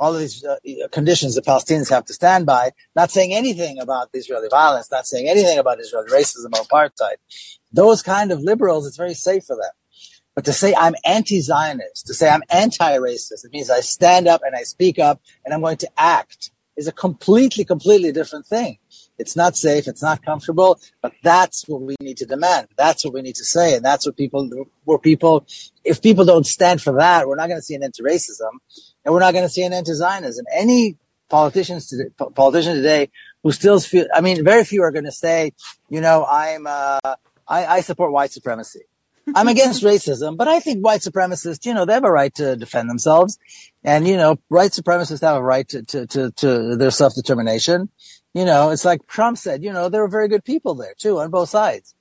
all 0.00 0.14
of 0.14 0.20
these 0.20 0.44
uh, 0.44 0.56
conditions 0.92 1.34
the 1.34 1.42
Palestinians 1.42 1.90
have 1.90 2.04
to 2.04 2.14
stand 2.14 2.46
by, 2.46 2.70
not 2.94 3.10
saying 3.10 3.34
anything 3.34 3.80
about 3.80 4.08
Israeli 4.12 4.46
violence, 4.48 4.92
not 4.92 5.08
saying 5.08 5.28
anything 5.28 5.58
about 5.58 5.80
Israeli 5.80 6.08
racism 6.08 6.56
or 6.56 6.64
apartheid. 6.64 7.16
Those 7.72 8.00
kind 8.00 8.30
of 8.30 8.40
liberals, 8.40 8.86
it's 8.86 8.96
very 8.96 9.14
safe 9.14 9.42
for 9.44 9.56
them. 9.56 9.72
But 10.36 10.44
to 10.44 10.52
say 10.52 10.72
I'm 10.72 10.94
anti-Zionist, 11.04 12.06
to 12.06 12.14
say 12.14 12.28
I'm 12.28 12.44
anti-racist, 12.48 13.44
it 13.44 13.52
means 13.52 13.70
I 13.70 13.80
stand 13.80 14.28
up 14.28 14.40
and 14.44 14.54
I 14.54 14.62
speak 14.62 15.00
up 15.00 15.20
and 15.44 15.52
I'm 15.52 15.62
going 15.62 15.78
to 15.78 15.90
act 15.98 16.52
is 16.78 16.86
a 16.86 16.92
completely, 16.92 17.64
completely 17.64 18.12
different 18.12 18.46
thing. 18.46 18.78
It's 19.18 19.34
not 19.34 19.56
safe. 19.56 19.88
It's 19.88 20.02
not 20.02 20.24
comfortable, 20.24 20.78
but 21.02 21.12
that's 21.24 21.66
what 21.66 21.82
we 21.82 21.96
need 22.00 22.18
to 22.18 22.24
demand. 22.24 22.68
That's 22.76 23.04
what 23.04 23.12
we 23.14 23.20
need 23.20 23.34
to 23.34 23.44
say. 23.44 23.74
And 23.74 23.84
that's 23.84 24.06
what 24.06 24.16
people, 24.16 24.48
where 24.84 24.98
people, 24.98 25.44
if 25.84 26.00
people 26.00 26.24
don't 26.24 26.46
stand 26.46 26.80
for 26.80 26.94
that, 26.98 27.26
we're 27.26 27.34
not 27.34 27.48
going 27.48 27.58
to 27.58 27.64
see 27.64 27.74
an 27.74 27.82
end 27.82 27.94
to 27.94 28.04
racism 28.04 28.52
and 29.04 29.12
we're 29.12 29.20
not 29.20 29.32
going 29.32 29.44
to 29.44 29.50
see 29.50 29.64
an 29.64 29.72
end 29.72 29.86
to 29.86 29.94
Zionism. 29.96 30.46
Any 30.54 30.96
politicians 31.28 31.88
today, 31.88 32.10
politician 32.34 32.76
today 32.76 33.10
who 33.42 33.50
still 33.50 33.80
feel, 33.80 34.06
I 34.14 34.20
mean, 34.20 34.44
very 34.44 34.64
few 34.64 34.82
are 34.82 34.92
going 34.92 35.04
to 35.04 35.12
say, 35.12 35.52
you 35.88 36.00
know, 36.00 36.24
I'm, 36.24 36.66
uh, 36.68 37.16
I, 37.48 37.66
I 37.66 37.80
support 37.80 38.12
white 38.12 38.30
supremacy. 38.30 38.82
I'm 39.34 39.48
against 39.48 39.82
racism, 39.82 40.36
but 40.36 40.48
I 40.48 40.60
think 40.60 40.84
white 40.84 41.00
supremacists, 41.00 41.64
you 41.66 41.74
know, 41.74 41.84
they 41.84 41.94
have 41.94 42.04
a 42.04 42.10
right 42.10 42.34
to 42.36 42.56
defend 42.56 42.88
themselves. 42.88 43.38
And, 43.84 44.06
you 44.06 44.16
know, 44.16 44.38
white 44.48 44.72
supremacists 44.72 45.20
have 45.20 45.36
a 45.36 45.42
right 45.42 45.68
to, 45.68 45.82
to, 45.82 46.06
to, 46.06 46.30
to 46.32 46.76
their 46.76 46.90
self-determination. 46.90 47.90
You 48.34 48.44
know, 48.44 48.70
it's 48.70 48.84
like 48.84 49.06
Trump 49.06 49.38
said, 49.38 49.64
you 49.64 49.72
know, 49.72 49.88
there 49.88 50.02
were 50.02 50.08
very 50.08 50.28
good 50.28 50.44
people 50.44 50.74
there 50.74 50.94
too 50.96 51.18
on 51.18 51.30
both 51.30 51.48
sides. 51.48 51.94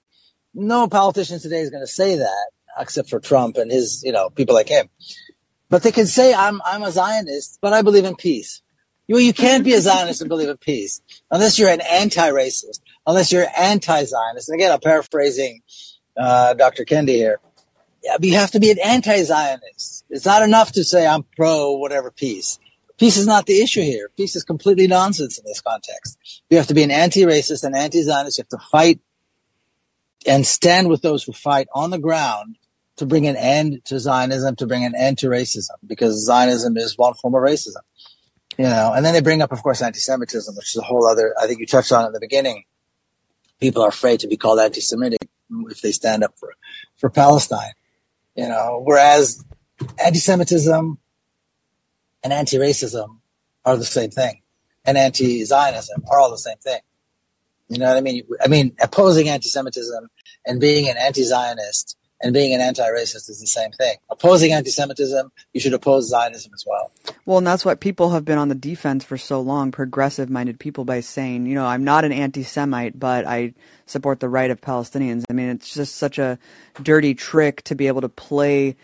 No 0.53 0.87
politician 0.87 1.39
today 1.39 1.61
is 1.61 1.69
going 1.69 1.83
to 1.83 1.87
say 1.87 2.15
that 2.15 2.51
except 2.79 3.09
for 3.09 3.19
Trump 3.19 3.57
and 3.57 3.71
his, 3.71 4.03
you 4.03 4.11
know, 4.11 4.29
people 4.29 4.55
like 4.55 4.69
him. 4.69 4.89
But 5.69 5.83
they 5.83 5.91
can 5.91 6.05
say, 6.05 6.33
I'm, 6.33 6.61
I'm 6.63 6.83
a 6.83 6.91
Zionist, 6.91 7.59
but 7.61 7.73
I 7.73 7.81
believe 7.81 8.05
in 8.05 8.15
peace. 8.15 8.61
You, 9.07 9.17
you 9.17 9.33
can't 9.33 9.63
be 9.63 9.73
a 9.73 9.81
Zionist 9.81 10.21
and 10.21 10.29
believe 10.29 10.49
in 10.49 10.57
peace 10.57 11.01
unless 11.31 11.57
you're 11.57 11.69
an 11.69 11.81
anti-racist, 11.81 12.81
unless 13.05 13.31
you're 13.31 13.47
anti-Zionist. 13.57 14.49
And 14.49 14.59
again, 14.59 14.71
I'm 14.71 14.79
paraphrasing 14.79 15.61
uh, 16.17 16.53
Dr. 16.53 16.85
Kendi 16.85 17.09
here. 17.09 17.39
Yeah, 18.03 18.17
but 18.17 18.25
you 18.25 18.35
have 18.35 18.51
to 18.51 18.59
be 18.59 18.71
an 18.71 18.79
anti-Zionist. 18.79 20.05
It's 20.09 20.25
not 20.25 20.43
enough 20.43 20.71
to 20.73 20.83
say 20.83 21.05
I'm 21.05 21.23
pro 21.35 21.73
whatever 21.73 22.11
peace. 22.11 22.59
Peace 22.97 23.17
is 23.17 23.27
not 23.27 23.45
the 23.45 23.61
issue 23.61 23.81
here. 23.81 24.09
Peace 24.17 24.35
is 24.35 24.43
completely 24.43 24.87
nonsense 24.87 25.37
in 25.37 25.45
this 25.45 25.61
context. 25.61 26.17
You 26.49 26.57
have 26.57 26.67
to 26.67 26.73
be 26.73 26.83
an 26.83 26.91
anti-racist 26.91 27.63
and 27.63 27.75
anti-Zionist. 27.75 28.37
You 28.37 28.43
have 28.43 28.59
to 28.59 28.67
fight 28.71 28.99
and 30.25 30.45
stand 30.45 30.89
with 30.89 31.01
those 31.01 31.23
who 31.23 31.31
fight 31.31 31.67
on 31.75 31.91
the 31.91 31.99
ground 31.99 32.57
to 32.95 33.05
bring 33.05 33.27
an 33.27 33.35
end 33.35 33.81
to 33.85 33.99
Zionism, 33.99 34.55
to 34.55 34.65
bring 34.65 34.83
an 34.83 34.95
end 34.95 35.19
to 35.19 35.27
racism, 35.27 35.75
because 35.85 36.25
Zionism 36.25 36.75
is 36.77 36.97
one 36.97 37.13
form 37.13 37.35
of 37.35 37.41
racism. 37.41 37.81
You 38.57 38.65
know, 38.65 38.93
and 38.95 39.05
then 39.05 39.13
they 39.13 39.21
bring 39.21 39.43
up, 39.43 39.51
of 39.51 39.61
course, 39.61 39.83
anti-Semitism, 39.83 40.55
which 40.55 40.75
is 40.75 40.77
a 40.77 40.81
whole 40.81 41.05
other, 41.07 41.35
I 41.39 41.45
think 41.45 41.59
you 41.59 41.67
touched 41.67 41.91
on 41.91 42.07
in 42.07 42.13
the 42.13 42.19
beginning. 42.19 42.63
People 43.59 43.83
are 43.83 43.89
afraid 43.89 44.19
to 44.21 44.27
be 44.27 44.37
called 44.37 44.59
anti-Semitic 44.59 45.29
if 45.69 45.81
they 45.81 45.91
stand 45.91 46.23
up 46.23 46.33
for, 46.37 46.53
for 46.97 47.09
Palestine. 47.09 47.73
You 48.35 48.47
know, 48.47 48.81
whereas 48.83 49.43
anti-Semitism 50.03 50.97
and 52.23 52.33
anti-racism 52.33 53.19
are 53.65 53.77
the 53.77 53.85
same 53.85 54.11
thing, 54.11 54.41
and 54.85 54.97
anti-Zionism 54.97 56.03
are 56.09 56.19
all 56.19 56.31
the 56.31 56.37
same 56.37 56.57
thing. 56.57 56.79
You 57.69 57.79
know 57.79 57.87
what 57.87 57.97
I 57.97 58.01
mean? 58.01 58.23
I 58.43 58.47
mean, 58.47 58.75
opposing 58.81 59.27
anti-Semitism 59.27 60.09
and 60.45 60.61
being 60.61 60.87
an 60.87 60.97
anti-Zionist 60.97 61.96
and 62.21 62.33
being 62.33 62.53
an 62.53 62.61
anti-racist 62.61 63.29
is 63.29 63.39
the 63.39 63.47
same 63.47 63.71
thing. 63.71 63.95
Opposing 64.09 64.51
anti-Semitism, 64.51 65.31
you 65.53 65.59
should 65.59 65.73
oppose 65.73 66.09
Zionism 66.09 66.51
as 66.53 66.65
well. 66.65 66.91
Well, 67.25 67.37
and 67.37 67.47
that's 67.47 67.63
why 67.63 67.75
people 67.75 68.09
have 68.11 68.25
been 68.25 68.37
on 68.37 68.49
the 68.49 68.55
defense 68.55 69.03
for 69.03 69.17
so 69.17 69.39
long, 69.39 69.71
progressive-minded 69.71 70.59
people, 70.59 70.85
by 70.85 71.01
saying, 71.01 71.45
you 71.45 71.55
know, 71.55 71.65
I'm 71.65 71.83
not 71.83 72.05
an 72.05 72.11
anti-Semite, 72.11 72.99
but 72.99 73.25
I 73.25 73.53
support 73.85 74.19
the 74.19 74.29
right 74.29 74.49
of 74.49 74.61
Palestinians. 74.61 75.25
I 75.29 75.33
mean, 75.33 75.49
it's 75.49 75.73
just 75.73 75.95
such 75.95 76.17
a 76.17 76.39
dirty 76.81 77.13
trick 77.13 77.61
to 77.63 77.75
be 77.75 77.87
able 77.87 78.01
to 78.01 78.09
play 78.09 78.75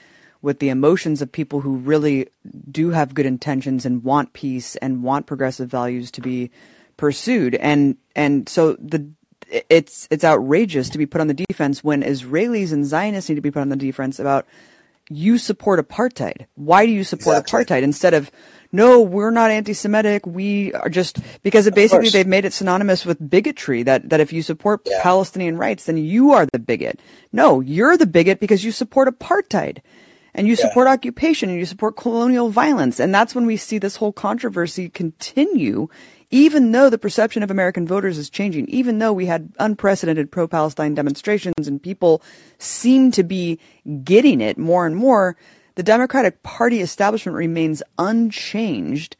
with 0.41 0.59
the 0.59 0.69
emotions 0.69 1.21
of 1.21 1.31
people 1.31 1.61
who 1.61 1.77
really 1.77 2.27
do 2.69 2.89
have 2.89 3.13
good 3.13 3.25
intentions 3.25 3.85
and 3.85 4.03
want 4.03 4.33
peace 4.33 4.75
and 4.75 5.01
want 5.01 5.25
progressive 5.25 5.69
values 5.69 6.11
to 6.11 6.21
be 6.21 6.51
pursued. 6.97 7.55
And 7.55 7.97
and 8.15 8.47
so 8.49 8.73
the 8.73 9.07
it's 9.69 10.07
it's 10.09 10.23
outrageous 10.23 10.89
to 10.89 10.97
be 10.97 11.05
put 11.05 11.21
on 11.21 11.27
the 11.27 11.33
defense 11.33 11.83
when 11.83 12.01
Israelis 12.01 12.71
and 12.71 12.85
Zionists 12.85 13.29
need 13.29 13.35
to 13.35 13.41
be 13.41 13.51
put 13.51 13.61
on 13.61 13.69
the 13.69 13.75
defense 13.75 14.19
about 14.19 14.45
you 15.09 15.37
support 15.37 15.85
apartheid. 15.85 16.45
Why 16.55 16.85
do 16.85 16.91
you 16.91 17.03
support 17.03 17.37
exactly. 17.37 17.65
apartheid 17.65 17.83
instead 17.83 18.13
of 18.13 18.31
no, 18.75 19.01
we're 19.01 19.29
not 19.29 19.51
anti-Semitic. 19.51 20.25
We 20.25 20.73
are 20.73 20.89
just 20.89 21.19
because 21.43 21.67
it 21.67 21.75
basically 21.75 22.09
they've 22.09 22.25
made 22.25 22.43
it 22.43 22.53
synonymous 22.53 23.05
with 23.05 23.29
bigotry. 23.29 23.83
That 23.83 24.09
that 24.09 24.19
if 24.19 24.33
you 24.33 24.41
support 24.41 24.81
yeah. 24.85 24.99
Palestinian 25.03 25.57
rights, 25.57 25.85
then 25.85 25.97
you 25.97 26.31
are 26.31 26.47
the 26.51 26.59
bigot. 26.59 26.99
No, 27.31 27.59
you're 27.59 27.97
the 27.97 28.07
bigot 28.07 28.39
because 28.39 28.63
you 28.63 28.71
support 28.71 29.07
apartheid 29.07 29.79
and 30.33 30.47
you 30.47 30.55
support 30.55 30.87
occupation 30.87 31.49
and 31.49 31.59
you 31.59 31.65
support 31.65 31.95
colonial 31.95 32.49
violence. 32.49 32.99
And 32.99 33.13
that's 33.13 33.35
when 33.35 33.45
we 33.45 33.57
see 33.57 33.77
this 33.77 33.97
whole 33.97 34.11
controversy 34.11 34.89
continue 34.89 35.89
even 36.33 36.71
though 36.71 36.89
the 36.89 36.97
perception 36.97 37.43
of 37.43 37.51
American 37.51 37.85
voters 37.85 38.17
is 38.17 38.27
changing, 38.27 38.67
even 38.67 38.97
though 38.97 39.13
we 39.13 39.27
had 39.27 39.53
unprecedented 39.59 40.31
pro 40.31 40.47
Palestine 40.47 40.95
demonstrations 40.95 41.67
and 41.67 41.81
people 41.81 42.23
seem 42.57 43.11
to 43.11 43.21
be 43.21 43.59
getting 44.03 44.41
it 44.41 44.57
more 44.57 44.87
and 44.87 44.95
more, 44.95 45.37
the 45.75 45.83
Democratic 45.83 46.41
Party 46.41 46.81
establishment 46.81 47.37
remains 47.37 47.83
unchanged. 47.99 49.15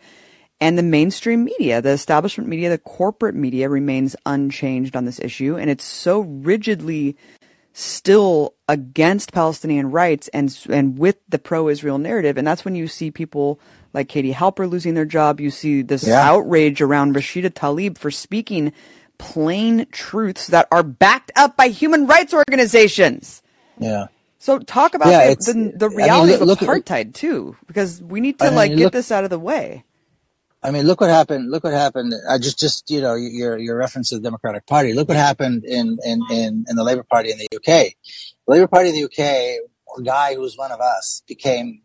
And 0.60 0.76
the 0.76 0.81
mainstream 0.81 1.44
media, 1.44 1.84
the 1.84 1.91
establishment 1.91 2.49
media, 2.49 2.72
the 2.72 2.80
corporate 2.80 3.35
media 3.35 3.69
remains 3.69 4.15
unchanged 4.26 4.95
on 4.95 5.06
this 5.06 5.19
issue. 5.19 5.56
And 5.56 5.69
it's 5.69 5.84
so 5.84 6.22
rigidly 6.22 7.15
still 7.74 8.54
against 8.70 9.34
Palestinian 9.34 9.91
rights 9.91 10.28
and, 10.30 10.56
and 10.70 10.98
with 10.98 11.18
the 11.28 11.40
pro 11.40 11.68
Israel 11.68 11.98
narrative. 11.98 12.38
And 12.38 12.48
that's 12.48 12.64
when 12.64 12.76
you 12.76 12.88
see 12.88 13.12
people 13.12 13.60
like 13.94 14.08
Katie 14.08 14.34
Halper 14.34 14.70
losing 14.70 14.94
their 14.94 15.06
job. 15.06 15.41
You 15.41 15.50
see 15.50 15.82
this 15.82 16.08
yeah. 16.08 16.22
outrage 16.22 16.82
around 16.82 17.16
Rashida 17.16 17.50
Tlaib 17.50 17.98
for 17.98 18.12
speaking 18.12 18.74
plain 19.18 19.88
truths 19.91 20.48
that 20.48 20.68
are 20.72 20.84
backed 20.84 21.32
up 21.36 21.58
by 21.58 21.68
human 21.70 22.06
rights 22.06 22.34
organizations. 22.34 23.41
Yeah. 23.80 24.08
So 24.38 24.60
talk 24.60 24.94
about 24.94 25.08
yeah, 25.08 25.30
the, 25.30 25.54
the, 25.54 25.78
the, 25.78 25.90
reality 25.90 26.34
I 26.34 26.38
mean, 26.38 26.45
look, 26.45 26.62
of 26.62 26.68
apartheid 26.68 26.90
at, 26.90 27.14
too, 27.14 27.56
because 27.66 28.02
we 28.02 28.20
need 28.20 28.40
to 28.40 28.45
I 28.45 28.48
mean, 28.50 28.56
like 28.58 28.72
get 28.72 28.80
look, 28.80 28.94
this 28.94 29.12
out 29.12 29.24
of 29.24 29.30
the 29.30 29.40
way. 29.40 29.84
I 30.64 30.72
mean, 30.72 30.88
look 30.88 31.02
what 31.02 31.10
happened. 31.10 31.52
Look 31.52 31.65
what 31.65 31.73
happened. 31.73 32.14
I 32.30 32.38
just, 32.38 32.57
just 32.57 32.90
you 32.90 33.02
know, 33.02 33.15
your 33.15 33.57
your 33.57 33.77
reference 33.77 34.10
to 34.10 34.15
the 34.15 34.22
Democratic 34.22 34.65
Party. 34.65 34.94
Look 34.94 35.10
what 35.10 35.18
happened 35.18 35.65
in 35.65 35.98
in 36.06 36.22
in, 36.30 36.65
in 36.69 36.76
the 36.76 36.84
Labour 36.84 37.03
Party 37.03 37.31
in 37.31 37.38
the 37.38 37.48
UK. 37.56 37.94
The 38.48 38.48
Labour 38.48 38.68
Party 38.68 38.90
in 38.90 38.95
the 38.95 39.03
UK, 39.03 39.19
a 39.19 39.60
guy 40.03 40.35
who 40.35 40.41
was 40.41 40.57
one 40.57 40.72
of 40.72 40.80
us, 40.80 41.22
became 41.27 41.81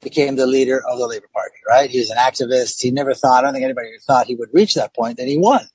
became 0.00 0.36
the 0.36 0.46
leader 0.46 0.82
of 0.88 0.98
the 0.98 1.06
Labor 1.06 1.28
Party, 1.32 1.56
right? 1.68 1.90
He 1.90 1.98
was 1.98 2.10
an 2.10 2.18
activist. 2.18 2.80
He 2.80 2.90
never 2.90 3.14
thought, 3.14 3.44
I 3.44 3.46
don't 3.46 3.54
think 3.54 3.64
anybody 3.64 3.88
thought 4.06 4.26
he 4.26 4.34
would 4.34 4.50
reach 4.52 4.74
that 4.74 4.94
point. 4.94 5.18
and 5.18 5.28
he 5.28 5.38
won. 5.38 5.66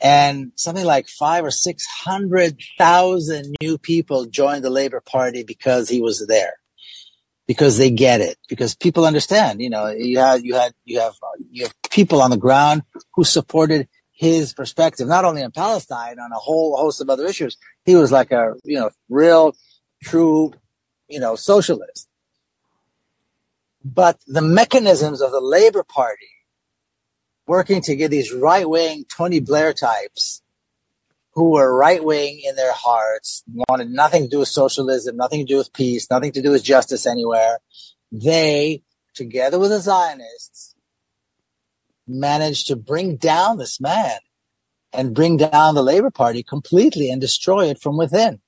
And 0.00 0.52
something 0.56 0.84
like 0.84 1.08
five 1.08 1.44
or 1.44 1.50
600,000 1.50 3.56
new 3.60 3.78
people 3.78 4.26
joined 4.26 4.64
the 4.64 4.70
Labor 4.70 5.00
Party 5.00 5.42
because 5.42 5.88
he 5.88 6.00
was 6.00 6.24
there. 6.26 6.54
Because 7.48 7.78
they 7.78 7.90
get 7.90 8.20
it. 8.20 8.38
Because 8.48 8.76
people 8.76 9.04
understand, 9.04 9.60
you 9.60 9.70
know, 9.70 9.88
you 9.88 10.20
had, 10.20 10.44
you 10.44 10.54
had, 10.54 10.72
you 10.84 11.00
have, 11.00 11.14
you 11.50 11.64
have 11.64 11.74
people 11.90 12.22
on 12.22 12.30
the 12.30 12.36
ground 12.36 12.84
who 13.14 13.24
supported 13.24 13.88
his 14.12 14.52
perspective, 14.52 15.08
not 15.08 15.24
only 15.24 15.42
on 15.42 15.50
Palestine, 15.50 16.20
on 16.20 16.30
a 16.30 16.36
whole 16.36 16.76
host 16.76 17.00
of 17.00 17.08
other 17.08 17.26
issues. 17.26 17.56
He 17.84 17.96
was 17.96 18.12
like 18.12 18.30
a, 18.32 18.54
you 18.64 18.78
know, 18.78 18.90
real, 19.08 19.56
true, 20.04 20.52
you 21.08 21.18
know, 21.20 21.34
socialist. 21.36 22.08
But 23.84 24.18
the 24.26 24.42
mechanisms 24.42 25.22
of 25.22 25.30
the 25.30 25.40
Labor 25.40 25.84
Party 25.84 26.28
working 27.46 27.80
to 27.82 27.96
get 27.96 28.10
these 28.10 28.32
right 28.32 28.68
wing 28.68 29.04
Tony 29.08 29.40
Blair 29.40 29.72
types 29.72 30.42
who 31.38 31.50
were 31.50 31.72
right 31.72 32.04
wing 32.04 32.40
in 32.44 32.56
their 32.56 32.72
hearts, 32.72 33.44
wanted 33.68 33.90
nothing 33.90 34.24
to 34.24 34.28
do 34.28 34.40
with 34.40 34.48
socialism, 34.48 35.16
nothing 35.16 35.38
to 35.38 35.46
do 35.46 35.56
with 35.56 35.72
peace, 35.72 36.10
nothing 36.10 36.32
to 36.32 36.42
do 36.42 36.50
with 36.50 36.64
justice 36.64 37.06
anywhere. 37.06 37.60
They, 38.10 38.82
together 39.14 39.56
with 39.56 39.70
the 39.70 39.78
Zionists, 39.78 40.74
managed 42.08 42.66
to 42.66 42.74
bring 42.74 43.14
down 43.14 43.56
this 43.58 43.80
man 43.80 44.18
and 44.92 45.14
bring 45.14 45.36
down 45.36 45.76
the 45.76 45.82
Labor 45.82 46.10
Party 46.10 46.42
completely 46.42 47.08
and 47.08 47.20
destroy 47.20 47.66
it 47.66 47.80
from 47.80 47.96
within. 47.96 48.40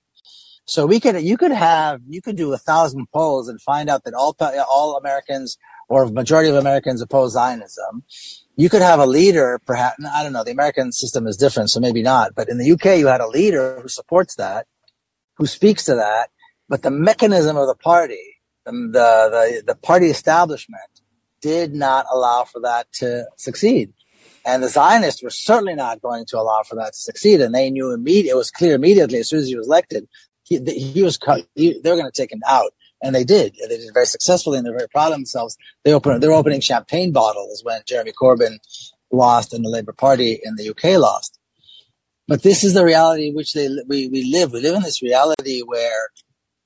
So 0.64 0.84
we 0.84 0.98
could, 0.98 1.22
you 1.22 1.36
could 1.36 1.52
have, 1.52 2.00
you 2.08 2.20
could 2.20 2.36
do 2.36 2.52
a 2.52 2.58
thousand 2.58 3.06
polls 3.12 3.48
and 3.48 3.62
find 3.62 3.88
out 3.88 4.02
that 4.02 4.14
all, 4.14 4.36
all 4.68 4.96
Americans 4.96 5.58
or 5.88 6.06
majority 6.06 6.48
of 6.48 6.56
Americans 6.56 7.00
oppose 7.02 7.34
Zionism. 7.34 8.02
You 8.60 8.68
could 8.68 8.82
have 8.82 9.00
a 9.00 9.06
leader, 9.06 9.58
perhaps, 9.64 10.04
I 10.04 10.22
don't 10.22 10.34
know, 10.34 10.44
the 10.44 10.50
American 10.50 10.92
system 10.92 11.26
is 11.26 11.38
different, 11.38 11.70
so 11.70 11.80
maybe 11.80 12.02
not, 12.02 12.34
but 12.34 12.50
in 12.50 12.58
the 12.58 12.72
UK, 12.72 12.98
you 12.98 13.06
had 13.06 13.22
a 13.22 13.26
leader 13.26 13.80
who 13.80 13.88
supports 13.88 14.34
that, 14.34 14.66
who 15.38 15.46
speaks 15.46 15.86
to 15.86 15.94
that, 15.94 16.28
but 16.68 16.82
the 16.82 16.90
mechanism 16.90 17.56
of 17.56 17.66
the 17.66 17.74
party, 17.74 18.36
the, 18.66 18.72
the, 18.72 19.62
the 19.66 19.74
party 19.76 20.08
establishment 20.08 21.00
did 21.40 21.74
not 21.74 22.04
allow 22.12 22.44
for 22.44 22.60
that 22.60 22.92
to 22.92 23.24
succeed. 23.36 23.94
And 24.44 24.62
the 24.62 24.68
Zionists 24.68 25.22
were 25.22 25.30
certainly 25.30 25.74
not 25.74 26.02
going 26.02 26.26
to 26.26 26.38
allow 26.38 26.62
for 26.62 26.74
that 26.76 26.92
to 26.92 26.98
succeed. 26.98 27.40
And 27.40 27.54
they 27.54 27.70
knew 27.70 27.92
immediately, 27.92 28.30
it 28.30 28.36
was 28.36 28.50
clear 28.50 28.74
immediately 28.74 29.20
as 29.20 29.30
soon 29.30 29.40
as 29.40 29.48
he 29.48 29.56
was 29.56 29.66
elected, 29.66 30.06
he, 30.42 30.58
he 30.58 31.02
was 31.02 31.18
he, 31.54 31.80
they 31.80 31.90
were 31.90 31.96
going 31.96 32.12
to 32.12 32.22
take 32.22 32.30
him 32.30 32.42
out. 32.46 32.74
And 33.02 33.14
they 33.14 33.24
did. 33.24 33.56
They 33.68 33.76
did 33.76 33.94
very 33.94 34.06
successfully 34.06 34.58
and 34.58 34.66
they're 34.66 34.76
very 34.76 34.88
proud 34.88 35.12
of 35.12 35.18
themselves. 35.18 35.56
They 35.84 35.92
opened, 35.92 36.22
they're 36.22 36.32
opening 36.32 36.60
champagne 36.60 37.12
bottles 37.12 37.62
when 37.64 37.80
Jeremy 37.86 38.12
Corbyn 38.12 38.58
lost 39.10 39.54
and 39.54 39.64
the 39.64 39.70
Labour 39.70 39.92
Party 39.92 40.38
in 40.42 40.56
the 40.56 40.68
UK 40.70 40.98
lost. 40.98 41.38
But 42.28 42.42
this 42.42 42.62
is 42.62 42.74
the 42.74 42.84
reality 42.84 43.28
in 43.28 43.34
which 43.34 43.54
they, 43.54 43.68
we, 43.88 44.08
we 44.08 44.30
live. 44.30 44.52
We 44.52 44.60
live 44.60 44.76
in 44.76 44.82
this 44.82 45.02
reality 45.02 45.62
where 45.62 46.10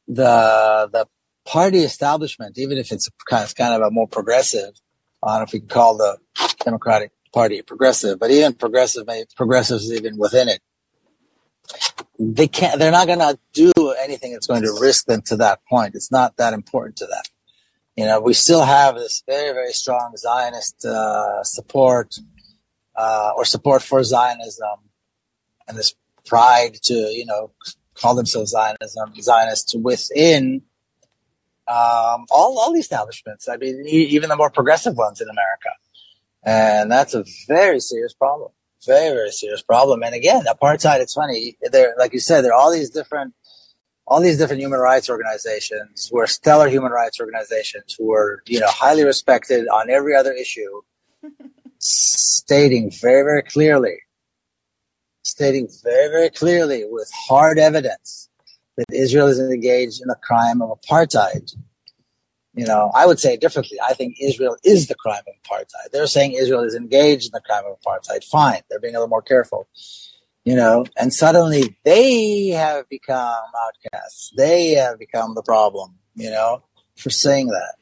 the, 0.06 0.90
the 0.92 1.06
party 1.46 1.78
establishment, 1.78 2.58
even 2.58 2.78
if 2.78 2.92
it's 2.92 3.08
kind 3.28 3.44
of, 3.44 3.54
kind 3.54 3.74
of 3.74 3.80
a 3.80 3.90
more 3.90 4.08
progressive, 4.08 4.74
I 5.22 5.30
don't 5.30 5.38
know 5.38 5.42
if 5.44 5.52
we 5.52 5.60
can 5.60 5.68
call 5.68 5.96
the 5.96 6.18
Democratic 6.62 7.12
Party 7.32 7.62
progressive, 7.62 8.18
but 8.18 8.30
even 8.30 8.54
progressive, 8.54 9.06
progressives 9.36 9.90
even 9.90 10.18
within 10.18 10.48
it, 10.48 10.60
they 12.18 12.46
can't, 12.46 12.78
they're 12.78 12.92
not 12.92 13.06
going 13.06 13.18
to 13.20 13.38
do 13.52 13.72
anything 14.04 14.32
that's 14.32 14.46
going 14.46 14.62
to 14.62 14.76
risk 14.80 15.06
them 15.06 15.22
to 15.22 15.36
that 15.36 15.60
point. 15.68 15.94
It's 15.94 16.12
not 16.12 16.36
that 16.36 16.52
important 16.52 16.96
to 16.96 17.06
them. 17.06 17.22
You 17.96 18.06
know, 18.06 18.20
we 18.20 18.34
still 18.34 18.64
have 18.64 18.96
this 18.96 19.22
very, 19.26 19.52
very 19.52 19.72
strong 19.72 20.14
Zionist 20.16 20.84
uh, 20.84 21.42
support 21.44 22.14
uh, 22.96 23.32
or 23.36 23.44
support 23.44 23.82
for 23.82 24.02
Zionism 24.02 24.78
and 25.68 25.76
this 25.78 25.94
pride 26.26 26.74
to, 26.84 26.94
you 26.94 27.24
know, 27.24 27.52
call 27.94 28.14
themselves 28.14 28.50
Zionism, 28.50 29.14
Zionists 29.20 29.74
within 29.74 30.62
um, 31.68 32.26
all, 32.30 32.58
all 32.58 32.72
the 32.72 32.80
establishments. 32.80 33.48
I 33.48 33.56
mean, 33.56 33.84
even 33.86 34.28
the 34.28 34.36
more 34.36 34.50
progressive 34.50 34.96
ones 34.96 35.20
in 35.20 35.28
America. 35.28 35.70
And 36.44 36.90
that's 36.90 37.14
a 37.14 37.24
very 37.48 37.80
serious 37.80 38.12
problem 38.12 38.50
very, 38.86 39.14
very 39.14 39.30
serious 39.30 39.62
problem. 39.62 40.02
And 40.02 40.14
again, 40.14 40.44
apartheid, 40.44 41.00
it's 41.00 41.14
funny. 41.14 41.56
There, 41.70 41.94
like 41.98 42.12
you 42.12 42.20
said, 42.20 42.42
there 42.42 42.52
are 42.52 42.60
all 42.60 42.72
these 42.72 42.90
different, 42.90 43.34
all 44.06 44.20
these 44.20 44.38
different 44.38 44.60
human 44.60 44.80
rights 44.80 45.08
organizations 45.08 46.08
who 46.10 46.18
are 46.18 46.26
stellar 46.26 46.68
human 46.68 46.92
rights 46.92 47.20
organizations 47.20 47.94
who 47.98 48.12
are, 48.12 48.42
you 48.46 48.60
know, 48.60 48.68
highly 48.68 49.04
respected 49.04 49.66
on 49.68 49.90
every 49.90 50.14
other 50.14 50.32
issue, 50.32 50.82
stating 51.78 52.90
very, 52.90 53.22
very 53.22 53.42
clearly, 53.42 53.96
stating 55.22 55.68
very, 55.82 56.08
very 56.08 56.30
clearly 56.30 56.84
with 56.86 57.10
hard 57.28 57.58
evidence 57.58 58.28
that 58.76 58.86
Israel 58.92 59.28
is 59.28 59.38
engaged 59.38 60.02
in 60.02 60.10
a 60.10 60.16
crime 60.16 60.60
of 60.60 60.78
apartheid 60.80 61.54
you 62.54 62.66
know, 62.66 62.92
I 62.94 63.06
would 63.06 63.18
say 63.18 63.36
differently. 63.36 63.78
I 63.80 63.94
think 63.94 64.16
Israel 64.20 64.56
is 64.62 64.86
the 64.86 64.94
crime 64.94 65.22
of 65.26 65.34
apartheid. 65.42 65.90
They're 65.92 66.06
saying 66.06 66.32
Israel 66.32 66.62
is 66.62 66.74
engaged 66.74 67.26
in 67.26 67.32
the 67.32 67.40
crime 67.40 67.64
of 67.66 67.80
apartheid. 67.80 68.24
Fine. 68.24 68.60
They're 68.70 68.78
being 68.78 68.94
a 68.94 68.98
little 68.98 69.08
more 69.08 69.22
careful. 69.22 69.66
You 70.44 70.54
know, 70.56 70.84
and 70.98 71.12
suddenly 71.12 71.78
they 71.84 72.48
have 72.48 72.88
become 72.88 73.44
outcasts. 73.66 74.30
They 74.36 74.72
have 74.72 74.98
become 74.98 75.34
the 75.34 75.42
problem, 75.42 75.94
you 76.14 76.30
know, 76.30 76.62
for 76.96 77.08
saying 77.08 77.48
that. 77.48 77.74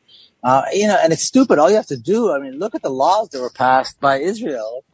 Uh, 0.44 0.64
you 0.72 0.86
know, 0.86 0.98
and 1.02 1.12
it's 1.12 1.24
stupid. 1.24 1.58
All 1.58 1.70
you 1.70 1.76
have 1.76 1.86
to 1.86 1.96
do, 1.96 2.32
I 2.32 2.38
mean, 2.38 2.58
look 2.58 2.74
at 2.74 2.82
the 2.82 2.90
laws 2.90 3.30
that 3.30 3.40
were 3.40 3.50
passed 3.50 4.00
by 4.00 4.18
Israel. 4.18 4.84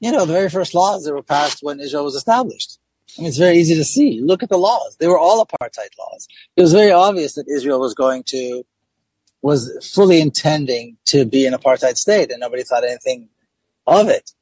You 0.00 0.12
know, 0.12 0.26
the 0.26 0.32
very 0.32 0.50
first 0.50 0.74
laws 0.74 1.04
that 1.04 1.14
were 1.14 1.22
passed 1.22 1.62
when 1.62 1.80
Israel 1.80 2.04
was 2.04 2.14
established. 2.14 2.78
I 3.16 3.22
mean, 3.22 3.28
it's 3.28 3.38
very 3.38 3.56
easy 3.56 3.74
to 3.74 3.84
see. 3.84 4.20
Look 4.20 4.42
at 4.42 4.48
the 4.48 4.58
laws. 4.58 4.96
They 5.00 5.08
were 5.08 5.18
all 5.18 5.44
apartheid 5.44 5.90
laws. 5.98 6.28
It 6.56 6.62
was 6.62 6.72
very 6.72 6.92
obvious 6.92 7.34
that 7.34 7.48
Israel 7.48 7.80
was 7.80 7.94
going 7.94 8.22
to 8.24 8.64
was 9.42 9.88
fully 9.94 10.20
intending 10.20 10.96
to 11.06 11.24
be 11.24 11.46
an 11.46 11.54
apartheid 11.54 11.96
state 11.96 12.30
and 12.30 12.40
nobody 12.40 12.64
thought 12.64 12.84
anything 12.84 13.28
of 13.86 14.08
it. 14.08 14.32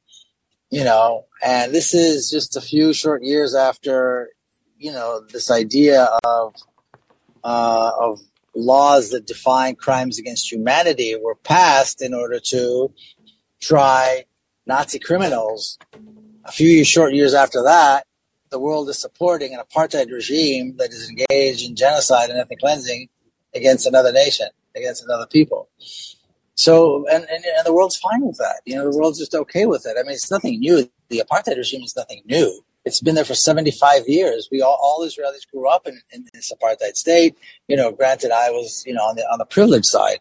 You 0.69 0.83
know, 0.83 1.25
and 1.43 1.73
this 1.73 1.93
is 1.93 2.29
just 2.29 2.57
a 2.57 2.61
few 2.61 2.91
short 2.93 3.23
years 3.23 3.55
after, 3.55 4.29
you 4.77 4.91
know, 4.91 5.21
this 5.31 5.49
idea 5.49 6.09
of, 6.25 6.55
uh, 7.43 7.91
of 7.97 8.19
laws 8.53 9.11
that 9.11 9.25
define 9.25 9.75
crimes 9.75 10.19
against 10.19 10.51
humanity 10.51 11.15
were 11.15 11.35
passed 11.35 12.01
in 12.01 12.13
order 12.13 12.39
to 12.39 12.91
try 13.61 14.25
Nazi 14.65 14.99
criminals. 14.99 15.77
A 16.43 16.51
few 16.51 16.83
short 16.83 17.13
years 17.13 17.33
after 17.33 17.63
that, 17.63 18.05
the 18.49 18.59
world 18.59 18.89
is 18.89 18.99
supporting 18.99 19.53
an 19.53 19.59
apartheid 19.59 20.11
regime 20.11 20.75
that 20.77 20.91
is 20.91 21.09
engaged 21.09 21.67
in 21.67 21.75
genocide 21.75 22.29
and 22.29 22.39
ethnic 22.39 22.59
cleansing 22.59 23.09
against 23.53 23.85
another 23.85 24.11
nation 24.11 24.47
against 24.75 25.03
another 25.03 25.25
people. 25.25 25.69
So, 26.57 27.07
and, 27.07 27.23
and, 27.29 27.45
and 27.45 27.65
the 27.65 27.73
world's 27.73 27.97
fine 27.97 28.25
with 28.25 28.37
that. 28.37 28.61
You 28.65 28.75
know, 28.75 28.91
the 28.91 28.97
world's 28.97 29.19
just 29.19 29.35
okay 29.35 29.67
with 29.67 29.85
it. 29.85 29.95
I 29.97 30.01
mean, 30.01 30.13
it's 30.13 30.31
nothing 30.31 30.59
new. 30.59 30.89
The 31.09 31.23
apartheid 31.23 31.55
regime 31.55 31.83
is 31.83 31.95
nothing 31.95 32.23
new. 32.25 32.63
It's 32.83 32.99
been 32.99 33.13
there 33.13 33.25
for 33.25 33.35
75 33.35 34.07
years. 34.07 34.49
We 34.51 34.61
all, 34.61 34.79
all 34.81 35.05
Israelis 35.05 35.47
grew 35.51 35.69
up 35.69 35.85
in, 35.85 36.01
in 36.11 36.25
this 36.33 36.51
apartheid 36.51 36.95
state. 36.95 37.37
You 37.67 37.77
know, 37.77 37.91
granted, 37.91 38.31
I 38.31 38.49
was, 38.49 38.83
you 38.87 38.93
know, 38.93 39.03
on 39.03 39.15
the, 39.15 39.23
on 39.23 39.37
the 39.37 39.45
privileged 39.45 39.85
side, 39.85 40.19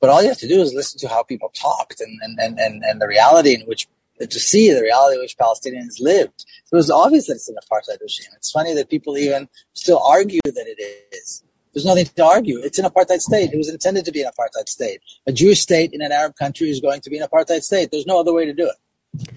but 0.00 0.10
all 0.10 0.22
you 0.22 0.28
have 0.28 0.38
to 0.38 0.48
do 0.48 0.60
is 0.60 0.74
listen 0.74 1.00
to 1.00 1.08
how 1.08 1.22
people 1.22 1.50
talked 1.54 2.00
and, 2.00 2.20
and, 2.22 2.38
and, 2.38 2.58
and, 2.58 2.82
and 2.82 3.00
the 3.00 3.08
reality 3.08 3.54
in 3.54 3.62
which 3.62 3.88
to 4.20 4.38
see 4.38 4.72
the 4.72 4.82
reality 4.82 5.16
in 5.16 5.22
which 5.22 5.36
Palestinians 5.38 5.98
lived. 5.98 6.44
It 6.70 6.76
was 6.76 6.90
obvious 6.90 7.26
that 7.26 7.34
it's 7.34 7.48
an 7.48 7.56
apartheid 7.56 8.00
regime. 8.00 8.30
It's 8.36 8.50
funny 8.50 8.74
that 8.74 8.90
people 8.90 9.16
even 9.16 9.48
still 9.72 9.98
argue 9.98 10.40
that 10.44 10.66
it 10.66 10.80
is. 11.12 11.42
There's 11.74 11.84
nothing 11.84 12.06
to 12.06 12.24
argue. 12.24 12.60
It's 12.60 12.78
an 12.78 12.84
apartheid 12.84 13.20
state. 13.20 13.52
It 13.52 13.56
was 13.56 13.68
intended 13.68 14.04
to 14.04 14.12
be 14.12 14.22
an 14.22 14.30
apartheid 14.30 14.68
state. 14.68 15.00
A 15.26 15.32
Jewish 15.32 15.60
state 15.60 15.92
in 15.92 16.02
an 16.02 16.12
Arab 16.12 16.36
country 16.36 16.70
is 16.70 16.80
going 16.80 17.00
to 17.00 17.10
be 17.10 17.18
an 17.18 17.26
apartheid 17.26 17.62
state. 17.62 17.90
There's 17.90 18.06
no 18.06 18.20
other 18.20 18.32
way 18.32 18.46
to 18.46 18.52
do 18.52 18.70
it. 18.70 19.30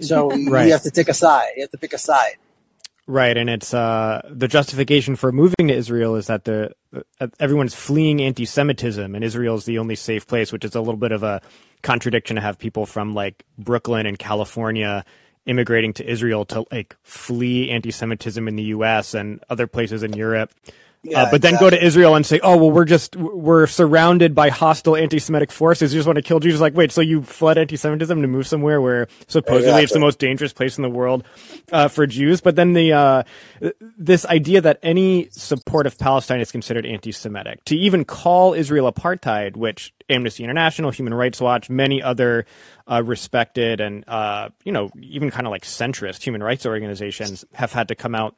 So 0.00 0.28
right. 0.48 0.66
you 0.66 0.72
have 0.72 0.82
to 0.82 0.90
take 0.90 1.08
a 1.08 1.14
side. 1.14 1.52
You 1.56 1.62
have 1.62 1.70
to 1.70 1.78
pick 1.78 1.92
a 1.92 1.98
side. 1.98 2.36
Right, 3.06 3.36
and 3.36 3.50
it's 3.50 3.74
uh, 3.74 4.22
the 4.30 4.48
justification 4.48 5.14
for 5.14 5.30
moving 5.30 5.68
to 5.68 5.74
Israel 5.74 6.16
is 6.16 6.28
that 6.28 6.44
the 6.44 6.72
uh, 7.20 7.26
everyone's 7.38 7.74
fleeing 7.74 8.22
anti-Semitism, 8.22 9.14
and 9.14 9.22
Israel 9.22 9.56
is 9.56 9.66
the 9.66 9.78
only 9.78 9.94
safe 9.94 10.26
place, 10.26 10.52
which 10.52 10.64
is 10.64 10.74
a 10.74 10.80
little 10.80 10.96
bit 10.96 11.12
of 11.12 11.22
a 11.22 11.42
contradiction 11.82 12.36
to 12.36 12.40
have 12.40 12.58
people 12.58 12.86
from 12.86 13.12
like 13.12 13.44
Brooklyn 13.58 14.06
and 14.06 14.18
California 14.18 15.04
immigrating 15.44 15.92
to 15.92 16.10
Israel 16.10 16.46
to 16.46 16.64
like 16.72 16.96
flee 17.02 17.70
anti-Semitism 17.70 18.48
in 18.48 18.56
the 18.56 18.62
U.S. 18.62 19.12
and 19.12 19.44
other 19.50 19.66
places 19.66 20.02
in 20.02 20.14
Europe. 20.14 20.50
Yeah, 21.04 21.24
uh, 21.24 21.30
but 21.30 21.42
then 21.42 21.54
exactly. 21.54 21.70
go 21.70 21.76
to 21.76 21.84
Israel 21.84 22.14
and 22.14 22.24
say, 22.24 22.40
"Oh, 22.42 22.56
well, 22.56 22.70
we're 22.70 22.86
just 22.86 23.14
we're 23.14 23.66
surrounded 23.66 24.34
by 24.34 24.48
hostile 24.48 24.96
anti-Semitic 24.96 25.52
forces. 25.52 25.92
You 25.92 25.98
just 25.98 26.06
want 26.06 26.16
to 26.16 26.22
kill 26.22 26.40
Jews." 26.40 26.60
Like, 26.60 26.74
wait, 26.74 26.92
so 26.92 27.02
you 27.02 27.22
fled 27.22 27.58
anti-Semitism 27.58 28.22
to 28.22 28.26
move 28.26 28.46
somewhere 28.46 28.80
where 28.80 29.08
supposedly 29.26 29.82
it's 29.82 29.92
the 29.92 29.98
most 29.98 30.18
dangerous 30.18 30.54
place 30.54 30.78
in 30.78 30.82
the 30.82 30.88
world 30.88 31.24
uh, 31.72 31.88
for 31.88 32.06
Jews? 32.06 32.40
But 32.40 32.56
then 32.56 32.72
the 32.72 32.92
uh, 32.94 33.22
this 33.98 34.24
idea 34.24 34.62
that 34.62 34.78
any 34.82 35.28
support 35.30 35.86
of 35.86 35.98
Palestine 35.98 36.40
is 36.40 36.50
considered 36.50 36.86
anti-Semitic, 36.86 37.64
to 37.66 37.76
even 37.76 38.06
call 38.06 38.54
Israel 38.54 38.90
apartheid, 38.90 39.56
which 39.56 39.92
Amnesty 40.08 40.42
International, 40.42 40.90
Human 40.90 41.12
Rights 41.12 41.38
Watch, 41.38 41.68
many 41.68 42.02
other 42.02 42.46
uh, 42.90 43.02
respected 43.02 43.80
and 43.80 44.04
uh, 44.08 44.48
you 44.64 44.72
know 44.72 44.90
even 45.00 45.30
kind 45.30 45.46
of 45.46 45.50
like 45.50 45.64
centrist 45.64 46.22
human 46.22 46.42
rights 46.42 46.66
organizations 46.66 47.44
have 47.54 47.72
had 47.72 47.88
to 47.88 47.94
come 47.94 48.14
out 48.14 48.36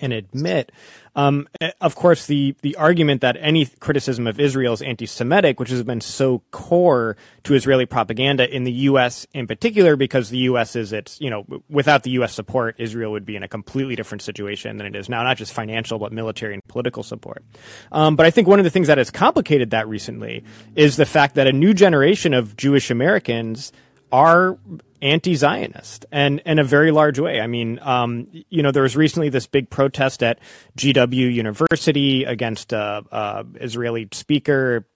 and 0.00 0.12
admit. 0.12 0.72
Um, 1.16 1.48
eh, 1.60 1.70
of 1.80 1.94
course, 1.94 2.26
the 2.26 2.54
the 2.62 2.76
argument 2.76 3.20
that 3.20 3.36
any 3.38 3.66
criticism 3.66 4.26
of 4.26 4.40
Israel 4.40 4.72
is 4.72 4.82
anti-Semitic, 4.82 5.60
which 5.60 5.70
has 5.70 5.82
been 5.82 6.00
so 6.00 6.42
core 6.50 7.16
to 7.44 7.54
Israeli 7.54 7.86
propaganda 7.86 8.48
in 8.48 8.64
the 8.64 8.72
U.S. 8.72 9.26
in 9.32 9.46
particular, 9.46 9.96
because 9.96 10.30
the 10.30 10.38
U.S. 10.38 10.74
is 10.74 10.92
its 10.92 11.20
you 11.20 11.30
know 11.30 11.44
without 11.68 12.02
the 12.02 12.10
U.S. 12.12 12.34
support, 12.34 12.76
Israel 12.78 13.12
would 13.12 13.24
be 13.24 13.36
in 13.36 13.42
a 13.42 13.48
completely 13.48 13.96
different 13.96 14.22
situation 14.22 14.76
than 14.76 14.86
it 14.86 14.96
is 14.96 15.08
now, 15.08 15.22
not 15.22 15.36
just 15.36 15.52
financial 15.52 15.98
but 15.98 16.12
military 16.12 16.54
and 16.54 16.64
political 16.68 17.02
support. 17.02 17.44
Um, 17.92 18.16
but 18.16 18.26
I 18.26 18.30
think 18.30 18.48
one 18.48 18.58
of 18.58 18.64
the 18.64 18.70
things 18.70 18.88
that 18.88 18.98
has 18.98 19.10
complicated 19.10 19.70
that 19.70 19.88
recently 19.88 20.44
is 20.74 20.96
the 20.96 21.06
fact 21.06 21.36
that 21.36 21.46
a 21.46 21.52
new 21.52 21.74
generation 21.74 22.34
of 22.34 22.56
Jewish 22.56 22.90
Americans 22.90 23.72
are 24.10 24.58
anti-Zionist 25.04 26.06
and 26.10 26.40
in 26.46 26.58
a 26.58 26.64
very 26.64 26.90
large 26.90 27.18
way. 27.18 27.40
I 27.40 27.46
mean, 27.46 27.78
um, 27.82 28.26
you 28.48 28.62
know, 28.62 28.70
there 28.70 28.82
was 28.82 28.96
recently 28.96 29.28
this 29.28 29.46
big 29.46 29.70
protest 29.70 30.22
at 30.22 30.38
GW 30.76 31.32
University 31.32 32.24
against 32.24 32.72
a, 32.72 33.04
a 33.12 33.44
Israeli 33.60 34.08
speaker 34.12 34.86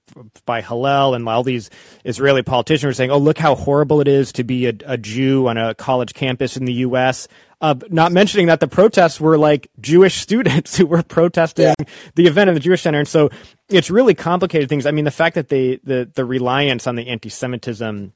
by 0.46 0.62
Hillel, 0.62 1.12
and 1.14 1.28
all 1.28 1.42
these 1.42 1.68
Israeli 2.04 2.42
politicians 2.42 2.86
were 2.86 2.92
saying, 2.94 3.10
"Oh, 3.10 3.18
look 3.18 3.36
how 3.36 3.54
horrible 3.54 4.00
it 4.00 4.08
is 4.08 4.32
to 4.32 4.44
be 4.44 4.66
a, 4.66 4.72
a 4.86 4.96
Jew 4.96 5.46
on 5.48 5.58
a 5.58 5.74
college 5.74 6.14
campus 6.14 6.56
in 6.56 6.64
the 6.64 6.72
U.S." 6.88 7.28
Uh, 7.60 7.74
not 7.90 8.12
mentioning 8.12 8.46
that 8.46 8.60
the 8.60 8.68
protests 8.68 9.20
were 9.20 9.36
like 9.36 9.68
Jewish 9.80 10.14
students 10.14 10.76
who 10.78 10.86
were 10.86 11.02
protesting 11.02 11.66
Yeah. 11.66 11.74
the 12.14 12.26
event 12.26 12.48
in 12.48 12.54
the 12.54 12.60
Jewish 12.60 12.80
Center, 12.82 13.00
and 13.00 13.08
so 13.08 13.28
it's 13.68 13.90
really 13.90 14.14
complicated 14.14 14.68
things. 14.70 14.86
I 14.86 14.92
mean, 14.92 15.04
the 15.04 15.10
fact 15.10 15.34
that 15.34 15.48
they 15.48 15.76
the 15.84 16.10
the 16.14 16.24
reliance 16.24 16.86
on 16.86 16.96
the 16.96 17.08
anti-Semitism 17.08 18.14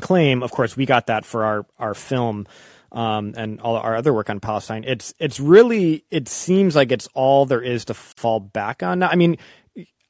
claim. 0.00 0.42
Of 0.42 0.50
course, 0.50 0.76
we 0.76 0.86
got 0.86 1.06
that 1.06 1.24
for 1.24 1.44
our 1.44 1.66
our 1.78 1.94
film 1.94 2.46
um, 2.92 3.34
and 3.36 3.60
all 3.60 3.76
our 3.76 3.96
other 3.96 4.12
work 4.12 4.30
on 4.30 4.40
Palestine. 4.40 4.84
It's 4.86 5.14
it's 5.18 5.40
really 5.40 6.04
it 6.10 6.28
seems 6.28 6.76
like 6.76 6.92
it's 6.92 7.08
all 7.14 7.46
there 7.46 7.62
is 7.62 7.86
to 7.86 7.94
fall 7.94 8.40
back 8.40 8.82
on. 8.82 9.02
I 9.02 9.14
mean, 9.16 9.38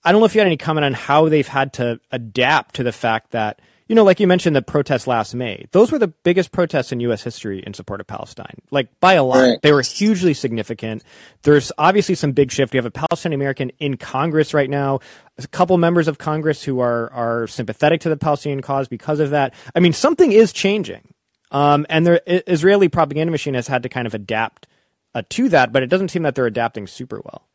I 0.05 0.13
don't 0.13 0.21
know 0.21 0.27
if 0.27 0.35
you 0.35 0.41
had 0.41 0.47
any 0.47 0.57
comment 0.57 0.85
on 0.85 0.95
how 0.95 1.29
they've 1.29 1.47
had 1.47 1.75
to 1.75 2.01
adapt 2.11 2.77
to 2.77 2.83
the 2.83 2.93
fact 2.93 3.31
that 3.33 3.61
you 3.93 3.97
know, 3.97 4.05
like 4.05 4.21
you 4.21 4.27
mentioned, 4.27 4.57
the 4.57 4.63
protests 4.63 5.07
last 5.07 5.35
May. 5.35 5.67
Those 5.73 5.93
were 5.93 5.99
the 5.99 6.09
biggest 6.09 6.51
protests 6.51 6.93
in 6.93 7.01
U.S. 7.01 7.23
history 7.23 7.59
in 7.59 7.75
support 7.75 8.01
of 8.01 8.07
Palestine, 8.07 8.57
like 8.71 8.89
by 9.01 9.13
a 9.13 9.23
lot. 9.23 9.37
Right. 9.37 9.61
They 9.61 9.71
were 9.71 9.83
hugely 9.83 10.33
significant. 10.33 11.05
There's 11.43 11.71
obviously 11.77 12.15
some 12.15 12.33
big 12.33 12.51
shift. 12.51 12.73
You 12.73 12.79
have 12.79 12.87
a 12.87 12.91
Palestinian 12.91 13.39
American 13.39 13.71
in 13.81 13.99
Congress 13.99 14.55
right 14.55 14.71
now, 14.71 15.01
a 15.37 15.47
couple 15.47 15.77
members 15.77 16.09
of 16.09 16.17
Congress 16.17 16.63
who 16.63 16.81
are 16.81 17.13
are 17.13 17.47
sympathetic 17.49 18.01
to 18.01 18.09
the 18.09 18.17
Palestinian 18.17 18.63
cause 18.63 18.89
because 18.89 19.21
of 19.21 19.29
that. 19.29 19.53
I 19.75 19.81
mean, 19.81 19.93
something 19.93 20.33
is 20.33 20.55
changing, 20.55 21.13
um, 21.51 21.85
and 21.91 22.07
the 22.07 22.51
Israeli 22.51 22.89
propaganda 22.89 23.31
machine 23.31 23.53
has 23.53 23.69
had 23.69 23.83
to 23.83 23.91
kind 23.91 24.07
of 24.07 24.15
adapt 24.15 24.69
uh, 25.15 25.21
to 25.29 25.51
that, 25.51 25.71
but 25.71 25.83
it 25.83 25.89
doesn't 25.89 26.09
seem 26.09 26.23
that 26.23 26.35
they're 26.35 26.47
adapting 26.47 26.87
super 26.87 27.21
well. 27.23 27.47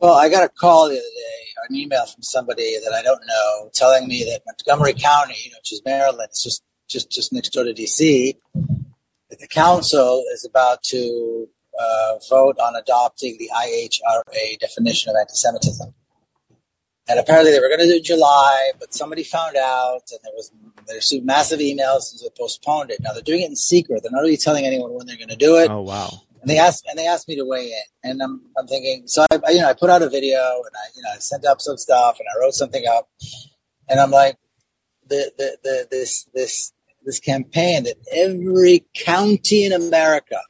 Well, 0.00 0.14
I 0.14 0.30
got 0.30 0.44
a 0.44 0.48
call 0.48 0.88
the 0.88 0.94
other 0.94 1.02
day, 1.02 1.40
an 1.68 1.76
email 1.76 2.06
from 2.06 2.22
somebody 2.22 2.78
that 2.82 2.92
I 2.92 3.02
don't 3.02 3.20
know, 3.26 3.70
telling 3.74 4.08
me 4.08 4.24
that 4.24 4.40
Montgomery 4.46 4.94
County, 4.94 5.52
which 5.54 5.72
is 5.72 5.82
Maryland, 5.84 6.28
it's 6.30 6.42
just 6.42 6.62
just 6.88 7.10
just 7.10 7.32
next 7.32 7.50
door 7.50 7.64
to 7.64 7.74
D.C. 7.74 8.34
that 8.54 9.38
the 9.38 9.46
council 9.46 10.24
is 10.32 10.44
about 10.44 10.82
to 10.84 11.46
uh, 11.78 12.14
vote 12.30 12.58
on 12.58 12.76
adopting 12.76 13.36
the 13.38 13.50
IHRA 13.54 14.58
definition 14.58 15.10
of 15.10 15.16
anti-Semitism. 15.20 15.94
And 17.08 17.18
apparently 17.18 17.52
they 17.52 17.60
were 17.60 17.68
going 17.68 17.80
to 17.80 17.86
do 17.86 17.92
it 17.92 17.98
in 17.98 18.04
July, 18.04 18.72
but 18.78 18.94
somebody 18.94 19.24
found 19.24 19.56
out, 19.56 20.02
and 20.10 20.20
there 20.22 20.32
was 20.34 20.50
they 20.88 20.94
received 20.94 21.26
massive 21.26 21.60
emails, 21.60 22.12
and 22.12 22.20
they 22.22 22.28
postponed 22.38 22.90
it. 22.90 23.00
Now 23.02 23.12
they're 23.12 23.22
doing 23.22 23.42
it 23.42 23.50
in 23.50 23.56
secret; 23.56 24.02
they're 24.02 24.12
not 24.12 24.20
really 24.20 24.38
telling 24.38 24.64
anyone 24.64 24.94
when 24.94 25.06
they're 25.06 25.18
going 25.18 25.28
to 25.28 25.36
do 25.36 25.56
it. 25.58 25.70
Oh 25.70 25.82
wow! 25.82 26.22
And 26.40 26.48
they 26.50 26.58
asked 26.58 26.86
and 26.88 26.98
they 26.98 27.06
asked 27.06 27.28
me 27.28 27.36
to 27.36 27.44
weigh 27.44 27.66
in, 27.66 28.10
and 28.10 28.22
I'm 28.22 28.40
I'm 28.58 28.66
thinking. 28.66 29.04
So 29.06 29.24
I 29.30 29.38
I- 29.46 29.50
you 29.50 29.60
know 29.60 29.68
I 29.68 29.74
put 29.74 29.90
out 29.90 30.02
a 30.02 30.08
video 30.08 30.38
and 30.38 30.74
I 30.74 30.86
you 30.96 31.02
know 31.02 31.10
I 31.14 31.18
sent 31.18 31.44
up 31.44 31.60
some 31.60 31.76
stuff 31.76 32.18
and 32.18 32.26
I 32.34 32.40
wrote 32.40 32.54
something 32.54 32.84
up, 32.86 33.08
and 33.88 34.00
I'm 34.00 34.10
like, 34.10 34.38
the 35.08 35.32
the, 35.36 35.58
the 35.62 35.88
this 35.90 36.26
this 36.34 36.72
this 37.04 37.20
campaign 37.20 37.84
that 37.84 37.96
every 38.12 38.86
county 38.94 39.64
in 39.64 39.72
America, 39.72 40.40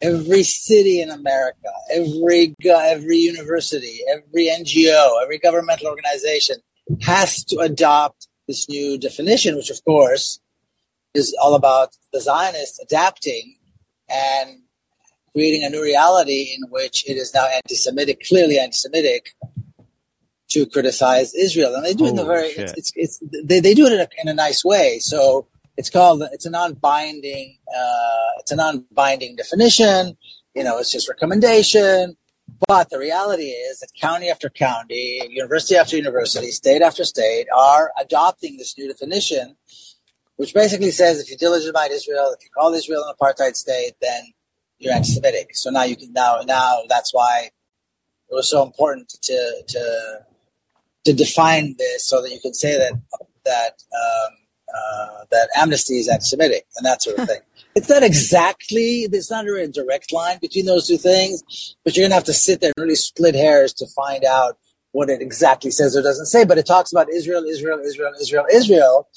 every 0.00 0.42
city 0.42 1.00
in 1.00 1.10
America, 1.10 1.70
every 1.92 2.54
every 2.66 3.18
university, 3.18 4.00
every 4.10 4.46
NGO, 4.46 5.22
every 5.22 5.38
governmental 5.38 5.88
organization 5.88 6.56
has 7.02 7.44
to 7.44 7.58
adopt 7.58 8.28
this 8.48 8.68
new 8.68 8.98
definition, 8.98 9.56
which 9.56 9.70
of 9.70 9.82
course 9.84 10.40
is 11.14 11.34
all 11.40 11.54
about 11.54 11.90
the 12.12 12.20
Zionists 12.20 12.78
adapting 12.80 13.56
and 14.14 14.60
creating 15.32 15.64
a 15.64 15.68
new 15.68 15.82
reality 15.82 16.54
in 16.54 16.70
which 16.70 17.04
it 17.08 17.14
is 17.14 17.34
now 17.34 17.46
anti-Semitic, 17.46 18.22
clearly 18.28 18.58
anti-Semitic, 18.58 19.34
to 20.50 20.66
criticize 20.66 21.34
Israel, 21.34 21.74
and 21.74 21.84
they 21.84 21.94
do 21.94 22.06
it 22.06 22.10
in 22.10 22.18
a 22.18 22.24
very 22.24 22.48
it's, 22.48 22.72
it's, 22.76 22.92
it's, 22.94 23.22
they 23.44 23.58
they 23.58 23.74
do 23.74 23.86
it 23.86 23.92
in 23.92 24.00
a, 24.00 24.08
in 24.22 24.28
a 24.28 24.34
nice 24.34 24.64
way. 24.64 24.98
So 25.00 25.48
it's 25.76 25.90
called 25.90 26.22
it's 26.32 26.46
a 26.46 26.50
non-binding 26.50 27.58
uh, 27.68 28.30
it's 28.38 28.52
a 28.52 28.56
non-binding 28.56 29.34
definition. 29.36 30.16
You 30.54 30.62
know, 30.62 30.78
it's 30.78 30.92
just 30.92 31.08
recommendation. 31.08 32.16
But 32.68 32.90
the 32.90 32.98
reality 32.98 33.50
is 33.68 33.80
that 33.80 33.88
county 34.00 34.28
after 34.28 34.48
county, 34.48 35.20
university 35.30 35.76
after 35.76 35.96
university, 35.96 36.50
state 36.52 36.82
after 36.82 37.04
state 37.04 37.46
are 37.56 37.90
adopting 37.98 38.58
this 38.58 38.76
new 38.78 38.86
definition, 38.86 39.56
which 40.36 40.54
basically 40.54 40.90
says 40.90 41.20
if 41.20 41.30
you 41.30 41.36
delegitimize 41.36 41.90
Israel, 41.90 42.34
if 42.38 42.44
you 42.44 42.50
call 42.56 42.72
Israel 42.74 43.04
an 43.06 43.14
apartheid 43.14 43.56
state, 43.56 43.92
then 44.00 44.22
you're 44.78 44.92
anti-Semitic. 44.92 45.56
So 45.56 45.70
now 45.70 45.84
you 45.84 45.96
can 45.96 46.12
now 46.12 46.40
now 46.46 46.80
that's 46.88 47.14
why 47.14 47.50
it 48.28 48.34
was 48.34 48.50
so 48.50 48.62
important 48.62 49.08
to 49.22 49.62
to 49.68 50.18
to 51.04 51.12
define 51.12 51.76
this 51.78 52.06
so 52.06 52.22
that 52.22 52.30
you 52.30 52.40
can 52.40 52.54
say 52.54 52.76
that 52.78 52.92
that 53.44 53.82
um, 53.92 54.32
uh, 54.74 55.24
that 55.30 55.48
amnesty 55.56 55.98
is 55.98 56.08
anti-Semitic 56.08 56.66
and 56.76 56.86
that 56.86 57.02
sort 57.02 57.18
of 57.18 57.28
thing. 57.28 57.40
It's 57.76 57.88
not 57.88 58.02
exactly 58.02 59.08
it's 59.10 59.30
not 59.30 59.46
a 59.46 59.68
direct 59.68 60.12
line 60.12 60.38
between 60.40 60.66
those 60.66 60.88
two 60.88 60.96
things, 60.96 61.76
but 61.84 61.96
you're 61.96 62.04
gonna 62.04 62.14
have 62.14 62.24
to 62.24 62.32
sit 62.32 62.60
there 62.60 62.72
and 62.76 62.82
really 62.82 62.96
split 62.96 63.34
hairs 63.34 63.72
to 63.74 63.86
find 63.86 64.24
out 64.24 64.58
what 64.92 65.10
it 65.10 65.20
exactly 65.20 65.70
says 65.72 65.96
or 65.96 66.02
doesn't 66.02 66.26
say. 66.26 66.44
But 66.44 66.58
it 66.58 66.66
talks 66.66 66.92
about 66.92 67.12
Israel, 67.12 67.44
Israel, 67.44 67.80
Israel, 67.80 68.12
Israel, 68.20 68.46
Israel, 68.52 69.08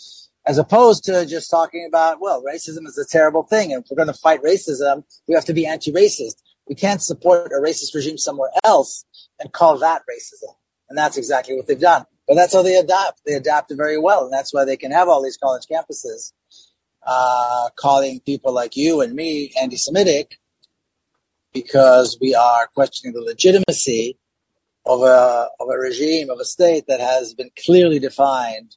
as 0.48 0.58
opposed 0.58 1.04
to 1.04 1.26
just 1.26 1.52
talking 1.52 1.86
about 1.88 2.22
well, 2.22 2.42
racism 2.42 2.88
is 2.88 2.98
a 2.98 3.06
terrible 3.06 3.44
thing, 3.44 3.74
and 3.74 3.84
if 3.84 3.92
we're 3.92 3.98
going 3.98 4.14
to 4.14 4.20
fight 4.20 4.42
racism, 4.42 5.04
we 5.28 5.36
have 5.36 5.46
to 5.46 5.54
be 5.54 5.66
anti-racist. 5.66 6.36
We 6.68 6.76
can't 6.76 7.02
support 7.02 7.52
a 7.52 7.62
racist 7.62 7.94
regime 7.94 8.18
somewhere 8.18 8.50
else 8.64 9.06
and 9.40 9.52
call 9.52 9.78
that 9.80 10.04
racism. 10.10 10.54
And 10.90 10.98
that's 10.98 11.18
exactly 11.18 11.56
what 11.56 11.68
they've 11.68 11.80
done. 11.80 12.06
But 12.28 12.36
that's 12.36 12.54
how 12.54 12.62
they 12.62 12.76
adapt. 12.76 13.22
They 13.26 13.34
adapt 13.34 13.74
very 13.76 14.00
well, 14.00 14.24
and 14.24 14.34
that's 14.34 14.54
why 14.54 14.64
they 14.66 14.78
can 14.78 14.92
have 14.92 15.10
all 15.10 15.22
these 15.22 15.38
college 15.38 15.64
campuses 15.70 16.32
uh, 17.06 17.70
calling 17.76 18.22
people 18.22 18.54
like 18.54 18.76
you 18.76 19.02
and 19.02 19.14
me 19.14 19.54
anti-Semitic 19.62 20.38
because 21.54 22.18
we 22.22 22.36
are 22.36 22.68
questioning 22.74 23.14
the 23.14 23.22
legitimacy 23.22 24.18
of 24.86 25.02
a 25.02 25.50
of 25.60 25.68
a 25.70 25.78
regime 25.78 26.30
of 26.30 26.40
a 26.40 26.46
state 26.46 26.86
that 26.88 27.00
has 27.00 27.34
been 27.34 27.50
clearly 27.66 28.00
defined 28.00 28.76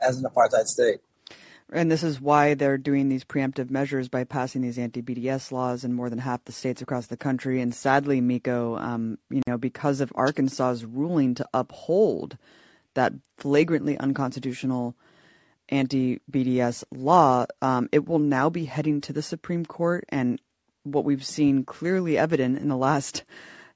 as 0.00 0.18
an 0.18 0.24
apartheid 0.24 0.66
state. 0.66 0.98
And 1.72 1.90
this 1.90 2.02
is 2.02 2.20
why 2.20 2.52
they're 2.52 2.76
doing 2.76 3.08
these 3.08 3.24
preemptive 3.24 3.70
measures 3.70 4.10
by 4.10 4.24
passing 4.24 4.60
these 4.60 4.78
anti-BDS 4.78 5.50
laws 5.50 5.84
in 5.84 5.94
more 5.94 6.10
than 6.10 6.18
half 6.18 6.44
the 6.44 6.52
states 6.52 6.82
across 6.82 7.06
the 7.06 7.16
country. 7.16 7.62
And 7.62 7.74
sadly, 7.74 8.20
Miko, 8.20 8.76
um, 8.76 9.18
you 9.30 9.40
know, 9.46 9.56
because 9.56 10.02
of 10.02 10.12
Arkansas's 10.14 10.84
ruling 10.84 11.34
to 11.36 11.48
uphold 11.54 12.36
that 12.92 13.14
flagrantly 13.38 13.96
unconstitutional 13.96 14.94
anti-BDS 15.70 16.84
law, 16.92 17.46
um, 17.62 17.88
it 17.90 18.06
will 18.06 18.18
now 18.18 18.50
be 18.50 18.66
heading 18.66 19.00
to 19.00 19.14
the 19.14 19.22
Supreme 19.22 19.64
Court. 19.64 20.04
And 20.10 20.38
what 20.82 21.06
we've 21.06 21.24
seen 21.24 21.64
clearly 21.64 22.18
evident 22.18 22.58
in 22.58 22.68
the 22.68 22.76
last 22.76 23.24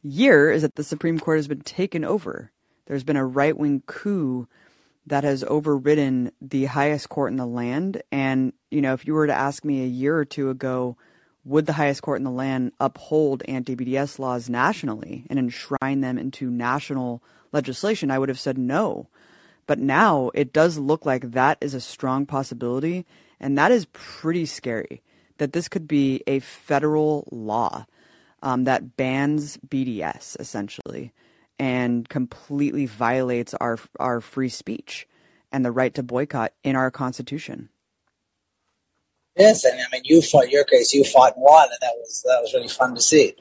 year 0.02 0.50
is 0.50 0.60
that 0.60 0.74
the 0.74 0.84
Supreme 0.84 1.18
Court 1.18 1.38
has 1.38 1.48
been 1.48 1.62
taken 1.62 2.04
over. 2.04 2.52
There's 2.86 3.04
been 3.04 3.16
a 3.16 3.24
right-wing 3.24 3.84
coup 3.86 4.48
that 5.06 5.24
has 5.24 5.44
overridden 5.44 6.32
the 6.40 6.64
highest 6.66 7.08
court 7.08 7.30
in 7.30 7.36
the 7.36 7.46
land. 7.46 8.02
And, 8.10 8.52
you 8.70 8.80
know, 8.80 8.92
if 8.92 9.06
you 9.06 9.14
were 9.14 9.26
to 9.26 9.34
ask 9.34 9.64
me 9.64 9.82
a 9.82 9.86
year 9.86 10.16
or 10.16 10.24
two 10.24 10.50
ago 10.50 10.96
would 11.44 11.66
the 11.66 11.74
highest 11.74 12.02
court 12.02 12.18
in 12.18 12.24
the 12.24 12.30
land 12.30 12.72
uphold 12.80 13.42
anti 13.46 13.76
BDS 13.76 14.18
laws 14.18 14.50
nationally 14.50 15.24
and 15.30 15.38
enshrine 15.38 16.00
them 16.00 16.18
into 16.18 16.50
national 16.50 17.22
legislation, 17.52 18.10
I 18.10 18.18
would 18.18 18.28
have 18.28 18.40
said 18.40 18.58
no. 18.58 19.06
But 19.66 19.78
now 19.78 20.30
it 20.34 20.52
does 20.52 20.76
look 20.76 21.06
like 21.06 21.30
that 21.32 21.58
is 21.60 21.72
a 21.72 21.80
strong 21.80 22.26
possibility, 22.26 23.06
and 23.38 23.56
that 23.56 23.70
is 23.70 23.86
pretty 23.92 24.44
scary 24.44 25.02
that 25.38 25.52
this 25.52 25.68
could 25.68 25.86
be 25.86 26.22
a 26.26 26.40
federal 26.40 27.28
law 27.30 27.86
um, 28.42 28.64
that 28.64 28.96
bans 28.96 29.56
BDS 29.68 30.38
essentially 30.40 31.12
and 31.58 32.08
completely 32.08 32.86
violates 32.86 33.54
our 33.54 33.78
our 33.98 34.20
free 34.20 34.48
speech 34.48 35.06
and 35.52 35.64
the 35.64 35.72
right 35.72 35.94
to 35.94 36.02
boycott 36.02 36.52
in 36.62 36.76
our 36.76 36.90
constitution. 36.90 37.68
Yes, 39.36 39.64
and 39.64 39.78
I 39.80 39.84
mean 39.92 40.02
you 40.04 40.22
fought 40.22 40.50
your 40.50 40.64
case, 40.64 40.92
you 40.92 41.04
fought 41.04 41.34
and 41.34 41.42
won, 41.42 41.68
and 41.68 41.78
that 41.80 41.94
was 41.96 42.22
that 42.26 42.40
was 42.40 42.54
really 42.54 42.68
fun 42.68 42.94
to 42.94 43.00
see. 43.00 43.34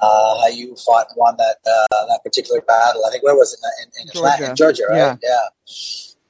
Uh, 0.00 0.40
how 0.40 0.46
you 0.46 0.76
fought 0.76 1.06
and 1.08 1.16
won 1.16 1.36
that 1.38 1.56
uh, 1.66 2.06
that 2.06 2.20
particular 2.22 2.60
battle. 2.62 3.04
I 3.04 3.10
think 3.10 3.24
where 3.24 3.34
was 3.34 3.52
it 3.52 3.60
in, 3.84 4.02
in 4.02 4.08
Atlanta, 4.10 4.54
Georgia. 4.54 4.54
Georgia, 4.54 4.82
right? 4.90 5.18
Yeah. 5.22 5.38
yeah. 5.66 5.78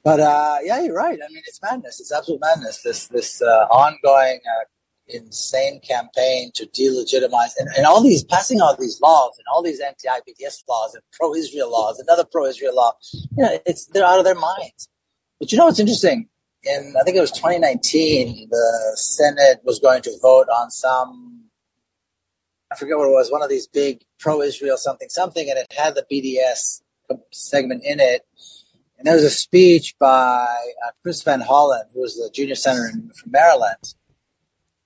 But 0.03 0.19
uh, 0.19 0.57
yeah, 0.63 0.81
you're 0.81 0.95
right. 0.95 1.19
I 1.23 1.27
mean, 1.31 1.43
it's 1.45 1.61
madness. 1.61 1.99
It's 1.99 2.11
absolute 2.11 2.41
madness. 2.41 2.81
This 2.81 3.07
this 3.07 3.41
uh, 3.41 3.67
ongoing 3.69 4.39
uh, 4.43 4.63
insane 5.09 5.79
campaign 5.81 6.51
to 6.55 6.65
delegitimize 6.67 7.51
and, 7.57 7.67
and 7.75 7.85
all 7.85 8.01
these 8.01 8.23
passing 8.23 8.61
all 8.61 8.75
these 8.77 8.99
laws 9.01 9.37
and 9.37 9.45
all 9.53 9.63
these 9.63 9.79
anti-BDS 9.79 10.63
laws 10.67 10.93
and 10.93 11.03
pro-Israel 11.13 11.71
laws, 11.71 11.99
another 11.99 12.25
pro-Israel 12.25 12.75
law. 12.75 12.93
You 13.13 13.43
know, 13.43 13.59
it's 13.65 13.85
they're 13.87 14.05
out 14.05 14.19
of 14.19 14.25
their 14.25 14.35
minds. 14.35 14.89
But 15.39 15.51
you 15.51 15.57
know 15.57 15.65
what's 15.65 15.79
interesting? 15.79 16.27
In 16.63 16.93
I 16.99 17.03
think 17.03 17.17
it 17.17 17.21
was 17.21 17.31
2019, 17.31 18.49
the 18.49 18.91
Senate 18.95 19.61
was 19.63 19.79
going 19.79 20.01
to 20.03 20.11
vote 20.21 20.47
on 20.49 20.69
some. 20.69 21.45
I 22.71 22.75
forget 22.75 22.97
what 22.97 23.07
it 23.07 23.11
was. 23.11 23.31
One 23.31 23.41
of 23.41 23.49
these 23.49 23.67
big 23.67 24.03
pro-Israel 24.19 24.77
something 24.77 25.09
something, 25.09 25.49
and 25.49 25.57
it 25.57 25.71
had 25.73 25.95
the 25.95 26.05
BDS 26.11 26.81
segment 27.31 27.83
in 27.83 27.99
it. 27.99 28.21
And 28.97 29.07
there 29.07 29.15
was 29.15 29.23
a 29.23 29.29
speech 29.29 29.95
by 29.97 30.45
uh, 30.85 30.91
Chris 31.01 31.23
Van 31.23 31.41
Hollen, 31.41 31.83
who 31.93 32.01
was 32.01 32.15
the 32.15 32.29
junior 32.33 32.55
senator 32.55 32.91
from 32.91 33.31
Maryland, 33.31 33.95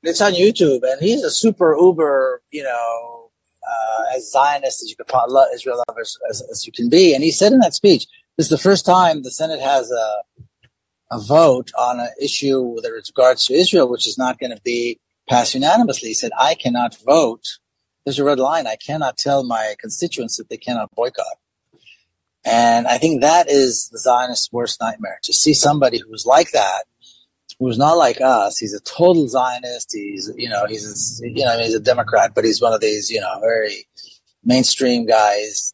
it's 0.03 0.21
on 0.21 0.33
YouTube, 0.33 0.81
and 0.83 1.01
he's 1.01 1.23
a 1.23 1.31
super 1.31 1.75
uber, 1.79 2.41
you 2.51 2.63
know, 2.63 3.31
uh, 3.67 4.15
as 4.15 4.29
Zionist 4.31 4.83
as 4.83 4.89
you 4.89 4.95
could 4.95 5.09
love 5.29 5.47
Israel 5.53 5.81
lovers 5.87 6.17
as, 6.29 6.43
as, 6.51 6.65
you 6.65 6.73
can 6.73 6.89
be. 6.89 7.15
And 7.15 7.23
he 7.23 7.31
said 7.31 7.53
in 7.53 7.59
that 7.59 7.73
speech, 7.73 8.05
"This 8.37 8.47
is 8.47 8.49
the 8.49 8.57
first 8.57 8.85
time 8.85 9.23
the 9.23 9.31
Senate 9.31 9.61
has 9.61 9.89
a 9.91 10.21
a 11.11 11.19
vote 11.19 11.71
on 11.77 11.99
an 11.99 12.09
issue 12.21 12.59
with 12.61 12.85
regards 12.85 13.45
to 13.45 13.53
Israel, 13.53 13.87
which 13.87 14.07
is 14.07 14.17
not 14.17 14.39
going 14.39 14.55
to 14.55 14.61
be 14.63 14.99
passed 15.29 15.53
unanimously." 15.53 16.09
He 16.09 16.13
said, 16.13 16.31
"I 16.37 16.55
cannot 16.55 16.97
vote. 16.97 17.59
There's 18.05 18.19
a 18.19 18.25
red 18.25 18.39
line. 18.39 18.67
I 18.67 18.75
cannot 18.75 19.17
tell 19.17 19.43
my 19.43 19.75
constituents 19.79 20.37
that 20.37 20.49
they 20.49 20.57
cannot 20.57 20.91
boycott." 20.95 21.37
And 22.45 22.87
I 22.87 22.97
think 22.97 23.21
that 23.21 23.49
is 23.49 23.87
the 23.89 23.99
Zionist's 23.99 24.51
worst 24.51 24.81
nightmare 24.81 25.19
to 25.23 25.31
see 25.31 25.53
somebody 25.53 25.99
who's 25.99 26.25
like 26.25 26.51
that 26.51 26.83
who's 27.65 27.77
not 27.77 27.93
like 27.93 28.19
us. 28.21 28.57
He's 28.57 28.73
a 28.73 28.79
total 28.81 29.27
Zionist. 29.27 29.91
He's, 29.93 30.31
you 30.35 30.49
know, 30.49 30.65
he's, 30.67 31.21
you 31.23 31.45
know, 31.45 31.57
he's 31.57 31.75
a 31.75 31.79
Democrat, 31.79 32.33
but 32.35 32.45
he's 32.45 32.61
one 32.61 32.73
of 32.73 32.81
these, 32.81 33.09
you 33.09 33.21
know, 33.21 33.39
very 33.39 33.87
mainstream 34.43 35.05
guys. 35.05 35.73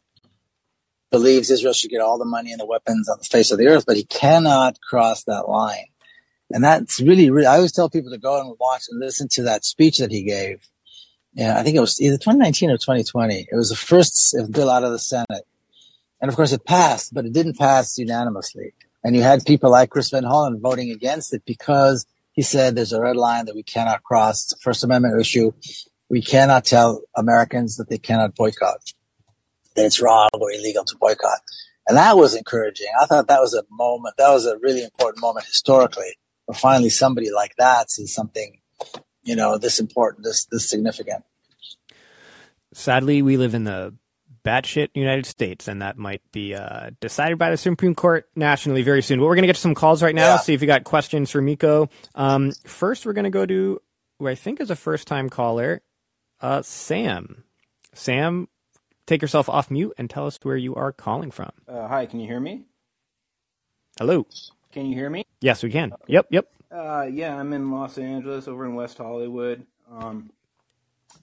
Believes 1.10 1.50
Israel 1.50 1.72
should 1.72 1.90
get 1.90 2.00
all 2.00 2.18
the 2.18 2.24
money 2.24 2.52
and 2.52 2.60
the 2.60 2.66
weapons 2.66 3.08
on 3.08 3.18
the 3.18 3.24
face 3.24 3.50
of 3.50 3.58
the 3.58 3.66
earth, 3.66 3.84
but 3.86 3.96
he 3.96 4.04
cannot 4.04 4.80
cross 4.80 5.24
that 5.24 5.48
line. 5.48 5.86
And 6.52 6.62
that's 6.62 7.00
really, 7.00 7.30
really, 7.30 7.46
I 7.46 7.56
always 7.56 7.72
tell 7.72 7.90
people 7.90 8.10
to 8.12 8.18
go 8.18 8.40
and 8.40 8.56
watch 8.60 8.84
and 8.88 9.00
listen 9.00 9.28
to 9.32 9.42
that 9.44 9.64
speech 9.64 9.98
that 9.98 10.12
he 10.12 10.22
gave. 10.22 10.66
Yeah, 11.34 11.58
I 11.58 11.62
think 11.62 11.76
it 11.76 11.80
was 11.80 12.00
either 12.00 12.16
2019 12.16 12.70
or 12.70 12.76
2020. 12.76 13.48
It 13.50 13.56
was 13.56 13.70
the 13.70 13.76
first 13.76 14.36
bill 14.50 14.70
out 14.70 14.84
of 14.84 14.92
the 14.92 14.98
Senate. 14.98 15.46
And 16.20 16.28
of 16.28 16.36
course 16.36 16.52
it 16.52 16.64
passed, 16.64 17.14
but 17.14 17.24
it 17.24 17.32
didn't 17.32 17.58
pass 17.58 17.98
unanimously. 17.98 18.74
And 19.02 19.16
you 19.16 19.22
had 19.22 19.44
people 19.44 19.70
like 19.70 19.90
Chris 19.90 20.10
Van 20.10 20.24
Hollen 20.24 20.60
voting 20.60 20.90
against 20.90 21.32
it 21.32 21.42
because 21.46 22.06
he 22.32 22.42
said 22.42 22.74
there's 22.74 22.92
a 22.92 23.00
red 23.00 23.16
line 23.16 23.46
that 23.46 23.54
we 23.54 23.62
cannot 23.62 24.02
cross. 24.02 24.44
It's 24.44 24.52
a 24.52 24.58
First 24.58 24.84
Amendment 24.84 25.20
issue. 25.20 25.52
We 26.08 26.22
cannot 26.22 26.64
tell 26.64 27.02
Americans 27.16 27.76
that 27.76 27.88
they 27.88 27.98
cannot 27.98 28.34
boycott, 28.34 28.92
that 29.74 29.86
it's 29.86 30.00
wrong 30.00 30.28
or 30.34 30.52
illegal 30.52 30.84
to 30.84 30.96
boycott. 30.96 31.40
And 31.86 31.96
that 31.96 32.16
was 32.16 32.34
encouraging. 32.34 32.88
I 33.00 33.06
thought 33.06 33.28
that 33.28 33.40
was 33.40 33.54
a 33.54 33.64
moment, 33.70 34.16
that 34.18 34.30
was 34.30 34.46
a 34.46 34.58
really 34.58 34.84
important 34.84 35.20
moment 35.20 35.46
historically, 35.46 36.16
where 36.46 36.56
finally 36.56 36.90
somebody 36.90 37.30
like 37.30 37.54
that 37.58 37.90
sees 37.90 38.14
something, 38.14 38.58
you 39.22 39.34
know, 39.34 39.56
this 39.58 39.80
important, 39.80 40.24
this, 40.24 40.46
this 40.46 40.68
significant. 40.68 41.24
Sadly, 42.72 43.22
we 43.22 43.36
live 43.36 43.54
in 43.54 43.64
the 43.64 43.94
batshit 44.44 44.88
United 44.94 45.26
States, 45.26 45.68
and 45.68 45.82
that 45.82 45.96
might 45.96 46.22
be 46.32 46.54
uh, 46.54 46.90
decided 47.00 47.38
by 47.38 47.50
the 47.50 47.56
Supreme 47.56 47.94
Court 47.94 48.28
nationally 48.34 48.82
very 48.82 49.02
soon. 49.02 49.18
But 49.18 49.26
we're 49.26 49.34
going 49.34 49.42
to 49.42 49.48
get 49.48 49.56
to 49.56 49.62
some 49.62 49.74
calls 49.74 50.02
right 50.02 50.14
now. 50.14 50.34
Yeah. 50.34 50.36
See 50.38 50.54
if 50.54 50.60
you 50.60 50.66
got 50.66 50.84
questions 50.84 51.30
for 51.30 51.40
Miko. 51.40 51.88
Um, 52.14 52.52
first, 52.64 53.06
we're 53.06 53.12
going 53.12 53.24
to 53.24 53.30
go 53.30 53.46
to 53.46 53.80
who 54.18 54.28
I 54.28 54.34
think 54.34 54.60
is 54.60 54.70
a 54.70 54.76
first 54.76 55.06
time 55.06 55.28
caller, 55.28 55.82
uh, 56.40 56.62
Sam. 56.62 57.44
Sam, 57.94 58.48
take 59.06 59.22
yourself 59.22 59.48
off 59.48 59.70
mute 59.70 59.94
and 59.98 60.08
tell 60.08 60.26
us 60.26 60.38
where 60.42 60.56
you 60.56 60.74
are 60.74 60.92
calling 60.92 61.30
from. 61.30 61.50
Uh, 61.66 61.88
hi, 61.88 62.06
can 62.06 62.20
you 62.20 62.26
hear 62.26 62.40
me? 62.40 62.64
Hello. 63.98 64.26
Can 64.72 64.86
you 64.86 64.94
hear 64.94 65.10
me? 65.10 65.26
Yes, 65.40 65.62
we 65.62 65.70
can. 65.70 65.92
Yep, 66.06 66.26
yep. 66.30 66.46
Uh, 66.70 67.08
yeah, 67.10 67.36
I'm 67.36 67.52
in 67.52 67.72
Los 67.72 67.98
Angeles, 67.98 68.46
over 68.46 68.64
in 68.64 68.74
West 68.74 68.98
Hollywood. 68.98 69.66
Um, 69.90 70.30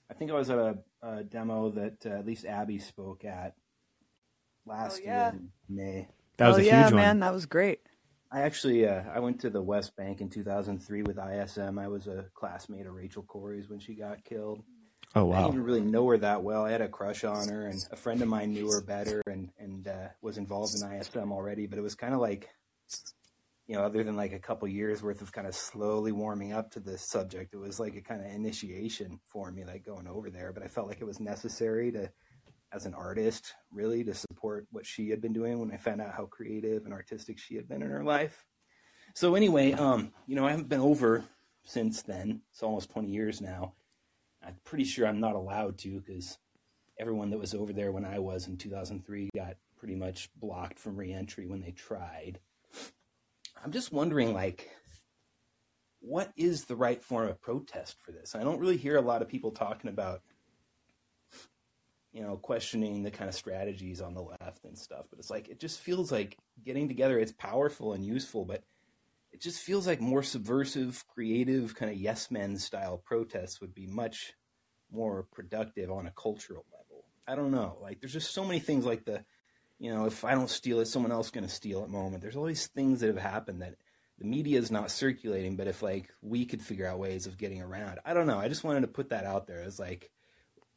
I 0.09 0.13
think 0.13 0.31
I 0.31 0.35
was 0.35 0.49
at 0.49 0.57
a 0.57 0.77
uh, 1.03 1.23
demo 1.23 1.69
that 1.71 2.05
uh, 2.05 2.09
at 2.09 2.25
least 2.25 2.45
Abby 2.45 2.79
spoke 2.79 3.25
at 3.25 3.55
last 4.65 5.01
oh, 5.01 5.05
yeah. 5.05 5.31
year 5.31 5.41
in 5.69 5.75
May. 5.75 6.07
That 6.37 6.47
was 6.47 6.57
oh, 6.57 6.61
a 6.61 6.63
yeah, 6.63 6.83
huge 6.83 6.93
man, 6.93 7.07
one. 7.07 7.19
That 7.21 7.33
was 7.33 7.45
great. 7.45 7.79
I 8.31 8.41
actually 8.41 8.87
uh, 8.87 9.03
I 9.13 9.19
went 9.19 9.39
to 9.41 9.49
the 9.49 9.61
West 9.61 9.95
Bank 9.95 10.21
in 10.21 10.29
2003 10.29 11.03
with 11.03 11.17
ISM. 11.17 11.79
I 11.79 11.87
was 11.87 12.07
a 12.07 12.25
classmate 12.33 12.85
of 12.85 12.93
Rachel 12.93 13.23
Corrie's 13.23 13.69
when 13.69 13.79
she 13.79 13.95
got 13.95 14.23
killed. 14.23 14.63
Oh 15.15 15.25
wow! 15.25 15.43
I 15.43 15.45
didn't 15.45 15.63
really 15.63 15.81
know 15.81 16.07
her 16.09 16.17
that 16.17 16.43
well. 16.43 16.65
I 16.65 16.71
had 16.71 16.81
a 16.81 16.89
crush 16.89 17.23
on 17.23 17.47
her, 17.47 17.67
and 17.67 17.79
a 17.91 17.95
friend 17.95 18.21
of 18.21 18.27
mine 18.27 18.51
knew 18.51 18.69
her 18.69 18.81
better 18.81 19.21
and 19.27 19.49
and 19.57 19.87
uh, 19.87 20.07
was 20.21 20.37
involved 20.37 20.75
in 20.75 20.91
ISM 20.91 21.31
already. 21.31 21.67
But 21.67 21.79
it 21.79 21.83
was 21.83 21.95
kind 21.95 22.13
of 22.13 22.19
like 22.19 22.49
you 23.67 23.75
know, 23.75 23.83
other 23.83 24.03
than 24.03 24.15
like 24.15 24.31
a 24.31 24.39
couple 24.39 24.67
years 24.67 25.03
worth 25.03 25.21
of 25.21 25.33
kind 25.33 25.45
of 25.45 25.53
slowly 25.53 26.13
warming 26.13 26.53
up 26.53 26.71
to 26.71 26.79
this 26.79 27.09
subject, 27.09 27.53
it 27.53 27.57
was 27.57 27.79
like 27.79 27.95
a 27.95 28.01
kind 28.01 28.21
of 28.21 28.31
initiation 28.31 29.19
for 29.25 29.51
me, 29.51 29.65
like 29.65 29.85
going 29.85 30.07
over 30.07 30.29
there. 30.29 30.53
But 30.53 30.63
I 30.63 30.67
felt 30.67 30.87
like 30.87 31.01
it 31.01 31.07
was 31.07 31.19
necessary 31.19 31.91
to, 31.91 32.09
as 32.71 32.85
an 32.85 32.93
artist, 32.93 33.53
really 33.71 34.05
to 34.05 34.13
support 34.13 34.67
what 34.71 34.85
she 34.85 35.09
had 35.09 35.21
been 35.21 35.33
doing 35.33 35.59
when 35.59 35.71
I 35.71 35.77
found 35.77 36.01
out 36.01 36.13
how 36.13 36.25
creative 36.25 36.85
and 36.85 36.93
artistic 36.93 37.37
she 37.37 37.55
had 37.55 37.67
been 37.67 37.81
in 37.81 37.89
her 37.89 38.05
life. 38.05 38.45
So 39.13 39.35
anyway, 39.35 39.73
um, 39.73 40.13
you 40.27 40.35
know, 40.35 40.45
I 40.45 40.51
haven't 40.51 40.69
been 40.69 40.79
over 40.79 41.25
since 41.65 42.03
then. 42.03 42.41
It's 42.51 42.63
almost 42.63 42.91
20 42.91 43.09
years 43.09 43.41
now. 43.41 43.73
I'm 44.45 44.55
pretty 44.63 44.85
sure 44.85 45.05
I'm 45.05 45.19
not 45.19 45.35
allowed 45.35 45.77
to 45.79 45.99
because 45.99 46.37
everyone 46.97 47.31
that 47.31 47.39
was 47.39 47.53
over 47.53 47.73
there 47.73 47.91
when 47.91 48.05
I 48.05 48.19
was 48.19 48.47
in 48.47 48.57
2003 48.57 49.29
got 49.35 49.55
pretty 49.77 49.95
much 49.95 50.29
blocked 50.35 50.79
from 50.79 50.95
reentry 50.95 51.47
when 51.47 51.59
they 51.59 51.71
tried. 51.71 52.39
I'm 53.63 53.71
just 53.71 53.91
wondering, 53.91 54.33
like, 54.33 54.69
what 55.99 56.31
is 56.37 56.65
the 56.65 56.75
right 56.75 57.01
form 57.01 57.27
of 57.27 57.41
protest 57.41 57.97
for 57.99 58.11
this? 58.11 58.35
I 58.35 58.43
don't 58.43 58.59
really 58.59 58.77
hear 58.77 58.97
a 58.97 59.01
lot 59.01 59.21
of 59.21 59.27
people 59.27 59.51
talking 59.51 59.89
about, 59.89 60.21
you 62.13 62.21
know, 62.21 62.37
questioning 62.37 63.03
the 63.03 63.11
kind 63.11 63.27
of 63.27 63.35
strategies 63.35 64.01
on 64.01 64.13
the 64.13 64.21
left 64.21 64.63
and 64.63 64.77
stuff. 64.77 65.07
But 65.09 65.19
it's 65.19 65.29
like, 65.29 65.49
it 65.49 65.59
just 65.59 65.79
feels 65.79 66.11
like 66.11 66.37
getting 66.63 66.87
together, 66.87 67.19
it's 67.19 67.33
powerful 67.33 67.93
and 67.93 68.05
useful, 68.05 68.45
but 68.45 68.63
it 69.31 69.41
just 69.41 69.59
feels 69.59 69.85
like 69.85 69.99
more 69.99 70.23
subversive, 70.23 71.03
creative, 71.07 71.75
kind 71.75 71.91
of 71.91 71.97
yes 71.97 72.31
men 72.31 72.57
style 72.57 72.97
protests 72.97 73.59
would 73.59 73.75
be 73.75 73.87
much 73.87 74.33
more 74.91 75.27
productive 75.31 75.91
on 75.91 76.07
a 76.07 76.11
cultural 76.11 76.65
level. 76.71 77.05
I 77.27 77.35
don't 77.35 77.51
know. 77.51 77.77
Like, 77.81 77.99
there's 77.99 78.13
just 78.13 78.33
so 78.33 78.45
many 78.45 78.59
things 78.59 78.85
like 78.85 79.03
the, 79.03 79.25
you 79.79 79.93
know, 79.93 80.05
if 80.05 80.23
I 80.23 80.33
don't 80.33 80.49
steal 80.49 80.79
it, 80.79 80.87
someone 80.87 81.11
else 81.11 81.29
going 81.29 81.45
to 81.45 81.53
steal 81.53 81.83
it 81.83 81.89
moment. 81.89 82.21
There's 82.21 82.35
all 82.35 82.45
these 82.45 82.67
things 82.67 82.99
that 82.99 83.07
have 83.07 83.17
happened 83.17 83.61
that 83.61 83.75
the 84.17 84.25
media 84.25 84.59
is 84.59 84.71
not 84.71 84.89
circulating, 84.89 85.55
but 85.55 85.67
if 85.67 85.83
like 85.83 86.09
we 86.21 86.45
could 86.45 86.61
figure 86.61 86.87
out 86.87 86.99
ways 86.99 87.27
of 87.27 87.37
getting 87.37 87.61
around, 87.61 87.99
I 88.03 88.13
don't 88.13 88.27
know. 88.27 88.39
I 88.39 88.47
just 88.47 88.63
wanted 88.63 88.81
to 88.81 88.87
put 88.87 89.09
that 89.09 89.25
out 89.25 89.47
there 89.47 89.61
as 89.61 89.79
like, 89.79 90.09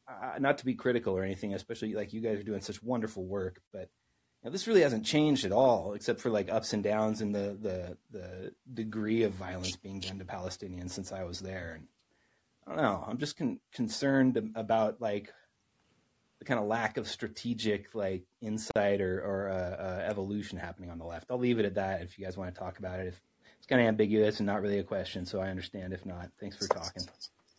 uh, 0.09 0.39
not 0.39 0.59
to 0.59 0.66
be 0.66 0.74
critical 0.74 1.16
or 1.16 1.22
anything, 1.22 1.55
especially 1.55 1.94
like 1.94 2.12
you 2.12 2.20
guys 2.20 2.39
are 2.39 2.44
doing 2.44 2.60
such 2.60 2.82
wonderful 2.82 3.24
work, 3.24 3.62
but 3.72 3.89
you 4.43 4.48
know, 4.48 4.51
this 4.51 4.66
really 4.66 4.82
hasn't 4.82 5.06
changed 5.06 5.44
at 5.44 5.52
all, 5.52 5.93
except 5.94 6.20
for 6.20 6.31
like 6.31 6.51
ups 6.51 6.72
and 6.72 6.82
downs 6.82 7.20
in 7.22 7.32
the 7.32 7.56
the 7.60 7.97
the 8.10 8.52
degree 8.72 9.22
of 9.22 9.32
violence 9.32 9.77
being 9.77 10.01
done 10.01 10.18
to 10.18 10.24
Palestinians 10.24 10.90
since 10.90 11.12
I 11.12 11.24
was 11.24 11.40
there. 11.40 11.74
And 11.77 11.86
I 12.66 12.74
don't 12.74 12.82
know. 12.82 13.05
I'm 13.06 13.18
just 13.18 13.36
con- 13.36 13.60
concerned 13.72 14.52
about 14.55 15.01
like 15.01 15.32
kind 16.44 16.58
of 16.58 16.66
lack 16.66 16.96
of 16.96 17.06
strategic 17.06 17.94
like 17.94 18.22
insight 18.40 19.00
or, 19.00 19.20
or 19.20 19.48
uh, 19.50 19.54
uh, 19.54 20.10
evolution 20.10 20.58
happening 20.58 20.90
on 20.90 20.98
the 20.98 21.04
left. 21.04 21.30
I'll 21.30 21.38
leave 21.38 21.58
it 21.58 21.64
at 21.64 21.74
that. 21.74 22.02
If 22.02 22.18
you 22.18 22.24
guys 22.24 22.36
want 22.36 22.54
to 22.54 22.58
talk 22.58 22.78
about 22.78 23.00
it, 23.00 23.08
if 23.08 23.20
it's 23.58 23.66
kind 23.66 23.80
of 23.80 23.88
ambiguous 23.88 24.40
and 24.40 24.46
not 24.46 24.62
really 24.62 24.78
a 24.78 24.84
question, 24.84 25.26
so 25.26 25.40
I 25.40 25.48
understand. 25.48 25.92
If 25.92 26.06
not, 26.06 26.30
thanks 26.40 26.56
for 26.56 26.66
talking. 26.66 27.02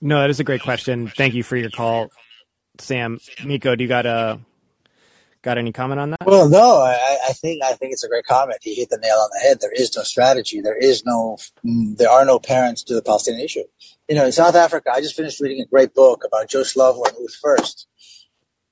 No, 0.02 0.22
that 0.22 0.30
is 0.30 0.40
a 0.40 0.44
great 0.44 0.62
question. 0.62 1.08
Thank 1.08 1.36
you 1.36 1.44
for 1.44 1.56
your 1.56 1.70
call, 1.70 2.10
Sam. 2.80 3.20
Miko, 3.46 3.76
do 3.76 3.84
you 3.84 3.88
got 3.88 4.08
a 4.08 4.40
got 5.44 5.58
any 5.58 5.72
comment 5.72 6.00
on 6.00 6.12
that? 6.12 6.20
Well, 6.26 6.50
no, 6.50 6.82
I, 6.82 7.18
I 7.30 7.34
think 7.34 7.64
I 7.64 7.74
think 7.74 7.94
it's 7.94 8.04
a 8.04 8.08
great 8.08 8.26
comment. 8.26 8.60
He 8.62 8.74
hit 8.74 8.90
the 8.90 8.98
nail 8.98 9.18
on 9.18 9.30
the 9.32 9.48
head. 9.48 9.60
There 9.62 9.72
is 9.72 9.96
no 9.96 10.04
strategy. 10.04 10.62
There 10.62 10.78
is 10.78 11.06
no. 11.06 11.38
There 11.64 12.10
are 12.10 12.26
no 12.26 12.40
parents 12.40 12.84
to 12.86 12.96
the 12.96 13.02
Palestinian 13.02 13.44
issue. 13.44 13.64
You 14.08 14.16
know, 14.16 14.26
in 14.26 14.32
South 14.32 14.56
Africa, 14.56 14.92
I 14.92 15.02
just 15.02 15.16
finished 15.16 15.40
reading 15.40 15.62
a 15.62 15.66
great 15.66 15.94
book 15.94 16.24
about 16.26 16.50
Joe 16.50 16.62
Slovo 16.62 17.08
and 17.08 17.16
Ruth 17.18 17.38
First, 17.42 17.88
who 17.98 18.21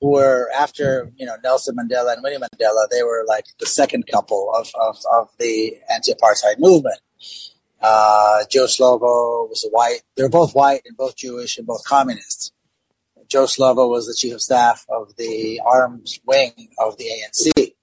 were 0.02 0.50
after 0.56 1.12
you 1.18 1.26
know 1.26 1.36
Nelson 1.44 1.76
Mandela 1.76 2.14
and 2.14 2.24
Winnie 2.24 2.38
Mandela. 2.38 2.88
They 2.90 3.04
were 3.04 3.26
like 3.28 3.46
the 3.60 3.66
second 3.66 4.08
couple 4.08 4.52
of 4.56 4.70
of, 4.80 4.98
of 5.12 5.30
the 5.40 5.78
anti-apartheid 5.94 6.60
movement. 6.60 7.00
Uh, 7.82 8.44
Joe 8.50 8.66
Slovo 8.66 9.50
was 9.50 9.66
a 9.66 9.70
white. 9.70 10.02
They 10.16 10.24
were 10.24 10.30
both 10.30 10.54
white 10.54 10.82
and 10.86 10.98
both 10.98 11.16
Jewish 11.16 11.58
and 11.58 11.66
both 11.66 11.84
communists. 11.86 12.52
Joe 13.28 13.46
Slovo 13.46 13.90
was 13.90 14.08
the 14.08 14.16
chief 14.18 14.34
of 14.34 14.42
staff 14.42 14.86
of 14.90 15.16
the 15.18 15.62
arms 15.64 16.20
wing 16.26 16.70
of 16.80 16.98
the 16.98 17.06
ANC, 17.06 17.74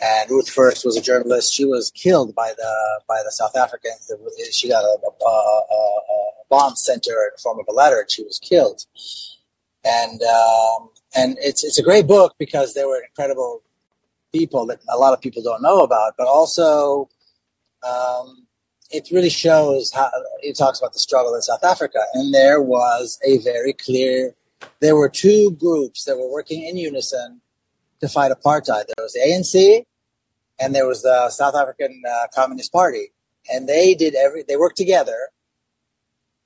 and 0.00 0.30
Ruth 0.30 0.50
First 0.50 0.84
was 0.84 0.96
a 0.96 1.02
journalist. 1.02 1.52
She 1.52 1.64
was 1.64 1.90
killed 1.90 2.34
by 2.34 2.52
the 2.56 3.00
by 3.08 3.22
the 3.24 3.32
South 3.32 3.56
Africans. 3.56 4.10
She 4.52 4.68
got 4.68 4.84
a, 4.84 4.98
a, 5.02 5.28
a, 5.28 5.74
a 5.74 6.30
bomb 6.50 6.76
sent 6.76 7.04
to 7.04 7.10
her 7.10 7.28
in 7.28 7.32
the 7.36 7.40
form 7.42 7.58
of 7.58 7.66
a 7.68 7.72
letter, 7.72 8.00
and 8.00 8.10
she 8.10 8.22
was 8.22 8.38
killed. 8.38 8.84
And 9.82 10.20
um, 10.22 10.90
and 11.14 11.36
it's 11.40 11.64
it's 11.64 11.78
a 11.78 11.82
great 11.82 12.06
book 12.06 12.34
because 12.38 12.74
they 12.74 12.84
were 12.84 13.02
incredible 13.02 13.62
people 14.32 14.66
that 14.66 14.78
a 14.88 14.96
lot 14.96 15.12
of 15.12 15.20
people 15.20 15.42
don't 15.42 15.62
know 15.62 15.80
about, 15.80 16.14
but 16.16 16.26
also 16.26 17.08
um, 17.86 18.46
it 18.90 19.08
really 19.10 19.30
shows 19.30 19.92
how 19.92 20.10
it 20.42 20.56
talks 20.56 20.78
about 20.78 20.92
the 20.92 20.98
struggle 20.98 21.34
in 21.34 21.42
South 21.42 21.64
Africa, 21.64 22.00
and 22.14 22.34
there 22.34 22.60
was 22.60 23.18
a 23.24 23.38
very 23.38 23.72
clear. 23.72 24.34
There 24.80 24.96
were 24.96 25.08
two 25.08 25.52
groups 25.52 26.04
that 26.04 26.16
were 26.16 26.30
working 26.30 26.66
in 26.66 26.76
unison 26.76 27.40
to 28.00 28.08
fight 28.08 28.32
apartheid. 28.32 28.84
There 28.86 29.04
was 29.04 29.12
the 29.12 29.20
ANC, 29.20 29.84
and 30.58 30.74
there 30.74 30.86
was 30.86 31.02
the 31.02 31.30
South 31.30 31.54
African 31.54 32.02
uh, 32.08 32.26
Communist 32.34 32.72
Party, 32.72 33.12
and 33.52 33.68
they 33.68 33.94
did 33.94 34.14
every. 34.14 34.44
They 34.46 34.56
worked 34.56 34.76
together, 34.76 35.30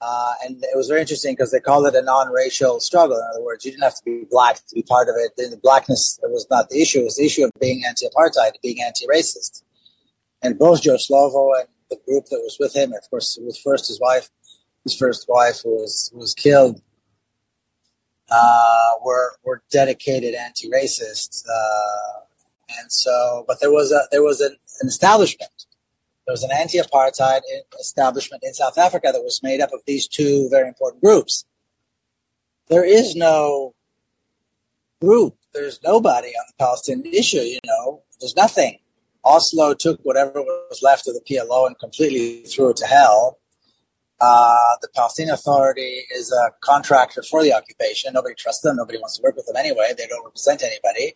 uh, 0.07 0.35
and 0.45 0.63
it 0.63 0.77
was 0.77 0.89
very 0.89 1.01
interesting 1.01 1.33
because 1.33 1.51
they 1.51 1.61
called 1.61 1.87
it 1.87 1.95
a 1.95 2.03
non-racial 2.03 2.79
struggle. 2.81 3.17
In 3.17 3.25
other 3.33 3.43
words, 3.43 3.65
you 3.65 3.71
didn't 3.71 3.85
have 3.85 3.97
to 3.97 4.05
be 4.05 4.27
black 4.31 4.57
to 4.57 4.75
be 4.75 4.83
part 4.83 5.09
of 5.09 5.15
it. 5.17 5.33
The 5.37 5.59
blackness 5.63 6.19
was 6.23 6.47
not 6.51 6.69
the 6.69 6.83
issue; 6.83 7.01
it 7.01 7.05
was 7.05 7.17
the 7.17 7.25
issue 7.25 7.45
of 7.45 7.53
being 7.59 7.85
anti-apartheid, 7.89 8.53
being 8.63 8.83
anti-racist. 8.83 9.63
And 10.43 10.59
both 10.59 10.83
Joe 10.83 10.97
Slovo 10.97 11.59
and 11.59 11.69
the 11.89 11.97
group 12.07 12.27
that 12.27 12.41
was 12.43 12.59
with 12.61 12.75
him. 12.77 12.93
Of 12.93 13.09
course, 13.09 13.39
it 13.39 13.45
was 13.45 13.59
first 13.59 13.89
his 13.89 13.99
wife, 13.99 14.29
his 14.83 14.95
first 14.95 15.27
wife 15.29 15.63
was 15.65 16.11
was 16.15 16.35
killed. 16.35 16.83
Uh, 18.31 18.91
were 19.05 19.37
were 19.45 19.63
dedicated 19.71 20.35
anti-racists, 20.35 21.45
uh, 21.47 22.21
and 22.79 22.91
so, 22.91 23.45
but 23.47 23.61
there 23.61 23.71
was 23.71 23.93
a 23.93 24.03
there 24.11 24.23
was 24.23 24.41
an, 24.41 24.57
an 24.81 24.89
establishment. 24.89 25.67
There 26.27 26.33
was 26.33 26.43
an 26.43 26.51
anti-apartheid 26.53 27.41
establishment 27.79 28.43
in 28.45 28.55
South 28.55 28.79
Africa 28.79 29.11
that 29.13 29.23
was 29.23 29.43
made 29.43 29.61
up 29.61 29.73
of 29.73 29.81
these 29.87 30.09
two 30.09 30.49
very 30.51 30.69
important 30.69 31.03
groups. 31.03 31.45
There 32.69 32.85
is 32.85 33.15
no 33.15 33.75
group. 35.03 35.37
There's 35.53 35.81
nobody 35.83 36.29
on 36.29 36.45
the 36.49 36.55
Palestinian 36.59 37.15
issue. 37.15 37.39
You 37.39 37.61
know, 37.67 38.03
there's 38.21 38.37
nothing. 38.37 38.79
Oslo 39.23 39.75
took 39.75 40.01
whatever 40.03 40.33
was 40.43 40.81
left 40.83 41.07
of 41.09 41.15
the 41.15 41.21
PLO 41.21 41.67
and 41.67 41.79
completely 41.79 42.43
threw 42.49 42.71
it 42.71 42.77
to 42.79 42.87
hell. 42.87 43.39
Uh, 44.21 44.77
the 44.81 44.89
Palestinian 44.95 45.35
Authority 45.35 46.05
is 46.15 46.33
a 46.33 46.53
contractor 46.61 47.23
for 47.23 47.43
the 47.43 47.53
occupation. 47.53 48.15
Nobody 48.15 48.35
trusts 48.35 48.63
them. 48.63 48.77
Nobody 48.77 48.99
wants 48.99 49.19
to 49.19 49.23
work 49.23 49.37
with 49.37 49.47
them 49.47 49.57
anyway. 49.57 49.93
They 49.97 50.07
don't 50.07 50.25
represent 50.25 50.63
anybody. 50.63 51.15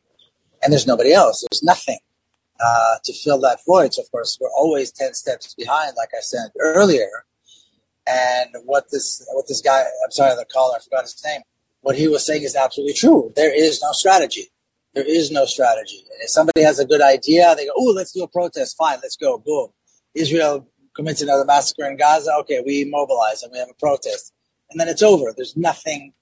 And 0.62 0.72
there's 0.72 0.86
nobody 0.86 1.12
else. 1.12 1.44
There's 1.51 1.62
nothing 1.62 1.98
uh, 2.60 2.97
to 3.05 3.12
fill 3.12 3.40
that 3.40 3.60
void. 3.66 3.94
So, 3.94 4.02
of 4.02 4.10
course, 4.10 4.39
we're 4.40 4.51
always 4.51 4.93
10 4.93 5.14
steps 5.14 5.55
behind, 5.55 5.94
like 5.97 6.10
I 6.16 6.20
said 6.20 6.51
earlier. 6.60 7.24
And 8.06 8.51
what 8.64 8.90
this, 8.90 9.26
what 9.32 9.47
this 9.48 9.60
guy, 9.60 9.80
I'm 9.80 10.10
sorry, 10.10 10.35
the 10.35 10.47
caller, 10.47 10.76
I 10.76 10.82
forgot 10.82 11.02
his 11.02 11.22
name. 11.24 11.43
What 11.82 11.97
he 11.97 12.09
was 12.09 12.26
saying 12.26 12.43
is 12.43 12.56
absolutely 12.56 12.94
true. 12.94 13.32
There 13.36 13.55
is 13.55 13.80
no 13.82 13.93
strategy. 13.93 14.51
There 14.94 15.06
is 15.06 15.30
no 15.30 15.44
strategy. 15.44 15.98
And 15.98 16.22
if 16.22 16.30
somebody 16.30 16.62
has 16.62 16.78
a 16.78 16.86
good 16.86 17.02
idea, 17.02 17.55
they 17.55 17.66
go, 17.66 17.72
"Oh, 17.76 17.93
let's 17.94 18.12
do 18.12 18.22
a 18.22 18.28
protest. 18.28 18.76
Fine, 18.76 18.98
let's 19.02 19.16
go. 19.16 19.39
Boom." 19.39 19.68
Israel 20.14 20.66
commits 20.97 21.22
another 21.22 21.44
massacre 21.44 21.85
in 21.85 21.97
Gaza. 21.97 22.32
Okay, 22.40 22.62
we 22.64 22.85
mobilize 22.85 23.43
and 23.43 23.52
we 23.52 23.59
have 23.59 23.70
a 23.70 23.74
protest, 23.74 24.32
and 24.70 24.80
then 24.80 24.89
it's 24.89 25.02
over. 25.02 25.32
There's 25.36 25.56
nothing 25.56 26.14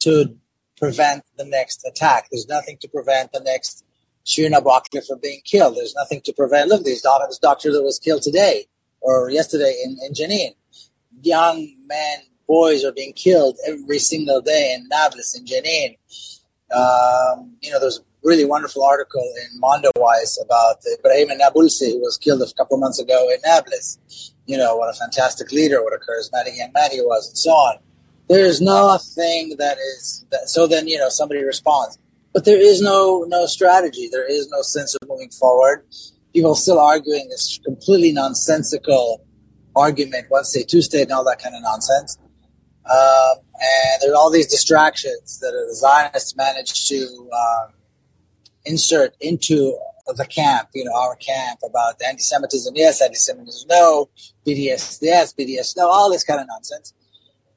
to 0.00 0.36
prevent 0.76 1.24
the 1.36 1.44
next 1.44 1.84
attack. 1.84 2.28
There's 2.30 2.46
nothing 2.46 2.78
to 2.82 2.88
prevent 2.88 3.32
the 3.32 3.40
next 3.40 3.84
Shirin 4.30 4.52
Abu 4.52 4.68
Akleh 4.68 5.06
from 5.06 5.18
being 5.20 5.40
killed. 5.44 5.76
There's 5.76 5.94
nothing 5.94 6.20
to 6.22 6.32
prevent. 6.32 6.68
Look, 6.68 6.84
doctor, 7.02 7.26
this 7.28 7.38
doctor 7.38 7.72
that 7.72 7.82
was 7.82 7.98
killed 7.98 8.22
today 8.22 8.66
or 9.00 9.30
yesterday 9.30 9.74
in, 9.84 9.98
in 10.06 10.12
Jenin. 10.12 10.54
Young 11.22 11.74
men, 11.86 12.18
boys 12.46 12.84
are 12.84 12.92
being 12.92 13.12
killed 13.12 13.58
every 13.66 13.98
single 13.98 14.40
day 14.40 14.74
in 14.74 14.88
Nablus, 14.88 15.36
in 15.36 15.44
Jenin. 15.44 15.96
Um, 16.74 17.56
you 17.60 17.72
know, 17.72 17.80
there's 17.80 17.98
a 17.98 18.02
really 18.22 18.44
wonderful 18.44 18.84
article 18.84 19.28
in 19.42 19.60
Mondoweiss 19.60 20.38
about 20.44 20.76
Ibrahim 20.98 21.28
Nabulsi, 21.28 21.92
who 21.92 22.00
was 22.00 22.16
killed 22.16 22.42
a 22.42 22.52
couple 22.54 22.76
of 22.76 22.80
months 22.80 23.00
ago 23.00 23.28
in 23.30 23.38
Nablus. 23.44 24.32
You 24.46 24.56
know, 24.56 24.76
what 24.76 24.88
a 24.88 24.98
fantastic 24.98 25.50
leader, 25.52 25.82
what 25.82 25.92
a 25.92 25.98
charismatic 25.98 26.56
young 26.56 26.72
man 26.72 26.90
he 26.92 27.00
was, 27.00 27.28
and 27.28 27.38
so 27.38 27.50
on. 27.50 27.78
There 28.28 28.44
is 28.44 28.60
nothing 28.60 29.56
that 29.58 29.78
is 29.78 30.24
that, 30.30 30.48
so. 30.48 30.68
Then 30.68 30.86
you 30.86 30.98
know 30.98 31.08
somebody 31.08 31.42
responds, 31.42 31.98
but 32.32 32.44
there 32.44 32.60
is 32.60 32.80
no 32.80 33.24
no 33.28 33.46
strategy. 33.46 34.08
There 34.10 34.28
is 34.28 34.48
no 34.50 34.62
sense 34.62 34.94
of 34.94 35.08
moving 35.08 35.30
forward. 35.30 35.84
People 36.32 36.54
still 36.54 36.78
arguing 36.78 37.28
this 37.28 37.58
completely 37.64 38.12
nonsensical 38.12 39.24
argument, 39.74 40.26
one 40.28 40.44
state, 40.44 40.68
two 40.68 40.82
state, 40.82 41.02
and 41.02 41.12
all 41.12 41.24
that 41.24 41.42
kind 41.42 41.54
of 41.54 41.62
nonsense. 41.62 42.18
Um, 42.90 43.38
and 43.54 44.02
there 44.02 44.12
are 44.12 44.16
all 44.16 44.30
these 44.30 44.46
distractions 44.46 45.38
that 45.40 45.52
the 45.52 45.74
Zionists 45.74 46.36
managed 46.36 46.88
to 46.88 47.30
um, 47.32 47.72
insert 48.64 49.14
into 49.20 49.76
the 50.16 50.26
camp, 50.26 50.68
you 50.74 50.84
know, 50.84 50.94
our 50.94 51.16
camp 51.16 51.60
about 51.64 52.00
anti-Semitism, 52.02 52.74
yes, 52.74 53.00
anti-Semitism, 53.00 53.68
no, 53.68 54.08
BDS, 54.46 54.98
yes, 55.02 55.32
BDS, 55.32 55.76
no, 55.76 55.88
all 55.88 56.10
this 56.10 56.24
kind 56.24 56.40
of 56.40 56.46
nonsense. 56.48 56.92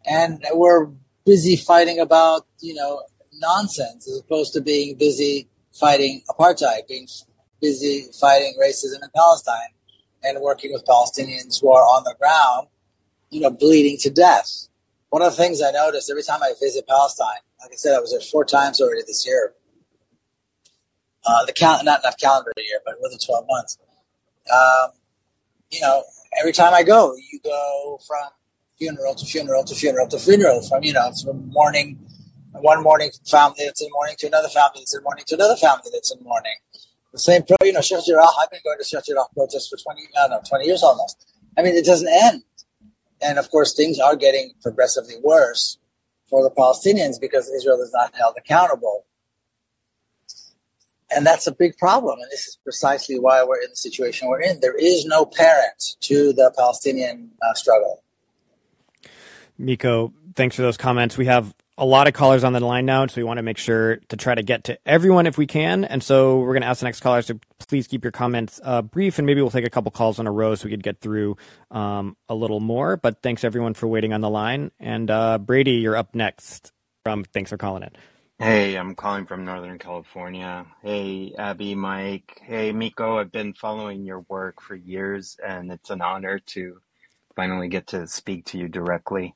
And 0.06 0.44
we're 0.52 0.88
busy 1.26 1.56
fighting 1.56 2.00
about, 2.00 2.46
you 2.60 2.74
know, 2.74 3.02
nonsense 3.44 4.08
as 4.08 4.20
opposed 4.20 4.54
to 4.54 4.62
being 4.62 4.96
busy 4.98 5.48
fighting 5.72 6.22
apartheid, 6.30 6.88
being 6.88 7.08
busy 7.62 8.08
fighting 8.20 8.56
racism 8.62 9.04
in 9.04 9.10
Palestine 9.16 9.72
and 10.24 10.40
working 10.42 10.72
with 10.74 10.86
Palestinians 10.86 11.62
who 11.62 11.72
are 11.72 11.84
on 11.84 12.04
the 12.04 12.16
ground, 12.20 12.68
you 13.30 13.42
know, 13.42 13.52
bleeding 13.52 13.98
to 14.00 14.10
death. 14.10 14.68
One 15.10 15.22
of 15.22 15.36
the 15.36 15.38
things 15.38 15.62
I 15.62 15.72
noticed 15.72 16.10
every 16.10 16.24
time 16.24 16.42
I 16.42 16.54
visit 16.60 16.88
Palestine, 16.88 17.44
like 17.62 17.72
I 17.72 17.76
said, 17.76 17.96
I 17.96 18.00
was 18.00 18.12
there 18.12 18.22
four 18.22 18.46
times 18.46 18.82
already 18.82 19.02
this 19.06 19.26
year 19.28 19.54
uh, 21.26 21.46
the 21.46 21.54
cal- 21.54 21.84
not 21.84 22.02
not 22.04 22.20
calendar 22.20 22.52
year, 22.58 22.80
but 22.86 22.96
within 23.02 23.18
twelve 23.20 23.46
months. 23.50 23.78
Um, 24.52 24.92
you 25.72 25.82
know, 25.82 26.04
every 26.40 26.52
time 26.52 26.74
I 26.74 26.84
go, 26.84 27.16
you 27.16 27.40
go 27.44 28.00
from 28.06 28.28
funeral 28.78 29.16
to 29.16 29.26
funeral 29.26 29.64
to 29.64 29.76
funeral 29.76 30.08
to 30.10 30.20
funeral, 30.20 30.62
from 30.62 30.84
you 30.84 30.94
know, 30.94 31.12
from 31.24 31.50
morning, 31.50 32.00
one 32.54 32.84
morning 32.84 33.12
family 33.30 33.66
that's 33.66 33.82
in 33.82 33.90
mourning 33.92 34.16
to 34.20 34.28
another 34.28 34.50
family 34.50 34.80
that's 34.82 34.96
in 34.96 35.04
mourning 35.04 35.26
to 35.28 35.36
another 35.36 35.56
family 35.56 35.90
that's 35.92 36.14
in 36.14 36.24
mourning. 36.24 36.56
The 37.12 37.20
same, 37.20 37.44
pro, 37.44 37.58
you 37.64 37.74
know, 37.74 37.82
Sheikh. 37.82 37.98
I've 38.00 38.52
been 38.52 38.62
going 38.64 38.78
to 38.80 38.84
Sheikh 38.84 39.16
protests 39.36 39.70
for 39.70 39.78
twenty, 39.78 40.08
I 40.18 40.28
don't 40.28 40.32
know, 40.32 40.42
twenty 40.48 40.66
years 40.66 40.84
almost. 40.84 41.26
I 41.58 41.62
mean, 41.62 41.76
it 41.76 41.86
doesn't 41.86 42.08
end, 42.08 42.44
and 43.22 43.38
of 43.38 43.50
course, 43.52 43.76
things 43.76 44.00
are 44.00 44.16
getting 44.16 44.54
progressively 44.62 45.16
worse 45.24 45.78
for 46.30 46.44
the 46.44 46.50
Palestinians 46.50 47.22
because 47.22 47.50
Israel 47.50 47.82
is 47.82 47.92
not 47.94 48.16
held 48.16 48.36
accountable 48.38 49.06
and 51.16 51.26
that's 51.26 51.48
a 51.48 51.52
big 51.52 51.78
problem. 51.78 52.20
And 52.20 52.32
this 52.32 52.48
is 52.48 52.58
precisely 52.64 53.20
why 53.20 53.44
we're 53.44 53.62
in 53.62 53.70
the 53.70 53.76
situation 53.76 54.28
we're 54.28 54.42
in. 54.42 54.60
There 54.60 54.76
is 54.76 55.06
no 55.06 55.26
parent 55.26 55.96
to 56.02 56.34
the 56.34 56.52
Palestinian 56.58 57.32
uh, 57.42 57.54
struggle. 57.54 58.04
Miko, 59.58 60.14
thanks 60.36 60.56
for 60.56 60.64
those 60.64 60.78
comments. 60.78 61.18
We 61.18 61.28
have 61.28 61.54
a 61.78 61.86
lot 61.86 62.08
of 62.08 62.14
callers 62.14 62.44
on 62.44 62.54
the 62.54 62.60
line 62.60 62.86
now, 62.86 63.06
so 63.08 63.20
we 63.20 63.24
want 63.24 63.38
to 63.38 63.44
make 63.44 63.58
sure 63.58 63.98
to 64.10 64.18
try 64.18 64.36
to 64.36 64.44
get 64.44 64.66
to 64.66 64.78
everyone 64.86 65.26
if 65.26 65.38
we 65.38 65.48
can. 65.48 65.84
And 65.84 66.04
so 66.04 66.40
we're 66.40 66.54
going 66.54 66.62
to 66.62 66.68
ask 66.68 66.82
the 66.82 66.86
next 66.86 67.00
callers 67.00 67.26
to 67.28 67.40
please 67.68 67.88
keep 67.88 68.04
your 68.04 68.12
comments 68.12 68.62
uh, 68.64 68.82
brief, 68.82 69.18
and 69.18 69.26
maybe 69.26 69.42
we'll 69.42 69.52
take 69.52 69.66
a 69.66 69.70
couple 69.70 69.92
calls 69.92 70.20
in 70.20 70.28
a 70.28 70.32
row 70.32 70.54
so 70.56 70.66
we 70.66 70.72
could 70.72 70.84
get 70.84 71.00
through 71.00 71.36
um, 71.72 72.16
a 72.30 72.36
little 72.36 72.60
more. 72.60 72.98
But 72.98 73.22
thanks 73.24 73.44
everyone 73.44 73.74
for 73.74 73.88
waiting 73.88 74.14
on 74.14 74.22
the 74.22 74.30
line. 74.30 74.72
And 74.80 75.10
uh, 75.10 75.40
Brady, 75.40 75.74
you're 75.74 75.96
up 75.96 76.14
next. 76.16 76.72
From 77.04 77.24
thanks 77.26 77.50
for 77.50 77.58
calling 77.58 77.84
it. 77.84 77.98
Hey, 78.40 78.76
I'm 78.76 78.96
calling 78.96 79.26
from 79.26 79.46
Northern 79.46 79.80
California. 79.80 80.66
Hey, 80.82 81.34
Abby, 81.38 81.76
Mike. 81.76 82.42
Hey, 82.44 82.72
Miko. 82.72 83.18
I've 83.18 83.32
been 83.32 83.54
following 83.54 84.06
your 84.06 84.22
work 84.30 84.62
for 84.62 84.76
years, 84.76 85.38
and 85.46 85.72
it's 85.72 85.90
an 85.90 86.02
honor 86.02 86.40
to 86.48 86.80
finally 87.36 87.68
get 87.68 87.88
to 87.88 88.08
speak 88.08 88.46
to 88.48 88.58
you 88.58 88.68
directly. 88.70 89.36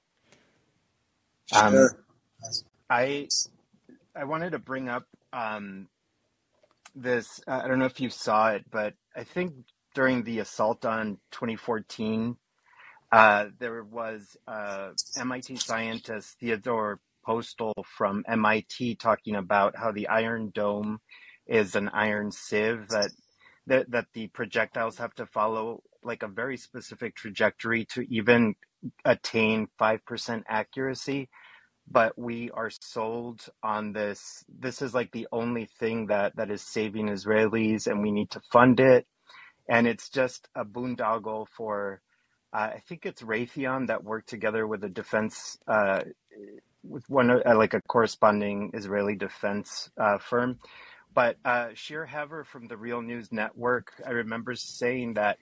Um, 1.56 1.74
Sure. 1.74 1.98
I 2.90 3.28
I 4.16 4.24
wanted 4.24 4.52
to 4.52 4.60
bring 4.60 4.90
up 4.90 5.06
um, 5.34 5.88
this. 6.96 7.42
Uh, 7.48 7.62
I 7.64 7.68
don't 7.68 7.80
know 7.80 7.86
if 7.86 8.00
you 8.00 8.10
saw 8.10 8.50
it, 8.52 8.66
but 8.72 8.94
I 9.16 9.24
think 9.24 9.54
during 9.94 10.24
the 10.24 10.40
assault 10.40 10.86
on 10.86 11.18
2014, 11.32 12.38
uh, 13.12 13.46
there 13.60 13.84
was 13.84 14.38
uh, 14.48 14.90
MIT 15.18 15.58
scientist 15.58 16.38
Theodore 16.40 17.00
Postol 17.28 17.74
from 17.86 18.24
MIT 18.28 18.96
talking 18.96 19.36
about 19.36 19.76
how 19.76 19.92
the 19.92 20.08
Iron 20.08 20.52
Dome 20.54 21.00
is 21.46 21.76
an 21.76 21.90
iron 21.90 22.32
sieve 22.32 22.88
that 22.90 23.10
that 23.68 23.90
that 23.92 24.08
the 24.14 24.28
projectiles 24.28 24.98
have 24.98 25.14
to 25.16 25.26
follow 25.26 25.82
like 26.04 26.24
a 26.24 26.28
very 26.28 26.58
specific 26.58 27.16
trajectory 27.16 27.86
to 27.86 28.02
even 28.14 28.56
attain 29.04 29.68
5% 29.80 30.44
accuracy 30.48 31.30
but 31.90 32.18
we 32.18 32.50
are 32.52 32.70
sold 32.70 33.46
on 33.64 33.94
this. 33.94 34.44
This 34.48 34.82
is 34.82 34.94
like 34.94 35.12
the 35.12 35.28
only 35.32 35.66
thing 35.80 36.08
that 36.08 36.36
that 36.36 36.52
is 36.52 36.62
saving 36.62 37.08
israelis 37.08 37.88
and 37.88 38.02
we 38.02 38.12
need 38.12 38.32
to 38.32 38.42
fund 38.52 38.80
it. 38.80 39.08
And 39.70 39.88
it's 39.88 40.10
just 40.10 40.48
a 40.56 40.66
boondoggle 40.66 41.48
for 41.56 42.02
uh, 42.54 42.70
i 42.76 42.82
think 42.88 43.06
it's 43.06 43.22
raytheon 43.22 43.88
that 43.88 44.04
worked 44.04 44.30
together 44.30 44.66
with 44.66 44.84
a 44.84 44.90
defense 44.90 45.58
uh, 45.68 46.02
with 46.84 47.04
one 47.10 47.30
uh, 47.30 47.58
like 47.58 47.74
a 47.74 47.82
corresponding 47.82 48.72
israeli 48.74 49.16
defense 49.16 49.90
uh, 50.00 50.18
firm. 50.18 50.60
But 51.14 51.38
uh, 51.44 51.70
Shir 51.74 52.06
Hever 52.06 52.44
from 52.44 52.68
the 52.68 52.78
Real 52.78 53.02
News 53.02 53.32
Network, 53.32 53.92
I 54.06 54.12
remember 54.12 54.54
saying 54.56 55.16
that 55.16 55.38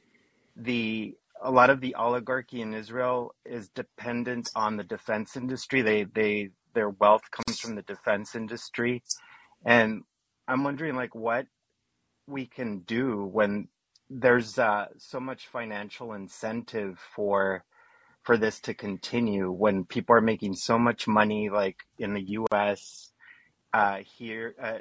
the 0.56 1.16
a 1.42 1.52
lot 1.52 1.70
of 1.70 1.82
the 1.82 1.96
oligarchy 1.96 2.62
in 2.62 2.74
Israel 2.74 3.36
is 3.46 3.70
dependent 3.70 4.50
on 4.56 4.78
the 4.78 4.84
defense 4.84 5.36
industry. 5.36 5.82
They 5.82 6.04
they 6.06 6.50
their 6.74 6.90
wealth 6.90 7.24
comes 7.32 7.60
from 7.60 7.76
the 7.76 7.82
defense 7.84 8.36
industry, 8.36 9.04
and 9.66 10.04
I'm 10.48 10.64
wondering 10.64 10.96
like 10.96 11.16
what 11.16 11.48
we 12.28 12.46
can 12.46 12.80
do 12.80 13.26
when 13.26 13.68
there's 14.10 14.60
uh, 14.60 14.88
so 14.98 15.20
much 15.20 15.48
financial 15.48 16.14
incentive 16.14 17.00
for 17.16 17.64
for 18.24 18.38
this 18.38 18.60
to 18.62 18.74
continue 18.74 19.52
when 19.52 19.86
people 19.86 20.16
are 20.16 20.22
making 20.22 20.56
so 20.56 20.80
much 20.80 21.08
money 21.08 21.50
like 21.50 21.78
in 22.00 22.14
the 22.14 22.24
US 22.40 23.12
uh, 23.74 23.98
here 24.18 24.56
uh, 24.62 24.78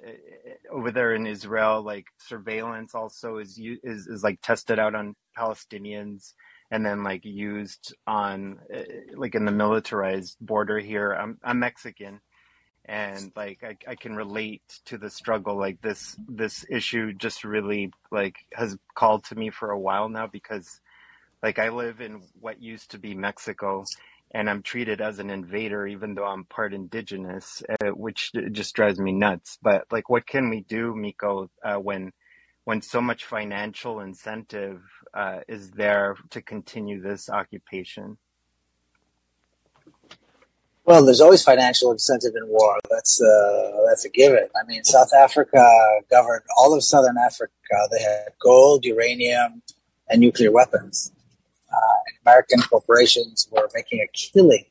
over 0.70 0.92
there 0.92 1.14
in 1.14 1.26
Israel, 1.26 1.82
like 1.82 2.06
surveillance 2.18 2.94
also 2.94 3.38
is 3.38 3.58
is 3.82 4.06
is 4.06 4.22
like 4.22 4.40
tested 4.40 4.78
out 4.78 4.94
on 4.94 5.16
Palestinians 5.36 6.34
and 6.70 6.84
then 6.84 7.02
like 7.02 7.24
used 7.24 7.94
on 8.06 8.58
uh, 8.74 8.82
like 9.16 9.34
in 9.34 9.44
the 9.44 9.52
militarized 9.52 10.36
border 10.40 10.78
here. 10.78 11.12
I'm 11.12 11.38
I'm 11.42 11.58
Mexican 11.58 12.20
and 12.86 13.32
like 13.34 13.62
I, 13.62 13.76
I 13.88 13.94
can 13.94 14.14
relate 14.14 14.62
to 14.86 14.98
the 14.98 15.10
struggle 15.10 15.56
like 15.56 15.80
this 15.80 16.16
this 16.28 16.64
issue 16.68 17.12
just 17.14 17.44
really 17.44 17.90
like 18.10 18.36
has 18.52 18.76
called 18.94 19.24
to 19.24 19.34
me 19.34 19.50
for 19.50 19.70
a 19.70 19.78
while 19.78 20.08
now 20.08 20.26
because 20.26 20.80
like 21.42 21.58
I 21.58 21.70
live 21.70 22.00
in 22.00 22.22
what 22.40 22.62
used 22.62 22.90
to 22.92 22.98
be 22.98 23.14
Mexico 23.14 23.84
and 24.34 24.50
I'm 24.50 24.62
treated 24.62 25.00
as 25.00 25.20
an 25.20 25.30
invader, 25.30 25.86
even 25.86 26.14
though 26.14 26.26
I'm 26.26 26.44
part 26.44 26.74
indigenous, 26.74 27.62
uh, 27.68 27.90
which 27.90 28.32
just 28.50 28.74
drives 28.74 28.98
me 28.98 29.12
nuts. 29.12 29.58
But 29.62 29.84
like, 29.92 30.10
what 30.10 30.26
can 30.26 30.50
we 30.50 30.62
do, 30.62 30.94
Miko, 30.94 31.50
uh, 31.64 31.76
when 31.76 32.12
when 32.64 32.82
so 32.82 33.00
much 33.00 33.26
financial 33.26 34.00
incentive 34.00 34.82
uh, 35.14 35.40
is 35.48 35.70
there 35.70 36.16
to 36.30 36.42
continue 36.42 37.00
this 37.00 37.30
occupation? 37.30 38.18
Well, 40.84 41.04
there's 41.04 41.20
always 41.20 41.42
financial 41.42 41.92
incentive 41.92 42.34
in 42.36 42.46
war. 42.46 42.78
That's 42.90 43.22
uh, 43.22 43.72
that's 43.88 44.04
a 44.04 44.10
given. 44.10 44.46
I 44.54 44.66
mean, 44.66 44.84
South 44.84 45.14
Africa 45.14 45.66
governed 46.10 46.42
all 46.58 46.74
of 46.74 46.84
Southern 46.84 47.16
Africa. 47.16 47.52
They 47.90 48.02
had 48.02 48.32
gold, 48.42 48.84
uranium, 48.84 49.62
and 50.10 50.20
nuclear 50.20 50.52
weapons. 50.52 51.10
Uh, 51.72 52.12
American 52.26 52.60
corporations 52.60 53.48
were 53.50 53.68
making 53.74 54.00
a 54.00 54.08
killing 54.12 54.66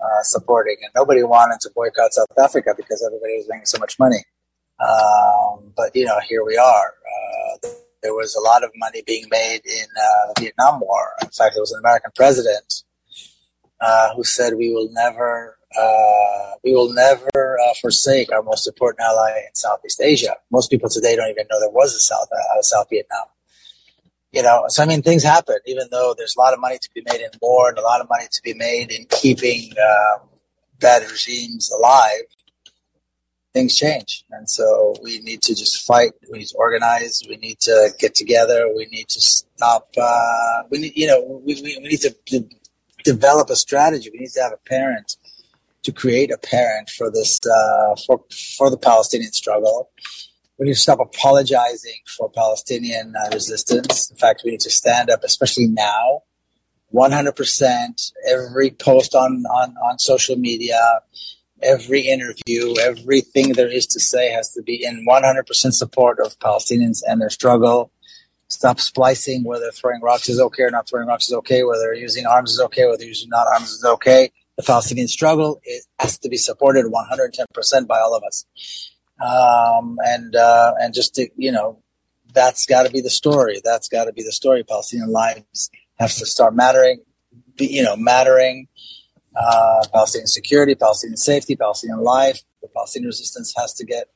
uh, 0.00 0.22
supporting, 0.22 0.76
and 0.82 0.92
nobody 0.94 1.24
wanted 1.24 1.58
to 1.62 1.70
boycott 1.74 2.12
South 2.12 2.28
Africa 2.38 2.74
because 2.76 3.04
everybody 3.04 3.38
was 3.38 3.46
making 3.48 3.66
so 3.66 3.78
much 3.78 3.98
money. 3.98 4.22
Um, 4.78 5.72
but 5.76 5.90
you 5.96 6.04
know, 6.04 6.20
here 6.28 6.44
we 6.44 6.56
are. 6.56 6.94
Uh, 7.64 7.68
there 8.02 8.14
was 8.14 8.34
a 8.34 8.40
lot 8.40 8.64
of 8.64 8.70
money 8.76 9.02
being 9.06 9.26
made 9.30 9.60
in 9.64 9.86
uh, 9.96 10.40
Vietnam 10.40 10.80
War. 10.80 11.12
In 11.22 11.28
fact, 11.28 11.54
there 11.54 11.62
was 11.62 11.72
an 11.72 11.80
American 11.80 12.12
president 12.14 12.82
uh, 13.80 14.14
who 14.14 14.24
said, 14.24 14.54
"We 14.56 14.72
will 14.72 14.88
never, 14.92 15.58
uh, 15.78 16.56
we 16.64 16.74
will 16.74 16.92
never 16.92 17.58
forsake 17.80 18.32
our 18.32 18.42
most 18.42 18.66
important 18.66 19.00
ally 19.00 19.42
in 19.46 19.54
Southeast 19.54 20.00
Asia." 20.00 20.36
Most 20.50 20.70
people 20.70 20.88
today 20.88 21.16
don't 21.16 21.30
even 21.30 21.46
know 21.50 21.60
there 21.60 21.70
was 21.70 21.94
a 21.94 22.00
South 22.00 22.28
South 22.62 22.88
Vietnam 22.90 23.26
you 24.36 24.42
know, 24.42 24.64
so 24.68 24.82
I 24.82 24.86
mean, 24.86 25.00
things 25.00 25.22
happen. 25.22 25.56
Even 25.64 25.86
though 25.90 26.14
there's 26.16 26.36
a 26.36 26.40
lot 26.40 26.52
of 26.52 26.60
money 26.60 26.76
to 26.78 26.90
be 26.94 27.02
made 27.10 27.22
in 27.22 27.30
war 27.40 27.70
and 27.70 27.78
a 27.78 27.82
lot 27.82 28.02
of 28.02 28.08
money 28.10 28.26
to 28.30 28.42
be 28.42 28.52
made 28.52 28.92
in 28.92 29.06
keeping 29.08 29.70
um, 29.78 30.28
bad 30.78 31.02
regimes 31.10 31.72
alive, 31.72 32.20
things 33.56 33.74
change, 33.76 34.24
and 34.30 34.48
so 34.48 34.94
we 35.02 35.18
need 35.20 35.40
to 35.42 35.54
just 35.54 35.86
fight. 35.86 36.12
We 36.30 36.38
need 36.40 36.48
to 36.48 36.56
organize. 36.58 37.22
We 37.28 37.36
need 37.36 37.58
to 37.60 37.90
get 37.98 38.14
together. 38.14 38.58
We 38.76 38.86
need 38.86 39.08
to 39.08 39.20
stop. 39.20 39.88
Uh, 39.96 40.62
we 40.70 40.78
need, 40.78 40.92
you 40.96 41.06
know, 41.06 41.40
we, 41.44 41.54
we, 41.62 41.78
we 41.82 41.88
need 41.88 42.00
to, 42.00 42.14
develop 43.04 43.50
a 43.50 43.56
strategy. 43.56 44.10
We 44.12 44.18
need 44.18 44.30
to 44.30 44.42
have 44.42 44.52
a 44.52 44.68
parent 44.68 45.16
to 45.84 45.92
create 45.92 46.32
a 46.32 46.38
parent 46.38 46.90
for 46.90 47.08
this 47.10 47.38
uh, 47.46 47.94
for 48.04 48.24
for 48.56 48.68
the 48.68 48.76
Palestinian 48.76 49.32
struggle 49.32 49.90
we 50.58 50.66
need 50.66 50.74
to 50.74 50.80
stop 50.80 51.00
apologizing 51.00 52.00
for 52.16 52.30
Palestinian 52.30 53.14
uh, 53.14 53.28
resistance. 53.32 54.10
In 54.10 54.16
fact, 54.16 54.42
we 54.44 54.52
need 54.52 54.60
to 54.60 54.70
stand 54.70 55.10
up, 55.10 55.20
especially 55.22 55.68
now, 55.68 56.22
100%. 56.94 58.12
Every 58.26 58.70
post 58.70 59.14
on, 59.14 59.44
on, 59.46 59.74
on 59.76 59.98
social 59.98 60.36
media, 60.36 60.80
every 61.62 62.02
interview, 62.02 62.74
everything 62.80 63.52
there 63.52 63.68
is 63.68 63.86
to 63.88 64.00
say 64.00 64.30
has 64.30 64.52
to 64.52 64.62
be 64.62 64.84
in 64.84 65.06
100% 65.08 65.72
support 65.72 66.18
of 66.20 66.38
Palestinians 66.38 67.02
and 67.06 67.20
their 67.20 67.30
struggle. 67.30 67.90
Stop 68.48 68.78
splicing 68.78 69.42
whether 69.44 69.70
throwing 69.72 70.00
rocks 70.02 70.28
is 70.28 70.38
okay 70.38 70.62
or 70.62 70.70
not 70.70 70.88
throwing 70.88 71.08
rocks 71.08 71.26
is 71.26 71.32
okay, 71.32 71.64
whether 71.64 71.92
using 71.94 72.26
arms 72.26 72.52
is 72.52 72.60
okay, 72.60 72.86
whether 72.86 73.04
using 73.04 73.28
not 73.28 73.46
arms 73.52 73.70
is 73.70 73.84
okay. 73.84 74.30
The 74.56 74.62
Palestinian 74.62 75.08
struggle 75.08 75.60
it 75.64 75.84
has 75.98 76.18
to 76.18 76.28
be 76.28 76.36
supported 76.36 76.86
110% 76.86 77.86
by 77.86 77.98
all 77.98 78.14
of 78.14 78.22
us 78.22 78.46
um, 79.20 79.98
and 80.04 80.34
uh, 80.34 80.72
and 80.80 80.94
just 80.94 81.14
to, 81.14 81.28
you 81.36 81.52
know, 81.52 81.82
that's 82.32 82.66
got 82.66 82.84
to 82.84 82.90
be 82.90 83.00
the 83.00 83.10
story. 83.10 83.60
That's 83.64 83.88
got 83.88 84.04
to 84.04 84.12
be 84.12 84.22
the 84.22 84.32
story. 84.32 84.62
Palestinian 84.62 85.10
lives 85.10 85.70
have 85.98 86.12
to 86.12 86.26
start 86.26 86.54
mattering. 86.54 87.02
You 87.58 87.82
know, 87.82 87.96
mattering. 87.96 88.68
Uh, 89.36 89.84
Palestinian 89.92 90.26
security, 90.26 90.74
Palestinian 90.74 91.16
safety, 91.16 91.56
Palestinian 91.56 92.00
life. 92.02 92.40
The 92.62 92.68
Palestinian 92.68 93.08
resistance 93.08 93.52
has 93.56 93.74
to 93.74 93.84
get 93.84 94.08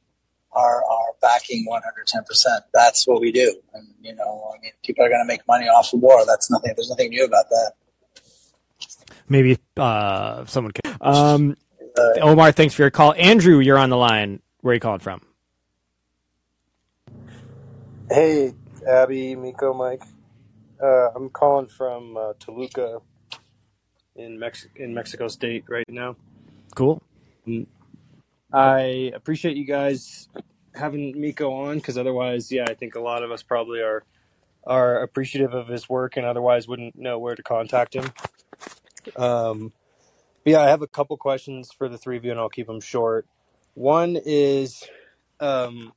our 0.52 0.82
our 0.84 1.14
backing 1.20 1.66
110%. 1.68 2.60
That's 2.72 3.06
what 3.06 3.20
we 3.20 3.30
do. 3.30 3.54
And 3.74 3.88
you 4.00 4.14
know, 4.14 4.52
I 4.56 4.60
mean, 4.62 4.72
people 4.82 5.04
are 5.04 5.08
going 5.08 5.22
to 5.22 5.26
make 5.26 5.46
money 5.46 5.66
off 5.66 5.92
of 5.92 6.00
war. 6.00 6.24
That's 6.26 6.50
nothing. 6.50 6.72
There's 6.74 6.88
nothing 6.88 7.10
new 7.10 7.24
about 7.24 7.46
that. 7.50 7.72
Maybe 9.28 9.58
uh, 9.76 10.44
someone 10.46 10.72
can. 10.72 10.96
Um, 11.00 11.56
uh, 11.96 12.20
Omar, 12.20 12.52
thanks 12.52 12.74
for 12.74 12.82
your 12.82 12.90
call. 12.90 13.14
Andrew, 13.14 13.58
you're 13.58 13.78
on 13.78 13.90
the 13.90 13.96
line. 13.96 14.40
Where 14.60 14.72
are 14.72 14.74
you 14.74 14.80
calling 14.80 15.00
from? 15.00 15.20
Hey, 18.10 18.54
Abby, 18.88 19.36
Miko, 19.36 19.72
Mike. 19.72 20.02
Uh, 20.82 21.10
I'm 21.14 21.28
calling 21.28 21.68
from 21.68 22.16
uh, 22.16 22.32
Toluca 22.40 23.00
in 24.16 24.38
Mex- 24.38 24.68
in 24.76 24.94
Mexico 24.94 25.28
State 25.28 25.64
right 25.68 25.88
now. 25.88 26.16
Cool. 26.74 27.02
Mm. 27.46 27.66
I 28.52 29.12
appreciate 29.14 29.56
you 29.56 29.64
guys 29.64 30.28
having 30.74 31.20
Miko 31.20 31.52
on 31.52 31.76
because 31.76 31.96
otherwise, 31.98 32.50
yeah, 32.50 32.64
I 32.68 32.74
think 32.74 32.94
a 32.94 33.00
lot 33.00 33.22
of 33.22 33.30
us 33.30 33.42
probably 33.42 33.80
are 33.80 34.02
are 34.66 35.02
appreciative 35.02 35.54
of 35.54 35.68
his 35.68 35.88
work 35.88 36.16
and 36.16 36.26
otherwise 36.26 36.68
wouldn't 36.68 36.96
know 36.96 37.18
where 37.18 37.34
to 37.34 37.42
contact 37.42 37.94
him. 37.94 38.12
Um, 39.16 39.72
yeah, 40.44 40.60
I 40.60 40.68
have 40.68 40.82
a 40.82 40.86
couple 40.86 41.16
questions 41.16 41.70
for 41.72 41.88
the 41.88 41.98
three 41.98 42.16
of 42.16 42.24
you, 42.24 42.30
and 42.30 42.40
I'll 42.40 42.48
keep 42.48 42.66
them 42.66 42.80
short. 42.80 43.26
One 43.74 44.18
is, 44.24 44.84
um, 45.38 45.92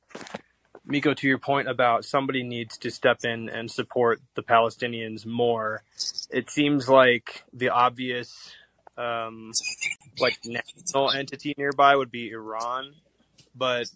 Miko, 0.86 1.14
to 1.14 1.26
your 1.26 1.38
point 1.38 1.68
about 1.68 2.04
somebody 2.04 2.42
needs 2.42 2.78
to 2.78 2.90
step 2.90 3.24
in 3.24 3.48
and 3.48 3.70
support 3.70 4.20
the 4.34 4.42
Palestinians 4.42 5.26
more. 5.26 5.82
It 6.30 6.50
seems 6.50 6.88
like 6.88 7.44
the 7.52 7.70
obvious, 7.70 8.50
um, 8.96 9.52
like 10.18 10.38
national 10.44 11.10
entity 11.10 11.54
nearby 11.56 11.96
would 11.96 12.10
be 12.10 12.30
Iran, 12.30 12.94
but 13.54 13.86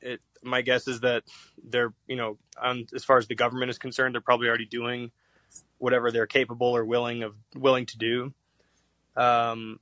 it, 0.00 0.20
my 0.42 0.62
guess 0.62 0.88
is 0.88 1.00
that 1.00 1.24
they're, 1.62 1.92
you 2.06 2.16
know, 2.16 2.38
um, 2.60 2.86
as 2.94 3.04
far 3.04 3.18
as 3.18 3.26
the 3.26 3.34
government 3.34 3.70
is 3.70 3.78
concerned, 3.78 4.14
they're 4.14 4.20
probably 4.20 4.48
already 4.48 4.66
doing 4.66 5.10
whatever 5.78 6.10
they're 6.10 6.26
capable 6.26 6.76
or 6.76 6.84
willing 6.84 7.22
of 7.22 7.34
willing 7.54 7.86
to 7.86 7.98
do. 7.98 8.32
Um, 9.16 9.80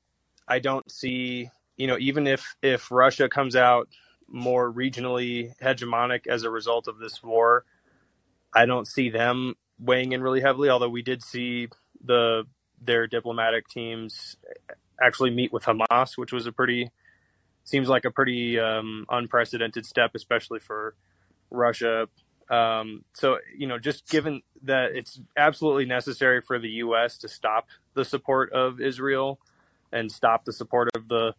I 0.49 0.59
don't 0.59 0.91
see, 0.91 1.51
you 1.77 1.87
know, 1.87 1.99
even 1.99 2.27
if 2.27 2.57
if 2.63 2.91
Russia 2.91 3.29
comes 3.29 3.57
out 3.57 3.89
more 4.29 4.73
regionally 4.73 5.53
hegemonic 5.61 6.27
as 6.27 6.43
a 6.43 6.51
result 6.51 6.89
of 6.89 6.99
this 6.99 7.23
war, 7.23 7.65
I 8.53 8.67
don't 8.67 8.87
see 8.87 9.11
them 9.11 9.55
weighing 9.79 10.13
in 10.13 10.23
really 10.23 10.41
heavily. 10.41 10.69
Although 10.69 10.89
we 10.89 11.03
did 11.03 11.23
see 11.23 11.69
the 12.05 12.45
their 12.81 13.07
diplomatic 13.07 13.69
teams 13.69 14.37
actually 15.03 15.31
meet 15.31 15.53
with 15.53 15.65
Hamas, 15.65 16.17
which 16.17 16.33
was 16.33 16.47
a 16.47 16.53
pretty 16.53 16.91
seems 17.65 17.89
like 17.89 18.05
a 18.05 18.11
pretty 18.11 18.59
um, 18.59 19.07
unprecedented 19.09 19.85
step, 19.85 20.13
especially 20.15 20.61
for 20.61 20.95
Russia. 21.51 22.09
Um, 22.49 23.05
so 23.13 23.39
you 23.57 23.67
know, 23.67 23.79
just 23.79 24.09
given 24.09 24.43
that 24.63 24.93
it's 24.95 25.21
absolutely 25.37 25.85
necessary 25.85 26.41
for 26.41 26.59
the 26.59 26.69
U.S. 26.69 27.19
to 27.19 27.29
stop 27.29 27.69
the 27.95 28.05
support 28.05 28.53
of 28.53 28.81
Israel 28.81 29.41
and 29.93 30.11
stop 30.11 30.45
the 30.45 30.53
support 30.53 30.89
of 30.95 31.09
the 31.09 31.35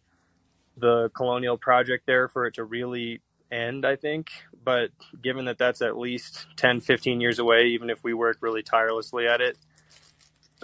the 0.76 1.10
colonial 1.14 1.56
project 1.56 2.06
there 2.06 2.28
for 2.28 2.46
it 2.46 2.54
to 2.54 2.64
really 2.64 3.20
end, 3.50 3.84
I 3.84 3.96
think. 3.96 4.30
But 4.64 4.90
given 5.22 5.46
that 5.46 5.58
that's 5.58 5.82
at 5.82 5.96
least 5.98 6.46
10, 6.56 6.80
15 6.80 7.20
years 7.20 7.38
away, 7.38 7.68
even 7.68 7.90
if 7.90 8.02
we 8.04 8.14
work 8.14 8.38
really 8.40 8.62
tirelessly 8.62 9.26
at 9.26 9.40
it, 9.40 9.56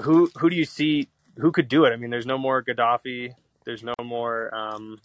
who 0.01 0.31
who 0.39 0.51
do 0.51 0.57
you 0.57 0.65
see 0.65 1.09
who 1.39 1.53
could 1.53 1.69
do 1.69 1.85
it? 1.85 1.93
I 1.93 1.97
mean, 1.97 2.11
there's 2.11 2.27
no 2.27 2.39
more 2.39 2.63
Gaddafi. 2.63 3.35
There's 3.65 3.83
no 3.83 3.95
more, 4.03 4.55
um, 4.55 4.99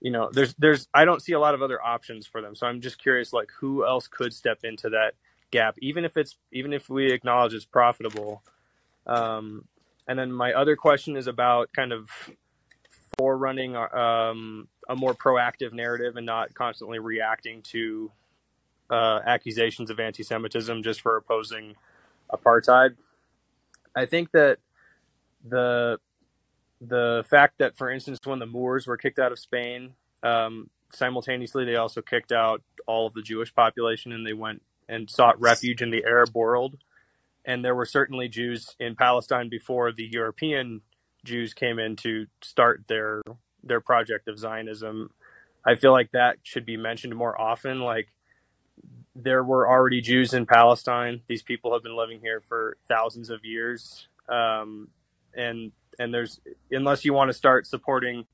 you 0.00 0.10
know, 0.10 0.30
there's 0.32 0.54
there's 0.58 0.88
I 0.92 1.04
don't 1.04 1.22
see 1.22 1.32
a 1.32 1.40
lot 1.40 1.54
of 1.54 1.62
other 1.62 1.82
options 1.82 2.26
for 2.26 2.42
them. 2.42 2.54
So 2.54 2.66
I'm 2.66 2.80
just 2.80 3.00
curious, 3.00 3.32
like, 3.32 3.50
who 3.60 3.86
else 3.86 4.06
could 4.06 4.32
step 4.32 4.58
into 4.64 4.90
that 4.90 5.14
gap, 5.50 5.76
even 5.80 6.04
if 6.04 6.16
it's 6.16 6.36
even 6.52 6.72
if 6.72 6.88
we 6.88 7.12
acknowledge 7.12 7.54
it's 7.54 7.64
profitable. 7.64 8.42
Um, 9.06 9.64
and 10.06 10.18
then 10.18 10.32
my 10.32 10.52
other 10.52 10.76
question 10.76 11.16
is 11.16 11.26
about 11.26 11.72
kind 11.72 11.92
of 11.92 12.10
forerunning 13.18 13.76
um, 13.76 14.68
a 14.90 14.96
more 14.96 15.14
proactive 15.14 15.72
narrative 15.72 16.16
and 16.16 16.26
not 16.26 16.52
constantly 16.52 16.98
reacting 16.98 17.62
to 17.62 18.10
uh, 18.90 19.20
accusations 19.24 19.88
of 19.88 20.00
anti-Semitism 20.00 20.82
just 20.82 21.00
for 21.00 21.16
opposing 21.16 21.76
apartheid. 22.32 22.96
I 23.94 24.06
think 24.06 24.32
that 24.32 24.58
the 25.48 25.98
the 26.80 27.24
fact 27.30 27.58
that, 27.58 27.76
for 27.76 27.90
instance, 27.90 28.18
when 28.24 28.40
the 28.40 28.46
Moors 28.46 28.86
were 28.86 28.96
kicked 28.96 29.18
out 29.18 29.32
of 29.32 29.38
Spain, 29.38 29.92
um, 30.22 30.70
simultaneously 30.92 31.64
they 31.64 31.76
also 31.76 32.02
kicked 32.02 32.32
out 32.32 32.62
all 32.86 33.06
of 33.06 33.14
the 33.14 33.22
Jewish 33.22 33.54
population, 33.54 34.12
and 34.12 34.26
they 34.26 34.32
went 34.32 34.62
and 34.88 35.08
sought 35.08 35.40
refuge 35.40 35.82
in 35.82 35.90
the 35.90 36.04
Arab 36.04 36.34
world. 36.34 36.78
And 37.44 37.64
there 37.64 37.76
were 37.76 37.86
certainly 37.86 38.28
Jews 38.28 38.74
in 38.80 38.96
Palestine 38.96 39.48
before 39.48 39.92
the 39.92 40.08
European 40.10 40.80
Jews 41.24 41.54
came 41.54 41.78
in 41.78 41.94
to 41.96 42.26
start 42.42 42.82
their 42.88 43.22
their 43.62 43.80
project 43.80 44.28
of 44.28 44.38
Zionism. 44.38 45.10
I 45.64 45.74
feel 45.74 45.92
like 45.92 46.12
that 46.12 46.38
should 46.42 46.64
be 46.64 46.76
mentioned 46.76 47.14
more 47.14 47.38
often. 47.38 47.80
Like 47.80 48.08
there 49.14 49.42
were 49.44 49.68
already 49.68 50.00
Jews 50.00 50.34
in 50.34 50.46
Palestine. 50.46 51.20
These 51.28 51.42
people 51.42 51.72
have 51.72 51.82
been 51.82 51.96
living 51.96 52.20
here 52.20 52.42
for 52.48 52.76
thousands 52.88 53.30
of 53.30 53.44
years, 53.44 54.08
um, 54.28 54.88
and 55.34 55.72
and 55.98 56.14
there's 56.14 56.40
unless 56.70 57.04
you 57.04 57.12
want 57.12 57.28
to 57.28 57.34
start 57.34 57.66
supporting, 57.66 58.24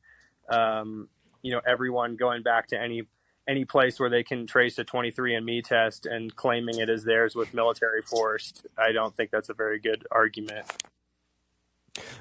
um, 0.48 1.08
you 1.42 1.52
know, 1.52 1.60
everyone 1.66 2.16
going 2.16 2.42
back 2.42 2.68
to 2.68 2.80
any 2.80 3.02
any 3.48 3.64
place 3.64 4.00
where 4.00 4.10
they 4.10 4.24
can 4.24 4.46
trace 4.46 4.78
a 4.78 4.84
23andMe 4.84 5.62
test 5.62 6.04
and 6.04 6.34
claiming 6.34 6.78
it 6.78 6.88
as 6.88 7.04
theirs 7.04 7.36
with 7.36 7.54
military 7.54 8.02
force. 8.02 8.52
I 8.76 8.92
don't 8.92 9.16
think 9.16 9.30
that's 9.30 9.48
a 9.48 9.54
very 9.54 9.78
good 9.78 10.04
argument. 10.10 10.66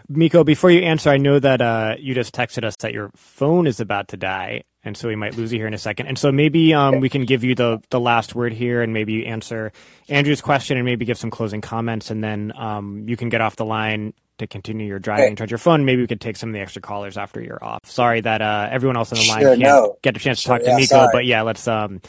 Miko, 0.09 0.43
before 0.43 0.71
you 0.71 0.81
answer, 0.81 1.09
I 1.09 1.17
know 1.17 1.39
that 1.39 1.61
uh, 1.61 1.95
you 1.99 2.13
just 2.13 2.33
texted 2.33 2.63
us 2.63 2.75
that 2.77 2.93
your 2.93 3.11
phone 3.15 3.67
is 3.67 3.79
about 3.79 4.09
to 4.09 4.17
die, 4.17 4.63
and 4.83 4.95
so 4.95 5.07
we 5.07 5.15
might 5.15 5.35
lose 5.35 5.51
you 5.51 5.59
here 5.59 5.67
in 5.67 5.73
a 5.73 5.77
second. 5.79 6.07
And 6.07 6.17
so 6.17 6.31
maybe 6.31 6.73
um, 6.73 6.99
we 6.99 7.09
can 7.09 7.25
give 7.25 7.43
you 7.43 7.55
the 7.55 7.81
the 7.89 7.99
last 7.99 8.35
word 8.35 8.53
here, 8.53 8.81
and 8.81 8.93
maybe 8.93 9.13
you 9.13 9.23
answer 9.25 9.71
Andrew's 10.09 10.41
question, 10.41 10.77
and 10.77 10.85
maybe 10.85 11.05
give 11.05 11.17
some 11.17 11.31
closing 11.31 11.61
comments, 11.61 12.11
and 12.11 12.23
then 12.23 12.53
um, 12.57 13.05
you 13.07 13.17
can 13.17 13.29
get 13.29 13.41
off 13.41 13.55
the 13.55 13.65
line 13.65 14.13
to 14.37 14.47
continue 14.47 14.85
your 14.85 14.99
driving 14.99 15.29
and 15.29 15.37
charge 15.37 15.49
your 15.51 15.57
phone. 15.57 15.85
Maybe 15.85 16.01
we 16.01 16.07
could 16.07 16.19
take 16.21 16.35
some 16.35 16.49
of 16.49 16.53
the 16.53 16.59
extra 16.59 16.81
callers 16.81 17.17
after 17.17 17.41
you're 17.41 17.63
off. 17.63 17.79
Sorry 17.85 18.19
that 18.21 18.41
uh, 18.41 18.67
everyone 18.69 18.97
else 18.97 19.11
on 19.13 19.17
the 19.17 19.27
line 19.29 19.41
Sure, 19.41 19.49
can't 19.51 19.59
no. 19.61 19.97
get 20.01 20.15
a 20.17 20.19
chance 20.19 20.39
to 20.39 20.43
Sure, 20.43 20.57
talk 20.57 20.63
to 20.65 20.69
yeah, 20.71 20.75
Miko, 20.75 20.85
sorry. 20.87 21.09
but 21.13 21.25
yeah, 21.25 21.41
let's 21.41 21.67
um, 21.67 22.01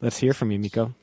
let's 0.00 0.16
hear 0.16 0.32
from 0.32 0.50
you, 0.50 0.58
Miko. 0.58 0.94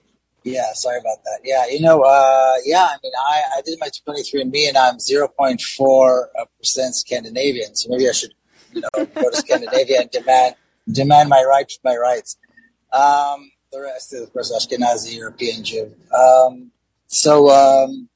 Yeah, 0.43 0.73
sorry 0.73 0.99
about 0.99 1.23
that. 1.23 1.39
Yeah, 1.43 1.67
you 1.67 1.81
know, 1.81 2.01
uh, 2.01 2.53
yeah, 2.65 2.87
I 2.89 2.97
mean, 3.03 3.11
I, 3.27 3.41
I 3.57 3.61
did 3.61 3.77
my 3.79 3.89
23andMe 3.89 4.69
and 4.69 4.77
I'm 4.77 4.97
0.4% 4.97 6.93
Scandinavian. 6.93 7.75
So 7.75 7.89
maybe 7.89 8.09
I 8.09 8.11
should, 8.11 8.33
you 8.73 8.81
know, 8.81 9.05
go 9.05 9.29
to 9.29 9.37
Scandinavia 9.37 10.01
and 10.01 10.09
demand, 10.09 10.55
demand 10.91 11.29
my 11.29 11.43
rights, 11.43 11.77
my 11.83 11.95
rights. 11.95 12.37
Um, 12.91 13.51
the 13.71 13.81
rest 13.81 14.13
is, 14.13 14.21
of 14.21 14.33
course, 14.33 14.51
Ashkenazi 14.51 15.15
European 15.15 15.63
Jew. 15.63 15.93
Um, 16.17 16.71
so, 17.05 17.49
um, 17.49 18.09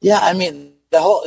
yeah, 0.00 0.18
I 0.20 0.34
mean, 0.34 0.74
the 0.90 1.00
whole 1.00 1.24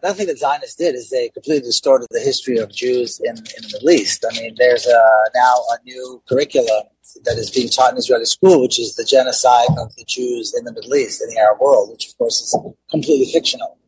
another 0.00 0.14
thing 0.14 0.26
that 0.26 0.38
Zionists 0.38 0.76
did 0.76 0.94
is 0.94 1.10
they 1.10 1.28
completely 1.28 1.66
distorted 1.66 2.08
the 2.10 2.20
history 2.20 2.58
of 2.58 2.72
Jews 2.72 3.20
in, 3.20 3.36
in 3.36 3.62
the 3.62 3.70
Middle 3.72 3.90
East. 3.90 4.24
I 4.30 4.34
mean, 4.40 4.54
there's 4.56 4.86
a, 4.86 5.02
now 5.34 5.54
a 5.54 5.84
new 5.84 6.22
curriculum 6.26 6.84
that 7.24 7.38
is 7.38 7.50
being 7.50 7.68
taught 7.68 7.92
in 7.92 7.98
Israeli 7.98 8.24
school, 8.24 8.60
which 8.60 8.78
is 8.78 8.94
the 8.94 9.04
genocide 9.04 9.68
of 9.78 9.94
the 9.96 10.04
Jews 10.06 10.54
in 10.56 10.64
the 10.64 10.72
Middle 10.72 10.94
East, 10.94 11.22
in 11.22 11.28
the 11.28 11.38
Arab 11.38 11.60
world, 11.60 11.90
which 11.90 12.08
of 12.08 12.18
course 12.18 12.40
is 12.40 12.56
completely 12.90 13.30
fictional. 13.32 13.78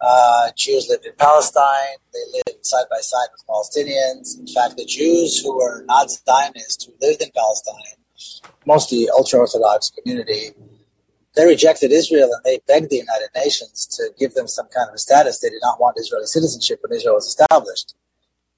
Uh, 0.00 0.50
Jews 0.56 0.86
lived 0.88 1.06
in 1.06 1.12
Palestine. 1.18 1.96
They 2.12 2.42
lived 2.46 2.66
side 2.66 2.84
by 2.90 3.00
side 3.00 3.28
with 3.32 3.46
Palestinians. 3.48 4.38
In 4.38 4.46
fact, 4.46 4.76
the 4.76 4.84
Jews 4.84 5.40
who 5.40 5.56
were 5.56 5.84
not 5.86 6.10
Zionists, 6.10 6.84
who 6.84 6.92
lived 7.00 7.22
in 7.22 7.30
Palestine, 7.34 7.96
mostly 8.66 9.08
ultra-Orthodox 9.08 9.90
community, 9.90 10.50
they 11.34 11.46
rejected 11.46 11.90
Israel 11.90 12.30
and 12.32 12.44
they 12.44 12.60
begged 12.68 12.90
the 12.90 12.96
United 12.96 13.30
Nations 13.34 13.86
to 13.96 14.10
give 14.18 14.34
them 14.34 14.46
some 14.46 14.66
kind 14.74 14.88
of 14.88 14.94
a 14.94 14.98
status. 14.98 15.40
They 15.40 15.48
did 15.48 15.62
not 15.62 15.80
want 15.80 15.96
Israeli 15.98 16.26
citizenship 16.26 16.80
when 16.82 16.96
Israel 16.96 17.14
was 17.14 17.26
established. 17.26 17.94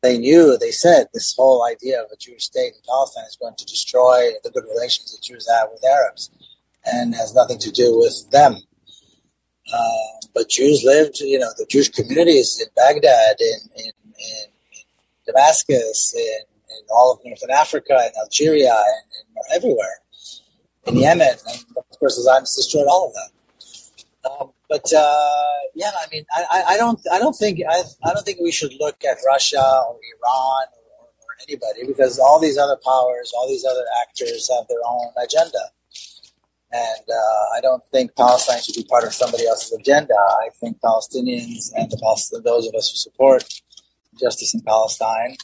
They 0.02 0.18
knew, 0.18 0.56
they 0.58 0.70
said, 0.70 1.08
this 1.12 1.34
whole 1.36 1.64
idea 1.64 2.00
of 2.02 2.10
a 2.12 2.16
Jewish 2.16 2.44
state 2.44 2.74
in 2.74 2.80
Palestine 2.86 3.24
is 3.26 3.38
going 3.40 3.54
to 3.56 3.64
destroy 3.64 4.30
the 4.44 4.50
good 4.50 4.64
relations 4.64 5.12
that 5.12 5.22
Jews 5.22 5.48
have 5.50 5.70
with 5.72 5.84
Arabs 5.84 6.30
and 6.84 7.14
has 7.14 7.34
nothing 7.34 7.58
to 7.58 7.70
do 7.70 7.98
with 7.98 8.30
them. 8.30 8.56
Uh, 9.72 10.26
but 10.34 10.48
Jews 10.48 10.82
lived, 10.84 11.18
you 11.20 11.38
know, 11.38 11.50
the 11.58 11.66
Jewish 11.68 11.88
communities 11.88 12.60
in 12.60 12.68
Baghdad, 12.76 13.36
in, 13.40 13.70
in, 13.76 13.92
in, 14.06 14.46
Damascus, 15.26 16.14
in, 16.14 16.20
in 16.22 16.84
all 16.90 17.12
of 17.12 17.18
Northern 17.24 17.50
Africa, 17.50 17.94
in 17.94 18.12
Algeria, 18.22 18.72
and, 18.72 19.26
and 19.36 19.56
everywhere, 19.56 19.98
in 20.86 20.96
Yemen, 20.96 21.34
and 21.48 21.64
of 21.76 21.98
course 21.98 22.14
the 22.14 22.22
Zionists 22.22 22.54
destroyed 22.54 22.86
all 22.88 23.08
of 23.08 23.14
that. 23.14 24.30
Um, 24.30 24.52
but 24.68 24.92
uh, 24.92 25.42
yeah, 25.74 25.90
I 25.94 26.06
mean, 26.10 26.24
I, 26.34 26.64
I, 26.68 26.76
don't, 26.76 27.00
I 27.12 27.18
don't 27.18 27.34
think, 27.34 27.60
I, 27.68 27.82
I 28.04 28.12
don't 28.12 28.24
think 28.24 28.38
we 28.40 28.50
should 28.50 28.72
look 28.80 29.04
at 29.04 29.18
Russia 29.26 29.60
or 29.60 29.94
Iran 29.94 30.66
or, 30.72 31.06
or 31.06 31.36
anybody 31.46 31.86
because 31.86 32.18
all 32.18 32.40
these 32.40 32.58
other 32.58 32.76
powers, 32.84 33.32
all 33.36 33.48
these 33.48 33.64
other 33.64 33.84
actors 34.02 34.50
have 34.54 34.66
their 34.68 34.80
own 34.86 35.12
agenda. 35.22 35.58
And 36.72 37.04
uh, 37.08 37.56
I 37.56 37.60
don't 37.60 37.82
think 37.92 38.16
Palestine 38.16 38.60
should 38.60 38.74
be 38.74 38.84
part 38.84 39.04
of 39.04 39.14
somebody 39.14 39.46
else's 39.46 39.78
agenda. 39.78 40.14
I 40.14 40.48
think 40.60 40.80
Palestinians 40.80 41.70
and 41.76 41.90
the 41.90 41.98
Palest- 42.02 42.34
those 42.44 42.66
of 42.66 42.74
us 42.74 42.90
who 42.90 42.96
support 42.96 43.44
justice 44.20 44.54
in 44.54 44.62
Palestine 44.62 45.36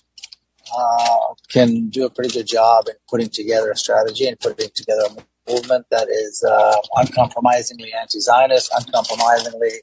uh, 0.77 1.35
can 1.49 1.89
do 1.91 2.07
a 2.07 2.11
pretty 2.11 2.31
good 2.33 2.47
job 2.47 2.87
in 2.89 2.95
putting 3.09 3.29
together 3.29 3.71
a 3.71 3.77
strategy 3.77 4.27
and 4.27 4.39
putting 4.41 4.71
together 4.75 5.03
a 5.11 5.23
movement 5.53 5.87
that 5.91 6.09
is 6.09 6.43
uh, 6.45 6.77
uncompromisingly 6.97 7.93
anti-Zionist, 7.93 8.73
uncompromisingly 8.77 9.83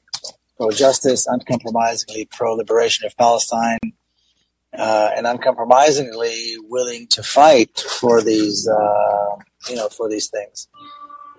pro-justice, 0.56 1.26
uncompromisingly 1.26 2.26
pro-liberation 2.26 3.06
of 3.06 3.16
Palestine, 3.16 3.78
uh, 4.76 5.10
and 5.16 5.26
uncompromisingly 5.26 6.56
willing 6.68 7.06
to 7.08 7.22
fight 7.22 7.78
for 7.78 8.22
these, 8.22 8.68
uh, 8.68 9.36
you 9.68 9.76
know, 9.76 9.88
for 9.88 10.08
these 10.08 10.28
things. 10.28 10.68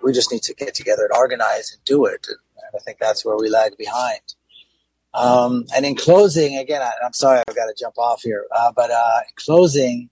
We 0.04 0.14
just 0.14 0.32
need 0.32 0.44
to 0.44 0.54
get 0.54 0.74
together 0.74 1.04
and 1.04 1.18
organize 1.18 1.72
and 1.72 1.84
do 1.86 2.06
it. 2.06 2.28
And 2.28 2.72
I 2.76 2.80
think 2.80 2.98
that's 3.00 3.24
where 3.24 3.38
we 3.38 3.50
lag 3.50 3.78
behind. 3.78 4.22
Um, 5.14 5.66
and 5.76 5.86
in 5.86 5.96
closing, 5.96 6.58
again, 6.58 6.82
I, 6.82 6.92
I'm 7.06 7.14
sorry 7.14 7.42
I've 7.48 7.56
got 7.56 7.66
to 7.66 7.76
jump 7.78 7.98
off 7.98 8.22
here, 8.22 8.46
uh, 8.56 8.72
but 8.74 8.92
uh, 8.92 9.20
in 9.28 9.34
closing, 9.36 10.10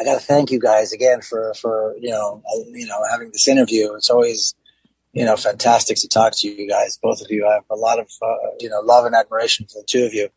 I 0.00 0.04
got 0.04 0.20
to 0.20 0.26
thank 0.26 0.50
you 0.50 0.58
guys 0.60 0.92
again 0.92 1.20
for 1.22 1.54
for 1.60 1.94
you 2.00 2.10
know 2.10 2.42
uh, 2.54 2.64
you 2.72 2.86
know 2.86 3.04
having 3.10 3.30
this 3.32 3.48
interview. 3.48 3.94
It's 3.94 4.10
always 4.10 4.54
you 5.12 5.26
know 5.26 5.36
fantastic 5.36 5.98
to 5.98 6.08
talk 6.08 6.32
to 6.38 6.48
you 6.48 6.68
guys, 6.68 6.98
both 7.02 7.20
of 7.20 7.30
you. 7.30 7.46
I 7.46 7.54
have 7.54 7.64
a 7.70 7.76
lot 7.76 8.00
of 8.00 8.10
uh, 8.22 8.50
you 8.60 8.70
know 8.70 8.80
love 8.80 9.06
and 9.06 9.14
admiration 9.14 9.66
for 9.66 9.80
the 9.80 9.86
two 9.86 10.04
of 10.04 10.14
you, 10.14 10.30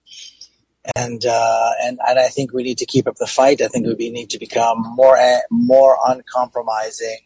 and 0.96 1.26
uh, 1.26 1.72
and 1.84 2.00
and 2.08 2.20
I 2.20 2.30
think 2.30 2.54
we 2.54 2.64
need 2.64 2.80
to 2.80 2.86
keep 2.86 3.08
up 3.08 3.16
the 3.18 3.28
fight. 3.28 3.62
I 3.62 3.68
think 3.70 3.88
we 3.98 4.12
need 4.12 4.30
to 4.32 4.40
become 4.40 4.84
more 4.96 5.18
more 5.52 5.98
uncompromising 6.06 7.20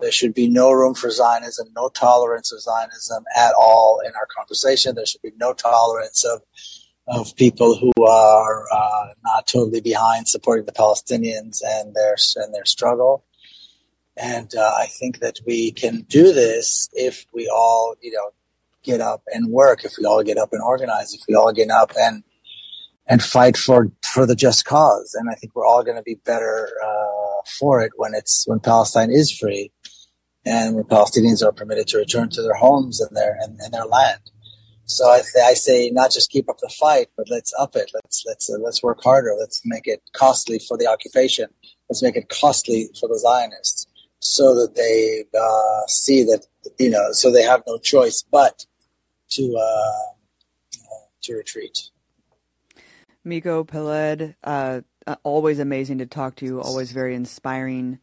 There 0.00 0.12
should 0.12 0.34
be 0.34 0.48
no 0.48 0.72
room 0.72 0.94
for 0.94 1.10
Zionism, 1.10 1.68
no 1.76 1.90
tolerance 1.90 2.52
of 2.52 2.60
Zionism 2.60 3.24
at 3.36 3.54
all 3.58 4.00
in 4.06 4.12
our 4.14 4.26
conversation. 4.36 4.94
There 4.94 5.06
should 5.06 5.22
be 5.22 5.32
no 5.36 5.52
tolerance 5.52 6.24
of 6.24 6.42
of 7.10 7.34
people 7.36 7.76
who 7.76 7.92
are 8.04 8.66
uh, 8.72 9.08
not 9.24 9.46
totally 9.48 9.80
behind 9.80 10.28
supporting 10.28 10.64
the 10.64 10.72
Palestinians 10.72 11.58
and 11.64 11.94
their 11.94 12.16
and 12.36 12.54
their 12.54 12.64
struggle. 12.64 13.24
And 14.16 14.54
uh, 14.54 14.72
I 14.78 14.86
think 14.86 15.18
that 15.20 15.40
we 15.46 15.72
can 15.72 16.02
do 16.02 16.32
this 16.32 16.88
if 16.92 17.26
we 17.34 17.48
all, 17.48 17.96
you 18.00 18.12
know, 18.12 18.30
get 18.84 19.00
up 19.00 19.22
and 19.32 19.50
work. 19.50 19.84
If 19.84 19.94
we 19.98 20.04
all 20.04 20.22
get 20.22 20.38
up 20.38 20.52
and 20.52 20.62
organize. 20.62 21.12
If 21.14 21.22
we 21.28 21.34
all 21.34 21.52
get 21.52 21.70
up 21.70 21.92
and 21.98 22.22
and 23.06 23.22
fight 23.22 23.56
for 23.56 23.90
for 24.04 24.24
the 24.24 24.36
just 24.36 24.64
cause. 24.64 25.14
And 25.18 25.28
I 25.28 25.34
think 25.34 25.54
we're 25.54 25.66
all 25.66 25.82
going 25.82 25.96
to 25.96 26.02
be 26.02 26.20
better 26.24 26.68
uh, 26.84 27.42
for 27.58 27.82
it 27.82 27.92
when 27.96 28.14
it's 28.14 28.44
when 28.46 28.60
Palestine 28.60 29.10
is 29.10 29.36
free 29.36 29.72
and 30.44 30.76
when 30.76 30.84
Palestinians 30.84 31.44
are 31.44 31.52
permitted 31.52 31.88
to 31.88 31.98
return 31.98 32.28
to 32.30 32.42
their 32.42 32.54
homes 32.54 33.00
and 33.00 33.16
their 33.16 33.36
and, 33.40 33.58
and 33.60 33.74
their 33.74 33.86
land. 33.86 34.20
So 34.90 35.08
I, 35.08 35.18
th- 35.18 35.44
I, 35.44 35.54
say 35.54 35.88
not 35.90 36.10
just 36.10 36.30
keep 36.30 36.48
up 36.50 36.58
the 36.58 36.68
fight, 36.68 37.10
but 37.16 37.30
let's 37.30 37.54
up 37.56 37.76
it. 37.76 37.92
Let's 37.94 38.24
let's 38.26 38.50
uh, 38.50 38.58
let's 38.58 38.82
work 38.82 39.00
harder. 39.04 39.36
Let's 39.38 39.62
make 39.64 39.86
it 39.86 40.02
costly 40.14 40.58
for 40.58 40.76
the 40.76 40.88
occupation. 40.88 41.46
Let's 41.88 42.02
make 42.02 42.16
it 42.16 42.28
costly 42.28 42.90
for 42.98 43.08
the 43.08 43.16
Zionists, 43.16 43.86
so 44.18 44.56
that 44.56 44.74
they 44.74 45.26
uh, 45.38 45.86
see 45.86 46.24
that 46.24 46.44
you 46.80 46.90
know, 46.90 47.12
so 47.12 47.30
they 47.30 47.44
have 47.44 47.62
no 47.68 47.78
choice 47.78 48.24
but 48.32 48.66
to 49.30 49.56
uh, 49.56 50.80
to 51.22 51.34
retreat. 51.34 51.90
Miko 53.22 53.62
Peled, 53.62 54.34
uh, 54.42 54.80
uh, 55.06 55.16
always 55.22 55.60
amazing 55.60 55.98
to 55.98 56.06
talk 56.06 56.34
to 56.36 56.44
you. 56.44 56.60
Always 56.60 56.90
very 56.90 57.14
inspiring 57.14 58.00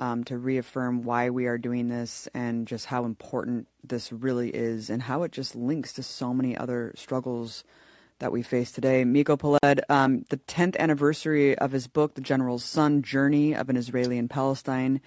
um, 0.00 0.24
to 0.24 0.38
reaffirm 0.38 1.02
why 1.02 1.28
we 1.28 1.46
are 1.46 1.58
doing 1.58 1.88
this 1.88 2.26
and 2.32 2.66
just 2.66 2.86
how 2.86 3.04
important 3.04 3.68
this 3.84 4.10
really 4.10 4.48
is 4.48 4.88
and 4.88 5.02
how 5.02 5.22
it 5.24 5.30
just 5.30 5.54
links 5.54 5.92
to 5.92 6.02
so 6.02 6.32
many 6.32 6.56
other 6.56 6.92
struggles 6.96 7.62
that 8.18 8.32
we 8.32 8.42
face 8.42 8.72
today. 8.72 9.04
Miko 9.04 9.36
Peled, 9.36 9.80
um, 9.90 10.24
the 10.30 10.38
10th 10.38 10.76
anniversary 10.78 11.56
of 11.56 11.72
his 11.72 11.86
book, 11.86 12.14
The 12.14 12.22
General's 12.22 12.64
Son 12.64 13.02
Journey 13.02 13.54
of 13.54 13.68
an 13.68 13.76
Israeli 13.76 14.16
in 14.16 14.26
Palestine, 14.26 15.02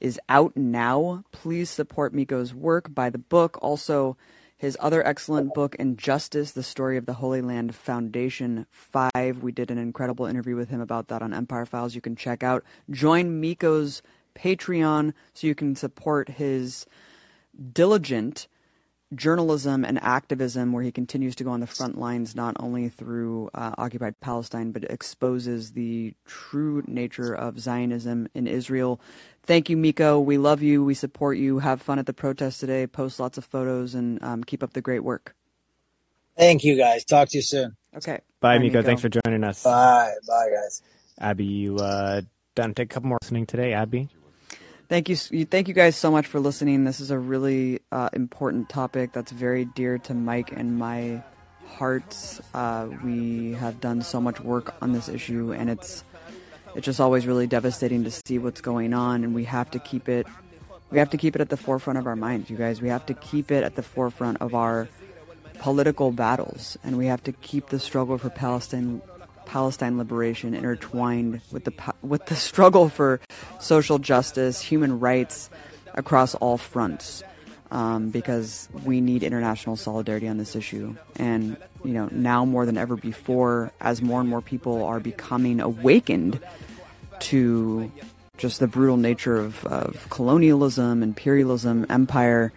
is 0.00 0.18
out 0.30 0.56
now. 0.56 1.24
Please 1.30 1.68
support 1.68 2.14
Miko's 2.14 2.54
work. 2.54 2.94
Buy 2.94 3.10
the 3.10 3.18
book. 3.18 3.58
Also, 3.60 4.16
his 4.56 4.78
other 4.80 5.06
excellent 5.06 5.52
book, 5.52 5.76
Injustice, 5.78 6.52
The 6.52 6.62
Story 6.62 6.96
of 6.96 7.04
the 7.04 7.14
Holy 7.14 7.42
Land 7.42 7.74
Foundation 7.74 8.66
5. 8.70 9.42
We 9.42 9.52
did 9.52 9.70
an 9.70 9.78
incredible 9.78 10.24
interview 10.24 10.56
with 10.56 10.70
him 10.70 10.80
about 10.80 11.08
that 11.08 11.20
on 11.20 11.34
Empire 11.34 11.66
Files. 11.66 11.94
You 11.94 12.00
can 12.00 12.16
check 12.16 12.42
out. 12.42 12.64
Join 12.90 13.40
Miko's 13.40 14.00
Patreon 14.38 15.12
so 15.34 15.46
you 15.46 15.54
can 15.54 15.74
support 15.74 16.28
his 16.28 16.86
diligent 17.72 18.46
journalism 19.14 19.84
and 19.84 19.98
activism 20.02 20.72
where 20.72 20.82
he 20.82 20.92
continues 20.92 21.34
to 21.34 21.44
go 21.44 21.50
on 21.50 21.60
the 21.60 21.66
front 21.66 21.98
lines 21.98 22.36
not 22.36 22.54
only 22.60 22.90
through 22.90 23.48
uh, 23.54 23.74
occupied 23.78 24.20
Palestine 24.20 24.70
but 24.70 24.84
exposes 24.84 25.72
the 25.72 26.14
true 26.26 26.82
nature 26.86 27.34
of 27.34 27.58
Zionism 27.58 28.28
in 28.34 28.46
Israel. 28.46 29.00
Thank 29.42 29.70
you, 29.70 29.76
Miko. 29.78 30.20
We 30.20 30.36
love 30.36 30.62
you. 30.62 30.84
We 30.84 30.92
support 30.92 31.38
you. 31.38 31.60
Have 31.60 31.80
fun 31.80 31.98
at 31.98 32.04
the 32.04 32.12
protest 32.12 32.60
today. 32.60 32.86
Post 32.86 33.18
lots 33.18 33.38
of 33.38 33.46
photos 33.46 33.94
and 33.94 34.22
um, 34.22 34.44
keep 34.44 34.62
up 34.62 34.74
the 34.74 34.82
great 34.82 35.02
work. 35.02 35.34
Thank 36.36 36.62
you, 36.64 36.76
guys. 36.76 37.04
Talk 37.04 37.30
to 37.30 37.38
you 37.38 37.42
soon. 37.42 37.76
Okay. 37.96 38.20
Bye, 38.40 38.56
Bye 38.56 38.58
Miko. 38.58 38.78
Miko. 38.78 38.86
Thanks 38.86 39.02
for 39.02 39.08
joining 39.08 39.42
us. 39.42 39.64
Bye. 39.64 40.12
Bye, 40.26 40.50
guys. 40.54 40.82
Abby, 41.18 41.46
you 41.46 41.76
uh, 41.78 42.20
done 42.54 42.74
take 42.74 42.92
a 42.92 42.94
couple 42.94 43.08
more 43.08 43.18
listening 43.22 43.46
today, 43.46 43.72
Abby? 43.72 44.08
Thank 44.88 45.10
you, 45.10 45.16
thank 45.16 45.68
you 45.68 45.74
guys 45.74 45.96
so 45.96 46.10
much 46.10 46.26
for 46.26 46.40
listening. 46.40 46.84
This 46.84 46.98
is 47.00 47.10
a 47.10 47.18
really 47.18 47.80
uh, 47.92 48.08
important 48.14 48.70
topic 48.70 49.12
that's 49.12 49.30
very 49.30 49.66
dear 49.66 49.98
to 49.98 50.14
Mike 50.14 50.50
and 50.50 50.78
my 50.78 51.22
hearts. 51.66 52.40
Uh, 52.54 52.88
we 53.04 53.52
have 53.52 53.82
done 53.82 54.00
so 54.00 54.18
much 54.18 54.40
work 54.40 54.74
on 54.80 54.92
this 54.92 55.10
issue, 55.10 55.52
and 55.52 55.68
it's 55.68 56.04
it's 56.74 56.86
just 56.86 57.00
always 57.00 57.26
really 57.26 57.46
devastating 57.46 58.04
to 58.04 58.10
see 58.10 58.38
what's 58.38 58.62
going 58.62 58.94
on, 58.94 59.24
and 59.24 59.34
we 59.34 59.44
have 59.44 59.70
to 59.72 59.78
keep 59.78 60.08
it 60.08 60.26
we 60.90 60.98
have 60.98 61.10
to 61.10 61.18
keep 61.18 61.34
it 61.34 61.42
at 61.42 61.50
the 61.50 61.58
forefront 61.58 61.98
of 61.98 62.06
our 62.06 62.16
minds, 62.16 62.48
you 62.48 62.56
guys. 62.56 62.80
We 62.80 62.88
have 62.88 63.04
to 63.06 63.14
keep 63.14 63.50
it 63.50 63.64
at 63.64 63.74
the 63.74 63.82
forefront 63.82 64.40
of 64.40 64.54
our 64.54 64.88
political 65.58 66.12
battles, 66.12 66.78
and 66.82 66.96
we 66.96 67.06
have 67.06 67.22
to 67.24 67.32
keep 67.32 67.68
the 67.68 67.78
struggle 67.78 68.16
for 68.16 68.30
Palestine 68.30 69.02
Palestine 69.48 69.98
liberation 69.98 70.54
intertwined 70.54 71.40
with 71.50 71.64
the 71.64 71.72
with 72.02 72.26
the 72.26 72.36
struggle 72.36 72.88
for 72.88 73.20
social 73.58 73.98
justice, 73.98 74.60
human 74.60 75.00
rights 75.00 75.50
across 75.94 76.34
all 76.36 76.58
fronts. 76.58 77.22
Um, 77.70 78.08
because 78.08 78.66
we 78.82 79.02
need 79.02 79.22
international 79.22 79.76
solidarity 79.76 80.26
on 80.26 80.38
this 80.38 80.56
issue, 80.56 80.96
and 81.16 81.58
you 81.84 81.92
know 81.92 82.08
now 82.10 82.46
more 82.46 82.64
than 82.64 82.78
ever 82.78 82.96
before, 82.96 83.72
as 83.78 84.00
more 84.00 84.20
and 84.20 84.30
more 84.30 84.40
people 84.40 84.84
are 84.84 85.00
becoming 85.00 85.60
awakened 85.60 86.40
to 87.20 87.92
just 88.38 88.60
the 88.60 88.66
brutal 88.66 88.96
nature 88.96 89.36
of, 89.36 89.66
of 89.66 90.08
colonialism, 90.08 91.02
imperialism, 91.02 91.84
empire. 91.90 92.54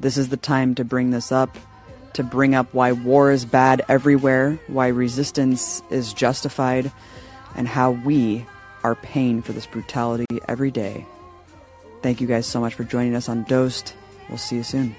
This 0.00 0.16
is 0.16 0.28
the 0.28 0.36
time 0.36 0.74
to 0.76 0.84
bring 0.84 1.10
this 1.10 1.30
up 1.30 1.56
to 2.14 2.22
bring 2.22 2.54
up 2.54 2.72
why 2.72 2.92
war 2.92 3.30
is 3.30 3.44
bad 3.44 3.84
everywhere, 3.88 4.58
why 4.66 4.88
resistance 4.88 5.82
is 5.90 6.12
justified, 6.12 6.90
and 7.54 7.68
how 7.68 7.92
we 7.92 8.46
are 8.84 8.94
paying 8.94 9.42
for 9.42 9.52
this 9.52 9.66
brutality 9.66 10.26
every 10.46 10.70
day. 10.70 11.06
Thank 12.02 12.20
you 12.20 12.26
guys 12.26 12.46
so 12.46 12.60
much 12.60 12.74
for 12.74 12.84
joining 12.84 13.14
us 13.14 13.28
on 13.28 13.44
Dosed. 13.44 13.94
We'll 14.28 14.38
see 14.38 14.56
you 14.56 14.62
soon. 14.62 14.94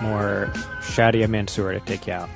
More 0.00 0.52
Shadia 0.80 1.28
Mansour 1.28 1.72
to 1.72 1.80
take 1.80 2.06
you 2.06 2.12
out. 2.12 2.30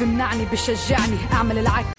بمنعني 0.00 0.44
بشجعني 0.52 1.16
أعمل 1.32 1.58
العكس. 1.58 1.94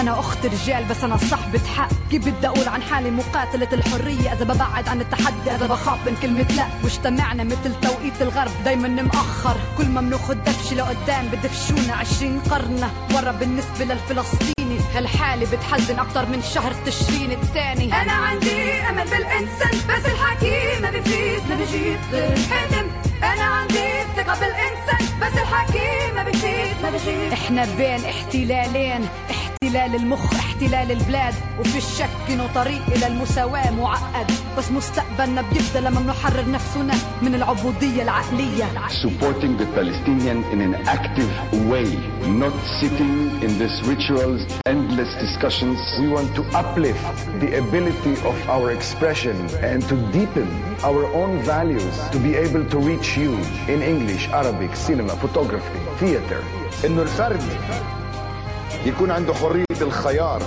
أنا 0.00 0.20
أخت 0.20 0.46
رجال 0.46 0.84
بس 0.84 1.04
أنا 1.04 1.16
صاحبة 1.16 1.60
حق. 1.76 1.88
كيف 2.10 2.28
بدي 2.28 2.46
أقول 2.46 2.68
عن 2.68 2.82
حالي؟ 2.82 3.10
مقاتلة 3.10 3.68
الحرية. 3.72 4.32
إذا 4.32 4.44
ببعد 4.44 4.88
عن 4.88 5.00
التحدي 5.00 5.50
إذا 5.50 5.66
بخاف 5.66 6.06
من 6.06 6.16
كلمة 6.22 6.46
لا. 6.56 6.66
واجتمعنا 6.84 7.44
مثل 7.44 7.80
توقيت 7.82 8.22
الغرب 8.22 8.50
دايما 8.64 8.88
مأخر. 8.88 9.56
كل 9.78 9.86
ما 9.86 10.00
بناخد 10.00 10.44
دفشة 10.44 10.76
لقدام 10.76 11.28
بدفشونا 11.28 11.94
عشرين 11.94 12.40
قرن 12.40 12.90
ورا 13.14 13.32
بالنسبة 13.32 13.84
للفلسطيني. 13.84 14.80
هالحالة 14.94 15.56
بتحزن 15.56 15.98
أكتر 15.98 16.26
من 16.26 16.42
شهر 16.42 16.72
تشرين 16.86 17.32
الثاني. 17.32 18.02
أنا 18.02 18.12
عندي 18.12 18.72
أمل 18.72 19.04
بالإنسان 19.04 19.70
بس 19.88 20.06
الحكي 20.06 20.80
ما 20.82 20.90
بفيد 20.90 21.42
ما 21.48 21.54
بجيب 21.56 21.98
غير 22.12 22.32
الحلم 22.32 22.90
أنا 23.22 23.42
عندي 23.42 23.88
ثقة 24.16 24.34
بالإنسان 24.40 25.18
بس 25.20 25.38
الحكي 25.38 26.12
ما 26.14 26.22
بفيد 26.22 26.82
ما 26.82 26.90
بجيب 26.90 27.32
إحنا 27.32 27.66
بين 27.76 28.04
احتلالين 28.04 29.08
احتلال 29.30 29.94
المخ 29.94 30.34
احتلال 30.60 30.90
البلاد 30.92 31.34
وفي 31.60 31.78
الشك 31.78 32.10
انه 32.30 32.46
طريق 32.54 32.82
إلى 32.88 33.06
المساواة 33.06 33.70
معقد 33.70 34.30
بس 34.58 34.70
مستقبلنا 34.70 35.42
بيبدا 35.42 35.80
لما 35.80 36.00
بنحرر 36.00 36.50
نفسنا 36.50 36.94
من 37.22 37.34
العبودية 37.34 38.02
العقلية 38.02 38.64
Supporting 39.02 39.56
the 39.56 39.66
Palestinians 39.78 40.44
in 40.52 40.60
an 40.60 40.74
active 40.96 41.30
way 41.70 41.88
not 42.42 42.54
sitting 42.80 43.14
in 43.44 43.50
these 43.60 43.76
rituals 43.92 44.40
endless 44.66 45.10
discussions 45.24 45.78
we 46.00 46.08
want 46.16 46.30
to 46.38 46.42
uplift 46.62 47.16
the 47.42 47.50
ability 47.64 48.14
of 48.30 48.36
our 48.54 48.66
expression 48.78 49.36
and 49.70 49.80
to 49.90 49.96
deepen 50.16 50.48
our 50.88 51.02
own 51.20 51.32
values 51.54 51.94
to 52.14 52.18
be 52.18 52.32
able 52.46 52.64
to 52.74 52.78
reach 52.90 53.16
you 53.16 53.32
in 53.72 53.78
English, 53.92 54.24
Arabic, 54.40 54.72
cinema, 54.76 55.14
photography, 55.24 55.80
theater 56.00 56.40
انه 56.84 57.02
الفرد 57.02 57.42
يكون 58.86 59.10
عنده 59.10 59.34
حرية 59.34 59.64
الخيار 59.80 60.42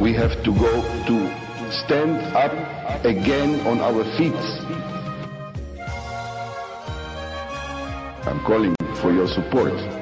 We 0.00 0.14
have 0.14 0.42
to 0.44 0.52
go 0.54 0.72
to 1.08 1.16
stand 1.70 2.16
up 2.34 2.52
again 3.04 3.60
on 3.66 3.80
our 3.80 4.02
feet. 4.16 4.69
I'm 8.30 8.38
calling 8.44 8.76
for 9.02 9.12
your 9.12 9.26
support. 9.26 9.99